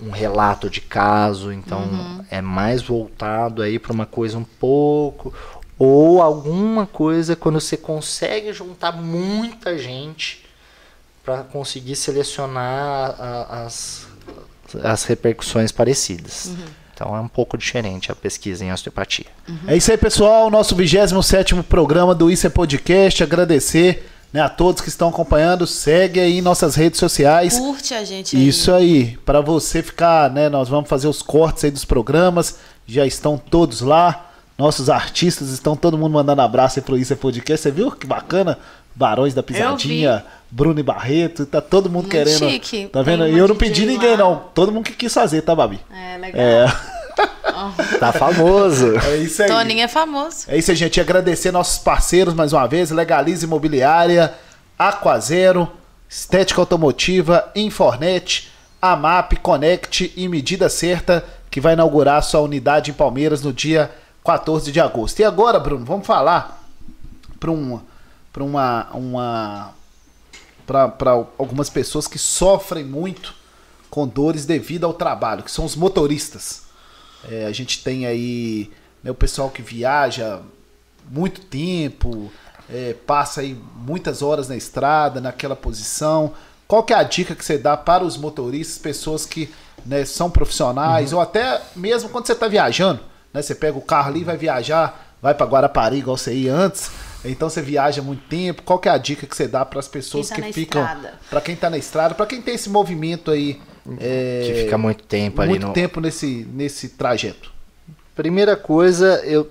um 0.01 0.10
relato 0.10 0.69
de 0.69 0.81
caso, 0.81 1.51
então 1.51 1.81
uhum. 1.81 2.26
é 2.30 2.41
mais 2.41 2.81
voltado 2.81 3.61
aí 3.61 3.77
para 3.77 3.93
uma 3.93 4.05
coisa 4.05 4.38
um 4.38 4.43
pouco 4.43 5.34
ou 5.77 6.22
alguma 6.22 6.85
coisa 6.85 7.35
quando 7.35 7.60
você 7.60 7.77
consegue 7.77 8.53
juntar 8.53 8.91
muita 8.91 9.77
gente 9.77 10.43
para 11.23 11.43
conseguir 11.43 11.95
selecionar 11.95 13.15
a, 13.19 13.63
as, 13.65 14.07
as 14.83 15.03
repercussões 15.05 15.71
parecidas. 15.71 16.45
Uhum. 16.45 16.65
Então 16.93 17.15
é 17.15 17.19
um 17.19 17.27
pouco 17.27 17.57
diferente 17.57 18.11
a 18.11 18.15
pesquisa 18.15 18.63
em 18.63 18.71
osteopatia. 18.71 19.25
Uhum. 19.47 19.57
É 19.67 19.75
isso 19.75 19.91
aí, 19.91 19.97
pessoal. 19.97 20.51
Nosso 20.51 20.75
27 20.75 21.55
programa 21.63 22.13
do 22.13 22.29
Isso 22.29 22.45
é 22.45 22.49
Podcast. 22.49 23.23
Agradecer 23.23 24.07
né, 24.31 24.41
a 24.41 24.49
todos 24.49 24.81
que 24.81 24.89
estão 24.89 25.09
acompanhando, 25.09 25.67
segue 25.67 26.19
aí 26.19 26.41
nossas 26.41 26.75
redes 26.75 26.99
sociais. 26.99 27.57
Curte 27.57 27.93
a 27.93 28.03
gente 28.03 28.35
aí. 28.35 28.47
Isso 28.47 28.71
aí, 28.71 29.17
para 29.23 29.41
você 29.41 29.83
ficar, 29.83 30.29
né, 30.31 30.49
nós 30.49 30.67
vamos 30.67 30.89
fazer 30.89 31.07
os 31.07 31.21
cortes 31.21 31.63
aí 31.63 31.69
dos 31.71 31.85
programas, 31.85 32.57
já 32.87 33.05
estão 33.05 33.37
todos 33.37 33.81
lá. 33.81 34.31
Nossos 34.57 34.89
artistas 34.89 35.49
estão 35.49 35.75
todo 35.75 35.97
mundo 35.97 36.13
mandando 36.13 36.41
abraço 36.41 36.79
aí 36.79 36.85
pro 36.85 36.97
Isso 36.97 37.13
é 37.13 37.15
Podcast. 37.15 37.63
Você 37.63 37.71
viu 37.71 37.91
que 37.91 38.05
bacana? 38.05 38.57
Barões 38.95 39.34
da 39.34 39.41
Pisadinha, 39.41 40.24
Bruno 40.52 40.80
e 40.80 40.84
Barreto, 40.84 41.45
tá 41.45 41.60
todo 41.60 41.90
mundo 41.90 42.03
Muito 42.03 42.11
querendo. 42.11 42.49
Chique. 42.49 42.88
Tá 42.88 43.02
vendo? 43.02 43.28
E 43.28 43.38
eu 43.38 43.48
não 43.48 43.56
pedi 43.56 43.86
ninguém, 43.86 44.11
lá. 44.11 44.18
não. 44.18 44.44
Todo 44.53 44.72
mundo 44.72 44.86
que 44.86 44.94
quis 44.94 45.14
fazer, 45.14 45.41
tá, 45.41 45.56
Babi? 45.56 45.80
É, 45.91 46.18
legal. 46.18 46.41
É. 46.41 46.65
Tá 47.99 48.11
famoso. 48.11 48.98
É 48.98 49.18
isso 49.18 49.44
aí. 49.44 49.48
Toninho 49.48 49.82
é 49.82 49.88
famoso. 49.88 50.45
É 50.48 50.57
isso 50.57 50.72
aí, 50.72 50.78
gente. 50.78 50.99
Agradecer 50.99 51.52
nossos 51.52 51.78
parceiros 51.78 52.34
mais 52.34 52.52
uma 52.52 52.68
vez: 52.68 52.90
Legalize 52.90 53.45
Imobiliária, 53.45 54.34
Aquazero, 54.78 55.72
Estética 56.10 56.60
Automotiva, 56.60 57.52
Infornet, 57.56 58.52
AMAP, 58.82 59.34
Connect 59.41 60.11
e 60.18 60.28
Medida 60.28 60.68
Certa, 60.70 61.24
que 61.49 61.61
vai 61.61 61.74
inaugurar 61.74 62.22
sua 62.24 62.41
unidade 62.41 62.91
em 62.91 62.94
Palmeiras 62.94 63.41
no 63.41 63.53
dia 63.53 63.91
14 64.26 64.72
de 64.72 64.80
agosto. 64.80 65.20
E 65.20 65.24
agora, 65.24 65.60
Bruno, 65.60 65.86
vamos 65.86 66.06
falar 66.06 66.64
para 67.40 67.52
um, 67.52 67.80
pra 68.34 68.43
uma, 68.43 68.89
uma 68.93 69.73
para 70.65 71.11
algumas 71.38 71.69
pessoas 71.69 72.07
que 72.07 72.18
sofrem 72.18 72.84
muito 72.84 73.35
com 73.89 74.07
dores 74.07 74.45
devido 74.45 74.85
ao 74.85 74.93
trabalho, 74.93 75.43
que 75.43 75.51
são 75.51 75.65
os 75.65 75.76
motoristas. 75.76 76.64
É, 77.30 77.45
a 77.45 77.51
gente 77.51 77.84
tem 77.84 78.07
aí 78.07 78.72
né, 79.03 79.11
o 79.11 79.15
pessoal 79.15 79.49
que 79.49 79.61
viaja 79.61 80.41
muito 81.10 81.41
tempo, 81.41 82.31
é, 82.69 82.95
passa 83.05 83.41
aí 83.41 83.57
muitas 83.76 84.22
horas 84.22 84.47
na 84.47 84.55
estrada, 84.55 85.22
naquela 85.22 85.55
posição. 85.55 86.34
Qual 86.68 86.84
que 86.84 86.93
é 86.93 86.95
a 86.95 87.03
dica 87.03 87.35
que 87.35 87.45
você 87.45 87.57
dá 87.57 87.77
para 87.77 88.03
os 88.03 88.18
motoristas, 88.18 88.77
pessoas 88.77 89.26
que 89.26 89.53
né, 89.85 90.05
são 90.05 90.30
profissionais, 90.30 91.11
uhum. 91.11 91.18
ou 91.18 91.23
até 91.23 91.61
mesmo 91.76 92.10
quando 92.10 92.26
você 92.26 92.34
está 92.34 92.47
viajando, 92.47 93.01
né, 93.34 93.41
você 93.41 93.53
pega 93.53 93.77
o 93.77 93.81
carro 93.81 94.10
ali 94.10 94.22
e 94.22 94.23
vai 94.23 94.38
viajar, 94.38 95.14
vai 95.22 95.35
para 95.35 95.45
Guarapari 95.45 95.97
igual 95.97 96.18
você 96.18 96.34
ia 96.34 96.55
antes, 96.55 96.89
então 97.25 97.49
você 97.49 97.61
viaja 97.61 98.01
muito 98.01 98.23
tempo. 98.27 98.63
Qual 98.63 98.79
que 98.79 98.89
é 98.89 98.91
a 98.91 98.97
dica 98.97 99.25
que 99.25 99.35
você 99.35 99.47
dá 99.47 99.63
para 99.63 99.79
as 99.79 99.87
pessoas 99.87 100.29
tá 100.29 100.35
que 100.35 100.53
ficam, 100.53 100.87
para 101.29 101.41
quem 101.41 101.55
está 101.55 101.69
na 101.69 101.77
estrada, 101.77 102.13
para 102.15 102.25
quem 102.25 102.41
tem 102.41 102.55
esse 102.55 102.69
movimento 102.69 103.31
aí, 103.31 103.61
é, 103.99 104.43
que 104.45 104.63
fica 104.63 104.77
muito 104.77 105.03
tempo 105.03 105.41
ali 105.41 105.51
muito 105.51 105.67
no... 105.67 105.73
tempo 105.73 106.01
nesse 106.01 106.47
nesse 106.51 106.89
trajeto. 106.89 107.51
Primeira 108.15 108.55
coisa, 108.55 109.21
eu 109.25 109.49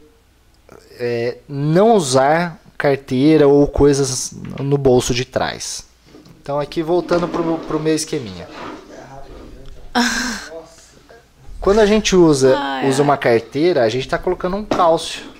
é, 0.99 1.39
não 1.49 1.95
usar 1.95 2.61
carteira 2.77 3.47
ou 3.49 3.67
coisas 3.67 4.33
no 4.61 4.77
bolso 4.77 5.15
de 5.15 5.25
trás. 5.25 5.87
Então 6.43 6.59
aqui 6.59 6.83
voltando 6.83 7.29
pro, 7.29 7.59
pro 7.59 7.81
meu 7.81 7.95
esqueminha. 7.95 8.49
Quando 11.61 11.79
a 11.79 11.87
gente 11.87 12.17
usa, 12.17 12.59
usa 12.89 13.03
uma 13.03 13.17
carteira, 13.17 13.85
a 13.85 13.89
gente 13.89 14.05
está 14.05 14.19
colocando 14.19 14.57
um 14.57 14.65
cálcio. 14.65 15.32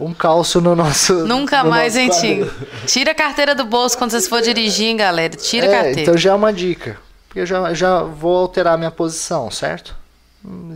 Um 0.00 0.12
cálcio 0.14 0.60
no 0.60 0.74
nosso. 0.74 1.14
Nunca 1.26 1.62
no 1.62 1.70
mais, 1.70 1.96
hein, 1.96 2.10
Tim? 2.10 2.50
Tira 2.86 3.12
a 3.12 3.14
carteira 3.14 3.54
do 3.54 3.64
bolso 3.64 3.96
quando 3.96 4.10
vocês 4.10 4.28
for 4.28 4.42
dirigir, 4.42 4.96
galera. 4.96 5.36
Tira 5.36 5.66
é, 5.66 5.68
a 5.68 5.72
carteira. 5.72 6.00
Então 6.02 6.16
já 6.16 6.30
é 6.30 6.34
uma 6.34 6.52
dica. 6.52 6.98
Porque 7.28 7.40
eu 7.40 7.46
já, 7.46 7.74
já 7.74 8.02
vou 8.02 8.36
alterar 8.36 8.78
minha 8.78 8.90
posição, 8.90 9.50
certo? 9.50 9.96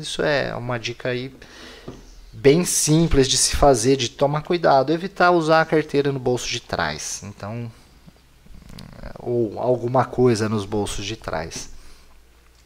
Isso 0.01 0.23
é 0.23 0.55
uma 0.55 0.79
dica 0.79 1.11
aí 1.11 1.33
bem 2.33 2.65
simples 2.65 3.29
de 3.29 3.37
se 3.37 3.57
fazer, 3.57 3.97
de 3.97 4.09
tomar 4.09 4.43
cuidado, 4.43 4.93
evitar 4.93 5.31
usar 5.31 5.61
a 5.61 5.65
carteira 5.65 6.13
no 6.13 6.19
bolso 6.19 6.49
de 6.49 6.61
trás. 6.61 7.21
Então, 7.25 7.71
ou 9.19 9.59
alguma 9.59 10.05
coisa 10.05 10.49
nos 10.49 10.65
bolsos 10.65 11.05
de 11.05 11.17
trás. 11.17 11.71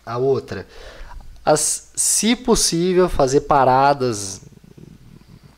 A 0.04 0.18
outra, 0.18 0.66
as, 1.44 1.90
se 1.94 2.36
possível, 2.36 3.08
fazer 3.08 3.42
paradas 3.42 4.40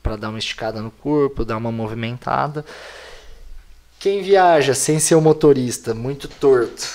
para 0.04 0.16
dar 0.16 0.28
uma 0.28 0.38
esticada 0.38 0.82
no 0.82 0.90
corpo, 0.90 1.46
dar 1.46 1.56
uma 1.56 1.72
movimentada. 1.72 2.62
Quem 3.98 4.22
viaja 4.22 4.74
sem 4.74 5.00
ser 5.00 5.14
o 5.14 5.20
motorista, 5.20 5.94
muito 5.94 6.28
torto, 6.28 6.86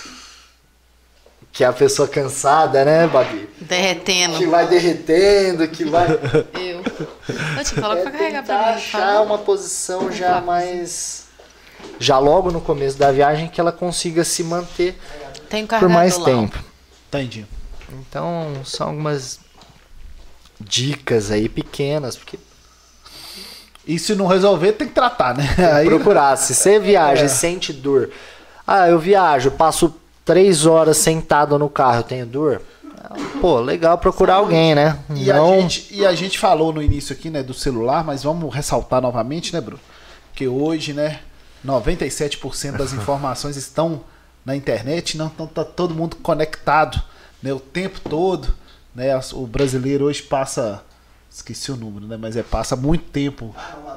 que 1.51 1.63
é 1.63 1.67
a 1.67 1.73
pessoa 1.73 2.07
cansada, 2.07 2.85
né, 2.85 3.07
Babi? 3.07 3.49
Derretendo. 3.59 4.37
Que 4.37 4.45
vai 4.45 4.67
derretendo, 4.67 5.67
que 5.67 5.85
vai. 5.85 6.07
Eu. 6.53 6.83
Eu 7.57 7.63
te 7.63 7.73
coloco 7.73 7.97
é 7.97 8.01
pra 8.03 8.11
carregar 8.11 8.45
pra 8.45 8.57
mim. 8.57 8.73
achar 8.75 9.21
uma 9.23 9.39
posição 9.39 10.11
já 10.11 10.39
mais. 10.39 11.25
Já 11.99 12.19
logo 12.19 12.51
no 12.51 12.61
começo 12.61 12.97
da 12.97 13.11
viagem 13.11 13.47
que 13.47 13.59
ela 13.59 13.71
consiga 13.71 14.23
se 14.23 14.43
manter 14.43 14.95
por 15.79 15.89
mais 15.89 16.15
tempo. 16.17 16.63
Entendi. 17.07 17.47
Então, 17.91 18.61
são 18.65 18.89
algumas 18.89 19.39
dicas 20.59 21.31
aí 21.31 21.49
pequenas, 21.49 22.15
porque 22.15 22.37
e 23.89 23.97
se 23.97 24.13
não 24.13 24.27
resolver, 24.27 24.73
tem 24.73 24.87
que 24.87 24.93
tratar, 24.93 25.35
né? 25.35 25.43
Aí... 25.73 25.87
Procurar. 25.87 26.35
Se 26.35 26.53
você 26.53 26.79
viaja 26.79 27.23
é. 27.23 27.25
e 27.25 27.29
sente 27.29 27.73
dor. 27.73 28.11
Ah, 28.65 28.87
eu 28.87 28.99
viajo, 28.99 29.49
passo 29.49 29.95
três 30.23 30.67
horas 30.67 30.97
sentado 30.97 31.57
no 31.57 31.67
carro, 31.67 32.03
tenho 32.03 32.23
dor. 32.23 32.61
Pô, 33.41 33.59
legal 33.59 33.97
procurar 33.97 34.35
Sabe? 34.35 34.45
alguém, 34.45 34.75
né? 34.75 34.99
E, 35.15 35.25
não... 35.25 35.53
a 35.53 35.59
gente, 35.61 35.87
e 35.89 36.05
a 36.05 36.13
gente 36.13 36.37
falou 36.37 36.71
no 36.71 36.83
início 36.83 37.13
aqui, 37.13 37.31
né, 37.31 37.41
do 37.41 37.53
celular, 37.55 38.03
mas 38.03 38.21
vamos 38.21 38.53
ressaltar 38.53 39.01
novamente, 39.01 39.51
né, 39.51 39.59
Bruno? 39.59 39.81
Que 40.35 40.47
hoje, 40.47 40.93
né, 40.93 41.21
97% 41.65 42.77
das 42.77 42.93
informações 42.93 43.57
estão 43.57 44.01
na 44.45 44.55
internet, 44.55 45.17
não 45.17 45.25
então 45.25 45.47
tá 45.47 45.65
todo 45.65 45.95
mundo 45.95 46.15
conectado, 46.17 47.01
né, 47.41 47.51
o 47.51 47.59
tempo 47.59 47.99
todo, 48.01 48.53
né? 48.93 49.19
O 49.33 49.47
brasileiro 49.47 50.05
hoje 50.05 50.21
passa 50.21 50.83
esqueci 51.39 51.71
o 51.71 51.75
número, 51.75 52.07
né? 52.07 52.17
Mas 52.17 52.35
é 52.37 52.43
passa 52.43 52.75
muito 52.75 53.05
tempo, 53.05 53.55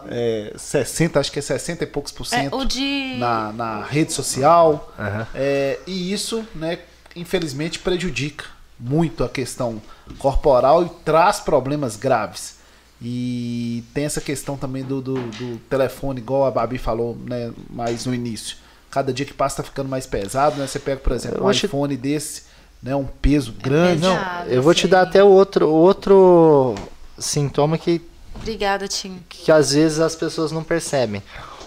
é, 0.09 0.53
60, 0.57 1.21
acho 1.21 1.31
que 1.31 1.39
é 1.39 1.43
60 1.43 1.85
e 1.85 1.87
poucos 1.87 2.13
por 2.13 2.25
cento 2.25 2.61
é, 2.61 2.65
de... 2.65 3.17
na, 3.19 3.53
na 3.53 3.83
rede 3.83 4.13
social. 4.13 4.93
Uhum. 4.99 5.27
É, 5.35 5.79
e 5.87 6.13
isso, 6.13 6.45
né, 6.55 6.79
infelizmente, 7.15 7.79
prejudica 7.79 8.47
muito 8.79 9.23
a 9.23 9.29
questão 9.29 9.81
corporal 10.19 10.85
e 10.85 10.89
traz 11.05 11.41
problemas 11.41 11.97
graves. 11.97 12.61
E 13.01 13.83
tem 13.93 14.05
essa 14.05 14.21
questão 14.21 14.57
também 14.57 14.85
do, 14.85 15.01
do, 15.01 15.15
do 15.15 15.59
telefone, 15.69 16.21
igual 16.21 16.47
a 16.47 16.51
Babi 16.51 16.79
falou 16.79 17.17
né, 17.27 17.53
mais 17.69 18.07
no 18.07 18.15
início. 18.15 18.57
Cada 18.91 19.13
dia 19.13 19.27
que 19.27 19.35
passa 19.35 19.57
tá 19.57 19.63
ficando 19.63 19.89
mais 19.89 20.07
pesado, 20.07 20.57
né? 20.57 20.67
Você 20.67 20.79
pega, 20.79 21.01
por 21.01 21.13
exemplo, 21.13 21.45
um 21.45 21.51
iPhone 21.51 21.97
desse, 21.97 22.43
né, 22.83 22.95
um 22.95 23.05
peso 23.05 23.55
é 23.59 23.63
grande. 23.63 24.03
Não, 24.03 24.45
eu 24.47 24.63
vou 24.63 24.75
te 24.75 24.87
dar 24.87 25.03
até 25.03 25.23
outro, 25.25 25.69
outro 25.69 26.75
sintoma 27.23 27.79
que. 27.79 28.01
Obrigada, 28.35 28.89
Tim. 28.89 29.23
Que 29.29 29.53
às 29.53 29.73
vezes 29.73 30.01
as 30.01 30.15
pessoas 30.15 30.53
não 30.53 30.63
percebem. 30.65 31.23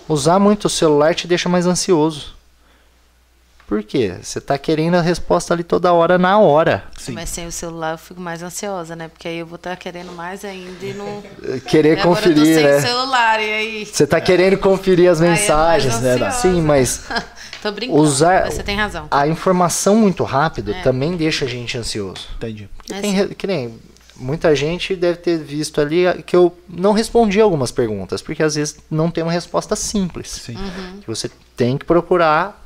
Usar 0.07 0.39
muito 0.39 0.65
o 0.65 0.69
celular 0.69 1.15
te 1.15 1.27
deixa 1.27 1.49
mais 1.49 1.65
ansioso. 1.65 2.35
Por 3.67 3.81
quê? 3.81 4.15
Você 4.21 4.37
está 4.37 4.59
querendo 4.59 4.93
a 4.95 5.01
resposta 5.01 5.51
ali 5.51 5.63
toda 5.63 5.91
hora, 5.91 6.19
na 6.19 6.37
hora. 6.37 6.83
Sim. 6.99 7.13
Mas 7.13 7.29
sem 7.29 7.47
o 7.47 7.51
celular 7.51 7.93
eu 7.93 7.97
fico 7.97 8.21
mais 8.21 8.43
ansiosa, 8.43 8.95
né? 8.95 9.07
Porque 9.07 9.27
aí 9.27 9.39
eu 9.39 9.45
vou 9.45 9.55
estar 9.55 9.71
tá 9.71 9.75
querendo 9.75 10.11
mais 10.11 10.45
ainda 10.45 10.85
e 10.85 10.93
não. 10.93 11.23
Querer 11.67 11.97
e 11.97 12.01
conferir, 12.01 12.37
eu 12.37 12.45
tô 12.45 12.53
sem 12.53 12.63
né? 12.63 12.81
celular, 12.81 13.39
e 13.39 13.53
aí. 13.53 13.85
Você 13.85 14.03
está 14.03 14.21
querendo 14.21 14.57
conferir 14.59 15.09
as 15.09 15.19
mensagens, 15.19 15.95
é 15.95 16.15
né? 16.19 16.31
Sim, 16.31 16.61
mas. 16.61 17.05
tô 17.63 17.71
brincando. 17.71 17.99
Usar 17.99 18.51
você 18.51 18.61
tem 18.61 18.77
razão. 18.77 19.07
A 19.09 19.27
informação 19.27 19.95
muito 19.95 20.23
rápido 20.23 20.71
é. 20.71 20.81
também 20.83 21.17
deixa 21.17 21.45
a 21.45 21.47
gente 21.47 21.75
ansioso. 21.75 22.27
Entendi. 22.37 22.69
É 22.91 23.01
tem, 23.01 23.29
que 23.29 23.47
nem 23.47 23.79
muita 24.15 24.55
gente 24.55 24.95
deve 24.95 25.19
ter 25.19 25.37
visto 25.37 25.81
ali 25.81 26.23
que 26.23 26.35
eu 26.35 26.57
não 26.67 26.93
respondi 26.93 27.39
algumas 27.39 27.71
perguntas, 27.71 28.21
porque 28.21 28.43
às 28.43 28.55
vezes 28.55 28.77
não 28.89 29.11
tem 29.11 29.23
uma 29.23 29.31
resposta 29.31 29.75
simples. 29.75 30.47
Uhum. 30.47 30.99
Que 31.01 31.07
você 31.07 31.29
tem 31.55 31.77
que 31.77 31.85
procurar 31.85 32.63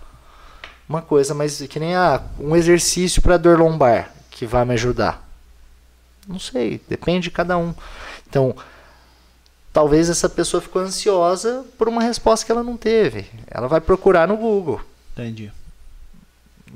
uma 0.87 1.01
coisa, 1.01 1.33
mas 1.33 1.61
que 1.61 1.79
nem 1.79 1.95
ah, 1.95 2.21
um 2.39 2.55
exercício 2.55 3.21
para 3.21 3.37
dor 3.37 3.59
lombar 3.59 4.11
que 4.31 4.45
vai 4.45 4.65
me 4.65 4.73
ajudar. 4.73 5.27
Não 6.27 6.39
sei, 6.39 6.81
depende 6.87 7.25
de 7.25 7.31
cada 7.31 7.57
um. 7.57 7.73
Então, 8.27 8.55
talvez 9.73 10.09
essa 10.09 10.29
pessoa 10.29 10.61
ficou 10.61 10.81
ansiosa 10.81 11.65
por 11.77 11.87
uma 11.87 12.01
resposta 12.01 12.45
que 12.45 12.51
ela 12.51 12.63
não 12.63 12.77
teve. 12.77 13.25
Ela 13.47 13.67
vai 13.67 13.81
procurar 13.81 14.27
no 14.27 14.37
Google. 14.37 14.81
Entendi. 15.13 15.51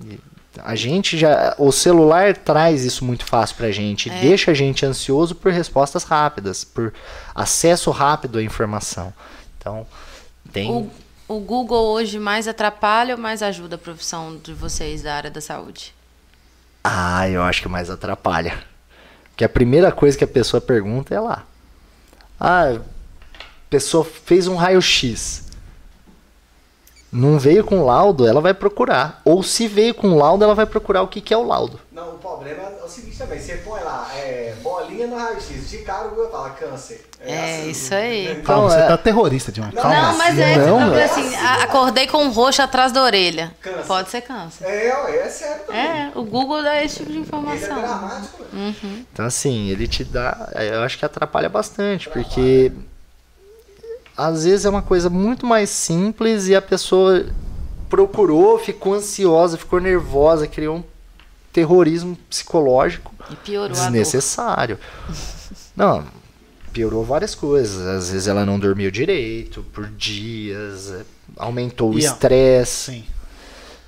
E 0.06 0.20
a 0.62 0.76
gente 0.76 1.18
já. 1.18 1.56
O 1.58 1.72
celular 1.72 2.36
traz 2.36 2.84
isso 2.84 3.04
muito 3.04 3.26
fácil 3.26 3.56
pra 3.56 3.72
gente. 3.72 4.10
É. 4.10 4.22
Deixa 4.22 4.52
a 4.52 4.54
gente 4.54 4.86
ansioso 4.86 5.36
por 5.36 5.52
respostas 5.52 6.04
rápidas, 6.04 6.64
por 6.64 6.94
acesso 7.34 7.90
rápido 7.92 8.38
à 8.38 8.44
informação. 8.44 9.14
Então, 9.58 9.88
tem. 10.52 10.70
O, 10.70 10.92
o 11.28 11.40
Google 11.40 11.86
hoje 11.94 12.20
mais 12.20 12.48
atrapalha 12.48 13.16
ou 13.16 13.22
mais 13.22 13.42
ajuda 13.42 13.76
a 13.76 13.80
profissão 13.80 14.38
de 14.38 14.54
vocês 14.54 15.02
da 15.02 15.16
área 15.16 15.32
da 15.32 15.42
saúde? 15.42 15.94
Ah, 16.84 17.28
eu 17.30 17.42
acho 17.42 17.62
que 17.62 17.70
mais 17.70 17.90
atrapalha. 17.90 18.58
Porque 19.30 19.44
a 19.44 19.50
primeira 19.50 19.92
coisa 19.92 20.18
que 20.18 20.24
a 20.24 20.28
pessoa 20.28 20.62
pergunta 20.62 21.16
é 21.16 21.20
lá. 21.20 21.44
Ah, 22.40 22.74
a 22.74 23.70
pessoa 23.70 24.04
fez 24.04 24.48
um 24.48 24.56
raio-x 24.56 25.43
não 27.14 27.38
veio 27.38 27.64
com 27.64 27.86
laudo, 27.86 28.28
ela 28.28 28.42
vai 28.42 28.54
procurar. 28.54 29.22
Ou 29.24 29.44
se 29.44 29.68
veio 29.68 29.94
com 29.94 30.16
laudo, 30.16 30.44
ela 30.44 30.56
vai 30.56 30.66
procurar 30.66 31.04
o 31.04 31.08
que, 31.08 31.22
que 31.22 31.34
é 31.34 31.38
o 31.38 31.44
laudo. 31.44 31.80
Não, 31.92 32.16
o 32.16 32.18
problema 32.18 32.64
é 32.64 32.84
o 32.84 32.90
seguinte 32.90 33.18
também, 33.18 33.40
você 33.40 33.58
põe 33.58 33.82
lá, 33.84 34.10
é, 34.16 34.56
bolinha 34.64 35.06
no 35.06 35.16
raio-x, 35.16 35.70
de 35.70 35.78
cara 35.80 36.08
o 36.08 36.32
fala 36.32 36.50
câncer. 36.50 37.06
É, 37.22 37.34
é 37.34 37.60
assim, 37.60 37.70
isso 37.70 37.94
aí. 37.94 38.28
Né? 38.30 38.42
Calma, 38.44 38.70
você 38.70 38.80
é... 38.80 38.88
tá 38.88 38.98
terrorista, 38.98 39.52
de 39.52 39.62
uma 39.62 39.72
calma. 39.72 39.96
Não, 39.96 40.18
mas 40.18 40.40
é, 40.40 40.58
não, 40.58 40.80
não, 40.80 40.96
assim, 40.96 41.36
acordei 41.36 42.08
com 42.08 42.18
um 42.18 42.32
roxo 42.32 42.62
atrás 42.62 42.92
da 42.92 43.04
orelha. 43.04 43.54
Câncer. 43.62 43.84
Pode 43.86 44.10
ser 44.10 44.22
câncer. 44.22 44.66
É, 44.66 45.18
é 45.18 45.30
sério 45.30 45.64
também. 45.68 45.82
É, 45.82 46.12
o 46.16 46.24
Google 46.24 46.64
dá 46.64 46.84
esse 46.84 46.98
tipo 46.98 47.12
de 47.12 47.20
informação. 47.20 47.78
Ele 47.78 47.86
é 47.86 47.88
dramático. 47.88 48.44
Né? 48.52 48.76
Uhum. 48.84 49.06
Então 49.14 49.26
assim, 49.26 49.70
ele 49.70 49.88
te 49.88 50.04
dá, 50.04 50.50
eu 50.56 50.82
acho 50.82 50.98
que 50.98 51.06
atrapalha 51.06 51.48
bastante, 51.48 52.10
porque 52.10 52.72
às 54.28 54.44
vezes 54.46 54.66
é 54.66 54.70
uma 54.70 54.82
coisa 54.82 55.10
muito 55.10 55.46
mais 55.46 55.70
simples 55.70 56.48
e 56.48 56.56
a 56.56 56.62
pessoa 56.62 57.26
procurou, 57.90 58.58
ficou 58.60 58.94
ansiosa, 58.94 59.58
ficou 59.58 59.80
nervosa, 59.80 60.48
criou 60.48 60.78
um 60.78 60.84
terrorismo 61.52 62.18
psicológico 62.30 63.14
E 63.32 63.36
piorou 63.36 63.70
desnecessário. 63.70 64.80
Não, 65.76 66.04
piorou 66.72 67.04
várias 67.04 67.34
coisas. 67.36 67.86
Às 67.86 68.12
vezes 68.12 68.28
ela 68.28 68.46
não 68.46 68.60
dormiu 68.60 68.92
direito 68.92 69.64
por 69.74 69.88
dias, 69.88 70.92
é, 70.92 71.02
aumentou 71.38 71.92
o 71.92 72.00
E 72.00 72.04
estresse. 72.06 72.92
Sim. 72.92 73.04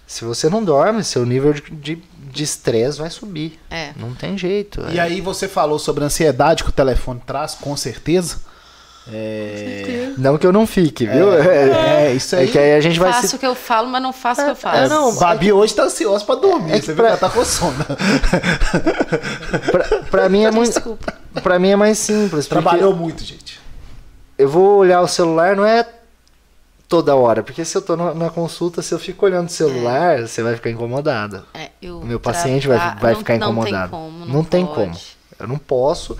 Se 0.07 0.23
você 0.23 0.49
não 0.49 0.63
dorme, 0.63 1.03
seu 1.03 1.25
nível 1.25 1.53
de- 1.53 1.61
de 1.71 2.03
de 2.35 2.43
estresse 2.43 2.99
vai 2.99 3.09
subir. 3.09 3.57
É. 3.69 3.93
Não 3.95 4.13
tem 4.13 4.37
jeito. 4.37 4.81
E 4.91 4.97
é. 4.97 5.01
aí 5.01 5.21
você 5.21 5.47
falou 5.47 5.79
sobre 5.79 6.03
a 6.03 6.07
ansiedade 6.07 6.65
que 6.65 6.69
o 6.69 6.73
telefone 6.73 7.21
traz, 7.25 7.55
com 7.55 7.75
certeza. 7.77 8.41
É, 9.11 10.11
Não 10.18 10.38
que 10.38 10.48
eu 10.48 10.52
não 10.52 10.65
fique, 10.65 11.06
viu? 11.06 11.32
é, 11.34 12.14
isso 12.14 12.36
aí. 12.36 12.48
É 12.48 12.52
que 12.52 12.57
aí 12.57 12.73
a 12.73 12.82
gente 12.82 12.99
vai 12.99 13.14
Faço 13.14 13.27
se 13.27 13.36
o 13.36 13.40
que 13.40 13.45
eu 13.45 13.53
falo, 13.53 13.88
mas 13.88 14.02
não 14.02 14.11
faço 14.11 14.41
o 14.41 14.45
que 14.45 14.52
eu 14.52 14.56
faço. 14.56 14.77
É, 14.77 14.88
não, 14.90 15.15
Babi 15.15 15.52
hoje 15.53 15.76
tá 15.76 15.84
ansiosa 15.84 16.26
pra 16.26 16.36
dormir. 16.36 16.72
É 16.73 16.80
que 16.80 16.86
você 16.86 16.94
viu 16.94 17.03
pra- 17.03 17.06
que 17.06 17.10
ela 17.11 17.18
tá 17.18 17.30
com 17.30 17.45
sono. 17.45 17.76
pra, 19.72 19.99
pra 20.10 20.30
mim 20.30 20.44
é 20.45 20.52
muito 20.52 20.73
Desculpa. 20.73 21.14
para 21.41 21.60
mim 21.60 21.69
é 21.69 21.76
mais 21.76 21.98
simples, 21.98 22.48
Trabalhou 22.48 22.95
muito, 22.95 23.23
gente. 23.23 23.60
eu 24.38 24.49
vou 24.49 24.77
olhar 24.77 25.02
o 25.02 25.07
celular 25.07 25.56
não 25.56 25.65
é 25.65 25.86
toda 26.88 27.15
hora, 27.15 27.44
porque 27.44 27.65
se 27.65 27.76
eu 27.77 27.82
tô 27.82 27.95
na, 27.95 28.14
na 28.14 28.30
consulta, 28.30 28.82
se 28.82 28.94
eu 28.94 28.99
fico 28.99 29.26
olhando 29.26 29.48
o 29.48 29.52
celular, 29.52 30.22
você 30.27 30.41
vai 30.44 30.56
ficar 30.56 30.69
incomodada. 30.69 31.44
É, 31.53 31.69
eu 31.82 31.99
meu 32.02 32.19
paciente 32.19 32.68
vai, 32.68 32.77
traba- 32.77 32.99
vai 33.02 33.11
não- 33.14 33.19
ficar 33.19 33.34
não 33.38 33.40
tem 33.48 33.52
incomodado. 33.53 33.90
como, 33.91 34.26
não 34.26 34.44
tem 34.44 34.65
pode. 34.65 34.76
como. 34.77 34.95
Eu 35.40 35.48
não 35.48 35.57
posso. 35.57 36.18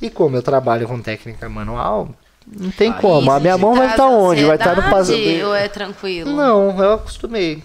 E 0.00 0.10
como 0.10 0.36
eu 0.36 0.42
trabalho 0.42 0.86
com 0.88 1.00
técnica 1.00 1.48
manual, 1.48 2.08
não 2.46 2.70
tem 2.70 2.92
Aí 2.92 3.00
como. 3.00 3.30
A 3.30 3.40
minha 3.40 3.56
mão 3.58 3.74
vai 3.74 3.90
estar 3.90 4.06
onde? 4.06 4.44
Vai 4.44 4.56
estar 4.56 4.76
no 4.76 4.82
ansiedade 4.82 5.38
passo. 5.38 5.46
Ou 5.48 5.54
é 5.54 5.68
tranquilo? 5.68 6.32
Não, 6.32 6.82
eu 6.82 6.92
acostumei. 6.94 7.62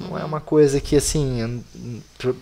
Não 0.00 0.18
é 0.18 0.24
uma 0.24 0.40
coisa 0.40 0.80
que 0.80 0.96
assim, 0.96 1.62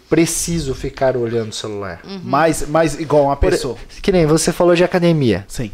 preciso 0.09 0.75
ficar 0.75 1.17
olhando 1.17 1.51
o 1.51 1.55
celular. 1.55 2.01
Uhum. 2.05 2.21
Mas, 2.23 2.67
mas 2.69 2.99
igual 3.01 3.25
uma 3.25 3.37
Por- 3.37 3.51
pessoa. 3.51 3.77
Que 4.01 4.13
nem 4.13 4.27
você 4.27 4.53
falou 4.53 4.75
de 4.75 4.85
academia. 4.85 5.45
Sim, 5.49 5.71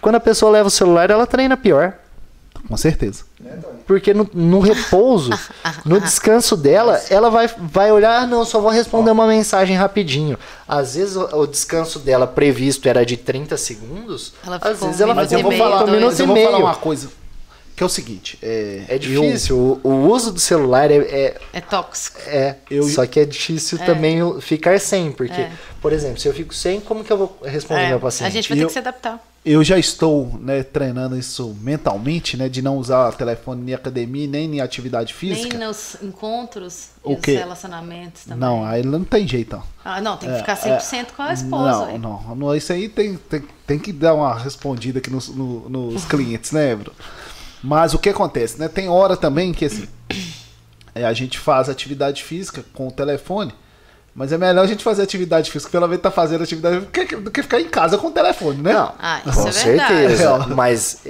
Quando 0.00 0.14
a 0.14 0.20
pessoa 0.20 0.52
leva 0.52 0.68
o 0.68 0.70
celular, 0.70 1.10
ela 1.10 1.26
treina 1.26 1.56
pior. 1.56 1.94
Com 2.66 2.76
certeza. 2.76 3.24
Porque 3.86 4.12
no, 4.12 4.28
no 4.34 4.60
repouso, 4.60 5.30
no 5.84 6.00
descanso 6.00 6.56
dela, 6.56 7.00
ela 7.08 7.30
vai, 7.30 7.48
vai 7.58 7.90
olhar, 7.92 8.22
ah, 8.22 8.26
não, 8.26 8.44
só 8.44 8.60
vou 8.60 8.70
responder 8.70 9.10
uma 9.10 9.26
mensagem 9.26 9.76
rapidinho. 9.76 10.38
Às 10.66 10.94
vezes 10.94 11.16
o, 11.16 11.24
o 11.40 11.46
descanso 11.46 11.98
dela 11.98 12.26
previsto 12.26 12.88
era 12.88 13.04
de 13.06 13.16
30 13.16 13.56
segundos, 13.56 14.34
Ela 14.46 14.56
às 14.60 14.80
vezes 14.80 15.00
ela 15.00 15.12
um 15.12 15.16
Mas 15.16 15.32
eu 15.32 15.42
vou 15.42 15.52
e 15.52 15.58
falar, 15.58 15.84
um 15.84 16.00
mas 16.00 16.18
e 16.18 16.22
eu 16.22 16.26
vou 16.26 16.34
meio. 16.34 16.50
falar 16.50 16.58
uma 16.58 16.74
coisa. 16.74 17.08
Que 17.78 17.84
é 17.84 17.86
o 17.86 17.88
seguinte. 17.88 18.36
É, 18.42 18.82
É 18.88 18.98
difícil, 18.98 19.56
o, 19.56 19.88
o 19.88 20.10
uso 20.10 20.32
do 20.32 20.40
celular 20.40 20.90
é, 20.90 20.96
é, 20.96 21.36
É 21.52 21.60
tóxico. 21.60 22.18
é 22.26 22.56
Eu- 22.68 22.82
só 22.88 23.06
que 23.06 23.20
é 23.20 23.24
difícil 23.24 23.78
também 23.78 24.20
o- 24.20 24.40
ficar 24.40 24.80
sem, 24.80 25.12
porque, 25.12 25.40
É. 25.42 25.52
por 25.80 25.92
exemplo, 25.92 26.18
se 26.18 26.26
eu 26.26 26.34
fico 26.34 26.52
sem, 26.52 26.80
como 26.80 27.04
que 27.04 27.12
eu 27.12 27.16
vou 27.16 27.38
responder 27.44 27.82
É, 27.84 27.88
meu 27.90 28.00
paciente? 28.00 28.26
a 28.26 28.30
gente 28.32 28.48
vai 28.48 28.58
ter 28.58 28.64
eu- 28.64 28.66
que 28.66 28.72
se 28.72 28.78
adaptar. 28.80 29.24
Eu 29.44 29.62
já 29.62 29.78
estou 29.78 30.26
né, 30.40 30.64
treinando 30.64 31.16
isso 31.16 31.56
mentalmente, 31.62 32.36
né? 32.36 32.48
De 32.48 32.60
não 32.60 32.76
usar 32.76 33.12
telefone 33.12 33.70
em 33.70 33.74
academia 33.74 34.26
nem 34.26 34.56
em 34.56 34.60
atividade 34.60 35.14
física. 35.14 35.56
Nem 35.56 35.66
nos 35.68 35.96
encontros 36.02 36.88
O 37.04 37.12
e 37.12 37.14
os 37.14 37.20
quê? 37.20 37.36
relacionamentos 37.36 38.24
também. 38.24 38.40
Não, 38.40 38.64
aí 38.64 38.82
não 38.84 39.04
tem 39.04 39.26
jeito. 39.26 39.54
ó. 39.56 39.62
Ah, 39.84 40.00
não, 40.00 40.16
tem 40.16 40.28
que 40.28 40.34
É, 40.34 40.38
ficar 40.38 40.56
100% 40.56 41.12
com 41.16 41.22
a 41.22 41.32
esposa. 41.32 41.70
Não, 41.86 41.90
hein? 41.90 41.98
não, 41.98 42.34
não. 42.34 42.54
Isso 42.56 42.72
aí 42.72 42.88
tem, 42.88 43.16
tem, 43.16 43.42
tem 43.66 43.78
que 43.78 43.92
dar 43.92 44.14
uma 44.14 44.34
respondida 44.36 44.98
aqui 44.98 45.08
nos, 45.10 45.28
no- 45.28 45.68
nos 45.70 46.04
clientes, 46.04 46.50
né, 46.50 46.74
Bro? 46.74 46.92
Mas 47.62 47.94
o 47.94 47.98
que 47.98 48.08
acontece, 48.10 48.58
né? 48.58 48.68
Tem 48.68 48.88
hora 48.88 49.16
também 49.16 49.52
que 49.52 49.64
assim, 49.64 49.88
é, 50.94 51.04
a 51.04 51.12
gente 51.12 51.38
faz 51.38 51.68
atividade 51.68 52.22
física 52.22 52.64
com 52.72 52.88
o 52.88 52.92
telefone, 52.92 53.52
mas 54.14 54.32
é 54.32 54.38
melhor 54.38 54.62
a 54.64 54.66
gente 54.66 54.82
fazer 54.84 55.02
atividade 55.02 55.50
física 55.50 55.70
pela 55.70 55.86
vez 55.88 55.98
que 55.98 56.02
tá 56.02 56.10
fazendo 56.10 56.42
atividade 56.44 56.80
do 56.80 56.86
que, 56.86 57.16
do 57.16 57.30
que 57.30 57.42
ficar 57.42 57.60
em 57.60 57.68
casa 57.68 57.98
com 57.98 58.08
o 58.08 58.10
telefone, 58.10 58.62
né? 58.62 58.72
Não, 58.72 58.92
Ah, 58.98 59.20
isso 59.26 59.42
com 59.42 59.48
é 59.48 59.52
verdade. 59.52 59.94
certeza, 59.94 60.38
mas 60.54 61.00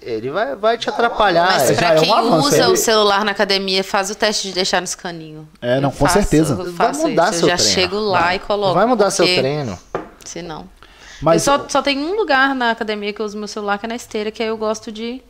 ele 0.00 0.30
vai, 0.30 0.54
vai 0.56 0.78
te 0.78 0.88
atrapalhar. 0.88 1.46
Mas 1.46 1.70
é. 1.70 1.74
pra 1.74 1.94
é 1.94 1.98
um 1.98 2.02
quem 2.02 2.12
avanço, 2.12 2.48
usa 2.48 2.62
é. 2.62 2.68
o 2.68 2.76
celular 2.76 3.24
na 3.24 3.32
academia, 3.32 3.82
faz 3.82 4.10
o 4.10 4.14
teste 4.14 4.48
de 4.48 4.54
deixar 4.54 4.80
no 4.80 4.84
escaninho. 4.84 5.48
É, 5.60 5.80
não, 5.80 5.90
Eu 5.90 5.96
com 5.96 6.08
certeza. 6.08 6.54
Eu 6.54 6.72
Vai 6.72 6.86
faço 6.88 7.08
mudar 7.08 7.30
isso. 7.30 7.40
seu 7.40 7.48
Eu 7.48 7.56
já 7.56 7.56
treino. 7.56 7.74
chego 7.74 7.98
lá 7.98 8.34
e 8.34 8.38
coloco. 8.38 8.74
vai 8.74 8.86
mudar 8.86 9.10
seu 9.10 9.26
porque 9.26 9.40
treino. 9.40 9.78
Se 10.24 10.40
não. 10.42 10.66
Mas 11.20 11.46
eu 11.46 11.58
só, 11.58 11.66
só 11.68 11.82
tem 11.82 11.98
um 11.98 12.14
lugar 12.14 12.54
na 12.54 12.70
academia 12.70 13.12
que 13.12 13.20
eu 13.20 13.26
uso 13.26 13.36
meu 13.36 13.48
celular, 13.48 13.78
que 13.78 13.86
é 13.86 13.88
na 13.88 13.96
esteira, 13.96 14.30
que 14.30 14.42
aí 14.42 14.48
eu 14.48 14.56
gosto 14.56 14.92
de 14.92 15.20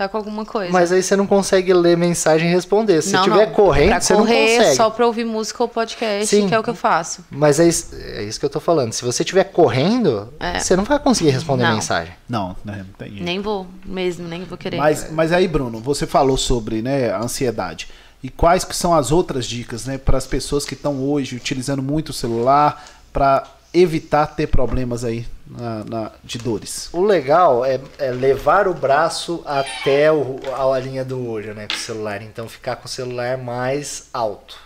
estar 0.00 0.08
com 0.08 0.16
alguma 0.16 0.44
coisa. 0.44 0.72
Mas 0.72 0.90
aí 0.90 1.02
você 1.02 1.14
não 1.14 1.26
consegue 1.26 1.72
ler 1.72 1.96
mensagem 1.96 2.48
e 2.48 2.52
responder. 2.52 3.02
Se 3.02 3.12
não, 3.12 3.22
tiver 3.22 3.46
não. 3.46 3.52
correndo, 3.54 3.88
pra 3.90 4.00
você 4.00 4.14
correr, 4.14 4.48
não 4.50 4.56
consegue. 4.58 4.76
só 4.76 4.90
pra 4.90 5.06
ouvir 5.06 5.24
música 5.24 5.62
ou 5.62 5.68
podcast, 5.68 6.26
Sim. 6.26 6.48
que 6.48 6.54
é 6.54 6.58
o 6.58 6.62
que 6.62 6.70
eu 6.70 6.74
faço. 6.74 7.24
Mas 7.30 7.60
é 7.60 7.68
isso, 7.68 7.94
é 7.94 8.22
isso 8.22 8.40
que 8.40 8.46
eu 8.46 8.50
tô 8.50 8.60
falando. 8.60 8.92
Se 8.92 9.04
você 9.04 9.22
estiver 9.22 9.44
correndo, 9.44 10.32
É. 10.40 10.58
você 10.58 10.74
não 10.74 10.84
vai 10.84 10.98
conseguir 10.98 11.30
responder 11.30 11.64
Não. 11.64 11.74
mensagem. 11.74 12.14
não, 12.28 12.56
né, 12.64 12.78
não 12.78 12.92
tem 12.98 13.08
jeito. 13.10 13.24
Nem 13.24 13.40
vou 13.40 13.66
mesmo, 13.84 14.26
nem 14.26 14.44
vou 14.44 14.56
querer. 14.56 14.76
Mas, 14.76 15.10
mas 15.10 15.32
aí, 15.32 15.46
Bruno, 15.46 15.80
você 15.80 16.06
falou 16.06 16.36
sobre 16.36 16.80
né, 16.82 17.10
a 17.10 17.18
ansiedade. 17.18 17.88
E 18.22 18.28
quais 18.28 18.64
que 18.64 18.76
são 18.76 18.94
as 18.94 19.10
outras 19.10 19.46
dicas 19.46 19.86
né, 19.86 19.96
para 19.96 20.18
as 20.18 20.26
pessoas 20.26 20.64
que 20.66 20.74
estão 20.74 21.02
hoje 21.02 21.36
utilizando 21.36 21.82
muito 21.82 22.10
o 22.10 22.12
celular 22.12 22.84
para 23.12 23.44
evitar 23.72 24.26
ter 24.28 24.46
problemas 24.48 25.04
aí 25.04 25.26
na, 25.46 25.84
na- 25.84 26.12
de 26.24 26.38
dores? 26.38 26.88
O 26.92 27.02
legal 27.02 27.64
é, 27.64 27.80
é 27.98 28.10
levar 28.10 28.66
o 28.68 28.74
braço 28.74 29.42
até 29.46 30.10
o, 30.12 30.38
a 30.54 30.78
linha 30.78 31.04
do 31.04 31.26
olho, 31.28 31.54
né, 31.54 31.66
com 31.68 31.74
o 31.74 31.78
celular. 31.78 32.22
Então 32.22 32.48
ficar 32.48 32.76
com 32.76 32.86
o 32.86 32.88
celular 32.90 33.38
mais 33.38 34.08
alto. 34.12 34.58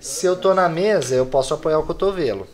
Se 0.00 0.26
eu 0.26 0.36
tô 0.36 0.52
na 0.54 0.68
mesa, 0.68 1.14
eu 1.14 1.26
posso 1.26 1.54
apoiar 1.54 1.78
o 1.78 1.86
cotovelo. 1.86 2.46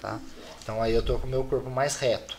Tá? 0.00 0.18
Então 0.62 0.82
aí 0.82 0.92
eu 0.94 1.02
tô 1.02 1.18
com 1.18 1.26
o 1.26 1.30
meu 1.30 1.44
corpo 1.44 1.70
mais 1.70 1.96
reto. 1.96 2.36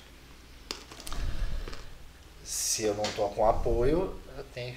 Se 2.44 2.84
eu 2.84 2.94
não 2.95 3.03
tô 3.15 3.27
com 3.30 3.48
apoio, 3.48 4.14
eu 4.38 4.44
tenho, 4.53 4.76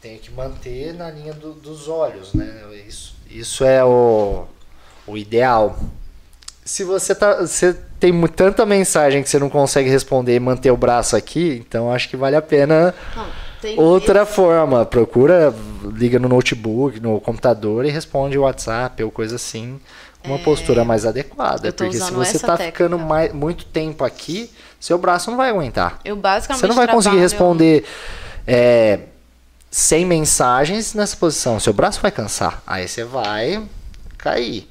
tenho 0.00 0.18
que 0.18 0.30
manter 0.30 0.94
na 0.94 1.10
linha 1.10 1.32
do- 1.32 1.52
dos 1.54 1.88
olhos, 1.88 2.32
né? 2.32 2.62
Isso, 2.86 3.14
isso 3.28 3.64
é 3.64 3.84
o, 3.84 4.46
o 5.06 5.16
ideal. 5.16 5.78
Se 6.70 6.84
você 6.84 7.16
tá, 7.16 7.34
você 7.40 7.74
tem 7.98 8.12
tanta 8.28 8.64
mensagem 8.64 9.24
que 9.24 9.28
você 9.28 9.40
não 9.40 9.50
consegue 9.50 9.90
responder 9.90 10.36
e 10.36 10.38
manter 10.38 10.70
o 10.70 10.76
braço 10.76 11.16
aqui, 11.16 11.60
então 11.66 11.92
acho 11.92 12.08
que 12.08 12.16
vale 12.16 12.36
a 12.36 12.40
pena 12.40 12.94
Não, 13.16 13.26
outra 13.76 14.24
forma. 14.24 14.86
Procura, 14.86 15.52
liga 15.82 16.16
no 16.20 16.28
notebook, 16.28 17.00
no 17.00 17.20
computador 17.20 17.84
e 17.84 17.90
responde 17.90 18.38
o 18.38 18.42
WhatsApp 18.42 19.02
ou 19.02 19.10
coisa 19.10 19.34
assim. 19.34 19.80
Uma 20.22 20.38
postura 20.38 20.84
mais 20.84 21.04
adequada. 21.04 21.66
eu 21.66 21.72
Porque 21.72 21.98
se 21.98 22.12
você 22.12 22.38
tá 22.38 22.56
técnica. 22.56 22.84
ficando 22.84 22.98
mais, 23.00 23.32
muito 23.32 23.64
tempo 23.64 24.04
aqui, 24.04 24.48
seu 24.78 24.96
braço 24.96 25.28
não 25.28 25.36
vai 25.36 25.50
aguentar. 25.50 25.98
Eu 26.04 26.14
basicamente 26.14 26.60
Você 26.60 26.68
não 26.68 26.76
vai 26.76 26.86
conseguir 26.86 27.18
responder 27.18 27.84
é, 28.46 29.00
100 29.72 30.06
mensagens 30.06 30.94
nessa 30.94 31.16
posição. 31.16 31.58
Seu 31.58 31.72
braço 31.72 32.00
vai 32.00 32.12
cansar. 32.12 32.62
Aí 32.64 32.86
você 32.86 33.02
vai 33.02 33.60
cair. 34.16 34.68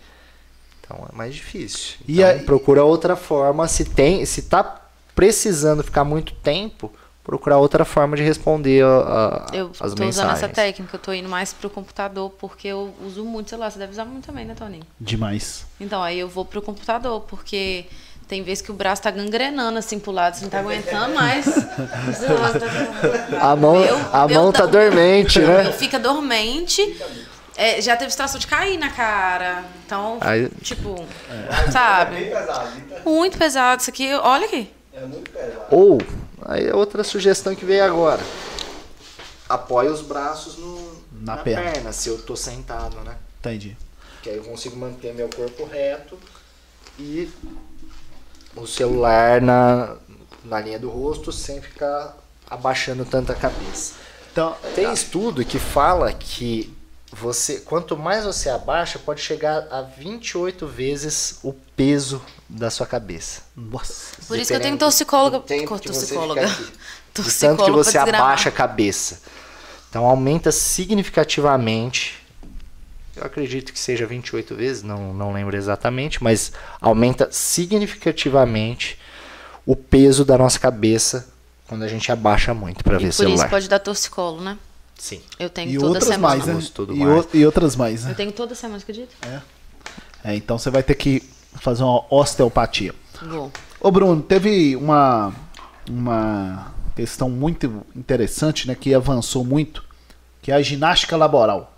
Então 0.92 1.06
é 1.12 1.16
mais 1.16 1.36
difícil. 1.36 1.98
E 2.08 2.14
Então, 2.20 2.28
aí- 2.30 2.40
procura 2.40 2.84
outra 2.84 3.16
forma. 3.16 3.68
Se 3.68 3.86
tem, 3.86 4.26
se 4.26 4.42
tá 4.44 4.82
precisando 5.14 5.84
ficar 5.84 6.04
muito 6.04 6.34
tempo, 6.34 6.92
procurar 7.24 7.58
outra 7.60 7.86
forma 7.86 8.18
de 8.18 8.24
responder 8.24 8.84
a- 8.84 8.88
a- 9.52 9.56
Eu 9.56 9.68
as 9.72 9.78
tô 9.78 9.86
usando 9.86 10.00
mensagens. 10.00 10.34
essa 10.44 10.50
técnica, 10.50 10.96
eu 10.96 11.00
tô 11.00 11.14
indo 11.14 11.30
mais 11.30 11.54
pro 11.54 11.70
computador, 11.70 12.32
porque 12.40 12.68
eu 12.70 12.92
uso 13.06 13.24
muito 13.24 13.52
celular. 13.52 13.70
Você 13.72 13.78
deve 13.78 13.92
usar 13.92 14.06
muito 14.06 14.26
também, 14.26 14.46
né, 14.46 14.56
Toninho? 14.58 14.84
Demais. 15.00 15.64
Então, 15.80 16.02
aí 16.02 16.18
eu 16.20 16.28
vou 16.28 16.44
pro 16.44 16.60
computador, 16.62 17.22
porque 17.22 17.86
tem 18.28 18.42
vezes 18.42 18.64
que 18.64 18.72
o 18.72 18.74
braço 18.74 19.04
tá 19.04 19.12
gangrenando 19.12 19.78
assim 19.78 20.00
pro 20.00 20.12
lado, 20.12 20.36
você 20.38 20.44
não 20.44 20.50
tá 20.50 20.60
aguentando 20.60 21.14
mais. 21.14 21.46
A 23.40 23.56
mão, 23.56 23.80
Meu- 23.80 23.98
a 24.14 24.28
meu 24.28 24.42
mão 24.42 24.52
tá 24.52 24.66
dormente, 24.66 25.40
né? 25.40 25.72
fica 25.74 26.00
dormente. 26.00 26.82
É, 27.62 27.82
já 27.82 27.98
teve 27.98 28.10
situação 28.10 28.40
de 28.40 28.48
cair 28.48 28.78
na 28.78 28.90
cara. 28.90 29.66
Então, 29.86 30.18
Aí- 30.22 30.50
tipo, 30.62 30.96
É 31.30 31.62
bem 31.64 31.72
sabe? 31.72 32.26
pesado, 32.26 32.82
tá? 32.90 33.02
Muito 33.06 33.38
pesado 33.38 33.82
isso 33.82 33.90
aqui. 33.90 34.14
Olha 34.14 34.46
aqui. 34.46 34.72
É 34.94 35.02
muito 35.02 35.30
pesado. 35.30 35.66
Ou, 35.70 35.98
aí 36.46 36.68
é 36.68 36.74
outra 36.74 37.04
sugestão 37.04 37.54
que 37.54 37.66
veio 37.66 37.84
agora. 37.84 38.22
Apoie 39.50 39.90
os 39.90 40.02
braços 40.02 40.58
no, 40.58 40.94
Na 41.22 41.36
na, 41.36 41.38
perna. 41.44 41.72
perna. 41.72 41.92
se 41.92 42.08
eu 42.08 42.18
tô 42.22 42.36
sentado, 42.36 42.96
né? 43.02 43.18
Entendi. 43.40 43.76
Que 44.22 44.30
aí 44.30 44.38
eu 44.38 44.44
consigo 44.44 44.78
manter 44.78 45.14
meu 45.14 45.30
corpo 45.30 45.66
reto 45.66 46.18
e 46.98 47.30
o 48.56 48.66
celular 48.68 49.42
na, 49.42 49.96
na 50.46 50.60
linha 50.62 50.80
do 50.80 50.90
rosto 50.90 51.32
sem 51.32 51.62
ficar 51.62 52.16
abaixando 52.50 53.04
tanto 53.06 53.32
a 53.32 53.36
cabeça. 53.36 53.96
Então, 54.32 54.56
Tem 54.76 54.92
estudo 54.94 55.44
que 55.44 55.58
fala 55.60 56.14
que 56.14 56.74
você, 57.12 57.60
quanto 57.62 57.98
mais 57.98 58.24
você 58.24 58.50
abaixa, 58.50 59.00
pode 59.00 59.22
chegar 59.22 59.68
a 59.72 59.82
28 59.82 60.68
vezes 60.68 61.40
o 61.44 61.54
peso 61.54 62.22
da 62.48 62.70
sua 62.70 62.86
cabeça. 62.86 63.42
nossa. 63.56 64.16
Por 64.28 64.38
isso 64.38 64.52
que 64.52 64.56
eu 64.56 64.62
tenho 64.62 64.78
fica 66.34 66.52
aqui. 66.52 66.68
De 67.20 67.34
tanto 67.34 67.66
que 67.66 67.72
você 67.72 67.98
abaixa 67.98 68.50
a 68.50 68.52
cabeça. 68.52 69.22
Então 69.90 70.06
aumenta 70.06 70.52
significativamente. 70.52 72.24
Eu 73.16 73.26
acredito 73.26 73.74
que 73.74 73.80
seja 73.80 74.06
28 74.06 74.56
vezes, 74.56 74.84
não, 74.84 75.14
não 75.14 75.34
lembro 75.34 75.58
exatamente, 75.58 76.24
mas 76.24 76.54
aumenta 76.80 77.28
significativamente 77.32 78.98
o 79.66 79.76
peso 79.76 80.24
da 80.24 80.38
nossa 80.38 80.60
cabeça 80.60 81.28
quando 81.68 81.84
a 81.84 81.88
gente 81.88 82.12
abaixa 82.12 82.54
muito 82.54 82.84
para 82.84 82.98
ver 82.98 83.08
por 83.08 83.14
celular. 83.14 83.36
isso 83.36 83.50
pode 83.50 83.68
dar 83.68 83.80
torcicolo, 83.80 84.42
né? 84.42 84.58
Sim. 85.00 85.22
Eu 85.40 85.50
tenho 85.50 85.72
E 85.72 85.74
toda 85.76 85.88
outras 85.88 86.04
semana. 86.06 86.36
mais, 86.36 86.46
né? 86.46 86.54
E, 86.54 87.00
mais. 87.04 87.26
o- 87.26 87.30
e 87.34 87.46
outras 87.46 87.76
mais, 87.76 88.04
né? 88.06 88.12
Eu 88.12 88.16
tenho 88.16 88.32
toda 88.32 88.54
semana, 88.54 88.80
acredita? 88.80 89.16
É, 90.24 90.36
então 90.36 90.60
você 90.60 90.70
vai 90.70 90.84
ter 90.84 90.94
que 90.96 91.24
fazer 91.56 91.84
uma 91.84 92.04
osteopatia. 92.14 92.94
Vou. 93.22 93.52
Ô 93.80 93.90
Bruno, 93.90 94.22
teve 94.22 94.76
uma, 94.76 95.34
uma 95.90 96.74
questão 96.96 97.30
muito 97.30 97.84
interessante, 97.96 98.68
né? 98.68 98.76
Que 98.76 98.94
avançou 98.94 99.44
muito, 99.46 99.84
que 100.42 100.52
é 100.52 100.56
a 100.56 100.62
ginástica 100.62 101.16
laboral. 101.16 101.74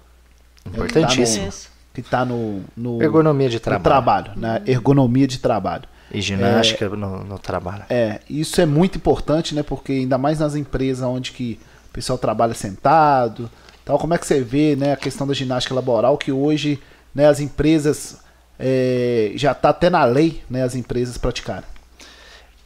Importantíssimo. 0.65 1.47
Isso. 1.47 1.69
Que 1.93 2.01
está 2.01 2.23
no, 2.23 2.63
no, 2.75 3.01
Ergonomia 3.03 3.49
de 3.49 3.55
no 3.57 3.59
trabalho. 3.59 3.83
trabalho, 3.83 4.31
né? 4.35 4.61
Ergonomia 4.65 5.27
de 5.27 5.39
trabalho. 5.39 5.83
E 6.13 6.21
ginástica 6.21 6.89
no, 6.89 7.23
no 7.23 7.37
trabalho. 7.39 7.83
É, 7.89 8.19
isso 8.29 8.59
é 8.59 8.65
muito 8.65 8.97
importante, 8.97 9.53
né? 9.55 9.61
Porque 9.63 9.91
ainda 9.93 10.17
mais 10.17 10.39
nas 10.39 10.55
empresas 10.55 11.07
onde 11.07 11.31
que 11.31 11.59
o 11.91 11.93
pessoal 11.93 12.17
trabalha 12.17 12.53
sentado, 12.53 13.51
tal. 13.85 13.99
Como 13.99 14.13
é 14.13 14.17
que 14.17 14.25
você 14.25 14.41
vê, 14.41 14.75
né, 14.75 14.93
a 14.93 14.97
questão 14.97 15.27
da 15.27 15.33
ginástica 15.33 15.75
laboral 15.75 16.17
que 16.17 16.31
hoje, 16.31 16.81
né, 17.13 17.27
as 17.27 17.39
empresas 17.39 18.21
é, 18.57 19.33
já 19.35 19.53
tá 19.53 19.69
até 19.69 19.89
na 19.89 20.03
lei, 20.05 20.41
né, 20.49 20.63
as 20.63 20.73
empresas 20.73 21.17
praticarem. 21.17 21.69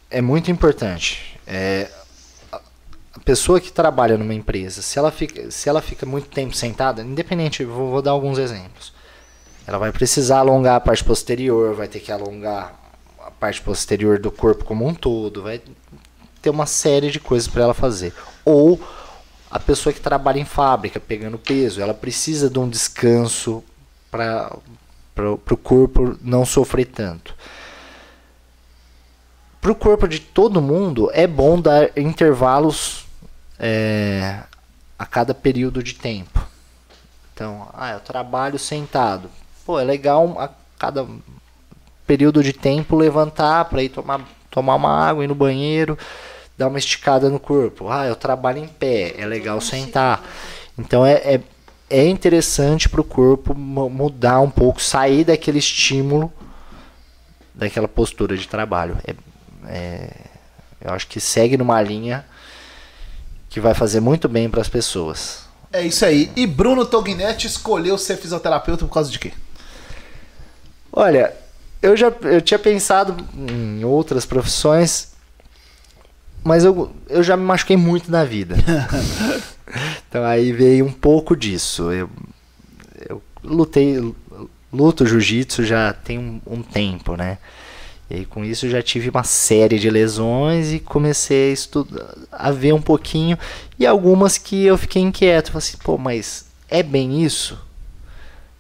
é 0.10 0.22
muito 0.22 0.52
importante. 0.52 1.38
É, 1.47 1.89
a 2.52 2.61
a 3.15 3.19
pessoa 3.19 3.61
que 3.61 3.72
trabalha 3.72 4.18
numa 4.18 4.34
empresa, 4.34 4.81
se 4.81 4.99
ela 4.99 5.10
fica, 5.10 5.49
se 5.49 5.69
ela 5.69 5.81
fica 5.81 6.06
muito 6.06 6.27
tempo 6.27 6.53
sentada, 6.53 7.02
independente, 7.02 7.64
vou, 7.64 7.89
vou 7.91 8.02
dar 8.02 8.11
alguns 8.11 8.38
exemplos. 8.38 8.93
Ela 9.65 9.77
vai 9.77 9.91
precisar 9.91 10.39
alongar 10.39 10.76
a 10.76 10.80
parte 10.81 11.03
posterior, 11.03 11.73
vai 11.73 11.88
ter 11.88 12.02
que 12.02 12.11
alongar 12.11 12.77
a 13.26 13.31
parte 13.31 13.61
posterior 13.61 14.19
do 14.19 14.30
corpo 14.30 14.65
como 14.65 14.85
um 14.85 14.93
todo, 14.93 15.41
vai 15.41 15.61
ter 16.41 16.49
uma 16.49 16.65
série 16.65 17.10
de 17.10 17.19
coisas 17.19 17.47
para 17.47 17.64
ela 17.64 17.73
fazer. 17.73 18.14
Ou 18.43 18.80
a 19.56 19.60
pessoa 19.60 19.94
que 19.94 20.02
trabalha 20.02 20.40
em 20.40 20.45
fábrica, 20.45 20.99
pegando 20.99 21.38
peso, 21.38 21.82
ela 21.82 21.94
precisa 21.94 22.49
de 22.49 22.60
um 22.60 22.68
descanso 22.68 23.64
para 24.11 24.60
o 25.18 25.57
corpo 25.57 26.18
não 26.22 26.45
sofrer 26.45 26.86
tanto 26.86 27.34
para 29.65 29.72
o 29.72 29.76
corpo 29.76 30.07
de 30.07 30.19
todo 30.19 30.61
mundo 30.61 31.10
é 31.11 31.26
bom 31.26 31.60
dar 31.60 31.90
intervalos 31.98 33.03
é, 33.57 34.44
a 34.99 35.07
cada 35.07 35.34
período 35.34 35.82
de 35.82 35.95
tempo. 35.95 36.40
Então, 37.34 37.68
ah, 37.73 37.94
eu 37.94 37.99
trabalho 37.99 38.60
sentado. 38.60 39.27
Pô, 39.65 39.80
é 39.80 39.84
legal 39.84 40.40
a 40.40 40.52
cada 40.77 41.07
período 42.06 42.44
de 42.44 42.53
tempo 42.53 42.95
levantar 42.95 43.65
para 43.65 43.82
ir 43.82 43.90
tomar, 43.90 44.22
tomar 44.52 44.76
uma 44.76 44.91
água, 44.91 45.23
ir 45.23 45.27
no 45.27 45.34
banheiro, 45.34 45.98
dar 46.57 46.68
uma 46.68 46.77
esticada 46.80 47.30
no 47.30 47.40
corpo. 47.40 47.90
Ah, 47.90 48.06
eu 48.06 48.15
trabalho 48.15 48.60
em 48.60 48.68
pé, 48.68 49.15
é 49.18 49.26
legal 49.26 49.60
sentar. 49.61 50.23
Então 50.77 51.06
é, 51.06 51.14
é, 51.14 51.41
é 51.90 52.06
interessante 52.07 52.88
para 52.90 53.02
o 53.02 53.03
corpo 53.03 53.53
mu- 53.53 53.90
mudar 53.90 54.40
um 54.40 54.49
pouco, 54.49 54.82
sair 54.82 55.23
daquele 55.23 55.60
estímulo, 55.60 56.32
daquela 57.53 57.88
postura 57.88 58.38
de 58.38 58.48
trabalho. 58.48 58.98
É, 59.06 59.15
é, 59.68 60.10
eu 60.82 60.91
acho 60.94 61.07
que 61.07 61.19
segue 61.19 61.57
numa 61.57 61.82
linha 61.82 62.26
que 63.49 63.60
vai 63.60 63.73
fazer 63.73 63.99
muito 63.99 64.27
bem 64.27 64.49
para 64.49 64.61
as 64.61 64.69
pessoas. 64.69 65.45
É 65.72 65.82
isso 65.82 66.06
aí. 66.06 66.32
E 66.36 66.45
Bruno 66.48 66.86
Tognetti 66.86 67.48
escolheu 67.48 67.98
ser 67.98 68.18
fisioterapeuta 68.18 68.86
por 68.86 68.94
causa 68.94 69.10
de 69.11 69.19
quê? 69.19 69.34
Olha, 70.91 71.34
eu 71.82 71.98
já 71.98 72.11
eu 72.22 72.41
tinha 72.41 72.57
pensado 72.57 73.15
em 73.38 73.84
outras 73.84 74.26
profissões, 74.26 75.14
mas 76.45 76.63
eu, 76.63 76.91
eu 77.09 77.23
já 77.23 77.35
me 77.35 77.43
machuquei 77.43 77.76
muito 77.76 78.11
na 78.11 78.23
vida. 78.23 78.55
então 80.07 80.23
aí 80.23 80.51
veio 80.51 80.85
um 80.85 80.91
pouco 80.91 81.35
disso. 81.35 81.91
Eu, 81.91 82.07
eu 83.09 83.22
lutei, 83.43 84.13
luto 84.72 85.07
jiu-jitsu 85.07 85.63
já 85.65 85.91
tem 85.91 86.19
um, 86.19 86.39
um 86.45 86.61
tempo, 86.61 87.17
né? 87.17 87.39
E 88.07 88.17
aí, 88.17 88.26
com 88.26 88.45
isso 88.45 88.69
já 88.69 88.84
tive 88.84 89.09
uma 89.09 89.23
série 89.23 89.80
de 89.80 89.89
lesões 89.89 90.72
e 90.72 90.80
comecei 90.80 91.49
a 91.49 91.53
estudar, 91.53 92.13
a 92.31 92.51
ver 92.51 92.72
um 92.72 92.81
pouquinho 92.81 93.35
e 93.80 93.88
algumas 93.88 94.38
que 94.38 94.63
eu 94.63 94.77
fiquei 94.77 95.01
inquieto, 95.01 95.51
falei 95.51 95.67
assim, 95.67 95.77
pô, 95.84 95.97
mas 95.97 96.45
é 96.69 96.84
bem 96.84 97.23
isso? 97.23 97.59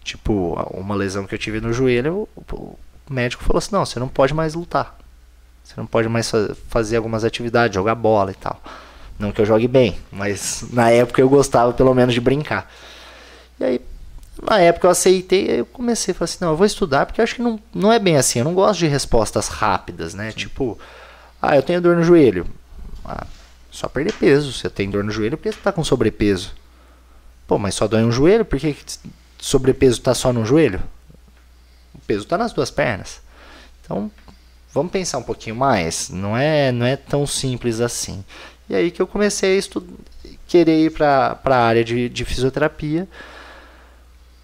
Tipo, 0.03 0.53
uma 0.73 0.95
lesão 0.95 1.27
que 1.27 1.35
eu 1.35 1.39
tive 1.39 1.61
no 1.61 1.71
joelho, 1.71 2.27
o, 2.35 2.41
o 2.51 2.77
médico 3.07 3.43
falou 3.43 3.59
assim: 3.59 3.71
não, 3.71 3.85
você 3.85 3.99
não 3.99 4.07
pode 4.07 4.33
mais 4.33 4.55
lutar. 4.55 4.97
Você 5.65 5.73
não 5.75 5.85
pode 5.85 6.07
mais 6.07 6.29
fa- 6.29 6.55
fazer 6.69 6.95
algumas 6.95 7.25
atividades, 7.25 7.75
jogar 7.75 7.95
bola 7.95 8.31
e 8.31 8.35
tal. 8.35 8.61
Não 9.19 9.31
que 9.31 9.41
eu 9.41 9.45
jogue 9.45 9.67
bem, 9.67 9.97
mas 10.11 10.63
na 10.71 10.89
época 10.91 11.19
eu 11.21 11.27
gostava 11.27 11.73
pelo 11.73 11.93
menos 11.93 12.13
de 12.13 12.21
brincar. 12.21 12.71
E 13.59 13.63
aí, 13.63 13.81
na 14.41 14.59
época 14.59 14.87
eu 14.87 14.91
aceitei, 14.91 15.49
aí 15.49 15.57
eu 15.59 15.65
comecei 15.65 16.11
a 16.11 16.15
falar 16.15 16.25
assim: 16.25 16.37
não, 16.41 16.49
eu 16.51 16.57
vou 16.57 16.65
estudar 16.65 17.05
porque 17.05 17.19
eu 17.19 17.23
acho 17.23 17.35
que 17.35 17.41
não, 17.41 17.59
não 17.73 17.91
é 17.91 17.99
bem 17.99 18.15
assim. 18.15 18.39
Eu 18.39 18.45
não 18.45 18.53
gosto 18.53 18.79
de 18.79 18.87
respostas 18.87 19.47
rápidas, 19.47 20.13
né? 20.13 20.31
Tipo, 20.31 20.77
ah, 21.41 21.55
eu 21.55 21.63
tenho 21.63 21.81
dor 21.81 21.95
no 21.95 22.03
joelho. 22.03 22.45
Ah, 23.03 23.25
só 23.71 23.87
perder 23.87 24.13
peso. 24.13 24.53
Você 24.53 24.69
tem 24.69 24.89
dor 24.89 25.03
no 25.03 25.11
joelho 25.11 25.37
porque 25.37 25.51
você 25.51 25.59
tá 25.59 25.71
com 25.71 25.83
sobrepeso. 25.83 26.53
Pô, 27.47 27.57
mas 27.57 27.75
só 27.75 27.87
dói 27.87 28.03
um 28.03 28.11
joelho? 28.11 28.43
Por 28.45 28.59
que 28.59 28.75
sobrepeso 29.39 30.01
tá 30.01 30.13
só 30.13 30.33
no 30.33 30.45
joelho? 30.45 30.81
O 31.93 31.99
peso 31.99 32.25
tá 32.25 32.37
nas 32.37 32.51
duas 32.53 32.71
pernas. 32.71 33.21
Então, 33.83 34.11
vamos 34.75 34.91
pensar 34.91 35.19
um 35.19 35.23
pouquinho 35.23 35.55
mais. 35.55 36.09
Não 36.09 36.35
é, 36.35 36.69
não 36.69 36.85
é 36.85 36.97
tão 36.97 37.25
simples 37.25 37.79
assim. 37.79 38.23
E 38.69 38.75
aí 38.75 38.91
que 38.91 39.01
eu 39.01 39.07
comecei 39.07 39.55
a 39.55 39.57
estudar, 39.57 39.93
querer 40.47 40.85
ir 40.85 40.91
para 40.91 41.39
a 41.43 41.55
área 41.55 41.83
de, 41.83 42.09
de 42.09 42.25
fisioterapia 42.25 43.07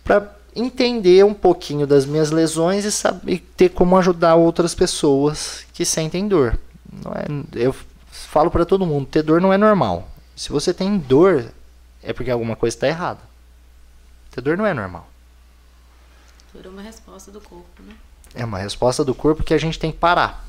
para 0.06 0.34
entender 0.56 1.26
um 1.26 1.34
pouquinho 1.34 1.86
das 1.86 2.06
minhas 2.06 2.32
lesões 2.32 2.86
e 2.86 2.92
saber 2.92 3.40
ter 3.58 3.70
como 3.70 3.98
ajudar 3.98 4.36
outras 4.36 4.74
pessoas 4.74 5.66
que 5.74 5.84
sentem 5.84 6.28
dor. 6.30 6.58
Não 7.04 7.12
é, 7.12 7.26
eu 7.62 7.76
falo 8.10 8.50
para 8.50 8.66
todo 8.66 8.86
mundo, 8.86 9.08
ter 9.08 9.24
dor 9.24 9.42
não 9.42 9.52
é 9.52 9.58
normal. 9.58 10.10
Se 10.36 10.50
você 10.50 10.74
tem 10.74 10.98
dor, 10.98 11.46
é 12.02 12.14
porque 12.14 12.32
alguma 12.32 12.56
coisa 12.56 12.76
está 12.76 12.88
errada. 12.88 13.20
Ter 14.32 14.42
dor 14.42 14.58
não 14.58 14.66
é 14.66 14.74
normal. 14.74 15.10
Tudo 16.54 16.70
uma 16.70 16.82
resposta 16.82 17.32
do 17.32 17.42
corpo, 17.42 17.84
né? 17.84 17.96
É 18.34 18.46
uma 18.46 18.60
resposta 18.60 19.04
do 19.04 19.14
corpo 19.14 19.44
que 19.44 19.54
a 19.54 19.58
gente 19.58 19.78
tem 19.78 19.92
que 19.92 19.98
parar. 19.98 20.46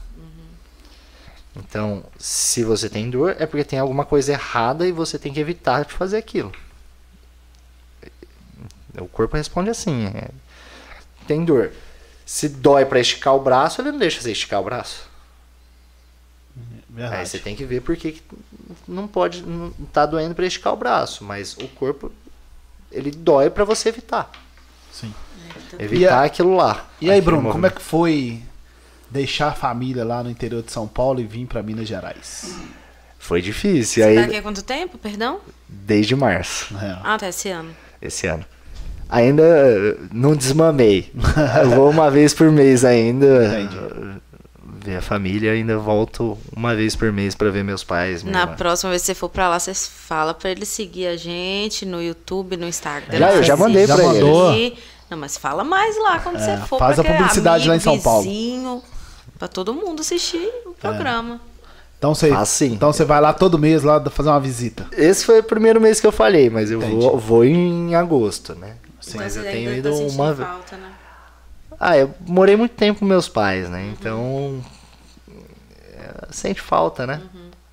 Então, 1.55 2.03
se 2.19 2.65
você 2.65 2.89
tem 2.89 3.11
dor, 3.11 3.37
é 3.39 3.47
porque 3.47 3.65
tem 3.65 3.79
alguma 3.79 4.05
coisa 4.05 4.33
errada 4.33 4.87
e 4.87 4.93
você 4.93 5.19
tem 5.19 5.33
que 5.33 5.41
evitar 5.41 5.85
de 5.85 5.93
fazer 5.93 6.17
aquilo. 6.17 6.53
O 8.99 9.07
corpo 9.07 9.37
responde 9.37 9.71
assim: 9.71 10.07
é, 10.07 10.31
tem 11.27 11.45
dor. 11.45 11.73
Se 12.25 12.49
dói 12.49 12.87
para 12.87 13.01
esticar 13.01 13.35
o 13.35 13.43
braço, 13.43 13.81
ele 13.81 13.93
não 13.93 13.99
deixa 13.99 14.21
você 14.21 14.33
esticar 14.33 14.61
o 14.61 14.65
braço. 14.65 15.11
Aí 17.11 17.27
você 17.27 17.39
tem 17.39 17.57
que 17.57 17.65
ver 17.65 17.81
por 17.81 17.97
que 17.97 18.23
não 18.87 19.09
pode, 19.09 19.43
não 19.43 19.71
tá 19.93 20.05
doendo 20.05 20.35
para 20.35 20.47
esticar 20.47 20.73
o 20.73 20.77
braço, 20.77 21.25
mas 21.25 21.57
o 21.57 21.69
corpo 21.69 22.13
ele 22.91 23.11
dói 23.11 23.49
para 23.49 23.65
você 23.65 23.89
evitar. 23.89 24.31
Evitar 25.79 26.01
E 26.01 26.07
a- 26.09 26.23
aquilo 26.23 26.55
lá. 26.57 26.87
E 27.01 27.11
aí, 27.11 27.21
Bruno, 27.21 27.51
como 27.51 27.67
é 27.67 27.71
que 27.71 27.81
foi 27.83 28.41
deixar 29.11 29.49
a 29.49 29.53
família 29.53 30.05
lá 30.05 30.23
no 30.23 30.31
interior 30.31 30.63
de 30.63 30.73
São 30.73 30.87
Paulo 30.89 31.21
e 31.21 31.25
vir 31.25 31.47
para 31.47 31.63
Minas 31.63 31.87
Gerais? 31.89 32.55
Foi 33.19 33.41
difícil. 33.41 34.03
Você 34.03 34.09
Aí, 34.11 34.17
tá 34.17 34.23
aqui 34.23 34.37
há 34.37 34.43
quanto 34.43 34.63
tempo, 34.63 34.99
perdão? 34.99 35.41
desde 35.69 36.15
março. 36.17 36.75
É. 36.77 36.99
Ah, 37.05 37.17
tá 37.19 37.29
esse 37.29 37.49
ano. 37.49 37.71
esse 38.01 38.27
ano. 38.27 38.45
Ainda 39.09 39.43
eh, 39.43 39.97
não 40.13 40.35
desmamei. 40.35 41.13
Eu 41.63 41.71
vou 41.71 41.91
uma 41.91 42.09
vez 42.11 42.33
por 42.35 42.51
mês 42.51 42.85
ainda. 42.85 43.45
Entendi. 43.61 43.77
eh, 43.79 44.23
Ver 44.85 44.97
a 44.97 45.01
família, 45.03 45.53
ainda 45.53 45.79
volto 45.79 46.37
uma 46.57 46.75
vez 46.75 46.97
por 46.97 47.13
mês 47.13 47.37
pra 47.37 47.49
ver 47.51 47.63
meus 47.63 47.85
pais. 47.85 48.25
minha 48.25 48.33
Na 48.33 48.41
irmã. 48.43 48.57
próxima 48.57 48.91
vez 48.91 49.03
que 49.03 49.07
você 49.07 49.15
for 49.15 49.29
pra 49.29 49.49
lá, 49.49 49.57
você 49.61 49.73
fala 49.75 50.35
pra 50.35 50.51
ele 50.51 50.67
seguir 50.67 51.07
a 51.07 51.17
gente 51.17 51.87
no 51.87 52.03
YouTube, 52.03 52.57
no 52.57 52.67
Instagram. 52.67 53.17
Já, 53.17 53.33
eu 53.33 53.43
já 53.45 53.57
mandei 53.57 53.87
Já 53.87 53.95
pra 53.95 54.05
mandou? 54.05 54.53
ele. 54.53 54.67
E- 54.67 54.79
Não, 55.13 55.19
mas 55.19 55.37
fala 55.37 55.63
mais 55.63 55.95
lá 56.03 56.19
quando 56.21 56.37
É, 56.37 56.39
você 56.39 56.67
for. 56.67 56.79
faz 56.79 56.99
pra 56.99 57.11
a 57.11 57.17
publicidade 57.17 57.69
lá 57.69 57.77
em 57.77 57.81
São 57.81 58.01
Paulo. 58.01 58.23
Vizinho, 58.23 58.83
pra 59.39 59.47
todo 59.47 59.75
mundo 59.75 60.01
assistir 60.01 60.49
o 60.65 60.73
programa. 60.73 61.39
Então 61.99 62.15
você, 62.15 62.31
Ah, 62.31 62.45
sim. 62.47 62.73
então 62.73 62.91
você 62.93 63.05
vai 63.05 63.21
lá 63.21 63.33
todo 63.35 63.59
mês 63.59 63.83
lá 63.83 64.03
fazer 64.11 64.31
uma 64.31 64.41
visita. 64.41 64.87
Esse 64.93 65.25
foi 65.27 65.41
o 65.41 65.43
primeiro 65.45 65.81
mês 65.81 66.01
que 66.01 66.07
eu 66.07 66.11
falei, 66.13 66.49
mas 66.49 66.71
eu 66.71 66.81
vou, 66.81 67.19
vou 67.19 67.45
em 67.45 67.95
agosto, 67.95 68.55
né? 68.55 68.77
Então 69.07 69.21
Mas 69.21 69.37
eu 69.37 69.43
tenho 69.43 69.69
ainda 69.69 69.79
ido 69.89 69.91
tá 69.91 69.97
sentindo 69.97 70.15
uma 70.23 70.33
vez. 70.33 70.49
falta, 70.49 70.77
né? 70.79 70.93
Ah, 71.79 71.97
eu 71.99 72.15
morei 72.27 72.57
muito 72.57 72.73
tempo 72.75 73.01
com 73.01 73.05
meus 73.05 73.29
pais, 73.29 73.69
né? 73.69 73.83
Uhum. 73.83 73.91
Então. 73.91 74.65
é, 75.93 76.27
Sente 76.31 76.61
falta, 76.61 77.07
né? 77.07 77.21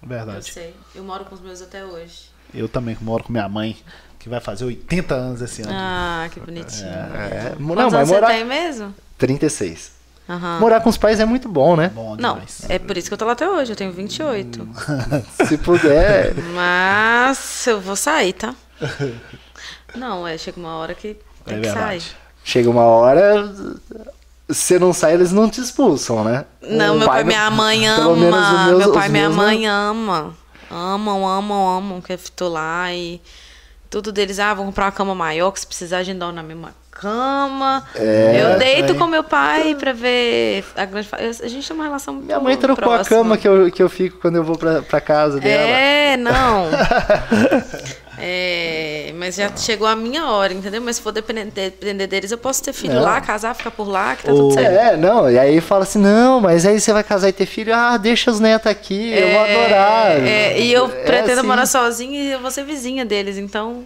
Eu 0.02 0.07
Verdade. 0.10 0.52
sei. 0.52 0.76
Eu 0.94 1.03
moro 1.03 1.24
com 1.26 1.36
os 1.36 1.41
meus 1.41 1.61
até 1.61 1.86
hoje. 1.86 2.30
Eu 2.53 2.68
também 2.68 2.98
moro 3.02 3.24
com 3.24 3.32
minha 3.32 3.48
mãe. 3.48 3.78
Que 4.30 4.32
vai 4.32 4.40
fazer 4.40 4.66
80 4.66 5.14
anos 5.16 5.42
esse 5.42 5.64
ano. 5.64 5.72
Ah, 5.74 6.30
que 6.32 6.40
bonitinho. 6.40 6.88
É, 6.88 7.54
Quantos 7.58 7.66
não, 7.68 7.76
mas 7.76 7.94
anos 7.94 8.10
morar 8.10 8.28
você 8.28 8.34
tem 8.34 8.46
mesmo? 8.46 8.96
36. 9.18 9.92
Aham. 10.30 10.60
Morar 10.60 10.82
com 10.82 10.90
os 10.90 10.98
pais 10.98 11.20
é 11.20 11.26
muito 11.26 11.50
bom, 11.50 11.76
né? 11.76 11.90
Bom 11.94 12.16
Não, 12.16 12.40
é 12.70 12.78
por 12.78 12.96
isso 12.96 13.08
que 13.10 13.14
eu 13.16 13.18
tô 13.18 13.26
lá 13.26 13.32
até 13.32 13.50
hoje, 13.50 13.72
eu 13.72 13.76
tenho 13.76 13.92
28. 13.92 14.70
Se 15.48 15.58
puder. 15.58 16.36
Mas 16.54 17.66
eu 17.66 17.82
vou 17.82 17.96
sair, 17.96 18.34
tá? 18.34 18.54
Não, 19.96 20.28
é, 20.28 20.38
chega 20.38 20.60
uma 20.60 20.76
hora 20.76 20.94
que 20.94 21.18
tem 21.46 21.58
É 21.58 21.62
que 21.62 21.72
sair. 21.72 22.04
Chega 22.44 22.70
uma 22.70 22.84
hora, 22.84 23.52
você 24.48 24.78
não 24.80 24.94
sai, 24.94 25.14
eles 25.16 25.32
não 25.32 25.50
te 25.50 25.60
expulsam, 25.62 26.24
né? 26.24 26.46
Não, 26.62 26.96
O 26.96 27.00
meu 27.00 27.08
pai 27.08 27.22
e 27.22 27.26
minha 27.26 27.50
mãe 27.50 27.88
ama. 27.90 28.16
meus- 28.16 28.78
Meu 28.78 28.92
pai 28.94 29.08
e 29.08 29.12
minha 29.12 29.24
meus 29.30 29.36
mãe 29.36 29.68
não. 29.68 29.92
ama. 29.92 30.34
Amam, 30.72 31.28
amam, 31.28 31.78
amam 31.78 32.02
que 32.02 32.14
eu 32.14 32.20
tô 32.36 32.48
lá 32.50 32.94
e 32.94 33.20
tudo 33.90 34.11
deles, 34.11 34.40
ah, 34.40 34.53
vou 34.53 34.66
comprar 34.66 34.86
uma 34.86 34.91
cama 34.91 35.16
maior, 35.16 35.52
que 35.52 35.60
se 35.60 35.68
precisar 35.68 35.98
a 35.99 36.03
gente 36.03 36.18
dorme 36.18 36.36
na 36.36 36.44
mesma 36.44 36.74
cama. 36.91 37.84
É, 37.95 38.41
eu 38.44 38.60
deito 38.60 38.91
aí. 38.91 38.98
com 38.98 39.07
meu 39.07 39.24
pai 39.24 39.74
pra 39.76 39.94
ver 39.94 40.66
a 40.76 40.86
grande 40.86 41.07
A 41.14 41.48
gente 41.48 41.68
tem 41.68 41.76
uma 41.76 41.86
relação 41.86 42.14
muito 42.14 42.26
Minha 42.26 42.40
mãe 42.40 42.57
trocou 42.57 42.84
próxima. 42.84 43.18
a 43.18 43.22
cama 43.22 43.38
que 43.38 43.48
eu, 43.48 43.72
que 43.72 43.82
eu 43.82 43.90
fico 43.90 44.20
quando 44.20 44.36
eu 44.36 44.44
vou 44.44 44.57
pra, 44.57 44.82
pra 44.82 44.99
casa 44.99 45.40
dela. 45.40 45.70
É, 45.70 46.18
não. 46.18 46.68
É, 48.22 49.14
mas 49.16 49.36
já 49.36 49.50
chegou 49.56 49.88
a 49.88 49.96
minha 49.96 50.26
hora, 50.28 50.54
entendeu? 50.54 50.82
Mas 50.82 50.98
se 50.98 51.02
for 51.02 51.12
depender, 51.12 51.46
depender 51.52 52.06
deles, 52.08 52.32
eu 52.32 52.38
posso 52.38 52.62
ter 52.64 52.74
filho 52.74 52.96
Não. 52.96 53.02
lá, 53.04 53.22
casar, 53.22 53.54
ficar 53.56 53.72
por 53.72 53.88
lá, 53.88 54.16
que 54.16 54.24
tá 54.24 54.32
Ô, 54.34 54.36
tudo 54.36 54.54
certo. 54.54 54.72
É, 54.78 54.98
não, 54.98 55.30
e 55.32 55.40
aí 55.40 55.62
fala 55.62 55.84
assim, 55.84 56.00
não, 56.00 56.41
mas 56.41 56.66
aí 56.66 56.80
você 56.80 56.91
vai 56.91 57.04
casar 57.04 57.30
e 57.30 57.34
ter 57.34 57.46
filho, 57.46 57.74
ah, 57.74 57.98
deixa 57.98 58.30
os 58.30 58.40
netos 58.40 58.70
aqui, 58.70 59.14
eu 59.14 59.30
vou 59.30 59.40
adorar. 59.41 60.12
É, 60.28 60.60
e 60.60 60.72
eu 60.74 60.86
É 60.86 61.04
pretendo 61.04 61.40
assim. 61.40 61.48
morar 61.48 61.66
sozinha 61.66 62.22
e 62.22 62.32
eu 62.34 62.40
vou 62.40 62.52
ser 62.52 62.64
vizinha 62.66 63.06
deles, 63.06 63.38
então 63.38 63.84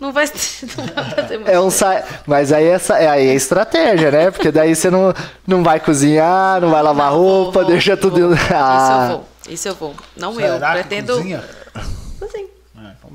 não 0.00 0.12
vai, 0.12 0.26
não 0.76 0.86
vai 0.86 1.04
fazer 1.14 1.38
muito 1.38 1.50
É 1.50 1.60
um 1.60 1.70
sa... 1.70 2.02
Mas 2.26 2.52
aí 2.52 2.64
é, 2.66 2.76
é- 2.98 3.08
aí 3.08 3.28
é 3.28 3.34
estratégia, 3.34 4.10
né? 4.10 4.30
Porque 4.30 4.50
daí 4.50 4.74
você 4.74 4.90
não, 4.90 5.14
não 5.46 5.62
vai 5.62 5.80
cozinhar, 5.80 6.60
não 6.60 6.70
vai 6.70 6.82
lavar 6.82 7.10
Não, 7.12 7.18
vou, 7.18 7.44
roupa, 7.44 7.60
vou, 7.60 7.70
deixa 7.70 7.96
tudo. 7.96 8.28
vou. 8.28 8.36
Ah, 8.50 8.76
Isso 8.76 8.88
eu 9.08 9.08
vou, 9.16 9.28
isso 9.48 9.68
eu 9.68 9.74
vou. 9.74 9.94
Não 10.16 10.40
eu, 10.40 10.54
Será 10.54 10.66
que 10.68 10.72
pretendo... 10.82 11.14
cozinha? 11.14 11.44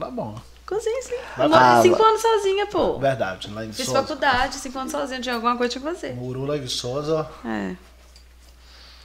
Dá 0.02 0.11
bom. 0.11 0.36
cozinho 0.65 1.03
sim. 1.03 1.15
Eu 1.38 1.49
morei 1.49 1.57
pra- 1.57 1.82
cinco 1.82 2.03
anos 2.03 2.22
sozinha, 2.22 2.65
pô. 2.68 2.98
Verdade, 2.99 3.49
lá 3.52 3.65
em 3.65 3.73
Fiz 3.73 3.86
Souza. 3.86 4.02
faculdade, 4.02 4.56
cinco 4.56 4.80
anos 4.80 4.91
sozinha, 4.91 5.19
tinha 5.22 5.36
alguma 5.36 5.56
coisa 5.57 5.72
tinha 5.72 5.82
que 5.82 5.94
fazer. 5.94 6.14
Muru 6.14 6.45
lá 6.45 6.57
em 6.57 6.68
Souza. 6.68 7.28
É. 7.45 7.76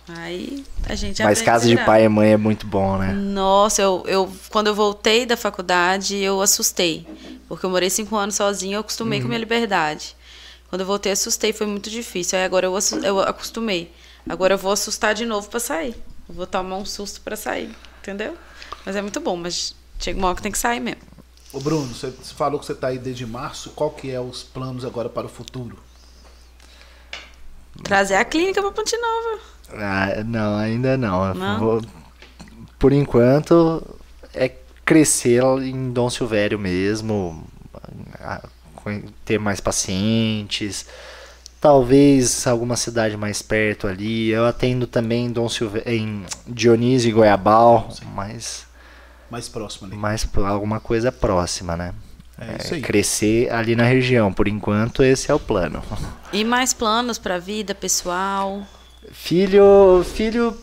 Aí 0.08 0.64
a 0.88 0.94
gente 0.94 1.20
Mas 1.22 1.42
casa 1.42 1.66
de 1.66 1.76
pai 1.84 2.04
e 2.04 2.08
mãe 2.08 2.30
é 2.32 2.36
muito 2.36 2.64
bom, 2.64 2.96
né? 2.96 3.12
Nossa, 3.12 3.82
eu, 3.82 4.04
eu 4.06 4.32
quando 4.50 4.68
eu 4.68 4.74
voltei 4.74 5.26
da 5.26 5.36
faculdade, 5.36 6.16
eu 6.16 6.40
assustei. 6.40 7.04
Porque 7.48 7.66
eu 7.66 7.70
morei 7.70 7.90
cinco 7.90 8.14
anos 8.16 8.36
sozinha, 8.36 8.76
eu 8.76 8.80
acostumei 8.80 9.18
Uhum. 9.18 9.24
com 9.24 9.28
minha 9.28 9.38
liberdade. 9.40 10.14
Quando 10.68 10.82
eu 10.82 10.86
voltei, 10.86 11.10
assustei, 11.10 11.52
foi 11.52 11.66
muito 11.66 11.90
difícil. 11.90 12.38
Aí 12.38 12.44
agora 12.44 12.66
eu, 12.66 12.78
eu 13.02 13.20
acostumei. 13.20 13.92
Agora 14.28 14.54
eu 14.54 14.58
vou 14.58 14.70
assustar 14.72 15.12
de 15.14 15.26
novo 15.26 15.48
pra 15.48 15.58
sair. 15.58 15.94
Eu 16.28 16.34
vou 16.34 16.46
tomar 16.46 16.76
um 16.76 16.84
susto 16.84 17.20
pra 17.20 17.34
sair, 17.36 17.74
entendeu? 18.00 18.36
Mas 18.84 18.94
é 18.94 19.02
muito 19.02 19.18
bom, 19.20 19.36
mas 19.36 19.74
chega 19.98 20.18
uma 20.18 20.28
hora 20.28 20.36
que 20.36 20.42
tem 20.42 20.52
que 20.52 20.58
sair 20.58 20.80
mesmo. 20.80 21.00
Ô 21.52 21.60
Bruno, 21.60 21.86
você 21.94 22.10
falou 22.36 22.58
que 22.60 22.66
você 22.66 22.74
tá 22.74 22.88
aí 22.88 22.98
desde 22.98 23.24
março. 23.26 23.70
Qual 23.70 23.90
que 23.90 24.10
é 24.10 24.20
os 24.20 24.42
planos 24.42 24.84
agora 24.84 25.08
para 25.08 25.26
o 25.26 25.30
futuro? 25.30 25.78
Trazer 27.82 28.14
a 28.16 28.24
clínica 28.24 28.60
pra 28.60 28.72
Ponte 28.72 28.96
Nova. 28.96 29.40
Ah, 29.72 30.24
não, 30.24 30.56
ainda 30.56 30.96
não. 30.96 31.34
Não? 31.34 31.58
vou- 31.58 31.82
por 32.78 32.92
enquanto, 32.92 33.82
é 34.34 34.50
crescer 34.84 35.42
em 35.62 35.90
Dom 35.90 36.08
Silvério 36.10 36.58
mesmo, 36.58 37.44
ter 39.24 39.38
mais 39.38 39.60
pacientes, 39.60 40.86
talvez 41.60 42.46
alguma 42.46 42.76
cidade 42.76 43.16
mais 43.16 43.42
perto 43.42 43.86
ali. 43.86 44.28
Eu 44.28 44.46
atendo 44.46 44.86
também 44.86 45.26
em 45.26 45.32
Dom 45.32 45.48
Silvério, 45.48 45.90
em 45.90 46.24
Dionísio 46.46 47.08
e 47.08 47.12
Goiabal, 47.12 47.88
mas 48.14 48.65
Mais 49.30 49.48
próximo 49.48 49.88
ali. 49.88 49.96
mais 49.96 50.28
alguma 50.36 50.80
coisa 50.80 51.10
próxima, 51.10 51.76
né? 51.76 51.92
É 52.38 52.62
isso 52.62 52.74
aí. 52.74 52.82
crescer 52.82 53.50
ali 53.50 53.74
na 53.74 53.84
região. 53.84 54.32
Por 54.32 54.46
enquanto, 54.46 55.02
esse 55.02 55.30
é 55.30 55.34
o 55.34 55.40
plano. 55.40 55.82
E 56.32 56.44
mais 56.44 56.74
planos 56.74 57.18
pra 57.18 57.38
vida 57.38 57.74
pessoal. 57.74 58.62
Filho, 59.12 60.04
filho, 60.04 60.54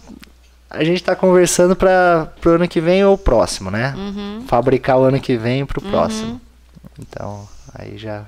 a 0.69 0.83
gente 0.83 1.01
tá 1.01 1.15
conversando 1.15 1.75
para 1.75 2.27
pro 2.41 2.55
ano 2.55 2.67
que 2.67 2.81
vem 2.81 3.03
ou 3.03 3.17
próximo, 3.17 3.71
né? 3.71 3.95
Uhum. 3.95 4.43
Fabricar 4.45 4.99
o 4.99 5.03
ano 5.03 5.19
que 5.19 5.37
vem 5.37 5.65
pro 5.65 5.81
próximo. 5.81 6.39
Então, 6.99 7.47
aí 7.73 7.97
já. 7.97 8.25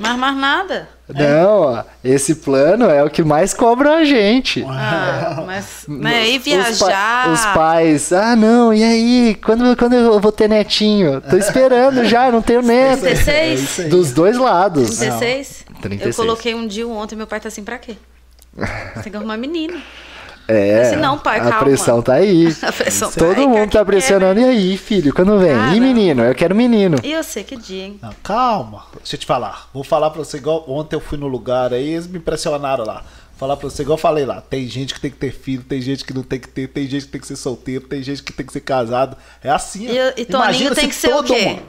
Mas 0.00 0.16
mais 0.18 0.36
nada. 0.36 0.88
Não, 1.08 1.60
ó, 1.60 1.84
esse 2.02 2.36
plano 2.36 2.86
é 2.86 3.04
o 3.04 3.10
que 3.10 3.22
mais 3.22 3.52
cobra 3.52 3.96
a 3.96 4.04
gente. 4.04 4.64
Ah, 4.66 5.42
mas 5.46 5.84
né, 5.86 6.30
e 6.30 6.38
Os 6.38 6.44
pa- 6.44 6.50
viajar. 6.86 7.28
Os, 7.32 7.44
pais, 7.46 8.12
ah 8.12 8.34
não, 8.34 8.72
e 8.72 8.82
aí? 8.82 9.34
Quando, 9.44 9.76
quando 9.76 9.92
eu 9.94 10.18
vou 10.18 10.32
ter 10.32 10.48
netinho? 10.48 11.20
Tô 11.20 11.36
esperando 11.36 12.04
já, 12.06 12.32
não 12.32 12.40
tenho 12.40 12.62
neto. 12.62 13.00
36? 13.02 13.90
Dos 13.90 14.12
dois 14.12 14.38
lados. 14.38 14.96
36? 14.98 15.64
36. 15.82 16.18
Eu 16.18 16.24
coloquei 16.24 16.54
um 16.54 16.66
dia 16.66 16.88
ontem, 16.88 17.14
meu 17.16 17.26
pai 17.26 17.40
tá 17.40 17.48
assim, 17.48 17.62
pra 17.62 17.76
quê? 17.78 17.96
Você 18.56 19.02
tem 19.02 19.10
que 19.12 19.16
arrumar 19.16 19.36
menino. 19.36 19.80
É, 20.50 20.82
Assim, 20.82 20.96
não, 20.96 21.18
pai, 21.18 21.38
a 21.38 21.42
calma. 21.44 21.58
pressão 21.60 22.02
tá 22.02 22.14
aí. 22.14 22.46
A 22.62 22.72
pressão 22.72 23.10
tá 23.10 23.18
Todo 23.18 23.38
aí, 23.38 23.46
mundo 23.46 23.56
cara, 23.58 23.70
tá 23.70 23.84
pressionando. 23.84 24.40
E 24.40 24.44
aí, 24.44 24.76
filho, 24.76 25.12
quando 25.14 25.38
vem? 25.38 25.52
Ah, 25.52 25.74
e 25.74 25.80
não. 25.80 25.86
menino? 25.86 26.22
Eu 26.24 26.34
quero 26.34 26.54
menino. 26.54 26.96
E 27.02 27.12
eu 27.12 27.22
sei 27.22 27.44
que 27.44 27.56
dia, 27.56 27.84
hein? 27.84 27.98
Não, 28.02 28.10
calma. 28.22 28.84
Deixa 28.96 29.16
eu 29.16 29.20
te 29.20 29.26
falar. 29.26 29.68
Vou 29.72 29.84
falar 29.84 30.10
pra 30.10 30.22
você 30.24 30.36
igual 30.38 30.64
ontem 30.68 30.96
eu 30.96 31.00
fui 31.00 31.16
no 31.18 31.28
lugar 31.28 31.72
aí, 31.72 31.90
eles 31.92 32.06
me 32.06 32.18
impressionaram 32.18 32.84
lá. 32.84 33.02
Falar 33.38 33.56
pra 33.56 33.70
você 33.70 33.80
igual 33.82 33.96
eu 33.96 34.00
falei 34.02 34.26
lá. 34.26 34.40
Tem 34.42 34.66
gente 34.68 34.92
que 34.92 35.00
tem 35.00 35.10
que 35.10 35.16
ter 35.16 35.32
filho, 35.32 35.62
tem 35.62 35.80
gente 35.80 36.04
que 36.04 36.12
não 36.12 36.22
tem 36.22 36.38
que 36.38 36.48
ter, 36.48 36.68
tem 36.68 36.86
gente 36.86 37.06
que 37.06 37.12
tem 37.12 37.20
que 37.20 37.26
ser 37.26 37.36
solteiro, 37.36 37.86
tem 37.86 38.02
gente 38.02 38.22
que 38.22 38.32
tem 38.32 38.44
que 38.44 38.52
ser 38.52 38.60
casado. 38.60 39.16
É 39.42 39.48
assim. 39.50 39.86
E, 39.88 39.96
e 40.20 40.24
Toninho 40.26 40.44
Imagina 40.44 40.74
tem 40.74 40.88
que 40.88 40.94
ser 40.94 41.08
o 41.08 41.16
todo 41.16 41.26
quê? 41.28 41.46
mundo- 41.46 41.62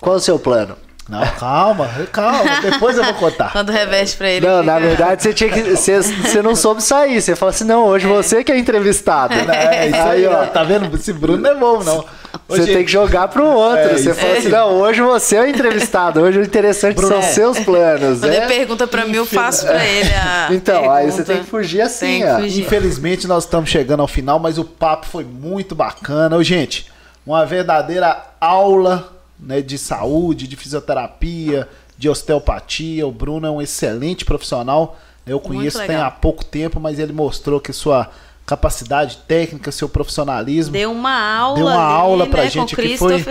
Qual 0.00 0.16
o 0.16 0.20
seu 0.20 0.38
plano? 0.40 0.76
Não, 1.08 1.20
calma, 1.38 1.90
calma. 2.10 2.60
Depois 2.62 2.96
eu 2.96 3.04
vou 3.04 3.14
contar. 3.14 3.52
Quando 3.52 3.70
reveste 3.70 4.16
pra 4.16 4.30
ele. 4.30 4.46
Não, 4.46 4.62
na 4.62 4.78
verdade 4.78 5.22
você 5.22 5.34
tinha 5.34 5.50
que. 5.50 5.62
Você, 5.62 6.00
você 6.00 6.40
não 6.40 6.56
soube 6.56 6.82
sair. 6.82 7.20
Você 7.20 7.36
falou 7.36 7.50
assim: 7.50 7.64
não, 7.64 7.84
hoje 7.84 8.06
você 8.06 8.42
que 8.42 8.50
é 8.50 8.58
entrevistado. 8.58 9.34
É, 9.34 9.88
isso 9.88 10.00
aí, 10.00 10.26
ó. 10.26 10.46
Tá 10.46 10.64
vendo? 10.64 10.94
Esse 10.96 11.12
Bruno 11.12 11.42
não 11.42 11.50
é 11.50 11.54
bom, 11.54 11.82
não. 11.82 11.98
Ô, 11.98 12.56
Você 12.56 12.66
tem 12.66 12.84
que 12.84 12.90
jogar 12.90 13.28
pro 13.28 13.44
outro. 13.44 13.80
É, 13.80 13.98
você 13.98 14.14
fala 14.14 14.38
assim: 14.38 14.48
não, 14.48 14.80
hoje 14.80 15.02
você 15.02 15.36
é 15.36 15.42
o 15.42 15.46
entrevistado. 15.46 16.22
Hoje 16.22 16.38
o 16.38 16.42
interessante 16.42 16.96
Bruno, 16.96 17.08
são 17.08 17.18
é. 17.18 17.22
seus 17.22 17.58
planos. 17.60 18.20
Quando 18.20 18.32
ele 18.32 18.40
né? 18.40 18.46
pergunta 18.46 18.86
pra 18.86 19.04
mim, 19.04 19.16
eu 19.16 19.26
faço 19.26 19.66
pra 19.66 19.84
ele 19.84 20.10
a 20.14 20.48
Então, 20.52 20.90
aí 20.90 21.06
você 21.10 21.18
pergunta. 21.18 21.32
tem 21.34 21.44
que 21.44 21.50
fugir 21.50 21.82
assim, 21.82 22.06
Tem 22.06 22.22
que 22.22 22.28
ó. 22.28 22.36
fugir. 22.40 22.62
Infelizmente 22.62 23.26
nós 23.26 23.44
estamos 23.44 23.68
chegando 23.68 24.00
ao 24.00 24.08
final, 24.08 24.38
mas 24.38 24.56
o 24.58 24.64
papo 24.64 25.06
foi 25.06 25.24
muito 25.24 25.74
bacana. 25.74 26.36
Ô, 26.36 26.42
gente, 26.42 26.90
uma 27.26 27.44
verdadeira 27.44 28.16
aula 28.40 29.13
né, 29.44 29.60
de 29.60 29.78
saúde, 29.78 30.48
de 30.48 30.56
fisioterapia, 30.56 31.68
de 31.96 32.08
osteopatia. 32.08 33.06
O 33.06 33.12
Bruno 33.12 33.46
é 33.46 33.50
um 33.50 33.62
excelente 33.62 34.24
profissional. 34.24 34.98
Eu 35.26 35.40
conheço 35.40 35.78
tem 35.86 35.96
há 35.96 36.10
pouco 36.10 36.44
tempo, 36.44 36.78
mas 36.80 36.98
ele 36.98 37.12
mostrou 37.12 37.60
que 37.60 37.72
sua 37.72 38.10
capacidade 38.44 39.18
técnica, 39.26 39.72
seu 39.72 39.88
profissionalismo. 39.88 40.72
Deu 40.72 40.92
uma 40.92 41.18
aula. 41.18 41.56
Deu 41.56 41.66
uma 41.66 41.72
ali, 41.72 41.94
aula 41.94 42.26
pra 42.26 42.42
né, 42.44 42.50
gente 42.50 42.76
que 42.76 42.98
foi, 42.98 43.22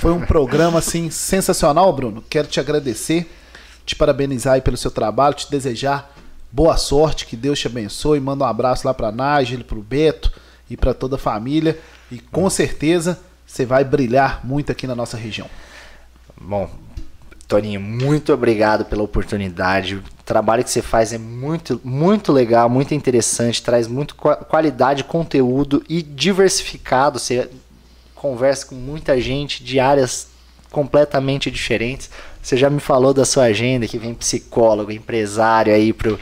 foi 0.00 0.12
um 0.12 0.20
programa 0.20 0.78
assim 0.78 1.10
sensacional, 1.10 1.92
Bruno. 1.92 2.22
Quero 2.30 2.46
te 2.46 2.60
agradecer, 2.60 3.28
te 3.84 3.96
parabenizar 3.96 4.54
aí 4.54 4.60
pelo 4.60 4.76
seu 4.76 4.90
trabalho, 4.90 5.34
te 5.34 5.50
desejar 5.50 6.14
boa 6.52 6.76
sorte, 6.76 7.26
que 7.26 7.36
Deus 7.36 7.58
te 7.58 7.66
abençoe. 7.66 8.20
Manda 8.20 8.44
um 8.44 8.48
abraço 8.48 8.86
lá 8.86 8.94
pra 8.94 9.12
Nájile, 9.12 9.64
pro 9.64 9.80
Beto 9.80 10.32
e 10.68 10.76
pra 10.76 10.94
toda 10.94 11.16
a 11.16 11.18
família. 11.18 11.78
E 12.10 12.18
com 12.18 12.48
certeza 12.50 13.18
você 13.50 13.64
vai 13.66 13.82
brilhar 13.84 14.40
muito 14.44 14.70
aqui 14.70 14.86
na 14.86 14.94
nossa 14.94 15.16
região. 15.16 15.48
Bom, 16.40 16.70
Toninho, 17.48 17.80
muito 17.80 18.32
obrigado 18.32 18.84
pela 18.84 19.02
oportunidade. 19.02 19.96
O 19.96 20.02
trabalho 20.24 20.62
que 20.62 20.70
você 20.70 20.80
faz 20.80 21.12
é 21.12 21.18
muito, 21.18 21.80
muito 21.82 22.32
legal, 22.32 22.68
muito 22.70 22.94
interessante, 22.94 23.60
traz 23.62 23.88
muito 23.88 24.14
qua- 24.14 24.36
qualidade, 24.36 25.02
conteúdo 25.02 25.82
e 25.88 26.00
diversificado. 26.00 27.18
Você 27.18 27.50
conversa 28.14 28.66
com 28.66 28.76
muita 28.76 29.20
gente 29.20 29.64
de 29.64 29.80
áreas 29.80 30.28
completamente 30.70 31.50
diferentes. 31.50 32.08
Você 32.40 32.56
já 32.56 32.70
me 32.70 32.78
falou 32.80 33.12
da 33.12 33.24
sua 33.24 33.44
agenda, 33.44 33.86
que 33.88 33.98
vem 33.98 34.14
psicólogo, 34.14 34.92
empresário 34.92 35.74
aí 35.74 35.92
pro, 35.92 36.18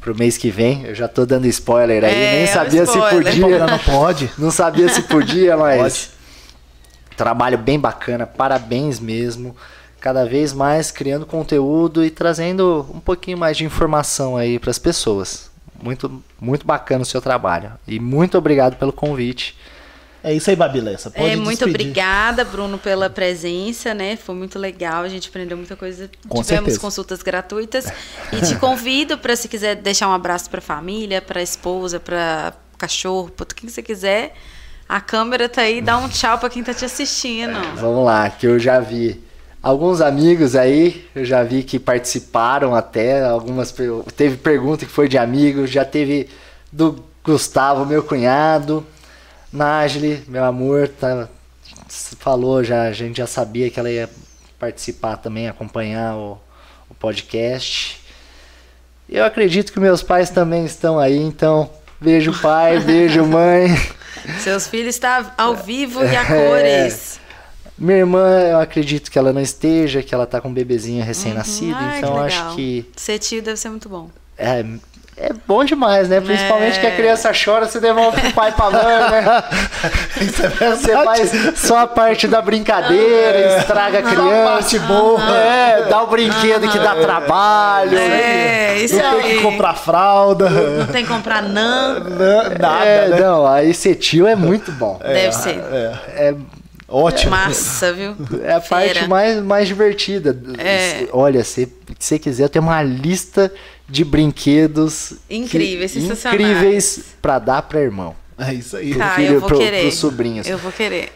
pro 0.00 0.14
mês 0.14 0.36
que 0.36 0.50
vem. 0.50 0.84
Eu 0.84 0.94
já 0.94 1.08
tô 1.08 1.24
dando 1.24 1.46
spoiler 1.46 2.04
aí, 2.04 2.14
É, 2.14 2.32
nem 2.32 2.40
é 2.42 2.44
o 2.44 2.52
sabia 2.52 2.84
se 2.86 2.98
podia. 2.98 3.66
Não 3.66 3.78
pode? 3.78 4.30
Não 4.36 4.50
sabia 4.50 4.88
se 4.90 5.02
podia, 5.02 5.56
mas 5.58 5.80
Pode. 5.80 6.15
Trabalho 7.16 7.58
bem 7.58 7.78
bacana, 7.78 8.26
parabéns 8.26 9.00
mesmo. 9.00 9.56
Cada 10.00 10.24
vez 10.24 10.52
mais 10.52 10.90
criando 10.90 11.26
conteúdo 11.26 12.04
e 12.04 12.10
trazendo 12.10 12.86
um 12.94 13.00
pouquinho 13.00 13.38
mais 13.38 13.56
de 13.56 13.64
informação 13.64 14.36
aí 14.36 14.58
para 14.58 14.70
as 14.70 14.78
pessoas. 14.78 15.50
Muito, 15.82 16.22
muito 16.40 16.66
bacana 16.66 17.02
o 17.02 17.06
seu 17.06 17.20
trabalho. 17.20 17.72
E 17.86 17.98
muito 17.98 18.38
obrigado 18.38 18.76
pelo 18.76 18.92
convite. 18.92 19.56
É 20.26 20.32
isso 20.34 20.50
aí, 20.50 20.56
Babilessa. 20.56 21.08
Pode 21.08 21.30
é, 21.30 21.36
muito 21.36 21.64
despedir. 21.64 21.88
obrigada, 21.88 22.44
Bruno, 22.44 22.78
pela 22.78 23.08
presença, 23.08 23.94
né? 23.94 24.16
Foi 24.16 24.34
muito 24.34 24.58
legal, 24.58 25.04
a 25.04 25.08
gente 25.08 25.28
aprendeu 25.28 25.56
muita 25.56 25.76
coisa. 25.76 26.10
Com 26.28 26.42
Tivemos 26.42 26.64
certeza. 26.64 26.80
consultas 26.80 27.22
gratuitas. 27.22 27.86
E 28.32 28.40
te 28.40 28.56
convido 28.56 29.16
para, 29.16 29.36
se 29.36 29.46
quiser, 29.46 29.76
deixar 29.76 30.08
um 30.08 30.12
abraço 30.12 30.50
para 30.50 30.58
a 30.58 30.62
família, 30.62 31.22
para 31.22 31.38
a 31.38 31.42
esposa, 31.42 32.00
para 32.00 32.54
cachorro, 32.76 33.30
para 33.30 33.46
quem 33.54 33.68
você 33.68 33.80
quiser. 33.82 34.34
A 34.88 35.00
câmera 35.00 35.48
tá 35.48 35.62
aí, 35.62 35.80
dá 35.80 35.98
um 35.98 36.08
tchau 36.08 36.38
para 36.38 36.48
quem 36.48 36.62
tá 36.62 36.72
te 36.72 36.84
assistindo. 36.84 37.58
Vamos 37.74 38.04
lá, 38.04 38.30
que 38.30 38.46
eu 38.46 38.58
já 38.58 38.78
vi 38.78 39.20
alguns 39.60 40.00
amigos 40.00 40.54
aí, 40.54 41.04
eu 41.12 41.24
já 41.24 41.42
vi 41.42 41.64
que 41.64 41.76
participaram 41.76 42.72
até, 42.72 43.24
algumas 43.24 43.74
teve 44.14 44.36
pergunta 44.36 44.86
que 44.86 44.92
foi 44.92 45.08
de 45.08 45.18
amigos, 45.18 45.70
já 45.70 45.84
teve 45.84 46.28
do 46.70 47.04
Gustavo, 47.24 47.84
meu 47.84 48.04
cunhado, 48.04 48.86
Nájili, 49.52 50.22
meu 50.28 50.44
amor, 50.44 50.86
tá, 50.86 51.28
falou 52.20 52.62
já, 52.62 52.82
a 52.82 52.92
gente 52.92 53.16
já 53.16 53.26
sabia 53.26 53.68
que 53.68 53.80
ela 53.80 53.90
ia 53.90 54.08
participar 54.56 55.16
também, 55.16 55.48
acompanhar 55.48 56.14
o, 56.14 56.38
o 56.88 56.94
podcast. 56.94 58.00
Eu 59.08 59.24
acredito 59.24 59.72
que 59.72 59.80
meus 59.80 60.00
pais 60.00 60.30
também 60.30 60.64
estão 60.64 60.96
aí, 60.96 61.16
então 61.16 61.68
beijo 62.00 62.32
pai, 62.40 62.78
beijo 62.78 63.24
mãe. 63.26 63.68
Seus 64.40 64.66
filhos 64.66 64.94
estão 64.94 65.30
ao 65.36 65.54
vivo 65.56 66.02
e 66.04 66.16
a 66.16 66.22
É. 66.22 66.24
cores. 66.48 67.20
Minha 67.78 67.98
irmã, 67.98 68.26
eu 68.40 68.58
acredito 68.60 69.10
que 69.10 69.18
ela 69.18 69.32
não 69.34 69.40
esteja, 69.40 70.02
que 70.02 70.14
ela 70.14 70.26
tá 70.26 70.40
com 70.40 70.48
um 70.48 70.52
bebezinho 70.54 71.04
recém-nascido, 71.04 71.76
Ai, 71.76 71.92
que 71.92 71.98
então 71.98 72.22
legal. 72.22 72.46
acho 72.46 72.56
que 72.56 72.90
Ser 72.96 73.18
tio 73.18 73.42
deve 73.42 73.58
ser 73.58 73.68
muito 73.68 73.88
bom. 73.88 74.08
é, 74.38 74.64
é 75.18 75.30
bom 75.46 75.64
demais, 75.64 76.08
né? 76.08 76.20
Principalmente 76.20 76.76
É. 76.78 76.80
que 76.80 76.86
a 76.86 76.90
criança 76.96 77.32
chora, 77.32 77.66
você 77.66 77.80
devolve 77.80 78.20
pro 78.20 78.32
pai 78.32 78.50
e 78.50 78.52
pra 78.52 78.70
mãe, 78.70 78.82
né? 79.10 79.44
Isso 80.20 80.42
é 80.44 80.48
verdade. 80.48 80.80
Você 80.80 80.94
faz 81.04 81.58
só 81.58 81.78
a 81.78 81.86
parte 81.86 82.26
da 82.28 82.42
brincadeira, 82.42 83.58
estraga 83.58 84.00
a 84.00 84.02
criança. 84.02 84.50
parte 84.52 84.78
boa. 84.80 85.20
É, 85.36 85.82
dá 85.88 86.02
o 86.02 86.06
brinquedo 86.06 86.68
que 86.70 86.78
dá 86.78 86.94
trabalho. 86.96 87.96
É, 87.98 88.76
isso 88.78 88.96
Não 88.96 89.20
tem 89.20 89.30
aí. 89.30 89.36
que 89.38 89.42
comprar 89.42 89.74
fralda. 89.74 90.48
Não 90.50 90.86
tem 90.88 91.04
que 91.04 91.10
comprar 91.10 91.42
não. 91.42 92.00
Não, 92.00 92.44
Nada, 92.58 92.84
É, 92.84 93.08
né? 93.08 93.20
não, 93.20 93.46
aí 93.46 93.72
ser 93.72 93.94
tio 93.96 94.26
é 94.26 94.34
muito 94.36 94.70
bom. 94.72 94.98
Deve 95.02 95.32
ser. 95.32 95.56
É, 96.14 96.34
Ótimo. 96.88 97.32
Massa, 97.32 97.92
viu? 97.92 98.14
é 98.44 98.52
a 98.54 98.60
parte 98.60 99.08
mais, 99.08 99.42
mais 99.42 99.66
divertida. 99.66 100.38
É. 100.58 101.08
Olha, 101.12 101.42
se 101.42 101.72
você 101.98 102.16
quiser, 102.18 102.44
eu 102.44 102.48
tenho 102.48 102.64
uma 102.64 102.80
lista 102.82 103.50
de 103.88 104.04
brinquedos 104.04 105.14
Incríveis, 105.30 105.92
que- 105.92 106.00
sensacionais. 106.00 106.40
incríveis 106.40 107.00
pra 107.22 107.38
dar 107.38 107.62
pra 107.62 107.80
irmão. 107.80 108.14
É 108.38 108.52
isso 108.52 108.76
aí. 108.76 108.94
Tá, 108.94 109.10
filho, 109.14 109.34
eu 109.34 109.40
vou 109.40 109.48
pro- 109.48 109.58
querer. 109.58 109.80
pros 109.82 109.94
sobrinhos. 109.94 110.46
Eu 110.46 110.58
vou 110.58 110.70
querer. 110.72 111.12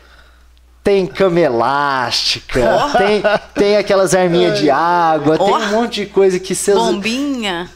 Tem 0.83 1.07
cama 1.07 1.39
elástica, 1.41 2.89
tem, 2.97 3.23
tem 3.55 3.77
aquelas 3.77 4.15
arminhas 4.15 4.59
de 4.59 4.71
água, 4.71 5.37
tem 5.37 5.47
Ó. 5.53 5.59
um 5.59 5.67
monte 5.69 6.05
de 6.05 6.07
coisa 6.07 6.39
que 6.41 6.55
seus. 6.55 6.79
Bombinha. 6.79 7.69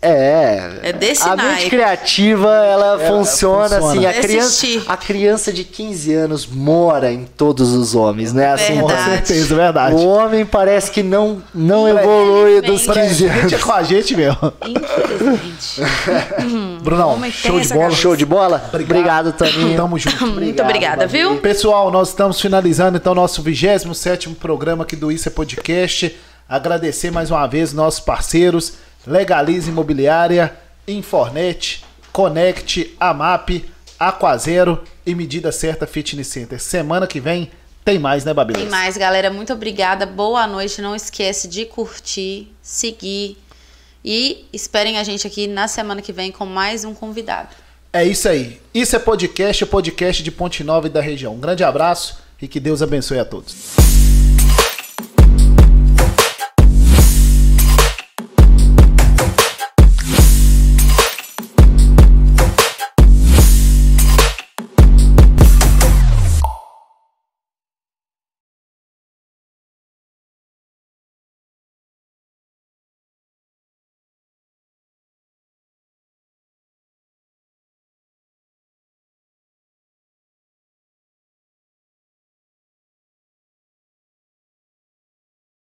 É. 0.00 0.80
É 0.82 0.92
desse 0.92 1.22
A 1.22 1.36
mente 1.36 1.70
criativa, 1.70 2.48
ela 2.66 2.98
funciona, 2.98 3.80
funciona. 3.80 3.88
assim. 3.90 4.06
A 4.06 4.12
criança, 4.22 4.66
a 4.88 4.96
criança 4.96 5.52
de 5.52 5.64
15 5.64 6.14
anos 6.14 6.46
mora 6.46 7.12
em 7.12 7.24
todos 7.24 7.72
os 7.72 7.94
homens, 7.94 8.32
né? 8.32 8.52
Assim, 8.52 8.80
Com 8.80 8.86
Verdade. 8.86 9.10
certeza, 9.10 9.54
é 9.54 9.56
verdade. 9.56 9.94
o 9.94 10.06
homem 10.06 10.44
parece 10.44 10.90
que 10.90 11.02
não, 11.02 11.42
não 11.54 11.88
evolui 11.88 12.60
dos 12.60 12.82
15 12.86 13.26
anos. 13.26 13.42
Gente, 13.42 13.54
é 13.54 13.58
com 13.58 13.72
a 13.72 13.82
gente 13.82 14.16
mesmo. 14.16 14.52
Infelizmente. 14.66 15.82
Brunão, 16.82 17.22
show 17.30 17.60
de 17.60 17.68
bola. 17.68 17.80
cabeça. 17.84 18.00
Show 18.00 18.16
de 18.16 18.26
bola? 18.26 18.70
Obrigado, 18.72 19.32
Toninho. 19.32 19.76
Tamo 19.76 19.98
junto. 19.98 20.26
Muito 20.26 20.62
obrigada, 20.62 21.06
viu? 21.06 21.36
Pessoal, 21.38 21.90
nós 21.90 22.08
estamos 22.08 22.40
finalizando 22.40 22.96
então 22.96 23.14
nosso 23.14 23.42
27 23.42 24.30
programa 24.30 24.82
aqui 24.84 24.96
do 24.96 25.10
Isso 25.12 25.28
é 25.28 25.30
Podcast. 25.30 26.16
Agradecer 26.48 27.10
mais 27.10 27.30
uma 27.30 27.46
vez 27.46 27.72
nossos 27.72 28.00
parceiros 28.00 28.74
Legalize 29.06 29.70
Imobiliária, 29.70 30.56
Infornet, 30.86 31.84
Connect, 32.12 32.94
Amap, 32.98 33.64
Aquazero 33.98 34.82
e 35.04 35.14
Medida 35.14 35.50
Certa 35.52 35.86
Fitness 35.86 36.28
Center. 36.28 36.60
Semana 36.60 37.06
que 37.06 37.20
vem 37.20 37.50
tem 37.84 37.98
mais, 37.98 38.24
né, 38.24 38.32
Babilônia? 38.32 38.68
Tem 38.68 38.70
mais, 38.70 38.96
galera. 38.96 39.30
Muito 39.30 39.52
obrigada. 39.52 40.06
Boa 40.06 40.46
noite. 40.46 40.80
Não 40.80 40.94
esquece 40.94 41.48
de 41.48 41.64
curtir, 41.66 42.52
seguir. 42.62 43.36
E 44.04 44.46
esperem 44.52 44.98
a 44.98 45.04
gente 45.04 45.26
aqui 45.26 45.46
na 45.46 45.68
semana 45.68 46.02
que 46.02 46.12
vem 46.12 46.32
com 46.32 46.44
mais 46.44 46.84
um 46.84 46.94
convidado. 46.94 47.50
É 47.92 48.04
isso 48.04 48.28
aí. 48.28 48.60
Isso 48.72 48.96
é 48.96 48.98
podcast, 48.98 49.64
o 49.64 49.66
podcast 49.66 50.22
de 50.22 50.30
Ponte 50.30 50.64
Nova 50.64 50.86
e 50.86 50.90
da 50.90 51.00
região. 51.00 51.34
Um 51.34 51.40
grande 51.40 51.62
abraço 51.62 52.18
e 52.40 52.48
que 52.48 52.58
Deus 52.58 52.82
abençoe 52.82 53.18
a 53.18 53.24
todos. 53.24 53.76